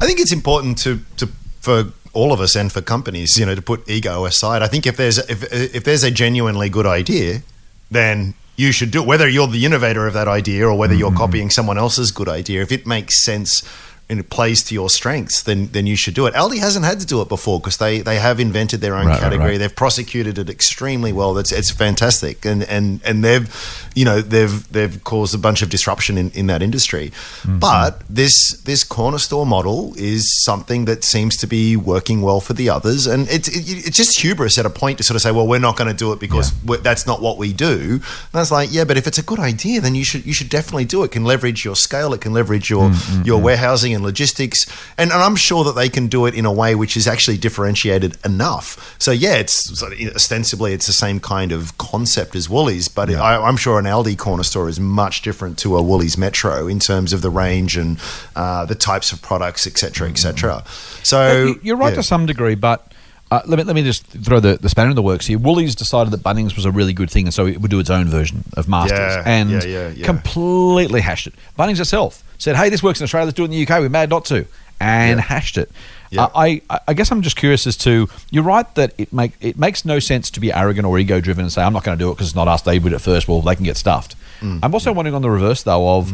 I 0.00 0.06
think 0.06 0.20
it's 0.20 0.32
important 0.32 0.76
to, 0.78 1.00
to 1.16 1.28
for 1.60 1.92
all 2.14 2.32
of 2.32 2.40
us 2.40 2.56
and 2.56 2.72
for 2.72 2.80
companies, 2.80 3.36
you 3.38 3.46
know, 3.46 3.54
to 3.54 3.62
put 3.62 3.88
ego 3.88 4.24
aside. 4.24 4.62
I 4.62 4.68
think 4.68 4.86
if 4.86 4.96
there's 4.96 5.18
if 5.18 5.52
if 5.52 5.84
there's 5.84 6.04
a 6.04 6.10
genuinely 6.10 6.68
good 6.68 6.86
idea, 6.86 7.42
then 7.90 8.34
you 8.56 8.72
should 8.72 8.90
do 8.90 9.02
it. 9.02 9.06
Whether 9.06 9.28
you're 9.28 9.48
the 9.48 9.64
innovator 9.64 10.06
of 10.06 10.14
that 10.14 10.28
idea 10.28 10.66
or 10.66 10.76
whether 10.76 10.94
you're 10.94 11.10
mm-hmm. 11.10 11.18
copying 11.18 11.50
someone 11.50 11.78
else's 11.78 12.10
good 12.12 12.28
idea, 12.28 12.62
if 12.62 12.72
it 12.72 12.86
makes 12.86 13.24
sense 13.24 13.62
and 14.08 14.20
it 14.20 14.28
plays 14.28 14.62
to 14.64 14.74
your 14.74 14.90
strengths, 14.90 15.42
then 15.42 15.68
then 15.72 15.86
you 15.86 15.96
should 15.96 16.14
do 16.14 16.26
it. 16.26 16.34
Aldi 16.34 16.58
hasn't 16.58 16.84
had 16.84 17.00
to 17.00 17.06
do 17.06 17.20
it 17.22 17.28
before 17.28 17.58
because 17.60 17.78
they, 17.78 18.00
they 18.02 18.16
have 18.18 18.38
invented 18.40 18.80
their 18.80 18.94
own 18.94 19.06
Right, 19.06 19.12
right, 19.14 19.20
category. 19.20 19.50
right. 19.52 19.58
They've 19.58 19.74
prosecuted 19.74 20.38
it 20.38 20.50
extremely 20.50 21.12
well. 21.12 21.32
That's 21.34 21.52
it's 21.52 21.70
fantastic, 21.70 22.44
and 22.44 22.62
and 22.64 23.00
and 23.04 23.24
they've 23.24 23.48
you 23.94 24.04
know 24.04 24.20
they've 24.20 24.70
they've 24.72 25.02
caused 25.04 25.34
a 25.34 25.38
bunch 25.38 25.62
of 25.62 25.70
disruption 25.70 26.18
in, 26.18 26.30
in 26.32 26.46
that 26.48 26.60
industry. 26.62 27.10
Mm-hmm. 27.10 27.58
But 27.60 28.02
this 28.10 28.60
this 28.64 28.84
corner 28.84 29.18
store 29.18 29.46
model 29.46 29.94
is 29.96 30.44
something 30.44 30.84
that 30.84 31.02
seems 31.04 31.36
to 31.38 31.46
be 31.46 31.76
working 31.76 32.20
well 32.22 32.40
for 32.40 32.52
the 32.52 32.68
others, 32.70 33.06
and 33.06 33.26
it's 33.30 33.48
it, 33.48 33.86
it's 33.86 33.96
just 33.96 34.20
hubris 34.20 34.58
at 34.58 34.66
a 34.66 34.70
point 34.70 34.98
to 34.98 35.04
sort 35.04 35.16
of 35.16 35.22
say, 35.22 35.30
well, 35.32 35.46
we're 35.46 35.58
not 35.60 35.76
going 35.76 35.88
to 35.88 35.96
do 35.96 36.12
it 36.12 36.20
because 36.20 36.52
we're, 36.64 36.76
that's 36.78 37.06
not 37.06 37.22
what 37.22 37.38
we 37.38 37.52
do. 37.52 37.80
And 37.94 38.32
that's 38.32 38.50
like, 38.50 38.68
yeah, 38.72 38.84
but 38.84 38.96
if 38.96 39.06
it's 39.06 39.18
a 39.18 39.22
good 39.22 39.38
idea, 39.38 39.80
then 39.80 39.94
you 39.94 40.04
should 40.04 40.26
you 40.26 40.32
should 40.34 40.50
definitely 40.50 40.84
do 40.84 41.02
it. 41.02 41.06
it 41.06 41.12
can 41.12 41.24
leverage 41.24 41.64
your 41.64 41.76
scale, 41.76 42.12
it 42.12 42.20
can 42.20 42.32
leverage 42.34 42.68
your 42.70 42.84
Mm-hmm. 42.84 43.22
your 43.24 43.40
warehousing 43.40 43.94
and 43.94 44.03
logistics, 44.04 44.66
and, 44.96 45.10
and 45.10 45.20
I'm 45.22 45.36
sure 45.36 45.64
that 45.64 45.74
they 45.74 45.88
can 45.88 46.06
do 46.06 46.26
it 46.26 46.34
in 46.34 46.44
a 46.46 46.52
way 46.52 46.74
which 46.74 46.96
is 46.96 47.08
actually 47.08 47.38
differentiated 47.38 48.16
enough. 48.24 48.94
So 48.98 49.10
yeah, 49.10 49.34
it's 49.34 49.76
sort 49.78 49.92
of, 49.92 49.98
ostensibly 50.14 50.72
it's 50.72 50.86
the 50.86 50.92
same 50.92 51.18
kind 51.20 51.50
of 51.52 51.76
concept 51.78 52.36
as 52.36 52.48
Woolies, 52.48 52.88
but 52.88 53.10
I, 53.10 53.36
I'm 53.42 53.56
sure 53.56 53.78
an 53.78 53.84
Aldi 53.86 54.16
corner 54.18 54.42
store 54.44 54.68
is 54.68 54.78
much 54.78 55.22
different 55.22 55.58
to 55.60 55.76
a 55.76 55.82
Woolies 55.82 56.16
Metro 56.18 56.66
in 56.68 56.78
terms 56.78 57.12
of 57.12 57.22
the 57.22 57.30
range 57.30 57.76
and 57.76 57.98
uh, 58.36 58.64
the 58.66 58.74
types 58.74 59.12
of 59.12 59.20
products, 59.22 59.66
etc., 59.66 60.08
etc. 60.08 60.62
So 61.02 61.44
You- 61.46 61.60
You're 61.62 61.76
right 61.76 61.90
yeah. 61.90 61.96
to 61.96 62.02
some 62.02 62.26
degree, 62.26 62.54
but 62.54 62.92
uh, 63.30 63.40
let 63.46 63.56
me 63.58 63.64
let 63.64 63.74
me 63.74 63.82
just 63.82 64.06
throw 64.06 64.38
the, 64.38 64.58
the 64.60 64.68
spanner 64.68 64.90
in 64.90 64.96
the 64.96 65.02
works 65.02 65.26
here. 65.26 65.38
Woolies 65.38 65.74
decided 65.74 66.12
that 66.12 66.22
Bunnings 66.22 66.54
was 66.56 66.66
a 66.66 66.70
really 66.70 66.92
good 66.92 67.10
thing, 67.10 67.24
and 67.26 67.34
so 67.34 67.46
it 67.46 67.60
would 67.60 67.70
do 67.70 67.80
its 67.80 67.90
own 67.90 68.06
version 68.06 68.44
of 68.56 68.68
Masters, 68.68 68.98
Yeah, 68.98 69.22
and 69.24 69.50
yeah, 69.50 69.64
yeah, 69.64 69.88
yeah. 69.88 70.04
completely 70.06 71.00
hashed 71.00 71.26
it. 71.26 71.34
Bunnings 71.58 71.80
itself 71.80 72.22
said, 72.44 72.56
"Hey, 72.56 72.68
this 72.68 72.82
works 72.82 73.00
in 73.00 73.04
Australia. 73.04 73.26
Let's 73.26 73.36
do 73.36 73.42
it 73.42 73.46
in 73.46 73.50
the 73.52 73.62
UK. 73.66 73.80
We're 73.80 73.88
mad 73.88 74.10
not 74.10 74.24
to," 74.26 74.46
and 74.80 75.18
Yeah. 75.18 75.24
hashed 75.24 75.58
it. 75.58 75.70
Yeah. 76.10 76.24
Uh, 76.24 76.30
I 76.36 76.62
I 76.86 76.94
guess 76.94 77.10
I'm 77.10 77.22
just 77.22 77.36
curious 77.36 77.66
as 77.66 77.76
to 77.78 78.08
you're 78.30 78.44
right 78.44 78.72
that 78.76 78.92
it 78.98 79.12
make 79.12 79.32
it 79.40 79.58
makes 79.58 79.84
no 79.84 79.98
sense 79.98 80.30
to 80.30 80.40
be 80.40 80.52
arrogant 80.52 80.86
or 80.86 80.98
ego 80.98 81.20
driven 81.20 81.44
and 81.44 81.52
say 81.52 81.62
I'm 81.62 81.72
not 81.72 81.82
going 81.82 81.98
to 81.98 82.04
do 82.04 82.10
it 82.10 82.14
because 82.14 82.28
it's 82.28 82.36
not 82.36 82.46
us. 82.46 82.62
They 82.62 82.78
did 82.78 82.92
it 82.92 83.00
first. 83.00 83.26
Well, 83.26 83.40
they 83.40 83.56
can 83.56 83.64
get 83.64 83.76
stuffed. 83.76 84.14
Mm. 84.40 84.60
I'm 84.62 84.72
also 84.74 84.92
wondering 84.92 85.14
on 85.14 85.22
the 85.22 85.30
reverse 85.30 85.62
though 85.64 85.96
of. 85.98 86.12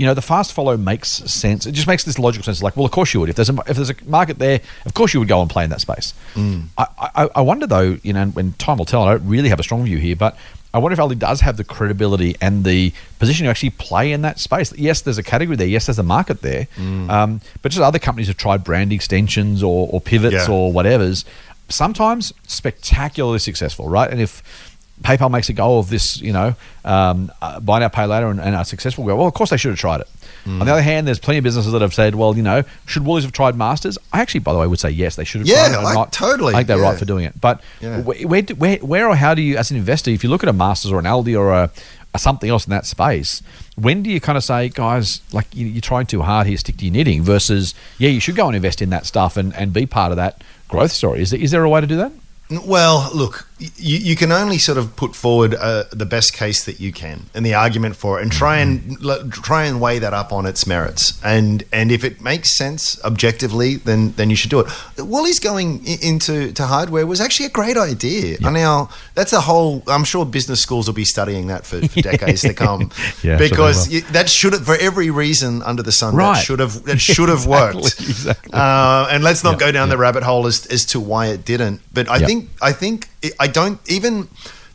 You 0.00 0.06
know, 0.06 0.14
the 0.14 0.22
fast 0.22 0.52
follow 0.52 0.76
makes 0.76 1.08
sense. 1.08 1.66
It 1.66 1.72
just 1.72 1.88
makes 1.88 2.04
this 2.04 2.20
logical 2.20 2.44
sense. 2.44 2.62
Like, 2.62 2.76
well, 2.76 2.86
of 2.86 2.92
course 2.92 3.12
you 3.12 3.18
would. 3.18 3.30
If 3.30 3.34
there's 3.34 3.50
a 3.50 3.56
if 3.66 3.74
there's 3.74 3.90
a 3.90 3.96
market 4.06 4.38
there, 4.38 4.60
of 4.86 4.94
course 4.94 5.12
you 5.12 5.18
would 5.18 5.28
go 5.28 5.40
and 5.42 5.50
play 5.50 5.64
in 5.64 5.70
that 5.70 5.80
space. 5.80 6.14
Mm. 6.36 6.66
I, 6.78 6.86
I, 7.16 7.28
I 7.34 7.40
wonder 7.40 7.66
though, 7.66 7.98
you 8.04 8.12
know, 8.12 8.26
when 8.26 8.52
time 8.52 8.78
will 8.78 8.84
tell. 8.84 9.02
I 9.02 9.14
don't 9.14 9.26
really 9.26 9.48
have 9.48 9.58
a 9.58 9.64
strong 9.64 9.82
view 9.84 9.98
here, 9.98 10.14
but 10.14 10.36
I 10.74 10.78
wonder 10.78 10.92
if 10.92 10.98
Aldi 10.98 11.18
does 11.18 11.40
have 11.40 11.56
the 11.56 11.64
credibility 11.64 12.36
and 12.42 12.62
the 12.64 12.92
position 13.18 13.44
to 13.44 13.50
actually 13.50 13.70
play 13.70 14.12
in 14.12 14.20
that 14.22 14.38
space. 14.38 14.76
Yes, 14.76 15.00
there's 15.00 15.16
a 15.18 15.22
category 15.22 15.56
there. 15.56 15.66
Yes, 15.66 15.86
there's 15.86 15.98
a 15.98 16.02
market 16.02 16.42
there. 16.42 16.68
Mm. 16.76 17.08
Um, 17.08 17.40
but 17.62 17.72
just 17.72 17.80
other 17.82 17.98
companies 17.98 18.28
have 18.28 18.36
tried 18.36 18.64
brand 18.64 18.92
extensions 18.92 19.62
or, 19.62 19.88
or 19.90 20.00
pivots 20.00 20.34
Yeah. 20.34 20.54
or 20.54 20.70
whatever's. 20.70 21.24
Sometimes 21.70 22.32
spectacularly 22.46 23.38
successful, 23.38 23.88
right? 23.88 24.10
And 24.10 24.20
if 24.20 24.42
PayPal 25.02 25.30
makes 25.30 25.48
a 25.48 25.52
go 25.52 25.78
of 25.78 25.88
this, 25.90 26.20
you 26.20 26.32
know, 26.32 26.54
um, 26.84 27.30
uh, 27.40 27.60
buy 27.60 27.78
now, 27.78 27.88
pay 27.88 28.04
later, 28.04 28.28
and, 28.28 28.40
and 28.40 28.54
are 28.54 28.64
successful. 28.64 29.04
Go 29.06 29.16
well. 29.16 29.26
Of 29.26 29.34
course, 29.34 29.50
they 29.50 29.56
should 29.56 29.70
have 29.70 29.78
tried 29.78 30.00
it. 30.00 30.08
Mm. 30.48 30.60
On 30.60 30.66
the 30.66 30.72
other 30.72 30.82
hand, 30.82 31.06
there's 31.06 31.18
plenty 31.18 31.38
of 31.38 31.44
businesses 31.44 31.72
that 31.72 31.82
have 31.82 31.92
said, 31.92 32.14
well, 32.14 32.34
you 32.36 32.42
know, 32.42 32.62
should 32.86 33.04
Woolies 33.04 33.24
have 33.24 33.32
tried 33.32 33.54
Masters? 33.54 33.98
I 34.12 34.20
actually, 34.20 34.40
by 34.40 34.52
the 34.54 34.58
way, 34.58 34.66
would 34.66 34.80
say 34.80 34.90
yes, 34.90 35.16
they 35.16 35.24
should 35.24 35.40
have 35.42 35.48
Yeah, 35.48 35.68
tried. 35.68 35.84
I- 35.84 35.94
not, 35.94 36.12
totally, 36.12 36.54
I 36.54 36.58
think 36.58 36.68
they're 36.68 36.78
yeah. 36.78 36.90
right 36.90 36.98
for 36.98 37.04
doing 37.04 37.24
it. 37.26 37.38
But 37.40 37.60
Yeah. 37.80 38.00
where, 38.00 38.42
where, 38.42 38.76
where, 38.78 39.08
or 39.08 39.14
how 39.16 39.34
do 39.34 39.42
you, 39.42 39.56
as 39.58 39.70
an 39.70 39.76
investor, 39.76 40.10
if 40.10 40.24
you 40.24 40.30
look 40.30 40.42
at 40.42 40.48
a 40.48 40.52
Masters 40.54 40.90
or 40.92 40.98
an 40.98 41.04
Aldi 41.04 41.38
or 41.38 41.52
a, 41.52 41.70
a 42.14 42.18
something 42.18 42.48
else 42.48 42.66
in 42.66 42.70
that 42.70 42.86
space, 42.86 43.42
when 43.76 44.02
do 44.02 44.10
you 44.10 44.20
kind 44.20 44.38
of 44.38 44.44
say, 44.44 44.68
guys, 44.70 45.20
like 45.32 45.46
you, 45.54 45.66
you're 45.66 45.80
trying 45.82 46.06
too 46.06 46.22
hard 46.22 46.46
here, 46.46 46.56
stick 46.56 46.76
to 46.78 46.84
your 46.86 46.92
knitting, 46.92 47.22
versus, 47.22 47.74
yeah, 47.98 48.08
you 48.08 48.20
should 48.20 48.36
go 48.36 48.46
and 48.46 48.56
invest 48.56 48.80
in 48.80 48.90
that 48.90 49.04
stuff 49.06 49.36
and, 49.36 49.54
and 49.54 49.72
be 49.72 49.84
part 49.86 50.12
of 50.12 50.16
that 50.16 50.42
growth 50.68 50.92
story? 50.92 51.20
Is 51.20 51.30
there, 51.30 51.40
is 51.40 51.50
there 51.50 51.62
a 51.64 51.68
way 51.68 51.80
to 51.80 51.86
do 51.86 51.96
that? 51.96 52.12
Well, 52.64 53.10
look, 53.14 53.47
you, 53.58 53.98
you 53.98 54.16
can 54.16 54.30
only 54.32 54.58
sort 54.58 54.78
of 54.78 54.94
put 54.96 55.14
forward 55.16 55.54
uh, 55.54 55.84
the 55.90 56.06
best 56.06 56.32
case 56.32 56.64
that 56.64 56.78
you 56.80 56.92
can 56.92 57.26
and 57.34 57.44
the 57.44 57.54
argument 57.54 57.96
for 57.96 58.18
it, 58.18 58.22
and 58.22 58.30
try 58.32 58.58
and 58.58 58.96
l- 59.04 59.28
try 59.30 59.64
and 59.64 59.80
weigh 59.80 59.98
that 59.98 60.14
up 60.14 60.32
on 60.32 60.46
its 60.46 60.66
merits. 60.66 61.20
And 61.24 61.64
and 61.72 61.90
if 61.90 62.04
it 62.04 62.20
makes 62.20 62.56
sense 62.56 63.02
objectively, 63.04 63.76
then 63.76 64.12
then 64.12 64.30
you 64.30 64.36
should 64.36 64.50
do 64.50 64.60
it. 64.60 64.66
Woolies 64.98 65.40
going 65.40 65.82
i- 65.86 65.98
into 66.02 66.52
to 66.52 66.66
hardware 66.66 67.06
was 67.06 67.20
actually 67.20 67.46
a 67.46 67.50
great 67.50 67.76
idea. 67.76 68.36
And 68.44 68.54
now 68.54 68.90
that's 69.14 69.32
a 69.32 69.40
whole. 69.40 69.82
I'm 69.88 70.04
sure 70.04 70.24
business 70.24 70.60
schools 70.62 70.86
will 70.86 70.94
be 70.94 71.04
studying 71.04 71.48
that 71.48 71.66
for, 71.66 71.80
for 71.88 72.00
decades 72.12 72.42
to 72.42 72.54
come, 72.54 72.90
Yeah, 73.22 73.38
because 73.38 73.88
will. 73.88 73.94
you, 73.96 74.00
that 74.12 74.28
should 74.30 74.52
have, 74.52 74.64
for 74.64 74.76
every 74.76 75.10
reason 75.10 75.62
under 75.62 75.82
the 75.82 75.92
sun 75.92 76.14
Right. 76.14 76.34
that 76.34 76.44
should 76.44 76.60
have 76.60 76.84
that 76.84 77.00
should 77.00 77.28
have 77.28 77.38
Exactly, 77.46 77.80
worked. 77.82 78.00
exactly. 78.00 78.50
Uh, 78.52 79.08
and 79.10 79.24
let's 79.24 79.42
not 79.42 79.54
Yeah, 79.54 79.66
go 79.66 79.72
down 79.72 79.88
yeah. 79.88 79.94
the 79.94 79.98
rabbit 79.98 80.22
hole 80.22 80.46
as, 80.46 80.66
as 80.66 80.84
to 80.86 81.00
why 81.00 81.26
it 81.26 81.44
didn't. 81.44 81.80
But 81.92 82.08
I 82.08 82.18
Yeah. 82.18 82.26
think 82.26 82.50
I 82.62 82.72
think 82.72 83.08
I 83.40 83.47
don't 83.48 83.78
even 83.90 84.28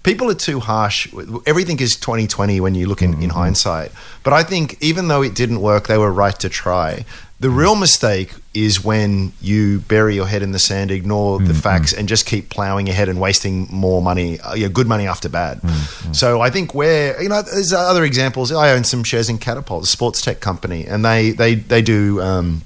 people 0.03 0.29
are 0.29 0.35
too 0.35 0.59
harsh. 0.59 1.07
Everything 1.45 1.79
is 1.79 1.95
twenty 1.95 2.27
twenty 2.27 2.59
when 2.59 2.75
you 2.75 2.85
look 2.87 3.01
in, 3.01 3.13
Mm-hmm. 3.13 3.23
in 3.23 3.29
hindsight. 3.29 3.91
But 4.23 4.33
I 4.33 4.43
think 4.43 4.77
even 4.81 5.07
though 5.07 5.21
it 5.23 5.33
didn't 5.35 5.61
work, 5.61 5.87
they 5.87 5.97
were 5.97 6.11
right 6.11 6.37
to 6.39 6.49
try. 6.49 7.05
The 7.39 7.47
Mm-hmm. 7.49 7.57
real 7.59 7.75
mistake 7.75 8.33
is 8.53 8.83
when 8.83 9.31
you 9.41 9.79
bury 9.87 10.13
your 10.15 10.27
head 10.27 10.43
in 10.43 10.51
the 10.51 10.59
sand, 10.59 10.91
ignore 10.91 11.39
Mm-hmm. 11.39 11.47
the 11.47 11.53
facts, 11.53 11.91
and 11.93 12.07
just 12.07 12.25
keep 12.25 12.49
plowing 12.49 12.87
ahead 12.89 13.09
and 13.09 13.19
wasting 13.19 13.67
more 13.71 14.01
money, 14.01 14.39
uh, 14.39 14.53
yeah, 14.55 14.67
good 14.69 14.87
money 14.87 15.07
after 15.07 15.29
bad. 15.29 15.59
Mm-hmm. 15.61 16.13
So 16.13 16.39
I 16.41 16.49
think 16.49 16.73
where 16.73 17.21
you 17.21 17.29
know 17.29 17.41
there's 17.41 17.73
other 17.73 18.03
examples. 18.03 18.51
I 18.51 18.71
own 18.75 18.83
some 18.83 19.03
shares 19.03 19.29
in 19.29 19.37
Catapult, 19.39 19.83
a 19.83 19.87
sports 19.87 20.21
tech 20.21 20.39
company, 20.39 20.85
and 20.85 21.03
they 21.03 21.31
they 21.31 21.55
they 21.55 21.81
do. 21.81 22.21
Um, 22.21 22.61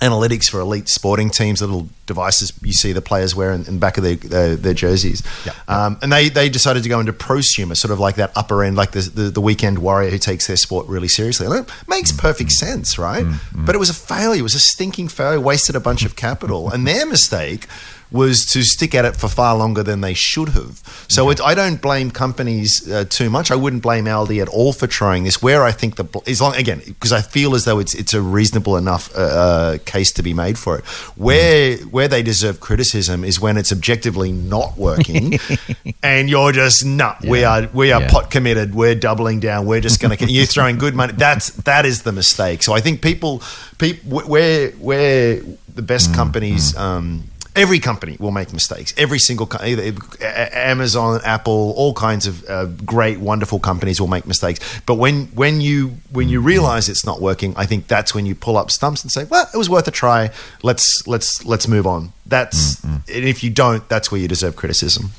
analytics 0.00 0.48
for 0.50 0.60
elite 0.60 0.88
sporting 0.88 1.30
teams, 1.30 1.60
little 1.60 1.88
devices 2.06 2.52
you 2.62 2.72
see 2.72 2.92
the 2.92 3.02
players 3.02 3.34
wear 3.34 3.52
in, 3.52 3.66
in 3.66 3.74
the 3.74 3.80
back 3.80 3.98
of 3.98 4.04
their 4.04 4.16
their, 4.16 4.56
their 4.56 4.74
jerseys. 4.74 5.22
Yeah. 5.44 5.52
Um, 5.68 5.98
and 6.02 6.12
they, 6.12 6.28
they 6.28 6.48
decided 6.48 6.82
to 6.82 6.88
go 6.88 7.00
into 7.00 7.12
prosumer, 7.12 7.76
sort 7.76 7.92
of 7.92 7.98
like 7.98 8.16
that 8.16 8.32
upper 8.36 8.64
end, 8.64 8.76
like 8.76 8.92
the, 8.92 9.00
the, 9.00 9.22
the 9.30 9.40
weekend 9.40 9.78
warrior 9.78 10.10
who 10.10 10.18
takes 10.18 10.46
their 10.46 10.56
sport 10.56 10.86
really 10.86 11.08
seriously. 11.08 11.46
And 11.46 11.54
it 11.66 11.72
makes 11.86 12.12
perfect 12.12 12.52
sense, 12.52 12.98
right? 12.98 13.26
But 13.54 13.74
it 13.74 13.78
was 13.78 13.90
a 13.90 13.94
failure. 13.94 14.40
It 14.40 14.42
was 14.42 14.54
a 14.54 14.60
stinking 14.60 15.08
failure, 15.08 15.40
wasted 15.40 15.76
a 15.76 15.80
bunch 15.80 16.04
of 16.04 16.16
capital. 16.16 16.70
and 16.70 16.86
their 16.86 17.06
mistake 17.06 17.66
was 18.10 18.46
to 18.46 18.62
stick 18.62 18.94
at 18.94 19.04
it 19.04 19.16
for 19.16 19.28
far 19.28 19.56
longer 19.56 19.82
than 19.82 20.00
they 20.00 20.14
should 20.14 20.50
have. 20.50 20.80
So 21.08 21.28
it, 21.30 21.40
I 21.40 21.54
don't 21.54 21.80
blame 21.80 22.10
companies 22.10 22.90
uh, 22.90 23.04
too 23.08 23.28
much. 23.30 23.50
I 23.50 23.56
wouldn't 23.56 23.82
blame 23.82 24.06
Aldi 24.06 24.40
at 24.42 24.48
all 24.48 24.72
for 24.72 24.86
trying 24.86 25.24
this. 25.24 25.42
Where 25.42 25.62
I 25.64 25.72
think 25.72 25.96
the 25.96 26.04
as 26.26 26.40
long 26.40 26.54
again 26.56 26.80
because 26.86 27.12
I 27.12 27.20
feel 27.20 27.54
as 27.54 27.64
though 27.64 27.78
it's 27.78 27.94
it's 27.94 28.14
a 28.14 28.20
reasonable 28.22 28.76
enough 28.76 29.14
uh, 29.16 29.20
uh, 29.20 29.78
case 29.84 30.12
to 30.12 30.22
be 30.22 30.32
made 30.34 30.58
for 30.58 30.78
it. 30.78 30.84
Where 31.16 31.76
where 31.78 32.08
they 32.08 32.22
deserve 32.22 32.60
criticism 32.60 33.24
is 33.24 33.40
when 33.40 33.56
it's 33.56 33.72
objectively 33.72 34.32
not 34.32 34.76
working, 34.78 35.38
and 36.02 36.30
you're 36.30 36.52
just 36.52 36.84
no. 36.84 37.14
We 37.26 37.44
are 37.44 37.68
we 37.72 37.92
are 37.92 38.00
Yeah. 38.00 38.10
pot 38.10 38.30
committed. 38.30 38.74
We're 38.74 38.94
doubling 38.94 39.40
down. 39.40 39.66
We're 39.66 39.80
just 39.80 40.00
going 40.00 40.16
to 40.16 40.26
you're 40.30 40.46
throwing 40.46 40.78
good 40.78 40.94
money. 40.94 41.12
That's 41.16 41.50
that 41.64 41.84
is 41.84 42.02
the 42.02 42.12
mistake. 42.12 42.62
So 42.62 42.72
I 42.72 42.80
think 42.80 43.02
people 43.02 43.42
people 43.78 44.20
where 44.20 44.70
where 44.72 45.40
the 45.74 45.82
best 45.82 46.14
companies. 46.14 46.76
Um, 46.76 47.24
Every 47.56 47.78
company 47.80 48.16
will 48.20 48.30
make 48.30 48.52
mistakes. 48.52 48.94
Every 48.96 49.18
single 49.18 49.46
co- 49.46 49.64
either 49.64 49.92
Amazon, 50.20 51.20
Apple, 51.24 51.74
all 51.76 51.92
kinds 51.94 52.26
of 52.26 52.48
uh, 52.48 52.66
great, 52.66 53.18
wonderful 53.18 53.58
companies 53.58 54.00
will 54.00 54.08
make 54.08 54.26
mistakes. 54.26 54.80
But 54.86 54.94
when 54.94 55.26
when 55.28 55.60
you 55.60 55.96
when 56.10 56.28
you 56.28 56.40
realize 56.40 56.88
it's 56.88 57.04
not 57.04 57.20
working, 57.20 57.54
I 57.56 57.66
think 57.66 57.88
that's 57.88 58.14
when 58.14 58.26
you 58.26 58.34
pull 58.34 58.56
up 58.56 58.70
stumps 58.70 59.02
and 59.02 59.10
say, 59.10 59.24
"Well, 59.24 59.48
it 59.52 59.56
was 59.56 59.68
worth 59.68 59.88
a 59.88 59.90
try. 59.90 60.30
Let's 60.62 61.06
let's 61.06 61.44
let's 61.44 61.66
move 61.66 61.86
on." 61.86 62.12
That's 62.26 62.82
and 62.84 63.02
if 63.08 63.42
you 63.42 63.50
don't, 63.50 63.88
that's 63.88 64.12
where 64.12 64.20
you 64.20 64.28
deserve 64.28 64.54
criticism. 64.54 65.10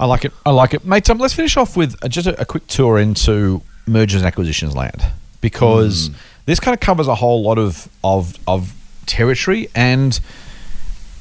I 0.00 0.06
like 0.06 0.24
it. 0.24 0.32
I 0.46 0.50
like 0.50 0.74
it, 0.74 0.84
mate. 0.84 1.10
Um, 1.10 1.18
let's 1.18 1.34
finish 1.34 1.56
off 1.56 1.76
with 1.76 1.96
uh, 2.04 2.08
just 2.08 2.26
a, 2.26 2.40
a 2.40 2.44
quick 2.44 2.66
tour 2.68 2.98
into 2.98 3.62
mergers 3.86 4.20
and 4.20 4.26
acquisitions 4.26 4.76
land 4.76 5.04
because 5.40 6.10
this 6.46 6.60
kind 6.60 6.74
of 6.74 6.80
covers 6.80 7.08
a 7.08 7.14
whole 7.14 7.42
lot 7.42 7.58
of 7.58 7.88
of 8.04 8.38
of 8.46 8.74
territory, 9.06 9.68
and 9.74 10.20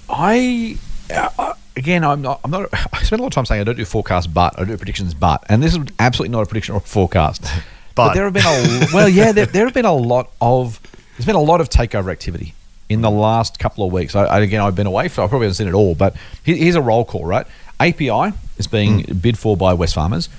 I. 0.09 0.77
Uh, 1.13 1.53
Again, 1.75 2.03
I'm 2.03 2.23
not. 2.23 2.39
I'm 2.43 2.49
not. 2.49 2.69
I 2.73 3.03
spend 3.03 3.19
a 3.19 3.23
lot 3.23 3.27
of 3.27 3.33
time 3.33 3.45
saying 3.45 3.61
I 3.61 3.63
don't 3.63 3.77
do 3.77 3.85
forecasts, 3.85 4.25
but 4.25 4.59
I 4.59 4.63
do 4.63 4.75
predictions, 4.77 5.13
but, 5.13 5.43
and 5.47 5.61
this 5.61 5.75
is 5.75 5.79
absolutely 5.99 6.31
not 6.31 6.41
a 6.41 6.45
prediction 6.47 6.73
or 6.73 6.79
a 6.79 6.81
forecast. 6.81 7.45
But. 7.93 8.13
there 8.13 8.25
have 8.25 8.33
been 8.33 8.45
a 8.45 8.87
well, 8.93 9.09
yeah, 9.09 9.31
there, 9.31 9.47
there 9.47 9.65
have 9.65 9.73
been 9.73 9.85
a 9.85 9.91
lot 9.91 10.31
of 10.39 10.79
there's 11.13 11.25
been 11.25 11.33
a 11.33 11.41
lot 11.41 11.61
of 11.61 11.69
takeover 11.69 12.11
activity 12.11 12.53
in 12.89 13.01
the 13.01 13.09
last 13.09 13.57
couple 13.57 13.83
of 13.83 13.91
weeks. 13.91 14.15
I, 14.15 14.25
I, 14.25 14.39
again, 14.41 14.61
I've 14.61 14.75
been 14.75 14.85
away, 14.85 15.07
so 15.07 15.23
I 15.23 15.27
probably 15.27 15.45
haven't 15.45 15.55
seen 15.55 15.67
it 15.67 15.73
all. 15.73 15.95
But 15.95 16.15
here's 16.43 16.75
a 16.75 16.81
roll 16.81 17.05
call, 17.05 17.25
right? 17.25 17.47
API 17.79 18.33
is 18.59 18.67
being 18.67 19.01
bid 19.19 19.37
for 19.37 19.57
by 19.57 19.73
Wesfarmers. 19.73 20.29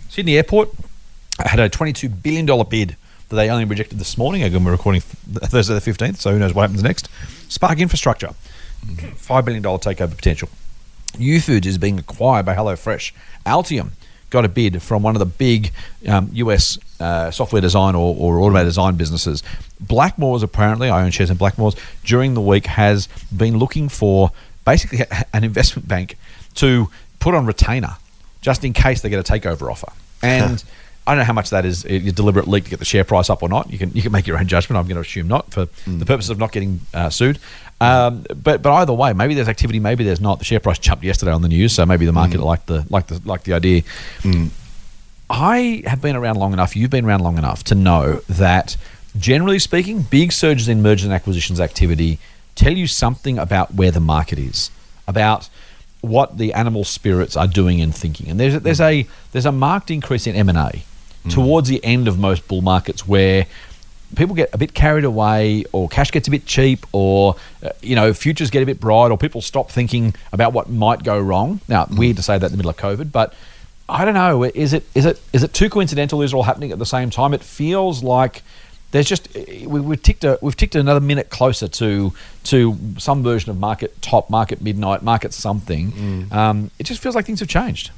Sydney 0.10 0.36
Airport 0.36 0.70
had 1.38 1.58
a 1.58 1.70
$22 1.70 2.22
billion 2.22 2.46
bid 2.68 2.96
that 3.28 3.36
they 3.36 3.48
only 3.48 3.64
rejected 3.64 3.98
this 3.98 4.18
morning. 4.18 4.42
Again, 4.42 4.62
we're 4.62 4.72
recording 4.72 5.00
Thursday 5.00 5.74
the 5.74 5.80
15th, 5.80 6.16
so 6.16 6.32
who 6.32 6.38
knows 6.38 6.54
what 6.54 6.62
happens 6.62 6.82
next. 6.82 7.08
Spark 7.48 7.78
Infrastructure, 7.80 8.30
$5 8.84 9.44
billion 9.44 9.62
takeover 9.62 10.16
potential. 10.16 10.48
YouFoodz 11.12 11.66
is 11.66 11.78
being 11.78 11.98
acquired 11.98 12.46
by 12.46 12.54
HelloFresh. 12.54 13.12
Altium 13.46 13.90
got 14.30 14.44
a 14.44 14.48
bid 14.48 14.82
from 14.82 15.02
one 15.02 15.14
of 15.14 15.20
the 15.20 15.26
big 15.26 15.70
um, 16.08 16.28
US 16.32 16.78
uh, 16.98 17.30
software 17.30 17.62
design 17.62 17.94
or, 17.94 18.16
or 18.18 18.40
automated 18.40 18.66
design 18.66 18.96
businesses. 18.96 19.42
Blackmores, 19.82 20.42
apparently, 20.42 20.90
I 20.90 21.04
own 21.04 21.12
shares 21.12 21.30
in 21.30 21.36
Blackmores, 21.36 21.78
during 22.04 22.34
the 22.34 22.40
week 22.40 22.66
has 22.66 23.08
been 23.34 23.58
looking 23.58 23.88
for 23.88 24.32
basically 24.64 25.04
an 25.32 25.44
investment 25.44 25.86
bank 25.88 26.16
to 26.54 26.90
put 27.20 27.34
on 27.34 27.46
retainer 27.46 27.96
just 28.40 28.64
in 28.64 28.72
case 28.72 29.00
they 29.00 29.08
get 29.08 29.18
a 29.18 29.32
takeover 29.32 29.70
offer. 29.70 29.92
And 30.22 30.62
I 31.06 31.12
don't 31.12 31.18
know 31.18 31.24
how 31.24 31.34
much 31.34 31.50
that 31.50 31.66
is 31.66 31.84
uh, 31.84 31.88
a 31.88 32.12
deliberate 32.12 32.48
leak 32.48 32.64
to 32.64 32.70
get 32.70 32.78
the 32.78 32.84
share 32.84 33.04
price 33.04 33.28
up 33.28 33.42
or 33.42 33.48
not. 33.48 33.70
You 33.70 33.78
can 33.78 33.90
you 33.92 34.02
can 34.02 34.12
make 34.12 34.26
your 34.26 34.38
own 34.38 34.46
judgment. 34.46 34.78
I'm 34.78 34.86
going 34.86 34.96
to 34.96 35.02
assume 35.02 35.28
not 35.28 35.52
for 35.52 35.66
mm. 35.66 35.98
the 35.98 36.06
purposes 36.06 36.30
of 36.30 36.38
not 36.38 36.52
getting 36.52 36.80
uh, 36.94 37.10
sued. 37.10 37.38
Um, 37.80 38.24
but 38.42 38.62
but 38.62 38.72
either 38.72 38.92
way, 38.92 39.12
maybe 39.12 39.34
there's 39.34 39.48
activity, 39.48 39.80
maybe 39.80 40.04
there's 40.04 40.20
not. 40.20 40.38
The 40.38 40.44
share 40.44 40.60
price 40.60 40.78
jumped 40.78 41.04
yesterday 41.04 41.32
on 41.32 41.42
the 41.42 41.48
news, 41.48 41.72
so 41.72 41.84
maybe 41.84 42.06
the 42.06 42.12
mm. 42.12 42.16
market 42.16 42.40
liked 42.40 42.66
the 42.66 42.86
like 42.88 43.08
the 43.08 43.20
like 43.24 43.42
the 43.44 43.52
idea. 43.52 43.82
Mm. 44.22 44.50
I 45.28 45.82
have 45.86 46.00
been 46.00 46.16
around 46.16 46.36
long 46.36 46.52
enough, 46.52 46.76
you've 46.76 46.90
been 46.90 47.04
around 47.04 47.20
long 47.20 47.38
enough 47.38 47.64
to 47.64 47.74
know 47.74 48.20
that 48.28 48.76
generally 49.18 49.58
speaking, 49.58 50.02
big 50.02 50.32
surges 50.32 50.68
in 50.68 50.82
mergers 50.82 51.04
and 51.04 51.12
acquisitions 51.12 51.60
activity 51.60 52.18
tell 52.54 52.72
you 52.72 52.86
something 52.86 53.38
about 53.38 53.74
where 53.74 53.90
the 53.90 54.00
market 54.00 54.38
is, 54.38 54.70
about 55.08 55.48
what 56.02 56.36
the 56.38 56.52
animal 56.52 56.84
spirits 56.84 57.36
are 57.36 57.46
doing 57.46 57.80
and 57.80 57.94
thinking. 57.94 58.28
And 58.28 58.38
there's 58.38 58.54
a, 58.54 58.60
there's 58.60 58.80
a 58.80 59.06
there's 59.32 59.46
a 59.46 59.52
marked 59.52 59.90
increase 59.90 60.26
in 60.26 60.34
M&A 61.24 61.34
towards 61.34 61.68
the 61.68 61.84
end 61.84 62.08
of 62.08 62.18
most 62.18 62.46
bull 62.48 62.62
markets 62.62 63.06
where 63.06 63.46
people 64.16 64.34
get 64.34 64.50
a 64.52 64.58
bit 64.58 64.74
carried 64.74 65.04
away 65.04 65.64
or 65.72 65.88
cash 65.88 66.10
gets 66.10 66.28
a 66.28 66.30
bit 66.30 66.46
cheap 66.46 66.86
or 66.92 67.36
uh, 67.62 67.70
you 67.80 67.96
know 67.96 68.12
futures 68.14 68.50
get 68.50 68.62
a 68.62 68.66
bit 68.66 68.80
bright 68.80 69.10
or 69.10 69.18
people 69.18 69.40
stop 69.40 69.70
thinking 69.70 70.14
about 70.32 70.52
what 70.52 70.68
might 70.70 71.02
go 71.02 71.18
wrong. 71.18 71.60
Now 71.68 71.84
mm. 71.86 71.98
weird 71.98 72.16
to 72.16 72.22
say 72.22 72.38
that 72.38 72.46
in 72.46 72.52
the 72.52 72.56
middle 72.56 72.70
of 72.70 72.76
covid 72.76 73.12
but 73.12 73.34
i 73.88 74.04
don't 74.04 74.14
know. 74.14 74.44
Is 74.44 74.72
it 74.72 74.84
is 74.94 75.04
it 75.04 75.20
is 75.32 75.42
it 75.42 75.52
too 75.52 75.68
coincidental? 75.68 76.18
These 76.20 76.32
are 76.32 76.36
all 76.36 76.44
happening 76.44 76.72
at 76.72 76.78
the 76.78 76.86
same 76.86 77.10
time? 77.10 77.34
It 77.34 77.42
feels 77.42 78.02
like 78.02 78.42
there's 78.92 79.06
just 79.06 79.36
uh, 79.36 79.40
we, 79.66 79.80
we've 79.80 80.02
ticked 80.02 80.24
a, 80.24 80.38
we've 80.40 80.56
ticked 80.56 80.74
another 80.74 81.00
minute 81.00 81.28
closer 81.28 81.68
to 81.68 82.12
to 82.44 82.76
some 82.98 83.22
version 83.22 83.50
of 83.50 83.58
market 83.58 84.00
top 84.02 84.30
market 84.30 84.60
midnight 84.62 85.02
market 85.02 85.32
something 85.32 86.28
um, 86.32 86.70
it 86.78 86.84
just 86.84 87.00
feels 87.02 87.14
like 87.14 87.26
things 87.26 87.40
have 87.40 87.48
changed 87.48 87.90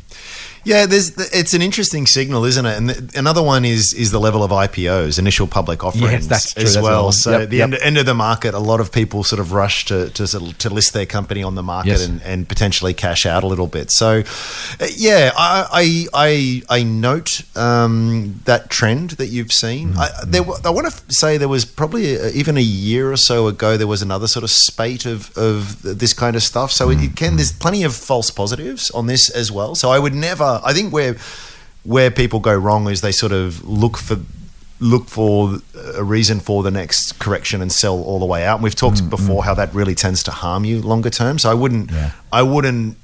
Yeah, 0.64 0.86
there's 0.86 1.10
it's 1.32 1.54
an 1.54 1.62
interesting 1.62 2.06
signal, 2.06 2.44
isn't 2.44 2.66
it? 2.66 2.76
And 2.76 2.88
th- 2.88 3.16
another 3.16 3.42
one 3.42 3.64
is 3.64 3.92
is 3.94 4.10
the 4.10 4.18
level 4.18 4.42
of 4.42 4.50
IPOs, 4.50 5.16
initial 5.18 5.46
public 5.46 5.84
offerings, 5.84 6.26
that's 6.26 6.54
true, 6.54 6.64
as 6.64 6.74
that's 6.74 6.82
well. 6.82 7.12
So 7.12 7.30
Yep, 7.30 7.40
at 7.42 7.50
the 7.50 7.56
yep. 7.58 7.64
end, 7.64 7.74
end 7.82 7.98
of 7.98 8.06
the 8.06 8.14
market, 8.14 8.52
a 8.52 8.58
lot 8.58 8.80
of 8.80 8.90
people 8.90 9.22
sort 9.22 9.38
of 9.38 9.52
rush 9.52 9.84
to 9.84 10.10
to, 10.10 10.26
sort 10.26 10.58
to 10.58 10.68
list 10.70 10.92
their 10.92 11.06
company 11.06 11.42
on 11.44 11.54
the 11.54 11.62
market 11.62 11.90
Yes. 11.90 12.06
and, 12.06 12.20
and 12.22 12.48
potentially 12.48 12.94
cash 12.94 13.26
out 13.26 13.44
a 13.44 13.46
little 13.46 13.68
bit. 13.68 13.92
So, 13.92 14.24
uh, 14.80 14.86
yeah, 14.96 15.30
I 15.36 16.06
I 16.14 16.62
I, 16.68 16.78
I 16.80 16.82
note 16.82 17.42
um, 17.54 18.40
that 18.46 18.68
trend 18.68 19.10
that 19.20 19.28
you've 19.28 19.52
seen. 19.52 19.90
Mm-hmm. 19.90 20.00
I, 20.00 20.08
there, 20.26 20.42
I 20.64 20.70
want 20.70 20.90
to 20.90 21.14
say 21.14 21.36
there 21.38 21.48
was 21.48 21.64
probably 21.64 22.16
a, 22.16 22.30
even 22.30 22.56
a 22.56 22.60
year 22.62 23.12
or 23.12 23.16
so 23.18 23.46
ago 23.46 23.76
there 23.76 23.86
was 23.86 24.02
another 24.02 24.26
sort 24.36 24.44
of 24.44 24.50
spate 24.50 25.06
of 25.06 25.36
of 25.38 25.80
this 25.82 26.12
kind 26.12 26.36
of 26.36 26.42
stuff. 26.42 26.70
So 26.70 26.90
it, 26.90 27.00
it 27.02 27.16
can 27.16 27.36
there's 27.36 27.52
mm-hmm. 27.52 27.60
plenty 27.64 27.84
of 27.84 27.94
false 27.94 28.30
positives 28.30 28.90
on 28.90 29.06
this 29.06 29.30
as 29.30 29.50
well. 29.50 29.74
So 29.74 29.90
I 29.90 29.98
would 29.98 30.14
never. 30.14 30.60
I 30.62 30.72
think 30.74 30.92
where 30.92 31.16
where 31.84 32.10
people 32.10 32.40
go 32.40 32.54
wrong 32.54 32.90
is 32.90 33.00
they 33.00 33.12
sort 33.12 33.32
of 33.32 33.66
look 33.66 33.96
for 33.96 34.18
look 34.78 35.08
for 35.08 35.56
a 35.94 36.04
reason 36.04 36.38
for 36.38 36.62
the 36.62 36.70
next 36.70 37.18
correction 37.18 37.62
and 37.62 37.72
sell 37.72 38.02
all 38.02 38.18
the 38.18 38.26
way 38.26 38.44
out. 38.44 38.56
And 38.56 38.64
we've 38.64 38.74
talked 38.74 38.98
mm-hmm. 38.98 39.08
before 39.08 39.44
how 39.44 39.54
that 39.54 39.72
really 39.72 39.94
tends 39.94 40.22
to 40.24 40.30
harm 40.30 40.66
you 40.66 40.82
longer 40.82 41.08
term. 41.08 41.38
So 41.38 41.50
I 41.50 41.54
wouldn't 41.54 41.90
Yeah. 41.90 42.10
I 42.30 42.42
wouldn't 42.42 42.98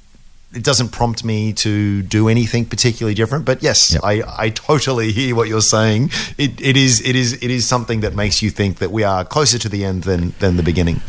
it 0.53 0.63
doesn't 0.63 0.89
prompt 0.89 1.23
me 1.23 1.53
to 1.53 2.01
do 2.03 2.29
anything 2.29 2.65
particularly 2.65 3.15
different. 3.15 3.45
But 3.45 3.63
yes, 3.63 3.93
Yep. 3.93 4.03
I, 4.03 4.21
I 4.37 4.49
totally 4.49 5.11
hear 5.19 5.35
what 5.35 5.47
you're 5.47 5.61
saying. 5.61 6.11
It, 6.37 6.61
it 6.61 6.77
is 6.77 7.01
it 7.01 7.15
is 7.15 7.33
it 7.33 7.51
is 7.51 7.67
something 7.67 8.01
that 8.01 8.15
makes 8.15 8.41
you 8.41 8.49
think 8.49 8.77
that 8.77 8.91
we 8.91 9.03
are 9.03 9.25
closer 9.25 9.57
to 9.59 9.69
the 9.69 9.83
end 9.83 10.03
than 10.03 10.33
than 10.39 10.57
the 10.57 10.63
beginning. 10.63 11.01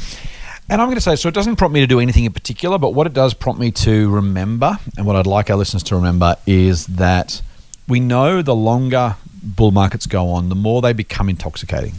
And 0.69 0.81
I'm 0.81 0.87
going 0.87 0.97
to 0.97 1.03
say, 1.03 1.15
so 1.17 1.29
it 1.29 1.35
doesn't 1.35 1.57
prompt 1.57 1.75
me 1.75 1.81
to 1.81 1.87
do 1.87 2.01
anything 2.01 2.25
in 2.25 2.33
particular, 2.33 2.79
but 2.79 2.95
what 2.95 3.07
it 3.07 3.13
does 3.13 3.35
prompt 3.35 3.61
me 3.61 3.71
to 3.73 4.09
remember, 4.09 4.79
and 4.97 5.05
what 5.05 5.15
I'd 5.15 5.27
like 5.27 5.51
our 5.51 5.57
listeners 5.59 5.83
to 5.85 5.95
remember, 5.95 6.37
is 6.47 6.87
that 6.87 7.43
we 7.87 8.01
know 8.01 8.41
the 8.41 8.55
longer 8.55 9.17
bull 9.43 9.73
markets 9.73 10.07
go 10.07 10.31
on, 10.31 10.49
the 10.49 10.55
more 10.55 10.81
they 10.81 10.95
become 10.95 11.29
intoxicating. 11.29 11.97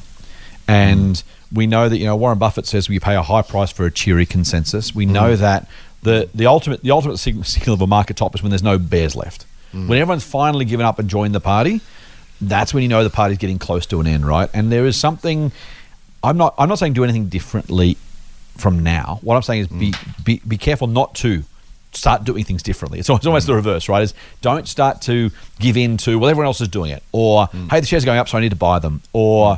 And 0.68 1.22
we 1.54 1.68
know 1.68 1.90
that, 1.90 1.98
you 1.98 2.06
know, 2.06 2.16
Warren 2.16 2.40
Buffett 2.40 2.66
says 2.66 2.90
we 2.90 3.00
pay 3.00 3.16
a 3.16 3.22
high 3.22 3.44
price 3.44 3.72
for 3.72 3.86
a 3.86 3.92
cheery 3.92 4.26
consensus. 4.26 4.96
We 4.96 5.06
mm-hmm. 5.06 5.14
know 5.14 5.36
that 5.36 5.70
the, 6.06 6.30
the 6.34 6.46
ultimate 6.46 6.82
the 6.84 6.92
ultimate 6.92 7.18
signal 7.18 7.74
of 7.74 7.82
a 7.82 7.88
market 7.88 8.16
top 8.16 8.36
is 8.36 8.44
when 8.44 8.52
there's 8.52 8.64
no 8.64 8.78
bears 8.78 9.16
left. 9.16 9.46
Mm. 9.74 9.88
When 9.88 9.98
everyone's 10.00 10.24
finally 10.24 10.64
given 10.64 10.86
up 10.86 11.00
and 11.00 11.10
joined 11.10 11.36
the 11.36 11.42
party, 11.42 11.82
that's 12.40 12.74
when 12.74 12.84
you 12.84 12.90
know 12.90 13.04
the 13.04 13.10
party's 13.10 13.40
getting 13.40 13.60
close 13.60 13.86
to 13.88 14.00
an 14.00 14.08
end, 14.08 14.26
right? 14.26 14.50
And 14.54 14.72
there 14.72 14.86
is 14.86 14.96
something 14.96 15.52
I'm 16.24 16.38
not 16.38 16.54
I'm 16.58 16.70
not 16.70 16.80
saying 16.80 16.94
do 16.94 17.04
anything 17.04 17.28
differently 17.28 17.98
from 18.56 18.84
now. 18.84 19.20
What 19.22 19.36
I'm 19.36 19.42
saying 19.42 19.62
is 19.62 19.68
be 19.68 19.92
mm. 19.92 20.24
be, 20.24 20.42
be 20.48 20.58
careful 20.58 20.88
not 20.88 21.16
to 21.16 21.44
start 21.92 22.24
doing 22.24 22.44
things 22.44 22.62
differently. 22.62 23.00
It's 23.00 23.10
almost, 23.10 23.26
almost 23.26 23.48
the 23.48 23.54
mm. 23.54 23.58
reverse, 23.58 23.90
right? 23.90 24.04
Is 24.04 24.14
don't 24.42 24.68
start 24.68 25.02
to 25.04 25.32
give 25.60 25.76
in 25.76 25.98
to 25.98 26.20
well 26.20 26.30
everyone 26.30 26.46
else 26.46 26.62
is 26.62 26.68
doing 26.68 26.92
it, 26.92 27.02
or 27.12 27.48
hey 27.72 27.80
the 27.80 27.88
shares 27.88 28.04
are 28.04 28.06
going 28.06 28.20
up 28.20 28.30
so 28.30 28.38
I 28.38 28.42
need 28.42 28.50
to 28.50 28.56
buy 28.56 28.78
them, 28.78 29.02
or 29.12 29.58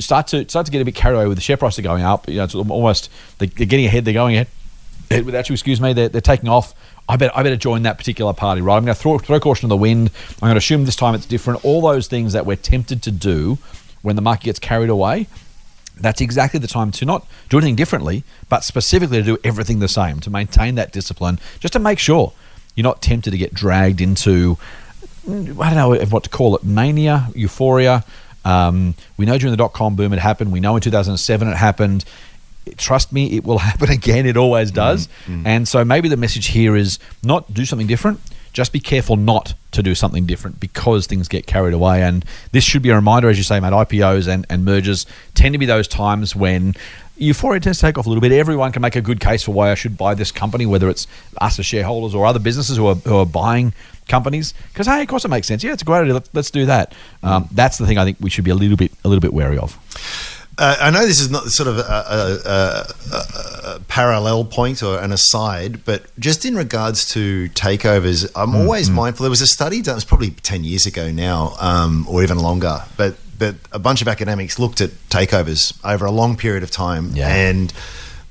start 0.00 0.26
to 0.28 0.48
start 0.48 0.66
to 0.66 0.72
get 0.72 0.82
a 0.82 0.84
bit 0.84 0.96
carried 0.96 1.16
away 1.16 1.28
with 1.28 1.38
the 1.38 1.42
share 1.42 1.56
price 1.56 1.78
are 1.78 1.82
going 1.82 2.02
up. 2.02 2.28
You 2.28 2.38
know, 2.38 2.44
it's 2.44 2.54
almost 2.56 3.10
they- 3.38 3.46
they're 3.46 3.66
getting 3.66 3.86
ahead, 3.86 4.04
they're 4.04 4.12
going 4.12 4.34
ahead. 4.34 4.48
Without 5.10 5.48
you, 5.48 5.52
excuse 5.52 5.80
me, 5.80 5.92
they're, 5.92 6.08
they're 6.08 6.20
taking 6.20 6.48
off. 6.48 6.74
I 7.08 7.16
bet 7.16 7.36
I 7.36 7.42
better 7.42 7.56
join 7.56 7.82
that 7.82 7.98
particular 7.98 8.32
party, 8.32 8.60
right? 8.62 8.76
I'm 8.76 8.84
going 8.84 8.94
to 8.94 9.00
throw, 9.00 9.18
throw 9.18 9.38
caution 9.38 9.68
to 9.68 9.68
the 9.68 9.76
wind. 9.76 10.10
I'm 10.34 10.46
going 10.46 10.54
to 10.54 10.58
assume 10.58 10.84
this 10.86 10.96
time 10.96 11.14
it's 11.14 11.26
different. 11.26 11.64
All 11.64 11.82
those 11.82 12.08
things 12.08 12.32
that 12.32 12.46
we're 12.46 12.56
tempted 12.56 13.02
to 13.02 13.10
do 13.10 13.58
when 14.02 14.16
the 14.16 14.22
market 14.22 14.44
gets 14.44 14.58
carried 14.58 14.90
away, 14.90 15.26
that's 16.00 16.20
exactly 16.20 16.58
the 16.58 16.66
time 16.66 16.90
to 16.92 17.04
not 17.04 17.26
do 17.48 17.58
anything 17.58 17.76
differently, 17.76 18.24
but 18.48 18.64
specifically 18.64 19.18
to 19.18 19.24
do 19.24 19.38
everything 19.44 19.78
the 19.78 19.88
same, 19.88 20.20
to 20.20 20.30
maintain 20.30 20.74
that 20.76 20.92
discipline, 20.92 21.38
just 21.60 21.72
to 21.74 21.78
make 21.78 21.98
sure 21.98 22.32
you're 22.74 22.82
not 22.82 23.00
tempted 23.02 23.30
to 23.30 23.38
get 23.38 23.54
dragged 23.54 24.00
into, 24.00 24.56
mm, 25.26 25.62
I 25.62 25.74
don't 25.74 25.76
know 25.76 26.06
what 26.06 26.24
to 26.24 26.30
call 26.30 26.56
it, 26.56 26.64
mania, 26.64 27.28
euphoria. 27.34 28.04
Um, 28.44 28.94
we 29.16 29.24
know 29.24 29.38
during 29.38 29.52
the 29.52 29.56
dot 29.56 29.72
com 29.72 29.96
boom 29.96 30.12
it 30.12 30.18
happened. 30.18 30.52
We 30.52 30.60
know 30.60 30.76
in 30.76 30.82
2007 30.82 31.48
it 31.48 31.56
happened. 31.56 32.04
Trust 32.76 33.12
me, 33.12 33.36
it 33.36 33.44
will 33.44 33.58
happen 33.70 33.90
again. 33.90 34.26
It 34.26 34.36
always 34.36 34.70
mm, 34.70 34.74
does. 34.74 35.08
Mm. 35.26 35.46
And 35.46 35.68
so 35.68 35.84
maybe 35.84 36.08
the 36.08 36.16
message 36.16 36.48
here 36.48 36.76
is 36.76 36.98
not 37.22 37.52
do 37.52 37.64
something 37.64 37.86
different. 37.86 38.20
Just 38.52 38.72
be 38.72 38.78
careful 38.78 39.16
not 39.16 39.54
to 39.72 39.82
do 39.82 39.96
something 39.96 40.26
different 40.26 40.60
because 40.60 41.08
things 41.08 41.26
get 41.26 41.46
carried 41.46 41.74
away. 41.74 42.02
And 42.02 42.24
this 42.52 42.62
should 42.62 42.82
be 42.82 42.90
a 42.90 42.94
reminder, 42.94 43.28
as 43.28 43.36
you 43.36 43.42
say, 43.42 43.58
mate, 43.58 43.72
IPOs 43.72 44.28
and, 44.28 44.46
and 44.48 44.64
mergers 44.64 45.06
tend 45.34 45.54
to 45.54 45.58
be 45.58 45.66
those 45.66 45.88
times 45.88 46.36
when 46.36 46.74
euphoria 47.16 47.60
tends 47.60 47.78
to 47.78 47.86
take 47.86 47.98
off 47.98 48.06
a 48.06 48.08
little 48.08 48.20
bit. 48.20 48.32
Everyone 48.32 48.72
can 48.72 48.82
make 48.82 48.96
a 48.96 49.00
good 49.00 49.20
case 49.20 49.42
for 49.42 49.52
why 49.52 49.70
I 49.70 49.74
should 49.74 49.96
buy 49.96 50.14
this 50.14 50.32
company, 50.32 50.66
whether 50.66 50.88
it's 50.88 51.06
us 51.40 51.58
as 51.58 51.66
shareholders 51.66 52.14
or 52.14 52.26
other 52.26 52.38
businesses 52.38 52.76
who 52.76 52.86
are, 52.86 52.94
who 52.94 53.16
are 53.16 53.26
buying 53.26 53.72
companies. 54.08 54.54
Because 54.72 54.86
hey, 54.86 55.02
of 55.02 55.08
course 55.08 55.24
it 55.24 55.28
makes 55.28 55.46
sense. 55.46 55.64
Yeah, 55.64 55.72
it's 55.72 55.82
a 55.82 55.84
great 55.84 56.00
idea. 56.00 56.14
Let's, 56.14 56.30
let's 56.32 56.50
do 56.50 56.66
that. 56.66 56.92
Mm. 57.22 57.28
Um, 57.28 57.48
that's 57.52 57.78
the 57.78 57.86
thing 57.86 57.98
I 57.98 58.04
think 58.04 58.18
we 58.20 58.30
should 58.30 58.44
be 58.44 58.50
a 58.50 58.54
little 58.54 58.76
bit 58.76 58.92
a 59.04 59.08
little 59.08 59.20
bit 59.20 59.32
wary 59.32 59.58
of. 59.58 59.78
Uh, 60.56 60.76
I 60.80 60.90
know 60.90 61.04
this 61.04 61.20
is 61.20 61.30
not 61.30 61.44
sort 61.48 61.68
of 61.68 61.78
a, 61.78 61.80
a, 61.82 62.48
a, 62.48 63.74
a, 63.76 63.80
parallel 63.88 64.44
point 64.44 64.82
or 64.82 64.98
an 64.98 65.10
aside, 65.10 65.84
but 65.84 66.04
just 66.18 66.44
in 66.44 66.54
regards 66.54 67.08
to 67.10 67.48
takeovers, 67.50 68.30
I'm 68.36 68.50
Mm, 68.52 68.60
always 68.60 68.88
mindful. 68.90 69.24
There 69.24 69.30
was 69.30 69.40
a 69.40 69.46
study 69.46 69.82
done, 69.82 69.94
it 69.94 69.96
was 69.96 70.04
probably 70.04 70.30
10 70.30 70.62
years 70.62 70.86
ago 70.86 71.10
now, 71.10 71.54
um, 71.58 72.06
or 72.08 72.22
even 72.22 72.38
longer, 72.38 72.82
but, 72.96 73.16
but 73.38 73.56
a 73.72 73.78
bunch 73.80 74.00
of 74.00 74.06
academics 74.06 74.58
looked 74.58 74.80
at 74.80 74.90
takeovers 75.08 75.76
over 75.84 76.04
a 76.04 76.12
long 76.12 76.36
period 76.36 76.62
of 76.62 76.70
time. 76.70 77.10
Yeah. 77.14 77.34
And 77.34 77.72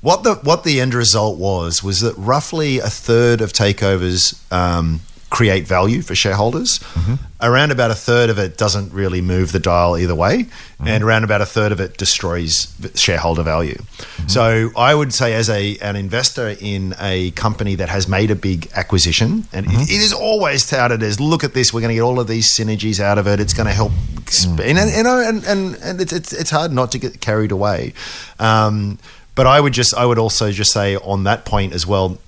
what 0.00 0.22
the, 0.22 0.36
what 0.36 0.64
the 0.64 0.80
end 0.80 0.94
result 0.94 1.38
was, 1.38 1.82
was 1.82 2.00
that 2.00 2.14
roughly 2.16 2.78
a 2.78 2.88
third 2.88 3.40
of 3.42 3.52
takeovers 3.52 4.40
um, 4.52 5.00
create 5.34 5.66
value 5.66 6.00
for 6.00 6.14
shareholders. 6.14 6.78
Mm-hmm. 6.78 7.14
Around 7.40 7.72
about 7.72 7.90
a 7.90 7.94
third 7.94 8.30
of 8.30 8.38
it 8.38 8.56
doesn't 8.56 8.92
really 8.92 9.20
move 9.20 9.50
the 9.50 9.58
dial 9.58 9.98
either 9.98 10.14
way, 10.14 10.44
mm-hmm. 10.44 10.86
and 10.86 11.02
around 11.02 11.24
about 11.24 11.40
a 11.40 11.46
third 11.46 11.72
of 11.72 11.80
it 11.80 11.98
destroys 11.98 12.72
shareholder 12.94 13.42
value. 13.42 13.74
Mm-hmm. 13.74 14.28
So 14.28 14.70
I 14.76 14.94
would 14.94 15.12
say, 15.12 15.34
as 15.34 15.50
a 15.50 15.76
an 15.78 15.96
investor 15.96 16.54
in 16.60 16.94
a 17.00 17.32
company 17.32 17.74
that 17.74 17.88
has 17.88 18.06
made 18.08 18.30
a 18.30 18.36
big 18.36 18.70
acquisition, 18.76 19.48
and 19.52 19.66
it- 19.66 19.90
it 19.90 20.00
is 20.00 20.12
always 20.12 20.64
touted 20.64 21.02
as, 21.02 21.18
"Look 21.18 21.42
at 21.42 21.52
this, 21.52 21.72
we're 21.72 21.80
going 21.80 21.94
to 21.96 22.00
get 22.00 22.02
all 22.02 22.20
of 22.20 22.28
these 22.28 22.48
synergies 22.56 23.00
out 23.00 23.18
of 23.18 23.26
it. 23.26 23.40
It's 23.40 23.54
going 23.54 23.66
to 23.66 23.74
help." 23.74 23.92
Exp- 24.24 24.56
mm. 24.56 24.60
and, 24.60 24.78
and, 24.78 24.90
and, 24.96 25.08
and, 25.08 25.44
and, 25.44 25.76
and 25.82 26.00
it's, 26.00 26.12
it's 26.12 26.32
it's 26.32 26.50
hard 26.50 26.72
not 26.72 26.92
to 26.92 26.98
get 26.98 27.20
carried 27.20 27.52
away. 27.52 27.92
Um, 28.38 28.98
but 29.34 29.46
I 29.46 29.60
would 29.60 29.74
just 29.74 29.92
I 29.94 30.06
would 30.06 30.18
also 30.18 30.52
just 30.52 30.72
say 30.72 30.96
on 30.96 31.24
that 31.24 31.44
point 31.44 31.72
as 31.74 31.86
well 31.86 32.18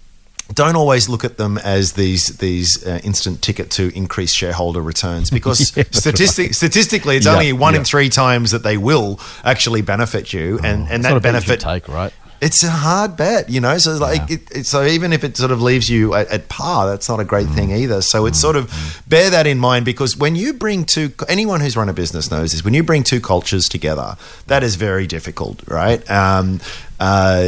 don't 0.55 0.77
always 0.77 1.09
look 1.09 1.25
at 1.25 1.37
them 1.39 1.59
as 1.59 1.93
these 1.95 2.39
these 2.39 2.87
uh, 2.87 3.01
instant 3.03 3.43
ticket 3.43 3.71
to 3.73 3.95
increase 3.97 4.33
shareholder 4.33 4.81
returns 4.81 5.31
because 5.31 5.77
Yeah, 5.77 5.85
statistic, 5.91 6.55
statistically 6.55 7.17
it's 7.17 7.27
Yeah, 7.27 7.33
only 7.33 7.53
one 7.53 7.75
yeah. 7.75 7.81
in 7.81 7.85
three 7.85 8.09
times 8.09 8.53
that 8.53 8.63
they 8.63 8.77
will 8.77 9.19
actually 9.45 9.83
benefit 9.83 10.33
you 10.33 10.59
and, 10.63 10.89
and 10.89 11.05
that 11.05 11.11
not 11.11 11.17
a 11.17 11.21
bet 11.21 11.35
you 11.35 11.41
should 11.41 11.47
benefit 11.49 11.61
take, 11.61 11.89
right? 11.89 12.13
it's 12.39 12.63
a 12.63 12.69
hard 12.71 13.17
bet, 13.17 13.49
you 13.49 13.63
know. 13.63 13.79
So 13.79 13.97
like, 13.97 14.31
it, 14.31 14.51
it, 14.55 14.67
so 14.67 14.85
even 14.85 15.15
if 15.15 15.25
it 15.25 15.39
sort 15.39 15.51
of 15.51 15.63
leaves 15.63 15.89
you 15.89 16.13
at, 16.15 16.29
at 16.29 16.51
par, 16.51 16.87
that's 16.87 17.09
not 17.09 17.19
a 17.19 17.25
great 17.25 17.49
thing 17.49 17.71
Mm. 17.71 17.79
either. 17.79 18.03
So 18.03 18.27
it's 18.27 18.39
sort 18.39 18.57
of 18.57 19.03
bear 19.09 19.31
that 19.31 19.47
in 19.47 19.59
mind 19.59 19.87
because 19.87 20.19
when 20.19 20.37
you 20.37 20.53
bring 20.53 20.85
two, 20.85 21.15
anyone 21.31 21.61
who's 21.61 21.79
run 21.79 21.89
a 21.89 21.95
business 21.95 22.31
knows 22.31 22.53
this. 22.53 22.63
When 22.63 22.75
you 22.75 22.83
bring 22.83 23.05
two 23.05 23.23
cultures 23.23 23.71
together, 23.71 24.17
that 24.49 24.63
is 24.63 24.75
very 24.77 25.07
difficult, 25.07 25.67
right? 25.67 26.09
Um, 26.11 26.61
uh, 27.01 27.47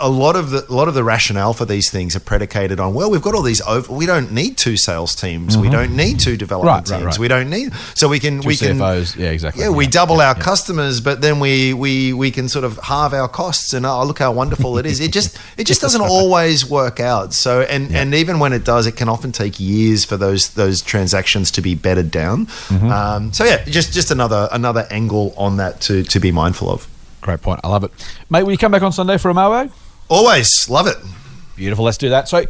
a 0.00 0.08
lot 0.08 0.36
of 0.36 0.50
the 0.50 0.64
a 0.68 0.72
lot 0.72 0.88
of 0.88 0.94
the 0.94 1.04
rationale 1.04 1.52
for 1.52 1.64
these 1.64 1.90
things 1.90 2.14
are 2.16 2.20
predicated 2.20 2.80
on 2.80 2.94
well, 2.94 3.10
we've 3.10 3.22
got 3.22 3.34
all 3.34 3.42
these 3.42 3.60
over. 3.62 3.92
We 3.92 4.06
don't 4.06 4.32
need 4.32 4.56
two 4.56 4.76
sales 4.76 5.14
teams. 5.14 5.56
We 5.58 5.68
don't 5.68 5.94
need 5.96 6.20
two 6.20 6.36
development 6.36 6.68
Mm-hmm. 6.68 6.92
Right, 6.92 7.04
right, 7.04 7.10
teams. 7.10 7.18
We 7.18 7.28
don't 7.28 7.50
need 7.50 7.72
so 7.94 8.08
we 8.08 8.20
can 8.20 8.40
Two 8.40 8.48
we 8.48 8.56
can 8.56 8.78
Yeah, 8.78 9.30
exactly. 9.30 9.62
yeah, 9.62 9.70
we 9.70 9.86
double 9.86 10.18
yeah, 10.18 10.28
our 10.28 10.36
yeah. 10.36 10.42
customers, 10.42 11.00
but 11.00 11.20
then 11.20 11.40
we, 11.40 11.74
we 11.74 12.12
we 12.12 12.30
can 12.30 12.48
sort 12.48 12.64
of 12.64 12.78
halve 12.78 13.14
our 13.14 13.28
costs, 13.28 13.72
and 13.72 13.86
oh, 13.86 14.04
look 14.04 14.18
how 14.18 14.32
wonderful 14.32 14.78
it 14.78 14.86
is. 14.86 15.00
It 15.00 15.12
just 15.12 15.38
it 15.56 15.66
just 15.66 15.80
doesn't 15.80 16.00
always 16.00 16.68
work 16.68 17.00
out. 17.00 17.32
So, 17.32 17.62
and 17.62 17.94
and 17.94 18.14
even 18.14 18.38
when 18.38 18.52
it 18.52 18.64
does, 18.64 18.86
it 18.86 18.96
can 18.96 19.08
often 19.08 19.32
take 19.32 19.58
years 19.60 20.04
for 20.04 20.16
those 20.16 20.50
those 20.50 20.82
transactions 20.82 21.50
to 21.52 21.62
be 21.62 21.74
bedded 21.74 22.10
down. 22.10 22.46
Mm-hmm. 22.46 22.90
Um, 22.90 23.32
so 23.32 23.44
yeah, 23.44 23.64
just 23.64 23.92
just 23.92 24.10
another 24.10 24.48
another 24.52 24.86
angle 24.90 25.34
on 25.36 25.56
that 25.58 25.80
to 25.82 26.02
to 26.04 26.20
be 26.20 26.32
mindful 26.32 26.70
of. 26.70 26.86
Great 27.28 27.42
point. 27.42 27.60
I 27.62 27.68
love 27.68 27.84
it. 27.84 27.90
Mate, 28.30 28.44
will 28.44 28.52
you 28.52 28.56
come 28.56 28.72
back 28.72 28.80
on 28.80 28.90
Sunday 28.90 29.18
for 29.18 29.28
a 29.28 29.34
mailbag? 29.34 29.70
Always 30.08 30.70
love 30.70 30.86
it. 30.86 30.96
Beautiful. 31.56 31.84
Let's 31.84 31.98
do 31.98 32.08
that. 32.08 32.26
So 32.26 32.46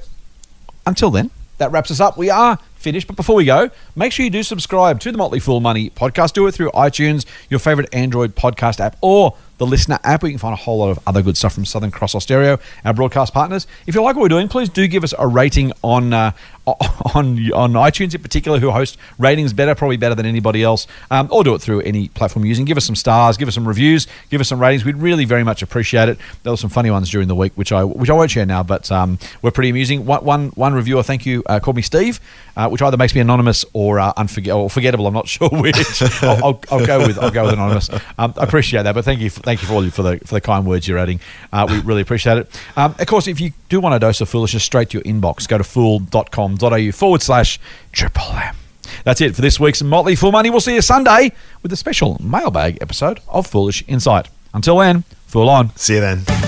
until 0.86 1.10
then, 1.10 1.32
that 1.56 1.72
wraps 1.72 1.90
us 1.90 1.98
up. 1.98 2.16
We 2.16 2.30
are 2.30 2.60
finished. 2.76 3.08
But 3.08 3.16
before 3.16 3.34
we 3.34 3.44
go, 3.44 3.70
make 3.96 4.12
sure 4.12 4.22
you 4.22 4.30
do 4.30 4.44
subscribe 4.44 5.00
to 5.00 5.10
the 5.10 5.18
Motley 5.18 5.40
Fool 5.40 5.58
Money 5.58 5.90
podcast. 5.90 6.34
Do 6.34 6.46
it 6.46 6.52
through 6.52 6.70
iTunes, 6.70 7.26
your 7.50 7.58
favorite 7.58 7.88
Android 7.92 8.36
podcast 8.36 8.78
app, 8.78 8.94
or 9.00 9.36
the 9.58 9.66
LiSTNR 9.66 9.98
app, 10.04 10.22
where 10.22 10.30
you 10.30 10.34
can 10.34 10.38
find 10.38 10.52
a 10.52 10.56
whole 10.56 10.78
lot 10.78 10.90
of 10.90 11.00
other 11.08 11.22
good 11.22 11.36
stuff 11.36 11.54
from 11.54 11.64
Southern 11.64 11.90
Cross 11.90 12.14
Austereo, 12.14 12.60
our 12.84 12.94
broadcast 12.94 13.34
partners. 13.34 13.66
If 13.88 13.96
you 13.96 14.02
like 14.02 14.14
what 14.14 14.22
we're 14.22 14.28
doing, 14.28 14.46
please 14.46 14.68
do 14.68 14.86
give 14.86 15.02
us 15.02 15.12
a 15.18 15.26
rating 15.26 15.72
on 15.82 16.12
uh, 16.12 16.30
on 17.14 17.52
on 17.52 17.72
iTunes 17.72 18.14
in 18.14 18.22
particular, 18.22 18.58
who 18.58 18.70
host 18.70 18.98
ratings 19.18 19.52
better, 19.52 19.74
probably 19.74 19.96
better 19.96 20.14
than 20.14 20.26
anybody 20.26 20.62
else, 20.62 20.86
um, 21.10 21.28
or 21.30 21.44
do 21.44 21.54
it 21.54 21.60
through 21.60 21.80
any 21.82 22.08
platform 22.08 22.44
you're 22.44 22.50
using. 22.50 22.64
Give 22.64 22.76
us 22.76 22.84
some 22.84 22.96
stars, 22.96 23.36
give 23.36 23.48
us 23.48 23.54
some 23.54 23.66
reviews, 23.66 24.06
give 24.30 24.40
us 24.40 24.48
some 24.48 24.60
ratings. 24.60 24.84
We'd 24.84 24.96
really 24.96 25.24
very 25.24 25.44
much 25.44 25.62
appreciate 25.62 26.08
it. 26.08 26.18
There 26.42 26.52
were 26.52 26.56
some 26.56 26.70
funny 26.70 26.90
ones 26.90 27.10
during 27.10 27.28
the 27.28 27.34
week, 27.34 27.52
which 27.54 27.72
I 27.72 27.84
which 27.84 28.10
I 28.10 28.12
won't 28.12 28.30
share 28.30 28.46
now, 28.46 28.62
but 28.62 28.90
um, 28.90 29.18
were 29.42 29.50
pretty 29.50 29.70
amusing. 29.70 30.06
One, 30.06 30.24
one, 30.24 30.48
one 30.50 30.74
reviewer, 30.74 31.02
thank 31.02 31.26
you, 31.26 31.42
uh, 31.46 31.60
called 31.60 31.76
me 31.76 31.82
Steve, 31.82 32.20
uh, 32.56 32.68
which 32.68 32.82
either 32.82 32.96
makes 32.96 33.14
me 33.14 33.20
anonymous 33.20 33.64
or 33.72 33.98
uh, 33.98 34.12
or 34.52 34.70
forgettable. 34.70 35.06
I'm 35.06 35.14
not 35.14 35.28
sure 35.38 35.48
which. 35.48 35.76
I'll, 36.22 36.44
I'll, 36.44 36.60
I'll 36.70 36.86
go 36.86 37.06
with 37.06 37.18
I'll 37.18 37.30
go 37.30 37.44
with 37.44 37.54
anonymous. 37.54 37.90
Um, 38.18 38.34
I 38.36 38.44
appreciate 38.44 38.82
that, 38.82 38.94
but 38.94 39.04
thank 39.04 39.20
you 39.20 39.30
for, 39.30 39.40
thank 39.40 39.62
you 39.62 39.68
for 39.68 39.74
all 39.74 39.84
you 39.84 39.90
for 39.90 40.02
the 40.02 40.18
for 40.18 40.34
the 40.34 40.40
kind 40.40 40.66
words 40.66 40.86
you're 40.88 40.98
adding. 40.98 41.20
Uh, 41.52 41.66
we 41.68 41.80
really 41.80 42.02
appreciate 42.02 42.38
it. 42.38 42.62
Um, 42.76 42.94
of 42.98 43.06
course, 43.06 43.26
if 43.26 43.40
you 43.40 43.52
do 43.68 43.80
want 43.80 43.94
a 43.94 43.98
dose 43.98 44.20
of 44.20 44.28
foolishness 44.28 44.64
straight 44.64 44.90
to 44.90 44.98
your 44.98 45.04
inbox, 45.04 45.46
go 45.48 45.58
to 45.58 45.64
fool.com.au 45.64 46.92
forward 46.92 47.22
slash 47.22 47.58
triple 47.92 48.32
M. 48.32 48.56
That's 49.04 49.20
it 49.20 49.34
for 49.34 49.42
this 49.42 49.60
week's 49.60 49.82
Motley 49.82 50.16
Fool 50.16 50.32
Money. 50.32 50.50
We'll 50.50 50.60
see 50.60 50.74
you 50.74 50.82
Sunday 50.82 51.32
with 51.62 51.72
a 51.72 51.76
special 51.76 52.20
mailbag 52.22 52.78
episode 52.80 53.20
of 53.28 53.46
Foolish 53.46 53.84
Insight. 53.86 54.28
Until 54.54 54.78
then, 54.78 55.02
fool 55.26 55.48
on. 55.48 55.74
See 55.76 55.94
you 55.94 56.00
then. 56.00 56.47